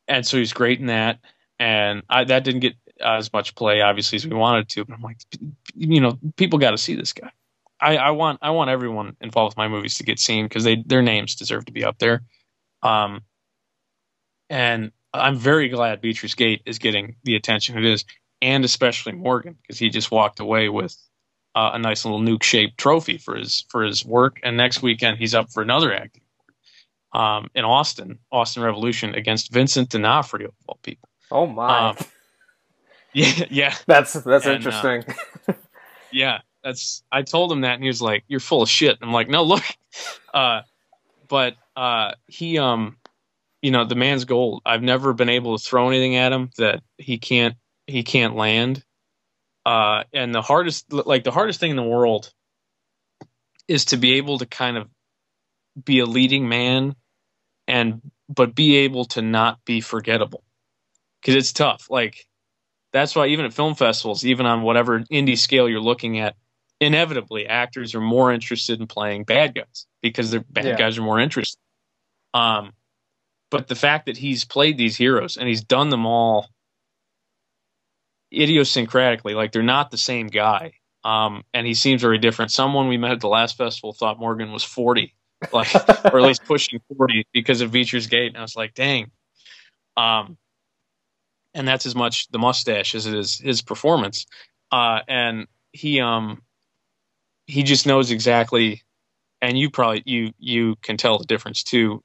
and 0.07 0.27
so 0.27 0.37
he's 0.37 0.53
great 0.53 0.81
in 0.81 0.87
that, 0.87 1.21
and 1.59 2.03
I, 2.11 2.25
that 2.25 2.45
didn't 2.45 2.61
get 2.61 2.75
as 3.01 3.33
much 3.33 3.55
play 3.55 3.81
obviously 3.81 4.17
as 4.17 4.27
we 4.27 4.35
wanted 4.35 4.69
to. 4.71 4.85
But 4.85 4.95
I'm 4.95 5.03
like, 5.03 5.19
you 5.75 6.01
know, 6.01 6.19
people 6.37 6.59
got 6.59 6.73
to 6.73 6.79
see 6.79 6.95
this 6.95 7.13
guy. 7.13 7.31
I, 7.81 7.97
I 7.97 8.11
want 8.11 8.39
I 8.43 8.51
want 8.51 8.71
everyone 8.71 9.17
involved 9.21 9.53
with 9.53 9.59
my 9.59 9.69
movies 9.69 9.97
to 9.97 10.05
get 10.05 10.19
seen 10.19 10.45
because 10.47 10.65
they 10.65 10.83
their 10.87 11.03
names 11.03 11.35
deserve 11.35 11.65
to 11.67 11.73
be 11.73 11.85
up 11.85 11.99
there. 11.99 12.23
Um, 12.83 13.23
and 14.49 14.93
I'm 15.13 15.37
very 15.37 15.69
glad 15.69 16.01
Beecher's 16.01 16.35
Gate 16.35 16.63
is 16.67 16.79
getting 16.79 17.17
the 17.25 17.37
attention 17.37 17.79
it 17.79 17.85
is, 17.85 18.05
and 18.43 18.65
especially 18.65 19.13
Morgan 19.13 19.57
because 19.63 19.79
he 19.79 19.89
just 19.89 20.11
walked 20.11 20.41
away 20.41 20.69
with 20.69 20.97
uh, 21.55 21.71
a 21.75 21.79
nice 21.79 22.05
little 22.05 22.21
nuke 22.21 22.43
shaped 22.43 22.79
trophy 22.79 23.17
for 23.19 23.35
his 23.35 23.65
for 23.71 23.83
his 23.83 24.05
work. 24.05 24.41
And 24.43 24.57
next 24.57 24.83
weekend 24.83 25.19
he's 25.19 25.35
up 25.35 25.51
for 25.51 25.63
another 25.63 25.93
acting 25.93 26.23
um, 27.13 27.49
in 27.55 27.65
Austin, 27.65 28.19
Austin 28.31 28.63
Revolution 28.63 29.15
against 29.15 29.53
Vincent 29.53 29.91
D'Onofrio 29.91 30.49
of 30.49 30.55
all 30.67 30.79
people. 30.83 31.09
Oh 31.31 31.47
my! 31.47 31.91
Um, 31.91 31.97
yeah, 33.13 33.45
yeah. 33.51 33.75
That's 33.87 34.13
that's 34.13 34.47
and, 34.47 34.53
uh, 34.53 34.57
interesting. 34.57 35.15
Uh, 35.49 35.53
yeah, 36.13 36.39
that's. 36.63 37.03
I 37.11 37.23
told 37.23 37.51
him 37.53 37.63
that, 37.63 37.75
and 37.75 37.83
he 37.83 37.89
was 37.89 38.03
like, 38.03 38.25
"You're 38.29 38.41
full 38.41 38.63
of 38.63 38.69
shit." 38.69 38.99
I'm 39.03 39.13
like, 39.13 39.29
"No, 39.29 39.43
look." 39.43 39.63
Uh, 40.33 40.63
but 41.27 41.57
uh, 41.75 42.13
he, 42.29 42.59
um, 42.59 42.97
you 43.63 43.73
know, 43.73 43.85
the 43.85 43.97
man's 43.97 44.25
gold. 44.25 44.63
I've 44.65 44.83
never 44.83 45.13
been 45.13 45.29
able 45.29 45.59
to 45.59 45.65
throw 45.65 45.89
anything 45.89 46.15
at 46.15 46.33
him 46.33 46.51
that 46.59 46.85
he 46.99 47.19
can't 47.19 47.57
he 47.89 48.05
can't 48.05 48.37
land. 48.37 48.85
Uh, 49.67 50.05
and 50.13 50.33
the 50.33 50.43
hardest, 50.43 50.93
like 50.93 51.25
the 51.25 51.33
hardest 51.33 51.59
thing 51.59 51.71
in 51.71 51.77
the 51.77 51.83
world, 51.83 52.33
is 53.67 53.87
to 53.87 53.97
be 53.97 54.15
able 54.15 54.39
to 54.39 54.47
kind 54.47 54.77
of 54.77 54.89
be 55.85 55.99
a 55.99 56.07
leading 56.07 56.49
man, 56.49 56.95
and 57.67 58.01
but 58.29 58.55
be 58.55 58.77
able 58.77 59.07
to 59.07 59.23
not 59.23 59.65
be 59.65 59.81
forgettable, 59.81 60.45
because 61.21 61.35
it's 61.35 61.53
tough. 61.53 61.89
Like 61.91 62.27
that's 62.93 63.15
why 63.15 63.27
even 63.29 63.45
at 63.45 63.53
film 63.53 63.75
festivals, 63.75 64.25
even 64.25 64.47
on 64.47 64.63
whatever 64.63 65.01
indie 65.01 65.39
scale 65.39 65.69
you're 65.69 65.81
looking 65.81 66.19
at, 66.19 66.37
inevitably 66.81 67.47
actors 67.47 67.95
are 67.95 68.01
more 68.01 68.33
interested 68.33 68.81
in 68.81 68.87
playing 68.87 69.25
bad 69.25 69.55
guys 69.55 69.87
because 70.03 70.31
their 70.31 70.41
bad 70.41 70.65
yeah. 70.65 70.77
guys 70.77 70.99
are 70.99 71.03
more 71.03 71.21
interested. 71.21 71.59
Um, 72.35 72.73
but 73.51 73.69
the 73.69 73.75
fact 73.75 74.07
that 74.07 74.17
he's 74.17 74.45
played 74.45 74.79
these 74.79 74.97
heroes 74.97 75.37
and 75.37 75.49
he's 75.49 75.63
done 75.63 75.91
them 75.91 76.07
all 76.07 76.49
idiosyncratically, 78.33 79.35
like 79.35 79.53
they're 79.53 79.63
not 79.63 79.91
the 79.91 79.99
same 79.99 80.29
guy. 80.29 80.73
Um, 81.05 81.45
and 81.55 81.67
he 81.67 81.75
seems 81.75 82.03
very 82.03 82.19
different. 82.19 82.51
Someone 82.51 82.89
we 82.89 82.97
met 82.97 83.13
at 83.13 83.21
the 83.21 83.29
last 83.29 83.57
festival 83.57 83.93
thought 83.93 84.21
Morgan 84.21 84.53
was 84.53 84.63
40, 84.63 85.15
like, 85.53 85.75
or 86.05 86.21
at 86.21 86.27
least 86.27 86.45
pushing 86.47 86.81
40 86.97 87.27
because 87.33 87.61
of 87.61 87.73
Beecher's 87.73 88.07
Gate. 88.07 88.29
And 88.29 88.37
I 88.37 88.43
was 88.43 88.57
like, 88.57 88.75
dang. 88.75 89.11
Um, 89.97 90.37
and 91.55 91.67
that's 91.67 91.87
as 91.87 91.95
much 91.95 92.29
the 92.29 92.39
mustache 92.39 92.95
as 92.95 93.07
it 93.07 93.15
is 93.15 93.39
his 93.39 93.63
performance. 93.63 94.27
Uh, 94.71 95.01
and 95.09 95.47
he, 95.73 96.01
um, 96.01 96.43
he 97.47 97.63
just 97.63 97.87
knows 97.87 98.11
exactly, 98.11 98.83
and 99.43 99.59
you 99.59 99.71
probably, 99.71 100.03
you, 100.07 100.33
you 100.39 100.77
can 100.83 100.97
tell 100.97 101.19
the 101.19 101.25
difference 101.25 101.63
too. 101.63 102.03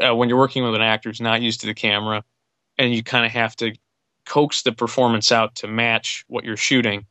Uh, 0.00 0.14
when 0.14 0.28
you're 0.28 0.38
working 0.38 0.64
with 0.64 0.74
an 0.74 0.82
actor 0.82 1.08
who's 1.08 1.20
not 1.20 1.42
used 1.42 1.60
to 1.60 1.66
the 1.66 1.74
camera 1.74 2.24
and 2.78 2.92
you 2.92 3.02
kind 3.02 3.24
of 3.24 3.30
have 3.30 3.54
to 3.56 3.72
coax 4.26 4.62
the 4.62 4.72
performance 4.72 5.32
out 5.32 5.54
to 5.56 5.68
match 5.68 6.24
what 6.28 6.44
you're 6.44 6.56
shooting 6.56 7.06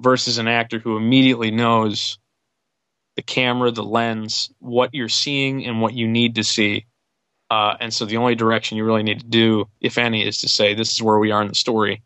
versus 0.00 0.38
an 0.38 0.48
actor 0.48 0.78
who 0.78 0.96
immediately 0.96 1.50
knows 1.50 2.18
the 3.16 3.22
camera, 3.22 3.70
the 3.70 3.84
lens, 3.84 4.50
what 4.58 4.94
you're 4.94 5.08
seeing, 5.08 5.66
and 5.66 5.80
what 5.80 5.94
you 5.94 6.08
need 6.08 6.34
to 6.36 6.44
see. 6.44 6.86
Uh, 7.52 7.76
and 7.80 7.92
so 7.92 8.06
the 8.06 8.16
only 8.16 8.34
direction 8.34 8.78
you 8.78 8.84
really 8.84 9.02
need 9.02 9.20
to 9.20 9.26
do, 9.26 9.68
if 9.78 9.98
any, 9.98 10.26
is 10.26 10.38
to 10.38 10.48
say, 10.48 10.72
this 10.72 10.90
is 10.90 11.02
where 11.02 11.18
we 11.18 11.32
are 11.32 11.42
in 11.42 11.48
the 11.48 11.54
story. 11.54 12.02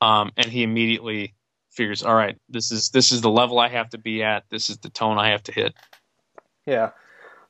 Um, 0.00 0.32
and 0.36 0.46
he 0.46 0.64
immediately 0.64 1.34
figures, 1.70 2.02
all 2.02 2.16
right, 2.16 2.36
this 2.48 2.72
is 2.72 2.88
this 2.88 3.12
is 3.12 3.20
the 3.20 3.30
level 3.30 3.60
I 3.60 3.68
have 3.68 3.90
to 3.90 3.98
be 3.98 4.24
at. 4.24 4.42
This 4.50 4.70
is 4.70 4.78
the 4.78 4.90
tone 4.90 5.16
I 5.16 5.30
have 5.30 5.44
to 5.44 5.52
hit. 5.52 5.74
Yeah. 6.66 6.90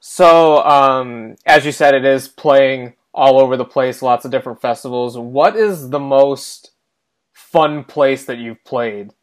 So, 0.00 0.62
um, 0.64 1.36
as 1.46 1.64
you 1.64 1.72
said, 1.72 1.94
it 1.94 2.04
is 2.04 2.28
playing 2.28 2.92
all 3.14 3.40
over 3.40 3.56
the 3.56 3.64
place, 3.64 4.02
lots 4.02 4.26
of 4.26 4.30
different 4.30 4.60
festivals. 4.60 5.16
What 5.16 5.56
is 5.56 5.88
the 5.88 6.00
most 6.00 6.72
fun 7.32 7.84
place 7.84 8.26
that 8.26 8.36
you've 8.36 8.62
played? 8.64 9.14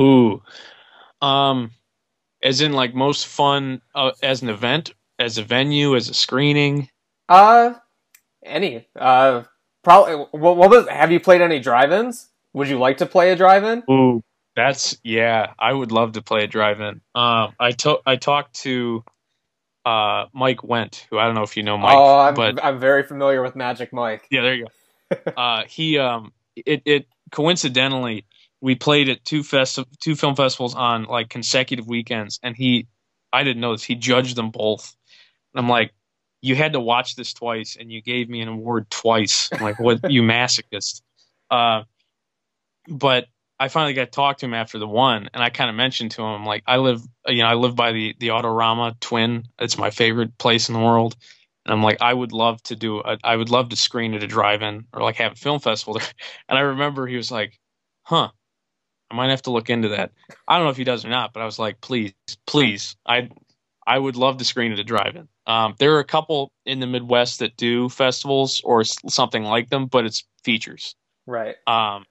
Ooh, 0.00 0.40
um, 1.20 1.72
as 2.42 2.62
in 2.62 2.72
like 2.72 2.94
most 2.94 3.26
fun 3.26 3.82
uh, 3.94 4.12
as 4.22 4.40
an 4.40 4.48
event, 4.48 4.94
as 5.18 5.36
a 5.36 5.42
venue, 5.42 5.94
as 5.96 6.08
a 6.08 6.14
screening. 6.14 6.88
Uh, 7.32 7.74
any. 8.44 8.86
Uh, 8.94 9.44
probably. 9.82 10.26
What, 10.32 10.56
what 10.56 10.70
was? 10.70 10.88
Have 10.88 11.12
you 11.12 11.20
played 11.20 11.40
any 11.40 11.60
drive-ins? 11.60 12.28
Would 12.52 12.68
you 12.68 12.78
like 12.78 12.98
to 12.98 13.06
play 13.06 13.30
a 13.30 13.36
drive-in? 13.36 13.82
Ooh, 13.90 14.22
That's 14.54 14.98
yeah. 15.02 15.54
I 15.58 15.72
would 15.72 15.92
love 15.92 16.12
to 16.12 16.22
play 16.22 16.44
a 16.44 16.46
drive-in. 16.46 17.00
Um, 17.14 17.54
I 17.58 17.70
to- 17.78 18.00
I 18.04 18.16
talked 18.16 18.54
to 18.62 19.02
uh, 19.86 20.26
Mike 20.34 20.62
Went, 20.62 21.06
who 21.10 21.18
I 21.18 21.26
don't 21.26 21.34
know 21.34 21.42
if 21.42 21.56
you 21.56 21.62
know 21.62 21.78
Mike, 21.78 21.96
oh, 21.96 22.18
I'm, 22.18 22.34
but 22.34 22.62
I'm 22.62 22.78
very 22.78 23.02
familiar 23.02 23.42
with 23.42 23.56
Magic 23.56 23.92
Mike. 23.92 24.26
yeah, 24.30 24.42
there 24.42 24.54
you 24.54 24.66
go. 25.10 25.32
uh, 25.36 25.64
he 25.66 25.98
um, 25.98 26.32
it 26.54 26.82
it 26.84 27.06
coincidentally 27.30 28.26
we 28.60 28.74
played 28.74 29.08
at 29.08 29.24
two 29.24 29.42
fest 29.42 29.78
two 30.00 30.14
film 30.14 30.36
festivals 30.36 30.74
on 30.74 31.04
like 31.04 31.28
consecutive 31.28 31.86
weekends, 31.86 32.38
and 32.42 32.56
he 32.56 32.86
I 33.32 33.42
didn't 33.42 33.60
know 33.60 33.72
this. 33.72 33.82
He 33.82 33.94
judged 33.94 34.36
them 34.36 34.50
both. 34.50 34.94
And 35.54 35.64
I'm 35.64 35.68
like, 35.68 35.92
you 36.42 36.56
had 36.56 36.72
to 36.74 36.80
watch 36.80 37.16
this 37.16 37.32
twice, 37.32 37.76
and 37.78 37.90
you 37.90 38.02
gave 38.02 38.28
me 38.28 38.40
an 38.42 38.48
award 38.48 38.90
twice. 38.90 39.48
I'm 39.52 39.62
like, 39.62 39.78
what 39.78 40.10
you 40.10 40.22
masochist? 40.22 41.00
Uh, 41.50 41.84
but 42.88 43.26
I 43.60 43.68
finally 43.68 43.94
got 43.94 44.06
to 44.06 44.10
talk 44.10 44.38
to 44.38 44.46
him 44.46 44.54
after 44.54 44.78
the 44.78 44.88
one, 44.88 45.30
and 45.32 45.42
I 45.42 45.48
kind 45.50 45.70
of 45.70 45.76
mentioned 45.76 46.10
to 46.12 46.22
him 46.22 46.44
like 46.44 46.64
I 46.66 46.78
live, 46.78 47.00
you 47.28 47.42
know, 47.42 47.48
I 47.48 47.54
live 47.54 47.76
by 47.76 47.92
the 47.92 48.14
the 48.18 48.28
Autorama 48.28 48.98
Twin. 48.98 49.46
It's 49.60 49.78
my 49.78 49.90
favorite 49.90 50.36
place 50.36 50.68
in 50.68 50.74
the 50.74 50.80
world, 50.80 51.16
and 51.64 51.72
I'm 51.72 51.82
like, 51.82 51.98
I 52.02 52.12
would 52.12 52.32
love 52.32 52.60
to 52.64 52.76
do, 52.76 52.98
a, 53.00 53.18
I 53.22 53.36
would 53.36 53.50
love 53.50 53.68
to 53.68 53.76
screen 53.76 54.14
at 54.14 54.22
a 54.24 54.26
drive-in 54.26 54.86
or 54.92 55.02
like 55.02 55.16
have 55.16 55.32
a 55.32 55.36
film 55.36 55.60
festival 55.60 55.94
there. 55.94 56.08
And 56.48 56.58
I 56.58 56.62
remember 56.62 57.06
he 57.06 57.16
was 57.16 57.30
like, 57.30 57.58
"Huh, 58.02 58.30
I 59.10 59.14
might 59.14 59.30
have 59.30 59.42
to 59.42 59.52
look 59.52 59.70
into 59.70 59.88
that." 59.90 60.10
I 60.48 60.56
don't 60.56 60.66
know 60.66 60.70
if 60.70 60.76
he 60.76 60.84
does 60.84 61.04
or 61.04 61.10
not, 61.10 61.32
but 61.32 61.40
I 61.40 61.46
was 61.46 61.58
like, 61.60 61.80
"Please, 61.80 62.14
please, 62.48 62.96
I, 63.06 63.30
I 63.86 63.98
would 63.98 64.16
love 64.16 64.38
to 64.38 64.44
screen 64.44 64.72
at 64.72 64.80
a 64.80 64.84
drive-in." 64.84 65.28
Um, 65.46 65.74
there 65.78 65.94
are 65.96 65.98
a 66.00 66.04
couple 66.04 66.52
in 66.66 66.78
the 66.80 66.86
Midwest 66.86 67.40
that 67.40 67.56
do 67.56 67.88
festivals 67.88 68.60
or 68.64 68.84
something 68.84 69.42
like 69.42 69.70
them, 69.70 69.86
but 69.86 70.04
it's 70.06 70.24
features. 70.44 70.94
Right. 71.26 71.56
Um, 71.66 72.04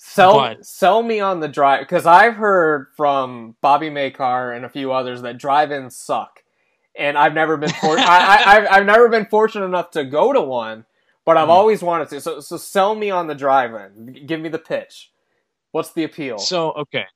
Sell 0.00 0.34
But- 0.34 0.64
sell 0.64 1.02
me 1.02 1.18
on 1.18 1.40
the 1.40 1.48
drive 1.48 1.80
because 1.80 2.06
I've 2.06 2.36
heard 2.36 2.86
from 2.96 3.56
Bobby 3.60 3.90
Makar 3.90 4.52
and 4.52 4.64
a 4.64 4.68
few 4.68 4.92
others 4.92 5.22
that 5.22 5.38
drive-ins 5.38 5.96
suck, 5.96 6.44
and 6.96 7.18
I've 7.18 7.34
never 7.34 7.56
been 7.56 7.70
for- 7.70 7.98
I, 7.98 8.04
I, 8.44 8.56
I've, 8.56 8.66
I've 8.70 8.86
never 8.86 9.08
been 9.08 9.26
fortunate 9.26 9.64
enough 9.64 9.90
to 9.92 10.04
go 10.04 10.32
to 10.32 10.40
one, 10.40 10.86
but 11.24 11.36
I've 11.36 11.48
Mhm. 11.48 11.52
always 11.52 11.82
wanted 11.82 12.08
to. 12.10 12.20
So 12.20 12.38
so 12.38 12.56
sell 12.56 12.94
me 12.94 13.10
on 13.10 13.26
the 13.26 13.34
drive-in. 13.34 14.24
Give 14.26 14.40
me 14.40 14.48
the 14.48 14.60
pitch. 14.60 15.10
What's 15.72 15.92
the 15.92 16.04
appeal? 16.04 16.38
So 16.38 16.70
okay, 16.74 17.06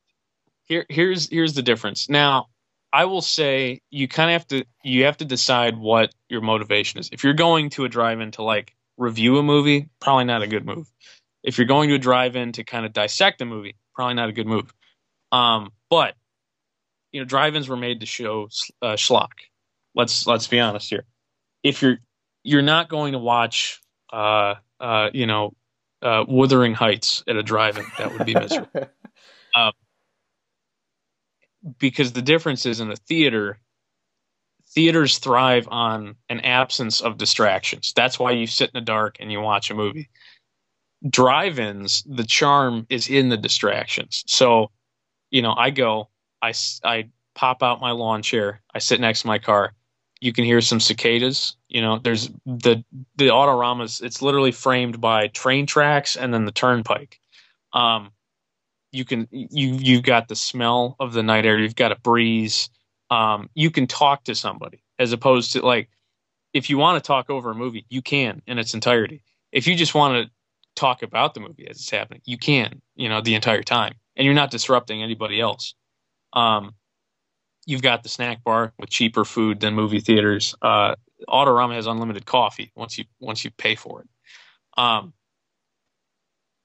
here 0.64 0.84
here's 0.88 1.28
here's 1.30 1.54
the 1.54 1.62
difference. 1.62 2.08
Now, 2.08 2.46
I 2.92 3.06
will 3.06 3.22
say 3.22 3.80
you 3.90 4.06
kind 4.06 4.30
of 4.30 4.32
have 4.34 4.46
to 4.48 4.64
you 4.84 5.04
have 5.04 5.16
to 5.18 5.24
decide 5.24 5.78
what 5.78 6.14
your 6.28 6.42
motivation 6.42 7.00
is. 7.00 7.08
If 7.12 7.24
you're 7.24 7.32
going 7.32 7.70
to 7.70 7.84
a 7.84 7.88
drive-in 7.88 8.32
to 8.32 8.42
like 8.42 8.74
review 8.98 9.38
a 9.38 9.42
movie, 9.42 9.88
probably 10.00 10.24
not 10.24 10.42
a 10.42 10.46
good 10.46 10.66
move. 10.66 10.90
If 11.42 11.58
you're 11.58 11.66
going 11.66 11.88
to 11.88 11.96
a 11.96 11.98
drive-in 11.98 12.52
to 12.52 12.64
kind 12.64 12.84
of 12.84 12.92
dissect 12.92 13.40
a 13.40 13.44
movie, 13.44 13.76
probably 13.94 14.14
not 14.14 14.28
a 14.28 14.32
good 14.32 14.46
move. 14.46 14.72
Um, 15.32 15.72
but 15.88 16.14
you 17.12 17.20
know, 17.20 17.24
drive-ins 17.24 17.68
were 17.68 17.76
made 17.76 18.00
to 18.00 18.06
show 18.06 18.48
uh, 18.82 18.94
schlock. 18.94 19.32
Let's 19.94 20.26
let's 20.26 20.46
be 20.46 20.60
honest 20.60 20.90
here. 20.90 21.04
If 21.62 21.80
you're 21.82 21.98
you're 22.42 22.62
not 22.62 22.88
going 22.88 23.12
to 23.12 23.18
watch, 23.18 23.80
uh, 24.12 24.56
uh, 24.80 25.10
you 25.14 25.26
know, 25.26 25.54
uh, 26.02 26.24
Wuthering 26.28 26.74
Heights 26.74 27.22
at 27.26 27.36
a 27.36 27.42
drive-in, 27.42 27.86
that 27.98 28.12
would 28.12 28.26
be 28.26 28.34
miserable 28.34 28.88
because 31.78 32.12
the 32.12 32.22
difference 32.22 32.66
is 32.66 32.80
in 32.80 32.88
the 32.88 32.96
theater 32.96 33.58
theaters 34.74 35.18
thrive 35.18 35.68
on 35.70 36.16
an 36.28 36.40
absence 36.40 37.00
of 37.00 37.18
distractions. 37.18 37.92
That's 37.94 38.18
why 38.18 38.32
you 38.32 38.46
sit 38.46 38.70
in 38.70 38.80
the 38.80 38.84
dark 38.84 39.16
and 39.20 39.30
you 39.30 39.40
watch 39.40 39.70
a 39.70 39.74
movie. 39.74 40.08
Drive-ins 41.08 42.04
the 42.08 42.24
charm 42.24 42.86
is 42.88 43.08
in 43.08 43.28
the 43.28 43.36
distractions. 43.36 44.24
So 44.26 44.70
you 45.30 45.42
know 45.42 45.54
i 45.56 45.70
go 45.70 46.08
i 46.42 46.52
i 46.84 47.08
pop 47.34 47.62
out 47.62 47.80
my 47.80 47.90
lawn 47.90 48.22
chair 48.22 48.60
i 48.74 48.78
sit 48.78 49.00
next 49.00 49.22
to 49.22 49.26
my 49.26 49.38
car. 49.38 49.72
You 50.20 50.32
can 50.32 50.44
hear 50.44 50.60
some 50.60 50.78
cicadas 50.80 51.56
you 51.68 51.80
know 51.80 51.98
there's 51.98 52.28
the 52.46 52.84
the 53.16 53.28
autoramas 53.28 54.02
it's 54.02 54.22
literally 54.22 54.52
framed 54.52 55.00
by 55.00 55.28
train 55.28 55.66
tracks 55.66 56.16
and 56.16 56.32
then 56.32 56.44
the 56.44 56.52
turnpike. 56.52 57.18
Um 57.72 58.12
you 58.92 59.04
can 59.04 59.26
you 59.30 59.74
you've 59.74 60.02
got 60.02 60.28
the 60.28 60.36
smell 60.36 60.96
of 61.00 61.12
the 61.12 61.22
night 61.22 61.46
air 61.46 61.58
you've 61.58 61.74
got 61.74 61.92
a 61.92 61.96
breeze 62.00 62.70
um, 63.10 63.50
you 63.54 63.70
can 63.70 63.86
talk 63.86 64.24
to 64.24 64.34
somebody 64.34 64.82
as 64.98 65.12
opposed 65.12 65.52
to 65.52 65.64
like 65.64 65.88
if 66.52 66.70
you 66.70 66.78
want 66.78 67.02
to 67.02 67.06
talk 67.06 67.30
over 67.30 67.50
a 67.50 67.54
movie 67.54 67.84
you 67.88 68.02
can 68.02 68.42
in 68.46 68.58
its 68.58 68.74
entirety. 68.74 69.22
If 69.50 69.66
you 69.66 69.74
just 69.74 69.94
want 69.94 70.24
to 70.24 70.30
talk 70.74 71.02
about 71.02 71.34
the 71.34 71.40
movie 71.40 71.68
as 71.68 71.76
it's 71.76 71.90
happening 71.90 72.22
you 72.24 72.38
can 72.38 72.80
you 72.94 73.08
know 73.08 73.20
the 73.20 73.34
entire 73.34 73.62
time 73.62 73.94
and 74.16 74.24
you're 74.24 74.34
not 74.34 74.50
disrupting 74.50 75.02
anybody 75.02 75.40
else. 75.40 75.74
Um, 76.32 76.74
you've 77.66 77.82
got 77.82 78.02
the 78.02 78.08
snack 78.08 78.42
bar 78.44 78.72
with 78.78 78.90
cheaper 78.90 79.24
food 79.24 79.60
than 79.60 79.74
movie 79.74 80.00
theaters. 80.00 80.54
Uh, 80.62 80.94
autorama 81.28 81.74
has 81.74 81.86
unlimited 81.86 82.26
coffee 82.26 82.72
once 82.74 82.98
you 82.98 83.04
once 83.20 83.44
you 83.44 83.50
pay 83.50 83.74
for 83.74 84.02
it. 84.02 84.08
Um, 84.76 85.12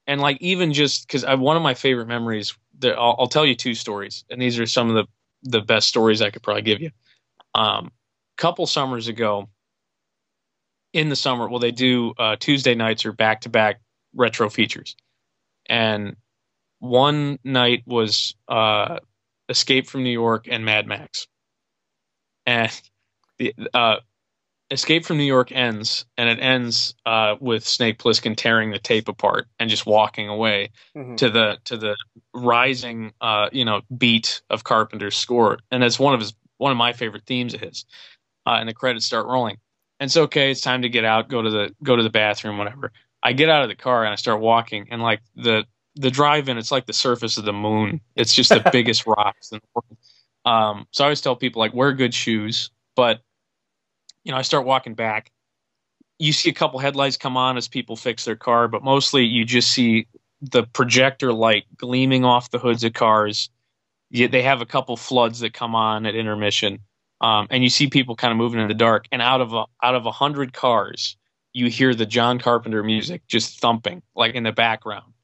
and 0.08 0.20
like 0.20 0.38
even 0.40 0.72
just 0.72 1.06
because 1.06 1.22
I 1.22 1.34
one 1.34 1.56
of 1.56 1.62
my 1.62 1.74
favorite 1.74 2.08
memories 2.08 2.56
that 2.80 2.94
I'll, 2.94 3.14
I'll 3.18 3.28
tell 3.28 3.46
you 3.46 3.54
two 3.54 3.74
stories 3.74 4.24
and 4.30 4.42
these 4.42 4.58
are 4.58 4.66
some 4.66 4.88
of 4.88 4.96
the 4.96 5.06
the 5.44 5.60
best 5.60 5.86
stories 5.86 6.20
i 6.20 6.30
could 6.30 6.42
probably 6.42 6.62
give 6.62 6.80
you. 6.80 6.90
Um 7.54 7.92
couple 8.36 8.66
summers 8.66 9.08
ago 9.08 9.48
in 10.92 11.08
the 11.08 11.16
summer 11.16 11.48
well 11.48 11.58
they 11.58 11.70
do 11.72 12.14
uh 12.18 12.36
tuesday 12.36 12.74
nights 12.74 13.04
or 13.04 13.12
back 13.12 13.42
to 13.42 13.48
back 13.48 13.80
retro 14.14 14.48
features. 14.50 14.96
And 15.68 16.16
one 16.80 17.38
night 17.44 17.82
was 17.86 18.34
uh 18.48 18.98
escape 19.48 19.86
from 19.86 20.02
new 20.02 20.10
york 20.10 20.48
and 20.50 20.64
mad 20.64 20.86
max. 20.88 21.28
And 22.46 22.72
the 23.38 23.54
uh 23.74 23.96
Escape 24.70 25.04
from 25.04 25.16
New 25.16 25.24
York 25.24 25.50
ends, 25.50 26.04
and 26.18 26.28
it 26.28 26.38
ends 26.42 26.94
uh, 27.06 27.36
with 27.40 27.66
Snake 27.66 27.98
Plissken 27.98 28.36
tearing 28.36 28.70
the 28.70 28.78
tape 28.78 29.08
apart 29.08 29.46
and 29.58 29.70
just 29.70 29.86
walking 29.86 30.28
away 30.28 30.70
Mhm. 30.94 31.16
to 31.16 31.30
the 31.30 31.58
to 31.64 31.76
the 31.76 31.96
rising, 32.34 33.12
uh, 33.20 33.48
you 33.52 33.64
know, 33.64 33.80
beat 33.96 34.42
of 34.50 34.64
Carpenter's 34.64 35.16
score, 35.16 35.58
and 35.70 35.82
that's 35.82 35.98
one 35.98 36.12
of 36.14 36.20
his 36.20 36.34
one 36.58 36.70
of 36.72 36.76
my 36.78 36.92
favorite 36.92 37.24
themes 37.26 37.54
of 37.54 37.60
his. 37.60 37.84
Uh, 38.46 38.56
and 38.60 38.68
the 38.68 38.74
credits 38.74 39.06
start 39.06 39.26
rolling, 39.26 39.56
and 40.00 40.10
so 40.12 40.22
okay. 40.24 40.50
It's 40.50 40.60
time 40.60 40.82
to 40.82 40.88
get 40.88 41.04
out, 41.04 41.28
go 41.28 41.40
to 41.42 41.50
the 41.50 41.74
go 41.82 41.96
to 41.96 42.02
the 42.02 42.10
bathroom, 42.10 42.58
whatever. 42.58 42.92
I 43.22 43.32
get 43.32 43.48
out 43.48 43.62
of 43.62 43.68
the 43.68 43.74
car 43.76 44.04
and 44.04 44.12
I 44.12 44.16
start 44.16 44.40
walking, 44.40 44.88
and 44.90 45.02
like 45.02 45.20
the 45.34 45.66
the 45.96 46.10
drive-in, 46.10 46.58
it's 46.58 46.70
like 46.70 46.86
the 46.86 46.92
surface 46.92 47.38
of 47.38 47.44
the 47.44 47.52
moon. 47.52 48.00
It's 48.16 48.32
just 48.34 48.50
the 48.50 48.60
biggest 48.72 49.06
rocks 49.06 49.50
in 49.50 49.58
the 49.58 49.68
world. 49.74 49.98
Um, 50.44 50.86
so 50.92 51.02
I 51.04 51.06
always 51.06 51.20
tell 51.20 51.34
people 51.36 51.58
like 51.60 51.74
wear 51.74 51.92
good 51.92 52.14
shoes, 52.14 52.70
but 52.94 53.20
you 54.28 54.32
know, 54.32 54.38
I 54.38 54.42
start 54.42 54.66
walking 54.66 54.94
back. 54.94 55.32
You 56.18 56.32
see 56.34 56.50
a 56.50 56.52
couple 56.52 56.78
headlights 56.78 57.16
come 57.16 57.38
on 57.38 57.56
as 57.56 57.66
people 57.66 57.96
fix 57.96 58.26
their 58.26 58.36
car, 58.36 58.68
but 58.68 58.84
mostly 58.84 59.24
you 59.24 59.46
just 59.46 59.70
see 59.70 60.06
the 60.42 60.64
projector 60.64 61.32
light 61.32 61.64
gleaming 61.78 62.26
off 62.26 62.50
the 62.50 62.58
hoods 62.58 62.84
of 62.84 62.92
cars. 62.92 63.48
You, 64.10 64.28
they 64.28 64.42
have 64.42 64.60
a 64.60 64.66
couple 64.66 64.98
floods 64.98 65.40
that 65.40 65.54
come 65.54 65.74
on 65.74 66.04
at 66.04 66.14
intermission, 66.14 66.80
um, 67.22 67.46
and 67.50 67.64
you 67.64 67.70
see 67.70 67.88
people 67.88 68.16
kind 68.16 68.30
of 68.30 68.36
moving 68.36 68.60
in 68.60 68.68
the 68.68 68.74
dark. 68.74 69.06
And 69.10 69.22
out 69.22 69.40
of 69.40 69.54
a, 69.54 69.64
out 69.82 69.94
of 69.94 70.04
a 70.04 70.12
hundred 70.12 70.52
cars, 70.52 71.16
you 71.54 71.70
hear 71.70 71.94
the 71.94 72.06
John 72.06 72.38
Carpenter 72.38 72.82
music 72.82 73.22
just 73.28 73.60
thumping 73.60 74.02
like 74.14 74.34
in 74.34 74.42
the 74.42 74.52
background 74.52 75.14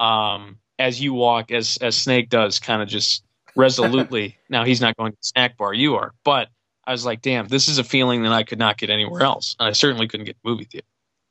um, 0.00 0.56
as 0.78 0.98
you 0.98 1.12
walk, 1.12 1.50
as 1.50 1.76
as 1.82 1.94
Snake 1.94 2.30
does, 2.30 2.58
kind 2.58 2.80
of 2.80 2.88
just 2.88 3.22
resolutely. 3.54 4.38
now 4.48 4.64
he's 4.64 4.80
not 4.80 4.96
going 4.96 5.12
to 5.12 5.18
the 5.18 5.26
snack 5.26 5.58
bar, 5.58 5.74
you 5.74 5.96
are, 5.96 6.14
but 6.24 6.48
I 6.86 6.92
was 6.92 7.04
like, 7.04 7.22
damn, 7.22 7.48
this 7.48 7.68
is 7.68 7.78
a 7.78 7.84
feeling 7.84 8.22
that 8.22 8.32
I 8.32 8.44
could 8.44 8.58
not 8.58 8.78
get 8.78 8.90
anywhere 8.90 9.22
else. 9.22 9.56
And 9.58 9.68
I 9.68 9.72
certainly 9.72 10.06
couldn't 10.06 10.26
get 10.26 10.36
movie 10.44 10.64
theater. 10.64 10.86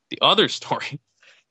The 0.09 0.19
other 0.21 0.49
story, 0.49 0.99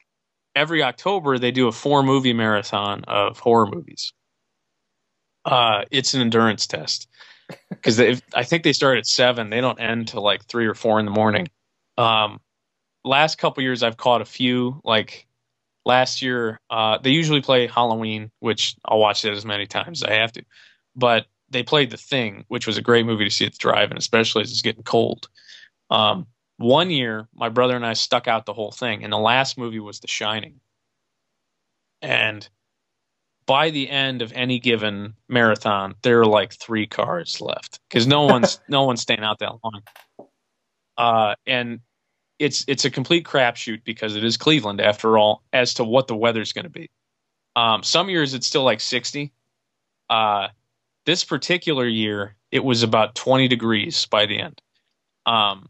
every 0.57 0.83
October 0.83 1.39
they 1.39 1.51
do 1.51 1.69
a 1.69 1.73
four 1.73 2.03
movie 2.03 2.33
marathon 2.33 3.05
of 3.05 3.39
horror 3.39 3.67
movies. 3.67 4.13
Uh, 5.45 5.85
it's 5.91 6.15
an 6.15 6.21
endurance 6.21 6.67
test 6.67 7.09
because 7.69 8.01
I 8.01 8.45
think 8.45 8.63
they 8.63 8.73
start 8.73 8.99
at 8.99 9.07
seven. 9.07 9.51
They 9.51 9.61
don't 9.61 9.81
end 9.81 10.09
till 10.09 10.23
like 10.23 10.45
three 10.45 10.67
or 10.67 10.75
four 10.75 10.99
in 10.99 11.05
the 11.05 11.11
morning. 11.11 11.49
Um, 11.99 12.41
last 13.05 13.39
couple 13.39 13.63
years 13.63 13.83
I've 13.83 13.97
caught 13.97 14.23
a 14.23 14.27
few. 14.27 14.81
Like 14.85 15.27
last 15.85 16.23
year, 16.23 16.61
uh, 16.71 16.99
they 16.99 17.11
usually 17.11 17.43
play 17.43 17.67
Halloween, 17.67 18.31
which 18.41 18.77
I'll 18.85 18.99
watch 18.99 19.25
it 19.25 19.33
as 19.33 19.45
many 19.45 19.67
times 19.67 20.03
as 20.03 20.11
I 20.11 20.15
have 20.15 20.33
to. 20.33 20.45
But 20.97 21.27
they 21.55 21.63
played 21.63 21.91
The 21.91 21.97
Thing, 21.97 22.45
which 22.49 22.67
was 22.67 22.77
a 22.77 22.83
great 22.83 23.07
movie 23.07 23.25
to 23.25 23.31
see 23.31 23.47
at 23.47 23.53
the 23.53 23.59
drive-in, 23.59 23.97
especially 23.97 24.43
as 24.43 24.51
it's 24.51 24.61
getting 24.61 24.83
cold. 24.83 25.29
Um, 25.91 26.27
one 26.59 26.91
year, 26.91 27.29
my 27.35 27.49
brother 27.49 27.77
and 27.77 27.87
I 27.87 27.95
stuck 27.95 28.29
out 28.29 28.45
the 28.45 28.53
whole 28.53 28.73
thing, 28.73 29.05
and 29.05 29.13
the 29.13 29.19
last 29.19 29.57
movie 29.57 29.81
was 29.81 30.01
The 30.01 30.09
Shining. 30.09 30.61
And 32.03 32.47
by 33.47 33.71
the 33.71 33.89
end 33.89 34.23
of 34.23 34.33
any 34.33 34.59
given 34.59 35.15
marathon, 35.29 35.95
there 36.03 36.21
are 36.21 36.27
like 36.27 36.53
three 36.53 36.87
cars 36.87 37.41
left 37.41 37.81
because 37.89 38.07
no 38.07 38.25
one's 38.25 38.61
no 38.69 38.85
one's 38.85 39.01
staying 39.01 39.21
out 39.21 39.39
that 39.39 39.53
long. 39.63 39.83
Uh, 40.97 41.35
and 41.47 41.81
it's 42.39 42.65
it's 42.69 42.85
a 42.85 42.91
complete 42.91 43.25
crapshoot 43.25 43.85
because 43.85 44.17
it 44.17 44.25
is 44.25 44.37
Cleveland 44.37 44.81
after 44.81 45.19
all 45.19 45.43
as 45.53 45.75
to 45.75 45.85
what 45.85 46.09
the 46.09 46.17
weather's 46.17 46.53
going 46.53 46.65
to 46.65 46.71
be. 46.71 46.91
Um, 47.57 47.83
some 47.83 48.09
years 48.09 48.35
it's 48.35 48.47
still 48.47 48.65
like 48.65 48.81
60. 48.81 49.33
Uh, 50.11 50.49
this 51.07 51.25
particular 51.25 51.87
year, 51.87 52.37
it 52.51 52.65
was 52.65 52.83
about 52.83 53.15
20 53.15 53.49
degrees 53.49 54.07
by 54.07 54.27
the 54.27 54.39
end. 54.39 54.61
Um, 55.27 55.69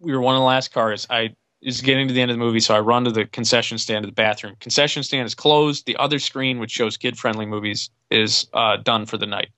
we 0.00 0.12
were 0.12 0.20
one 0.20 0.34
of 0.34 0.40
the 0.40 0.46
last 0.46 0.72
cars. 0.72 1.06
I 1.10 1.34
is 1.62 1.80
getting 1.80 2.08
to 2.08 2.14
the 2.14 2.20
end 2.20 2.30
of 2.30 2.36
the 2.36 2.44
movie, 2.44 2.58
so 2.58 2.74
I 2.74 2.80
run 2.80 3.04
to 3.04 3.12
the 3.12 3.24
concession 3.24 3.78
stand 3.78 4.02
to 4.02 4.08
the 4.08 4.14
bathroom. 4.14 4.56
Concession 4.58 5.04
stand 5.04 5.26
is 5.26 5.34
closed. 5.34 5.86
The 5.86 5.96
other 5.96 6.18
screen, 6.18 6.58
which 6.58 6.72
shows 6.72 6.96
kid 6.96 7.16
friendly 7.16 7.46
movies, 7.46 7.88
is 8.10 8.48
uh, 8.52 8.78
done 8.78 9.06
for 9.06 9.16
the 9.16 9.26
night. 9.26 9.50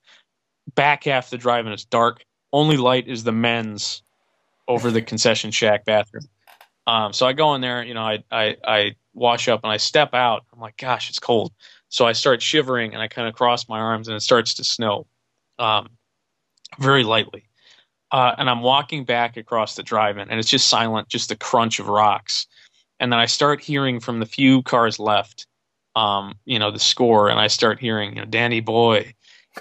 Back 0.75 1.05
half 1.05 1.31
the 1.31 1.37
drive 1.37 1.65
and 1.65 1.73
it's 1.73 1.85
dark. 1.85 2.23
Only 2.53 2.77
light 2.77 3.07
is 3.07 3.23
the 3.23 3.31
men's 3.31 4.03
over 4.67 4.91
the 4.91 5.01
concession 5.01 5.49
shack 5.49 5.83
bathroom. 5.85 6.25
Um, 6.87 7.11
so 7.11 7.25
I 7.25 7.33
go 7.33 7.55
in 7.55 7.61
there, 7.61 7.83
you 7.83 7.95
know, 7.95 8.03
I, 8.03 8.23
I 8.31 8.55
I 8.63 8.95
wash 9.15 9.47
up 9.47 9.61
and 9.63 9.71
I 9.71 9.77
step 9.77 10.13
out. 10.13 10.45
I'm 10.53 10.59
like, 10.59 10.77
gosh, 10.77 11.09
it's 11.09 11.19
cold. 11.19 11.51
So 11.95 12.05
I 12.05 12.11
start 12.11 12.41
shivering 12.41 12.93
and 12.93 13.01
I 13.01 13.07
kind 13.07 13.25
of 13.25 13.35
cross 13.35 13.69
my 13.69 13.79
arms 13.79 14.09
and 14.09 14.17
it 14.17 14.19
starts 14.19 14.53
to 14.55 14.65
snow, 14.65 15.07
um, 15.59 15.87
very 16.77 17.03
lightly. 17.03 17.45
Uh, 18.11 18.35
and 18.37 18.49
I'm 18.49 18.61
walking 18.61 19.05
back 19.05 19.37
across 19.37 19.75
the 19.75 19.83
drive-in, 19.83 20.29
and 20.29 20.37
it's 20.37 20.49
just 20.49 20.67
silent, 20.67 21.07
just 21.07 21.29
the 21.29 21.37
crunch 21.37 21.79
of 21.79 21.87
rocks. 21.87 22.47
And 22.99 23.13
then 23.13 23.19
I 23.19 23.27
start 23.27 23.61
hearing 23.61 24.01
from 24.01 24.19
the 24.19 24.25
few 24.25 24.61
cars 24.61 24.99
left, 24.99 25.47
um, 25.95 26.35
you 26.43 26.59
know, 26.59 26.69
the 26.69 26.79
score, 26.79 27.29
and 27.29 27.39
I 27.39 27.47
start 27.47 27.79
hearing, 27.79 28.15
you 28.15 28.21
know, 28.21 28.25
Danny 28.25 28.59
Boy. 28.59 29.13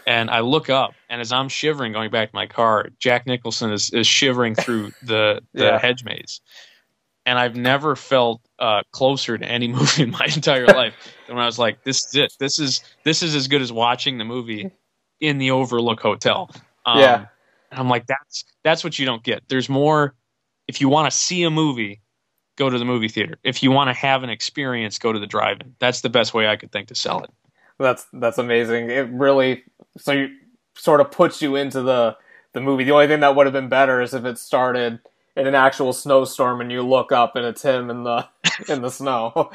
And 0.04 0.28
I 0.28 0.40
look 0.40 0.68
up, 0.68 0.94
and 1.08 1.20
as 1.20 1.30
I'm 1.30 1.48
shivering, 1.48 1.92
going 1.92 2.10
back 2.10 2.30
to 2.30 2.34
my 2.34 2.46
car, 2.46 2.88
Jack 2.98 3.26
Nicholson 3.26 3.72
is, 3.72 3.90
is 3.90 4.08
shivering 4.08 4.56
through 4.56 4.92
the 5.02 5.40
the 5.52 5.64
yeah. 5.66 5.78
hedge 5.78 6.02
maze. 6.02 6.40
And 7.26 7.38
I've 7.38 7.56
never 7.56 7.94
felt 7.94 8.40
uh, 8.58 8.82
closer 8.90 9.38
to 9.38 9.44
any 9.44 9.68
movie 9.78 10.02
in 10.02 10.10
my 10.10 10.28
entire 10.34 10.66
life 10.66 10.94
when 11.28 11.38
I 11.38 11.46
was 11.46 11.58
like, 11.58 11.84
"This 11.84 12.06
is 12.06 12.14
it. 12.14 12.34
This 12.38 12.58
is 12.58 12.82
this 13.04 13.22
is 13.22 13.34
as 13.34 13.48
good 13.48 13.62
as 13.62 13.72
watching 13.72 14.18
the 14.18 14.24
movie 14.24 14.70
in 15.20 15.38
the 15.38 15.50
Overlook 15.50 16.00
Hotel." 16.00 16.50
Um, 16.86 17.00
yeah 17.00 17.26
and 17.74 17.80
I'm 17.80 17.88
like, 17.88 18.06
that's 18.06 18.44
that's 18.62 18.84
what 18.84 18.98
you 18.98 19.06
don't 19.06 19.22
get. 19.22 19.42
There's 19.48 19.68
more. 19.68 20.14
If 20.68 20.80
you 20.80 20.88
want 20.88 21.10
to 21.10 21.16
see 21.16 21.42
a 21.42 21.50
movie, 21.50 22.00
go 22.56 22.70
to 22.70 22.78
the 22.78 22.84
movie 22.84 23.08
theater. 23.08 23.36
If 23.42 23.62
you 23.62 23.70
want 23.70 23.88
to 23.88 23.94
have 23.94 24.22
an 24.22 24.30
experience, 24.30 24.98
go 24.98 25.12
to 25.12 25.18
the 25.18 25.26
drive-in. 25.26 25.74
That's 25.80 26.00
the 26.00 26.08
best 26.08 26.32
way 26.32 26.46
I 26.46 26.56
could 26.56 26.72
think 26.72 26.88
to 26.88 26.94
sell 26.94 27.22
it. 27.22 27.30
That's 27.78 28.06
that's 28.12 28.38
amazing. 28.38 28.90
It 28.90 29.08
really 29.10 29.64
so 29.98 30.12
you 30.12 30.28
sort 30.76 31.00
of 31.00 31.10
puts 31.10 31.42
you 31.42 31.56
into 31.56 31.82
the 31.82 32.16
the 32.52 32.60
movie. 32.60 32.84
The 32.84 32.92
only 32.92 33.08
thing 33.08 33.20
that 33.20 33.34
would 33.34 33.46
have 33.46 33.52
been 33.52 33.68
better 33.68 34.00
is 34.00 34.14
if 34.14 34.24
it 34.24 34.38
started 34.38 35.00
in 35.36 35.46
an 35.46 35.54
actual 35.54 35.92
snowstorm 35.92 36.60
and 36.60 36.70
you 36.70 36.82
look 36.82 37.12
up 37.12 37.36
and 37.36 37.44
it's 37.44 37.62
him 37.62 37.90
in 37.90 38.04
the 38.04 38.26
in 38.68 38.82
the 38.82 38.90
snow. 38.90 39.50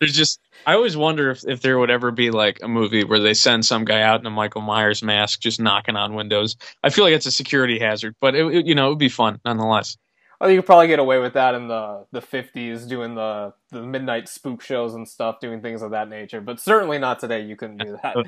There's 0.00 0.14
just 0.14 0.40
I 0.66 0.74
always 0.74 0.96
wonder 0.96 1.30
if, 1.30 1.46
if 1.46 1.60
there 1.60 1.78
would 1.78 1.90
ever 1.90 2.10
be 2.10 2.30
like 2.30 2.58
a 2.62 2.68
movie 2.68 3.04
where 3.04 3.20
they 3.20 3.34
send 3.34 3.64
some 3.64 3.84
guy 3.84 4.02
out 4.02 4.20
in 4.20 4.26
a 4.26 4.30
Michael 4.30 4.62
Myers 4.62 5.02
mask 5.02 5.40
just 5.40 5.60
knocking 5.60 5.96
on 5.96 6.14
windows. 6.14 6.56
I 6.82 6.90
feel 6.90 7.04
like 7.04 7.14
it's 7.14 7.26
a 7.26 7.32
security 7.32 7.78
hazard, 7.78 8.16
but 8.20 8.34
it, 8.34 8.44
it 8.54 8.66
you 8.66 8.74
know 8.74 8.88
it 8.88 8.90
would 8.90 8.98
be 8.98 9.08
fun 9.08 9.40
nonetheless. 9.44 9.96
Well, 10.40 10.50
you 10.50 10.58
could 10.58 10.66
probably 10.66 10.88
get 10.88 10.98
away 10.98 11.18
with 11.18 11.34
that 11.34 11.54
in 11.54 11.68
the 11.68 12.04
the 12.12 12.20
fifties, 12.20 12.84
doing 12.84 13.14
the 13.14 13.54
the 13.70 13.82
midnight 13.82 14.28
spook 14.28 14.60
shows 14.60 14.94
and 14.94 15.08
stuff, 15.08 15.40
doing 15.40 15.62
things 15.62 15.82
of 15.82 15.92
that 15.92 16.08
nature. 16.08 16.40
But 16.40 16.60
certainly 16.60 16.98
not 16.98 17.20
today. 17.20 17.42
You 17.42 17.56
couldn't 17.56 17.78
do 17.78 17.98
that. 18.02 18.16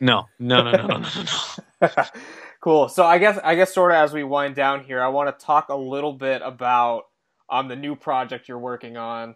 No, 0.00 0.28
no, 0.38 0.62
no, 0.62 0.70
no, 0.70 0.86
no, 0.86 0.98
no. 0.98 1.24
no. 1.82 1.88
cool. 2.60 2.88
So 2.88 3.04
I 3.04 3.18
guess 3.18 3.38
I 3.42 3.54
guess 3.54 3.72
sort 3.72 3.92
of 3.92 3.96
as 3.96 4.12
we 4.12 4.24
wind 4.24 4.54
down 4.54 4.84
here, 4.84 5.02
I 5.02 5.08
want 5.08 5.36
to 5.36 5.44
talk 5.44 5.68
a 5.68 5.76
little 5.76 6.12
bit 6.12 6.42
about 6.44 7.04
um 7.48 7.68
the 7.68 7.76
new 7.76 7.96
project 7.96 8.48
you're 8.48 8.58
working 8.58 8.96
on. 8.96 9.30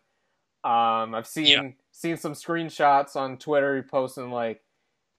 Um, 0.64 1.14
I've 1.14 1.26
seen 1.26 1.46
yeah. 1.46 1.70
seen 1.90 2.16
some 2.16 2.34
screenshots 2.34 3.16
on 3.16 3.38
Twitter. 3.38 3.74
You're 3.74 3.82
posting 3.82 4.30
like 4.30 4.62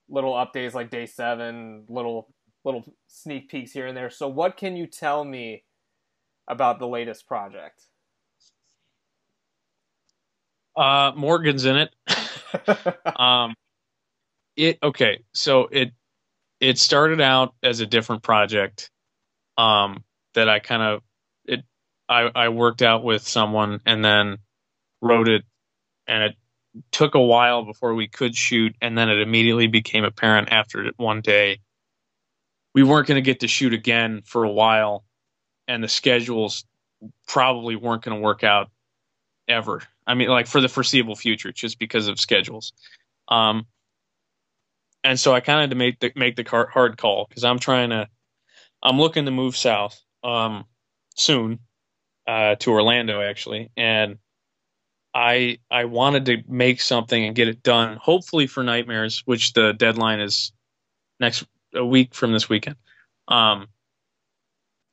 little 0.08 0.32
updates, 0.32 0.74
like 0.74 0.90
day 0.90 1.06
seven, 1.06 1.84
little 1.88 2.28
little 2.64 2.84
sneak 3.06 3.50
peeks 3.50 3.72
here 3.72 3.86
and 3.86 3.96
there. 3.96 4.10
So, 4.10 4.28
what 4.28 4.56
can 4.56 4.76
you 4.76 4.86
tell 4.86 5.24
me 5.24 5.64
about 6.48 6.78
the 6.78 6.88
latest 6.88 7.26
project? 7.26 7.82
Uh, 10.76 11.12
Morgan's 11.14 11.64
in 11.64 11.76
it. 11.76 11.94
um, 13.16 13.54
it 14.56 14.78
okay. 14.82 15.20
So 15.32 15.68
it 15.70 15.92
it 16.64 16.78
started 16.78 17.20
out 17.20 17.54
as 17.62 17.80
a 17.80 17.86
different 17.86 18.22
project. 18.22 18.90
Um, 19.56 20.02
that 20.34 20.48
I 20.48 20.58
kind 20.58 20.82
of 20.82 21.02
it 21.44 21.64
I 22.08 22.30
I 22.34 22.48
worked 22.48 22.82
out 22.82 23.04
with 23.04 23.26
someone 23.26 23.80
and 23.86 24.04
then 24.04 24.38
wrote 25.00 25.28
it, 25.28 25.44
and 26.06 26.24
it 26.24 26.34
took 26.90 27.14
a 27.14 27.20
while 27.20 27.64
before 27.64 27.94
we 27.94 28.08
could 28.08 28.34
shoot, 28.34 28.74
and 28.80 28.96
then 28.98 29.08
it 29.08 29.20
immediately 29.20 29.68
became 29.68 30.04
apparent 30.04 30.48
after 30.50 30.90
one 30.96 31.20
day 31.20 31.60
we 32.74 32.82
weren't 32.82 33.06
going 33.06 33.16
to 33.16 33.22
get 33.22 33.40
to 33.40 33.48
shoot 33.48 33.72
again 33.72 34.22
for 34.24 34.44
a 34.44 34.50
while, 34.50 35.04
and 35.68 35.82
the 35.82 35.88
schedules 35.88 36.64
probably 37.28 37.76
weren't 37.76 38.02
going 38.02 38.16
to 38.16 38.22
work 38.22 38.42
out 38.42 38.70
ever. 39.46 39.82
I 40.06 40.14
mean, 40.14 40.28
like 40.28 40.46
for 40.46 40.60
the 40.60 40.68
foreseeable 40.68 41.14
future, 41.14 41.52
just 41.52 41.78
because 41.78 42.08
of 42.08 42.18
schedules. 42.18 42.72
Um, 43.28 43.66
and 45.04 45.20
so 45.20 45.32
I 45.34 45.40
kind 45.40 45.58
of 45.58 45.62
had 45.64 45.70
to 45.70 45.76
make 45.76 46.00
the 46.00 46.12
make 46.16 46.34
the 46.34 46.66
hard 46.72 46.96
call 46.96 47.26
because 47.28 47.44
I'm 47.44 47.58
trying 47.58 47.90
to, 47.90 48.08
I'm 48.82 48.98
looking 48.98 49.26
to 49.26 49.30
move 49.30 49.56
south 49.56 50.00
um, 50.24 50.64
soon 51.14 51.60
uh, 52.26 52.56
to 52.56 52.70
Orlando 52.70 53.20
actually, 53.20 53.70
and 53.76 54.16
I 55.14 55.58
I 55.70 55.84
wanted 55.84 56.26
to 56.26 56.42
make 56.48 56.80
something 56.80 57.24
and 57.24 57.36
get 57.36 57.48
it 57.48 57.62
done, 57.62 57.98
hopefully 58.00 58.46
for 58.46 58.64
Nightmares, 58.64 59.22
which 59.26 59.52
the 59.52 59.72
deadline 59.74 60.20
is 60.20 60.52
next 61.20 61.44
a 61.74 61.84
week 61.84 62.14
from 62.14 62.32
this 62.32 62.48
weekend. 62.48 62.76
Um, 63.28 63.68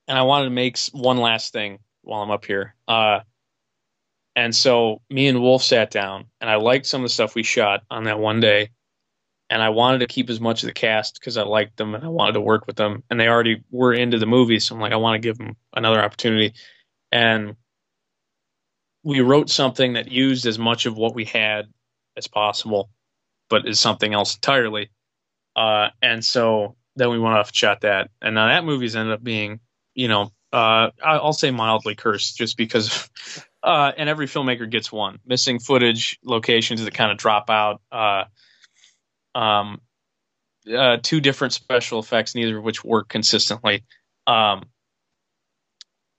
and 0.07 0.17
I 0.17 0.23
wanted 0.23 0.45
to 0.45 0.51
make 0.51 0.77
one 0.91 1.17
last 1.17 1.53
thing 1.53 1.79
while 2.01 2.21
I'm 2.21 2.31
up 2.31 2.45
here. 2.45 2.75
Uh, 2.87 3.21
and 4.35 4.55
so 4.55 5.01
me 5.09 5.27
and 5.27 5.41
Wolf 5.41 5.63
sat 5.63 5.89
down, 5.91 6.25
and 6.39 6.49
I 6.49 6.55
liked 6.55 6.85
some 6.85 7.01
of 7.01 7.05
the 7.05 7.13
stuff 7.13 7.35
we 7.35 7.43
shot 7.43 7.83
on 7.89 8.05
that 8.05 8.19
one 8.19 8.39
day, 8.39 8.69
and 9.51 9.61
I 9.61 9.69
wanted 9.69 9.99
to 9.99 10.07
keep 10.07 10.29
as 10.29 10.39
much 10.39 10.63
of 10.63 10.67
the 10.67 10.73
cast 10.73 11.19
because 11.19 11.35
I 11.35 11.43
liked 11.43 11.75
them 11.75 11.93
and 11.93 12.03
I 12.05 12.07
wanted 12.07 12.33
to 12.33 12.41
work 12.41 12.65
with 12.67 12.77
them, 12.77 13.03
and 13.09 13.19
they 13.19 13.27
already 13.27 13.61
were 13.69 13.93
into 13.93 14.17
the 14.17 14.25
movie, 14.25 14.59
so 14.59 14.73
I'm 14.73 14.81
like, 14.81 14.93
I 14.93 14.95
want 14.95 15.21
to 15.21 15.27
give 15.27 15.37
them 15.37 15.57
another 15.75 16.01
opportunity, 16.01 16.53
and 17.11 17.57
we 19.03 19.19
wrote 19.19 19.49
something 19.49 19.93
that 19.93 20.09
used 20.09 20.45
as 20.45 20.57
much 20.57 20.85
of 20.85 20.95
what 20.95 21.13
we 21.13 21.25
had 21.25 21.65
as 22.15 22.27
possible, 22.27 22.89
but 23.49 23.67
is 23.67 23.79
something 23.79 24.13
else 24.13 24.35
entirely. 24.35 24.89
Uh, 25.55 25.89
and 26.01 26.23
so 26.23 26.77
then 26.95 27.09
we 27.09 27.19
went 27.19 27.35
off 27.35 27.49
and 27.49 27.55
shot 27.55 27.81
that, 27.81 28.09
and 28.21 28.33
now 28.33 28.47
that 28.47 28.63
movie's 28.63 28.95
ended 28.95 29.13
up 29.13 29.23
being, 29.23 29.59
you 29.95 30.07
know, 30.07 30.31
uh, 30.53 30.91
I'll 31.03 31.33
say 31.33 31.51
mildly 31.51 31.95
cursed, 31.95 32.37
just 32.37 32.57
because. 32.57 33.09
Uh, 33.63 33.91
and 33.95 34.09
every 34.09 34.25
filmmaker 34.25 34.67
gets 34.67 34.91
one 34.91 35.19
missing 35.23 35.59
footage, 35.59 36.17
locations 36.23 36.83
that 36.83 36.95
kind 36.95 37.11
of 37.11 37.19
drop 37.19 37.47
out. 37.51 37.79
Um, 39.35 39.81
uh, 40.71 40.97
two 41.01 41.21
different 41.21 41.53
special 41.53 41.99
effects, 41.99 42.35
neither 42.35 42.57
of 42.57 42.63
which 42.63 42.83
work 42.83 43.09
consistently. 43.09 43.83
Um, 44.27 44.63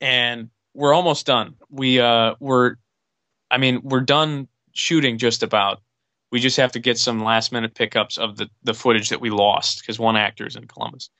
and 0.00 0.50
we're 0.74 0.94
almost 0.94 1.26
done. 1.26 1.54
We 1.70 2.00
uh 2.00 2.34
we're 2.40 2.76
I 3.50 3.58
mean, 3.58 3.80
we're 3.84 4.00
done 4.00 4.48
shooting 4.72 5.18
just 5.18 5.42
about. 5.42 5.80
We 6.30 6.40
just 6.40 6.56
have 6.56 6.72
to 6.72 6.80
get 6.80 6.98
some 6.98 7.22
last 7.22 7.52
minute 7.52 7.74
pickups 7.74 8.18
of 8.18 8.36
the 8.36 8.48
the 8.62 8.74
footage 8.74 9.10
that 9.10 9.20
we 9.20 9.30
lost 9.30 9.80
because 9.80 9.98
one 9.98 10.16
actor 10.16 10.46
is 10.46 10.56
in 10.56 10.66
Columbus. 10.66 11.10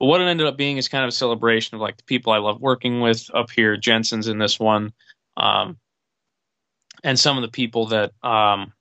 But 0.00 0.06
what 0.06 0.20
it 0.20 0.24
ended 0.24 0.46
up 0.46 0.56
being 0.56 0.76
is 0.76 0.88
kind 0.88 1.04
of 1.04 1.08
a 1.08 1.12
celebration 1.12 1.76
of 1.76 1.80
like 1.80 1.96
the 1.96 2.04
people 2.04 2.32
I 2.32 2.38
love 2.38 2.60
working 2.60 3.00
with 3.00 3.30
up 3.32 3.50
here. 3.50 3.76
Jensen's 3.76 4.26
in 4.26 4.38
this 4.38 4.58
one, 4.58 4.92
um, 5.36 5.78
and 7.04 7.18
some 7.18 7.38
of 7.38 7.42
the 7.42 7.50
people 7.50 7.86
that 7.88 8.12
um, 8.22 8.72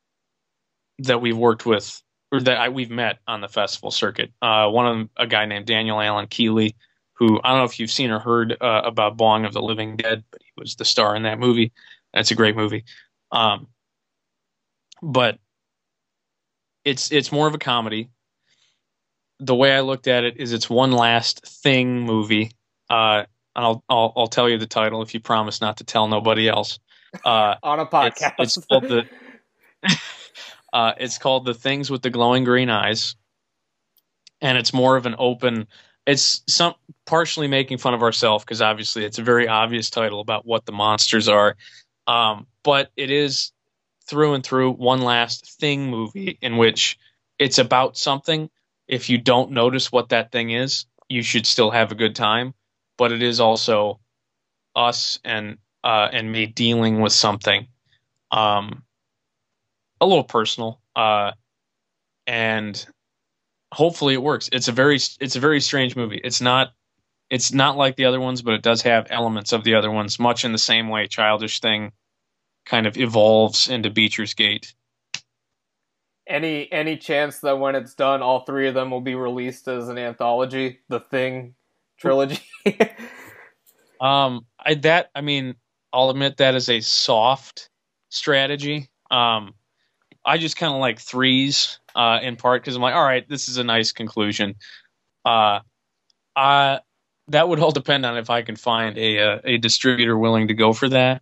that 0.99 1.21
we've 1.21 1.37
worked 1.37 1.65
with 1.65 2.02
or 2.33 2.41
that 2.41 2.57
I, 2.57 2.69
we've 2.69 2.89
met 2.89 3.19
on 3.27 3.41
the 3.41 3.47
festival 3.47 3.91
circuit. 3.91 4.31
Uh, 4.41 4.67
one 4.67 4.87
of 4.87 4.97
them, 4.97 5.09
a 5.15 5.27
guy 5.27 5.45
named 5.45 5.67
Daniel 5.67 6.01
Allen 6.01 6.25
Keeley, 6.25 6.75
who 7.13 7.39
I 7.43 7.49
don't 7.49 7.59
know 7.59 7.65
if 7.65 7.79
you've 7.79 7.91
seen 7.91 8.09
or 8.09 8.17
heard 8.17 8.57
uh, 8.59 8.81
about 8.83 9.17
Bong 9.17 9.45
of 9.45 9.53
the 9.53 9.61
Living 9.61 9.97
Dead, 9.97 10.23
but 10.31 10.41
he 10.41 10.51
was 10.57 10.75
the 10.75 10.83
star 10.83 11.15
in 11.15 11.23
that 11.23 11.37
movie. 11.37 11.71
That's 12.11 12.31
a 12.31 12.35
great 12.35 12.55
movie. 12.55 12.85
Um, 13.31 13.67
but 15.03 15.37
it's 16.83 17.11
it's 17.11 17.31
more 17.31 17.47
of 17.47 17.53
a 17.53 17.59
comedy. 17.59 18.09
The 19.39 19.55
way 19.55 19.71
I 19.71 19.81
looked 19.81 20.07
at 20.07 20.23
it 20.23 20.37
is 20.37 20.53
it's 20.53 20.67
one 20.67 20.91
last 20.91 21.45
thing 21.45 22.01
movie. 22.01 22.51
Uh, 22.89 23.25
and 23.55 23.63
I'll, 23.63 23.83
I'll 23.87 24.13
I'll 24.17 24.27
tell 24.27 24.49
you 24.49 24.57
the 24.57 24.65
title 24.65 25.03
if 25.03 25.13
you 25.13 25.19
promise 25.19 25.61
not 25.61 25.77
to 25.77 25.83
tell 25.83 26.07
nobody 26.07 26.49
else. 26.49 26.79
Uh, 27.23 27.55
On 27.63 27.79
a 27.79 27.85
podcast. 27.85 28.33
It's, 28.39 28.57
it's 28.57 28.65
called 28.65 28.85
the. 28.85 29.05
uh, 30.73 30.93
it's 30.97 31.17
called 31.17 31.45
the 31.45 31.53
things 31.53 31.89
with 31.89 32.01
the 32.01 32.09
glowing 32.09 32.43
green 32.43 32.69
eyes, 32.69 33.15
and 34.41 34.57
it's 34.57 34.73
more 34.73 34.97
of 34.97 35.05
an 35.05 35.15
open 35.17 35.67
it's 36.05 36.43
some 36.49 36.73
partially 37.05 37.47
making 37.47 37.77
fun 37.77 37.93
of 37.93 38.03
ourselves 38.03 38.43
because 38.43 38.61
obviously 38.61 39.05
it's 39.05 39.19
a 39.19 39.23
very 39.23 39.47
obvious 39.47 39.89
title 39.89 40.19
about 40.19 40.45
what 40.45 40.65
the 40.65 40.73
monsters 40.73 41.29
are 41.29 41.55
um, 42.07 42.47
but 42.63 42.91
it 42.97 43.09
is 43.09 43.51
through 44.05 44.33
and 44.33 44.43
through 44.43 44.71
one 44.73 45.01
last 45.01 45.59
thing 45.59 45.89
movie 45.89 46.37
in 46.41 46.57
which 46.57 46.97
it's 47.39 47.57
about 47.57 47.97
something. 47.97 48.49
If 48.87 49.09
you 49.09 49.17
don't 49.17 49.51
notice 49.51 49.91
what 49.91 50.09
that 50.09 50.31
thing 50.31 50.51
is, 50.51 50.85
you 51.09 51.21
should 51.21 51.45
still 51.45 51.71
have 51.71 51.91
a 51.91 51.95
good 51.95 52.15
time. 52.15 52.53
But 52.97 53.11
it 53.11 53.23
is 53.23 53.39
also 53.39 53.99
us 54.75 55.19
and 55.23 55.57
uh, 55.83 56.09
and 56.11 56.31
me 56.31 56.45
dealing 56.45 57.01
with 57.01 57.11
something 57.11 57.67
um, 58.31 58.83
a 60.03 60.05
little 60.05 60.23
personal, 60.23 60.79
uh, 60.95 61.31
and 62.27 62.85
hopefully 63.71 64.13
it 64.13 64.21
works. 64.21 64.49
It's 64.51 64.67
a 64.67 64.71
very 64.71 64.95
it's 64.95 65.35
a 65.35 65.39
very 65.39 65.61
strange 65.61 65.95
movie. 65.95 66.21
It's 66.23 66.41
not 66.41 66.73
it's 67.29 67.53
not 67.53 67.77
like 67.77 67.95
the 67.95 68.05
other 68.05 68.19
ones, 68.19 68.41
but 68.41 68.53
it 68.53 68.61
does 68.61 68.81
have 68.83 69.07
elements 69.09 69.53
of 69.53 69.63
the 69.63 69.75
other 69.75 69.89
ones, 69.89 70.19
much 70.19 70.45
in 70.45 70.51
the 70.51 70.57
same 70.57 70.89
way 70.89 71.07
Childish 71.07 71.59
Thing 71.59 71.91
kind 72.65 72.85
of 72.85 72.97
evolves 72.97 73.67
into 73.67 73.89
Beecher's 73.89 74.33
Gate. 74.33 74.73
Any 76.27 76.71
any 76.71 76.95
chance 76.97 77.39
that 77.39 77.59
when 77.59 77.75
it's 77.75 77.95
done, 77.95 78.21
all 78.21 78.41
three 78.41 78.67
of 78.67 78.73
them 78.73 78.91
will 78.91 79.01
be 79.01 79.15
released 79.15 79.67
as 79.67 79.89
an 79.89 79.97
anthology, 79.97 80.79
the 80.89 80.99
Thing 80.99 81.55
trilogy? 81.97 82.41
um, 84.01 84.45
I 84.59 84.75
that 84.75 85.09
I 85.15 85.21
mean, 85.21 85.55
I'll 85.91 86.09
admit 86.09 86.37
that 86.37 86.55
is 86.55 86.69
a 86.69 86.79
soft 86.81 87.69
strategy. 88.09 88.89
Um, 89.11 89.53
I 90.25 90.37
just 90.37 90.57
kind 90.57 90.73
of 90.73 90.79
like 90.79 90.99
threes 90.99 91.79
uh, 91.95 92.19
in 92.21 92.35
part 92.35 92.61
because 92.61 92.75
I'm 92.75 92.81
like, 92.81 92.95
all 92.95 93.03
right, 93.03 93.27
this 93.27 93.49
is 93.49 93.57
a 93.57 93.63
nice 93.63 93.91
conclusion. 93.91 94.55
Uh, 95.25 95.59
I 96.35 96.79
that 97.29 97.47
would 97.47 97.59
all 97.59 97.71
depend 97.71 98.05
on 98.05 98.17
if 98.17 98.29
I 98.29 98.41
can 98.41 98.55
find 98.55 98.97
a, 98.97 99.17
a, 99.17 99.33
uh, 99.33 99.39
a 99.45 99.57
distributor 99.57 100.17
willing 100.17 100.49
to 100.49 100.53
go 100.53 100.73
for 100.73 100.89
that, 100.89 101.21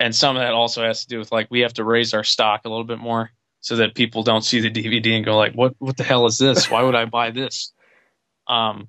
and 0.00 0.14
some 0.14 0.36
of 0.36 0.42
that 0.42 0.52
also 0.52 0.82
has 0.82 1.02
to 1.02 1.08
do 1.08 1.18
with 1.18 1.32
like 1.32 1.48
we 1.50 1.60
have 1.60 1.74
to 1.74 1.84
raise 1.84 2.14
our 2.14 2.24
stock 2.24 2.62
a 2.64 2.68
little 2.68 2.84
bit 2.84 2.98
more 2.98 3.30
so 3.60 3.76
that 3.76 3.94
people 3.94 4.22
don't 4.22 4.44
see 4.44 4.60
the 4.60 4.70
DVD 4.70 5.16
and 5.16 5.24
go 5.24 5.36
like, 5.36 5.54
what 5.54 5.74
what 5.78 5.96
the 5.96 6.04
hell 6.04 6.26
is 6.26 6.38
this? 6.38 6.70
Why 6.70 6.82
would 6.82 6.94
I 6.94 7.04
buy 7.04 7.30
this? 7.30 7.72
Um, 8.46 8.88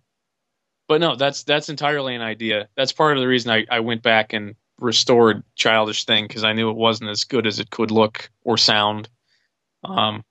but 0.88 1.02
no, 1.02 1.16
that's 1.16 1.44
that's 1.44 1.70
entirely 1.70 2.16
an 2.16 2.22
idea. 2.22 2.68
That's 2.76 2.94
part 2.94 3.18
of 3.18 3.22
the 3.22 3.28
reason 3.28 3.52
I, 3.52 3.66
I 3.70 3.80
went 3.82 4.02
back 4.02 4.34
and 4.34 4.56
restored 4.80 5.44
Childish 5.56 6.06
Thing 6.06 6.26
because 6.28 6.44
I 6.44 6.54
knew 6.54 6.70
it 6.70 6.76
wasn't 6.76 7.10
as 7.10 7.26
good 7.26 7.46
as 7.46 7.60
it 7.60 7.70
could 7.70 7.92
look 7.92 8.30
or 8.44 8.58
sound. 8.58 9.10
Um, 9.84 10.24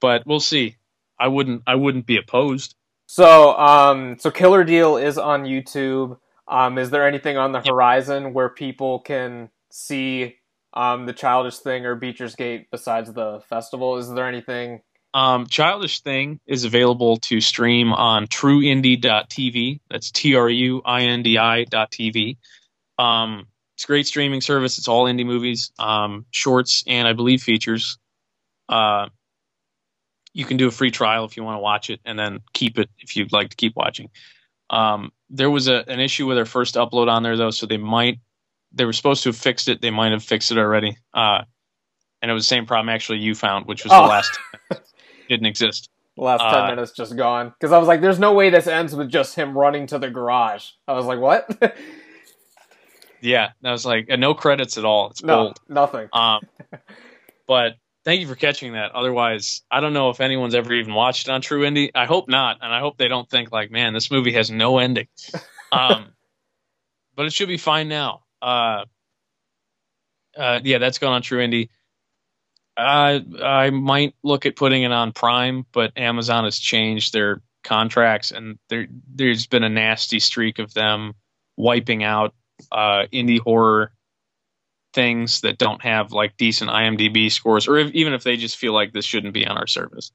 but 0.00 0.26
we'll 0.26 0.40
see. 0.40 0.76
I 1.18 1.28
wouldn't 1.28 1.62
I 1.66 1.74
wouldn't 1.74 2.06
be 2.06 2.16
opposed. 2.16 2.74
So, 3.06 3.56
um, 3.56 4.18
so 4.18 4.30
Killer 4.30 4.64
Deal 4.64 4.96
is 4.96 5.16
on 5.16 5.44
YouTube. 5.44 6.18
Um, 6.48 6.78
is 6.78 6.90
there 6.90 7.06
anything 7.06 7.36
on 7.36 7.52
the 7.52 7.60
horizon 7.60 8.34
where 8.34 8.48
people 8.48 9.00
can 9.00 9.50
see 9.70 10.36
um, 10.74 11.06
the 11.06 11.12
Childish 11.12 11.58
Thing 11.58 11.86
or 11.86 11.94
Beecher's 11.94 12.34
Gate 12.34 12.68
besides 12.70 13.12
the 13.12 13.40
festival? 13.48 13.96
Is 13.96 14.12
there 14.12 14.26
anything? 14.26 14.82
Um, 15.14 15.46
Childish 15.46 16.00
Thing 16.00 16.40
is 16.46 16.64
available 16.64 17.16
to 17.18 17.40
stream 17.40 17.92
on 17.92 18.26
TrueIndie.tv. 18.26 19.80
That's 19.88 20.10
T 20.10 20.34
R 20.34 20.48
U 20.48 20.82
I 20.84 21.02
N 21.02 21.22
D 21.22 21.38
I.tv. 21.38 22.36
Um, 22.98 23.46
it's 23.76 23.84
a 23.84 23.86
great 23.86 24.06
streaming 24.06 24.40
service. 24.40 24.78
It's 24.78 24.88
all 24.88 25.04
indie 25.04 25.26
movies, 25.26 25.70
um, 25.78 26.26
shorts, 26.30 26.84
and 26.86 27.06
I 27.06 27.12
believe 27.12 27.42
features. 27.42 27.98
Uh, 28.68 29.08
you 30.32 30.44
can 30.44 30.56
do 30.56 30.68
a 30.68 30.70
free 30.70 30.90
trial 30.90 31.24
if 31.24 31.36
you 31.36 31.44
want 31.44 31.56
to 31.56 31.60
watch 31.60 31.88
it 31.88 32.00
and 32.04 32.18
then 32.18 32.40
keep 32.52 32.78
it 32.78 32.90
if 32.98 33.16
you'd 33.16 33.32
like 33.32 33.50
to 33.50 33.56
keep 33.56 33.74
watching. 33.74 34.10
Um, 34.68 35.12
there 35.30 35.50
was 35.50 35.68
a, 35.68 35.84
an 35.88 36.00
issue 36.00 36.26
with 36.26 36.36
their 36.36 36.44
first 36.44 36.74
upload 36.74 37.08
on 37.08 37.22
there 37.22 37.36
though, 37.36 37.50
so 37.50 37.66
they 37.66 37.78
might 37.78 38.18
they 38.72 38.84
were 38.84 38.92
supposed 38.92 39.22
to 39.22 39.30
have 39.30 39.36
fixed 39.36 39.68
it. 39.68 39.80
They 39.80 39.90
might 39.90 40.12
have 40.12 40.22
fixed 40.22 40.52
it 40.52 40.58
already. 40.58 40.98
Uh, 41.14 41.42
and 42.20 42.30
it 42.30 42.34
was 42.34 42.44
the 42.44 42.48
same 42.48 42.66
problem 42.66 42.88
actually 42.88 43.18
you 43.18 43.34
found, 43.34 43.66
which 43.66 43.84
was 43.84 43.92
oh. 43.92 44.02
the 44.02 44.08
last 44.08 44.38
didn't 45.28 45.46
exist. 45.46 45.88
The 46.16 46.24
last 46.24 46.40
ten 46.40 46.64
uh, 46.64 46.66
minutes 46.68 46.92
just 46.92 47.16
gone 47.16 47.50
because 47.50 47.72
I 47.72 47.78
was 47.78 47.88
like, 47.88 48.00
"There's 48.00 48.18
no 48.18 48.32
way 48.32 48.48
this 48.50 48.66
ends 48.66 48.94
with 48.94 49.10
just 49.10 49.34
him 49.34 49.56
running 49.56 49.86
to 49.88 49.98
the 49.98 50.10
garage." 50.10 50.70
I 50.88 50.94
was 50.94 51.04
like, 51.04 51.18
"What?" 51.18 51.46
yeah, 53.20 53.50
I 53.62 53.72
was 53.72 53.84
like, 53.84 54.08
no 54.08 54.34
credits 54.34 54.78
at 54.78 54.84
all. 54.84 55.10
It's 55.10 55.22
no, 55.22 55.52
nothing. 55.68 56.08
Um, 56.12 56.40
but 57.46 57.74
thank 58.06 58.20
you 58.20 58.28
for 58.28 58.36
catching 58.36 58.72
that. 58.72 58.92
Otherwise, 58.92 59.62
I 59.70 59.80
don't 59.80 59.92
know 59.92 60.08
if 60.10 60.20
anyone's 60.20 60.54
ever 60.54 60.72
even 60.72 60.94
watched 60.94 61.28
it 61.28 61.32
on 61.32 61.42
True 61.42 61.62
Indie. 61.62 61.90
I 61.94 62.06
hope 62.06 62.28
not, 62.28 62.58
and 62.62 62.72
I 62.72 62.78
hope 62.80 62.96
they 62.96 63.08
don't 63.08 63.28
think 63.28 63.52
like, 63.52 63.70
man, 63.70 63.92
this 63.92 64.10
movie 64.10 64.32
has 64.32 64.50
no 64.50 64.78
ending. 64.78 65.08
Um, 65.72 66.12
but 67.16 67.26
it 67.26 67.32
should 67.32 67.48
be 67.48 67.56
fine 67.56 67.88
now. 67.88 68.22
Uh, 68.40 68.84
uh, 70.38 70.60
yeah, 70.62 70.78
that's 70.78 70.98
going 70.98 71.12
on 71.12 71.22
True 71.22 71.44
Indie. 71.44 71.70
I 72.76 73.24
I 73.42 73.70
might 73.70 74.14
look 74.22 74.46
at 74.46 74.54
putting 74.54 74.84
it 74.84 74.92
on 74.92 75.10
Prime, 75.10 75.66
but 75.72 75.98
Amazon 75.98 76.44
has 76.44 76.56
changed 76.56 77.12
their 77.12 77.42
contracts, 77.64 78.30
and 78.30 78.60
there 78.68 78.86
there's 79.12 79.48
been 79.48 79.64
a 79.64 79.68
nasty 79.68 80.20
streak 80.20 80.60
of 80.60 80.72
them 80.72 81.14
wiping 81.56 82.04
out 82.04 82.32
uh, 82.70 83.06
indie 83.12 83.40
horror 83.40 83.92
things 84.96 85.42
that 85.42 85.58
don't 85.58 85.80
have 85.82 86.10
like 86.10 86.36
decent 86.36 86.70
IMDb 86.70 87.30
scores, 87.30 87.68
or 87.68 87.76
if, 87.76 87.92
even 87.92 88.14
if 88.14 88.24
they 88.24 88.36
just 88.36 88.56
feel 88.56 88.72
like 88.72 88.92
this 88.92 89.04
shouldn't 89.04 89.34
be 89.34 89.46
on 89.46 89.56
our 89.56 89.68
service. 89.68 90.10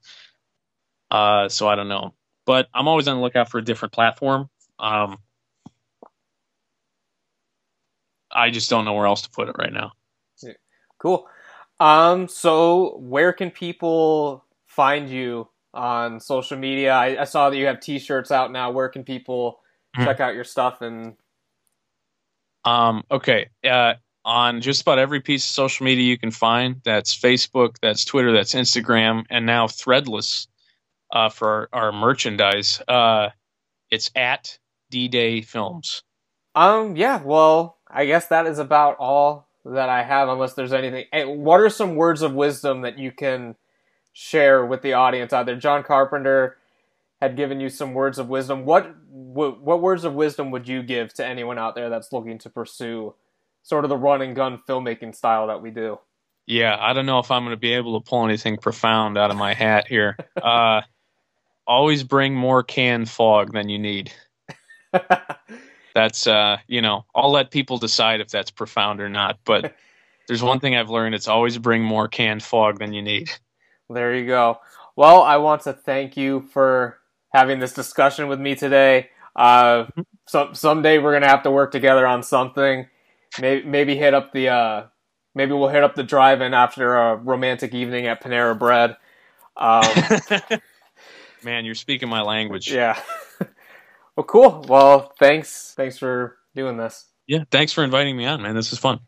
Uh, 1.10 1.48
so 1.48 1.70
I 1.70 1.76
don't 1.76 1.88
know, 1.88 2.14
but 2.45 2.68
I'm 2.74 2.90
always 2.90 3.08
on 3.08 3.16
the 3.16 3.22
lookout 3.22 3.49
for 3.49 3.60
a 3.60 3.64
different 3.64 3.94
platform. 3.94 4.49
Um, 4.80 5.20
I 8.30 8.49
just 8.49 8.70
don't 8.70 8.84
know 8.84 8.94
where 8.94 9.08
else 9.08 9.22
to 9.22 9.30
put 9.30 9.48
it 9.48 9.56
right 9.58 9.72
now. 9.72 9.94
Cool. 11.02 11.28
Um, 11.80 12.28
so 12.28 12.98
where 12.99 13.34
can 13.34 13.49
people 13.49 14.45
find 14.68 15.10
you 15.10 15.48
on 15.74 16.20
social 16.20 16.58
media? 16.58 16.94
I, 16.94 17.22
I 17.22 17.24
saw 17.24 17.49
that 17.49 17.58
you 17.58 17.66
have 17.66 17.80
T-shirts 17.80 18.30
out 18.30 18.52
now. 18.52 18.70
Where 18.70 18.88
can 18.88 19.03
people 19.03 19.60
mm-hmm. 19.95 20.06
check 20.06 20.20
out 20.20 20.36
your 20.36 20.44
stuff 20.44 20.82
and? 20.82 21.16
Um. 22.64 23.03
Okay. 23.10 23.49
Uh, 23.64 23.95
on 24.23 24.61
just 24.61 24.81
about 24.81 24.99
every 24.99 25.22
piece 25.22 25.43
of 25.43 25.49
social 25.49 25.85
media 25.85 26.06
you 26.06 26.18
can 26.18 26.31
find. 26.31 26.81
That's 26.84 27.18
Facebook, 27.18 27.76
that's 27.81 28.06
Twitter, 28.06 28.34
that's 28.34 28.53
Instagram, 28.53 29.26
and 29.30 29.45
now 29.45 29.68
Threadless 29.68 30.48
uh, 31.11 31.30
for 31.30 31.69
our, 31.73 31.85
our 31.85 31.91
merchandise. 31.91 32.81
Uh, 32.88 33.30
it's 33.89 34.11
at 34.15 34.57
D 34.89 35.07
Day 35.07 35.41
Films. 35.41 36.03
Um. 36.56 36.95
Yeah. 36.95 37.22
Well, 37.23 37.77
I 37.89 38.06
guess 38.06 38.27
that 38.27 38.48
is 38.48 38.60
about 38.60 38.98
all 38.98 39.48
that 39.65 39.89
I 39.89 40.03
have, 40.03 40.30
unless 40.30 40.53
there's 40.53 40.73
anything. 40.73 41.06
Hey, 41.11 41.26
what 41.26 41.61
are 41.61 41.69
some 41.69 41.95
words 41.95 42.22
of 42.22 42.34
wisdom 42.34 42.81
that 42.81 42.98
you 42.98 43.11
can 43.11 43.56
share 44.14 44.65
with 44.65 44.81
the 44.81 44.93
audience 44.93 45.34
out 45.34 45.45
there? 45.45 45.56
John 45.56 45.84
Carpenter 45.84 46.57
had 47.22 47.38
given 47.38 47.60
you 47.60 47.69
some 47.69 47.93
words 47.93 48.18
of 48.19 48.27
wisdom. 48.27 48.65
What 48.65 48.95
what, 49.10 49.61
what 49.61 49.81
words 49.81 50.03
of 50.03 50.14
wisdom 50.14 50.52
would 50.52 50.68
you 50.68 50.84
give 50.84 51.14
to 51.15 51.26
anyone 51.26 51.57
out 51.57 51.76
there 51.76 51.89
that's 51.89 52.11
looking 52.11 52.38
to 52.39 52.49
pursue 52.49 53.14
sort 53.63 53.85
of 53.85 53.89
the 53.89 53.97
run 53.97 54.21
and 54.21 54.35
gun 54.35 54.61
filmmaking 54.67 55.15
style 55.15 55.47
that 55.47 55.61
we 55.61 55.71
do. 55.71 55.99
Yeah, 56.47 56.75
I 56.79 56.93
don't 56.93 57.05
know 57.05 57.19
if 57.19 57.31
I'm 57.31 57.43
going 57.43 57.55
to 57.55 57.59
be 57.59 57.73
able 57.73 57.99
to 57.99 58.09
pull 58.09 58.25
anything 58.25 58.57
profound 58.57 59.17
out 59.17 59.31
of 59.31 59.38
my 59.38 59.53
hat 59.53 59.88
here. 59.88 60.17
uh, 60.41 60.81
always 61.67 62.03
bring 62.03 62.35
more 62.35 62.63
canned 62.63 63.09
fog 63.09 63.53
than 63.53 63.69
you 63.69 63.79
need. 63.79 64.11
that's 65.95 66.27
uh, 66.27 66.57
you 66.67 66.81
know, 66.81 67.05
I'll 67.15 67.31
let 67.31 67.51
people 67.51 67.77
decide 67.77 68.21
if 68.21 68.29
that's 68.29 68.51
profound 68.51 69.01
or 69.01 69.09
not. 69.09 69.39
But 69.45 69.75
there's 70.27 70.43
one 70.43 70.59
thing 70.59 70.75
I've 70.75 70.89
learned: 70.89 71.15
it's 71.15 71.27
always 71.27 71.57
bring 71.57 71.83
more 71.83 72.07
canned 72.07 72.43
fog 72.43 72.79
than 72.79 72.93
you 72.93 73.01
need. 73.01 73.31
There 73.89 74.15
you 74.15 74.25
go. 74.25 74.59
Well, 74.95 75.21
I 75.21 75.38
want 75.38 75.61
to 75.63 75.73
thank 75.73 76.17
you 76.17 76.41
for 76.51 76.97
having 77.33 77.59
this 77.59 77.73
discussion 77.73 78.27
with 78.27 78.39
me 78.39 78.55
today. 78.55 79.09
Uh, 79.35 79.83
mm-hmm. 79.83 80.01
some 80.27 80.53
someday 80.53 80.97
we're 80.97 81.13
gonna 81.13 81.27
have 81.27 81.43
to 81.43 81.51
work 81.51 81.71
together 81.71 82.05
on 82.05 82.23
something 82.23 82.88
maybe 83.40 83.66
maybe 83.68 83.95
hit 83.95 84.14
up 84.14 84.32
the 84.34 84.49
uh, 84.49 84.86
maybe 85.36 85.53
we'll 85.53 85.70
hit 85.70 85.84
up 85.84 85.95
the 85.95 86.03
drive-in 86.03 86.53
after 86.53 86.95
a 86.95 87.16
romantic 87.16 87.74
evening 87.74 88.08
at 88.08 88.24
Panera 88.24 88.58
Bread. 88.58 88.98
Um, 89.56 90.60
Man, 91.44 91.66
you're 91.66 91.76
speaking 91.76 92.10
my 92.10 92.22
language. 92.22 92.72
Yeah. 92.72 93.02
well, 94.16 94.24
cool. 94.26 94.64
Well, 94.68 95.12
thanks. 95.20 95.74
Thanks 95.76 95.98
for 95.98 96.38
doing 96.56 96.78
this. 96.78 97.08
Yeah, 97.28 97.45
thanks 97.49 97.74
for 97.74 97.84
inviting 97.84 98.16
me 98.18 98.26
on, 98.26 98.41
man. 98.41 98.56
This 98.56 98.74
is 98.74 98.80
fun. 98.80 98.99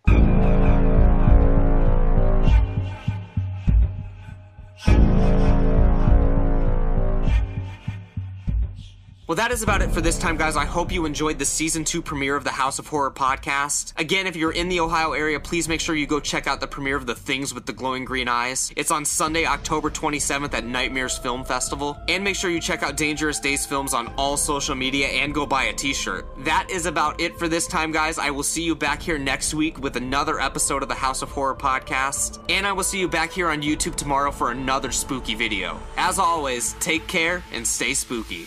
Well, 9.33 9.47
that 9.47 9.51
is 9.51 9.63
about 9.63 9.81
it 9.81 9.89
for 9.89 9.99
this 9.99 10.19
time, 10.19 10.37
guys. 10.37 10.55
I 10.55 10.65
hope 10.65 10.91
you 10.91 11.07
enjoyed 11.07 11.39
the 11.39 11.45
season 11.45 11.83
two 11.83 12.03
premiere 12.03 12.35
of 12.35 12.43
the 12.43 12.51
House 12.51 12.77
of 12.77 12.85
Horror 12.85 13.09
podcast. 13.09 13.99
Again, 13.99 14.27
if 14.27 14.35
you're 14.35 14.51
in 14.51 14.69
the 14.69 14.79
Ohio 14.79 15.13
area, 15.13 15.39
please 15.39 15.67
make 15.67 15.79
sure 15.79 15.95
you 15.95 16.05
go 16.05 16.19
check 16.19 16.45
out 16.45 16.59
the 16.59 16.67
premiere 16.67 16.97
of 16.97 17.07
The 17.07 17.15
Things 17.15 17.51
with 17.51 17.65
the 17.65 17.73
Glowing 17.73 18.05
Green 18.05 18.27
Eyes. 18.27 18.71
It's 18.75 18.91
on 18.91 19.03
Sunday, 19.05 19.47
October 19.47 19.89
27th 19.89 20.53
at 20.53 20.65
Nightmares 20.67 21.17
Film 21.17 21.43
Festival. 21.43 21.97
And 22.07 22.23
make 22.23 22.35
sure 22.35 22.51
you 22.51 22.61
check 22.61 22.83
out 22.83 22.95
Dangerous 22.95 23.39
Days 23.39 23.65
Films 23.65 23.95
on 23.95 24.13
all 24.17 24.37
social 24.37 24.75
media 24.75 25.07
and 25.07 25.33
go 25.33 25.47
buy 25.47 25.63
a 25.63 25.73
t 25.73 25.95
shirt. 25.95 26.27
That 26.45 26.67
is 26.69 26.85
about 26.85 27.19
it 27.19 27.35
for 27.39 27.47
this 27.47 27.65
time, 27.65 27.91
guys. 27.91 28.19
I 28.19 28.29
will 28.29 28.43
see 28.43 28.61
you 28.61 28.75
back 28.75 29.01
here 29.01 29.17
next 29.17 29.55
week 29.55 29.79
with 29.79 29.95
another 29.95 30.39
episode 30.39 30.83
of 30.83 30.89
the 30.89 30.93
House 30.93 31.23
of 31.23 31.31
Horror 31.31 31.55
podcast. 31.55 32.39
And 32.49 32.67
I 32.67 32.71
will 32.71 32.83
see 32.83 32.99
you 32.99 33.07
back 33.07 33.31
here 33.31 33.49
on 33.49 33.63
YouTube 33.63 33.95
tomorrow 33.95 34.29
for 34.29 34.51
another 34.51 34.91
spooky 34.91 35.33
video. 35.33 35.79
As 35.97 36.19
always, 36.19 36.73
take 36.73 37.07
care 37.07 37.43
and 37.51 37.65
stay 37.65 37.95
spooky. 37.95 38.45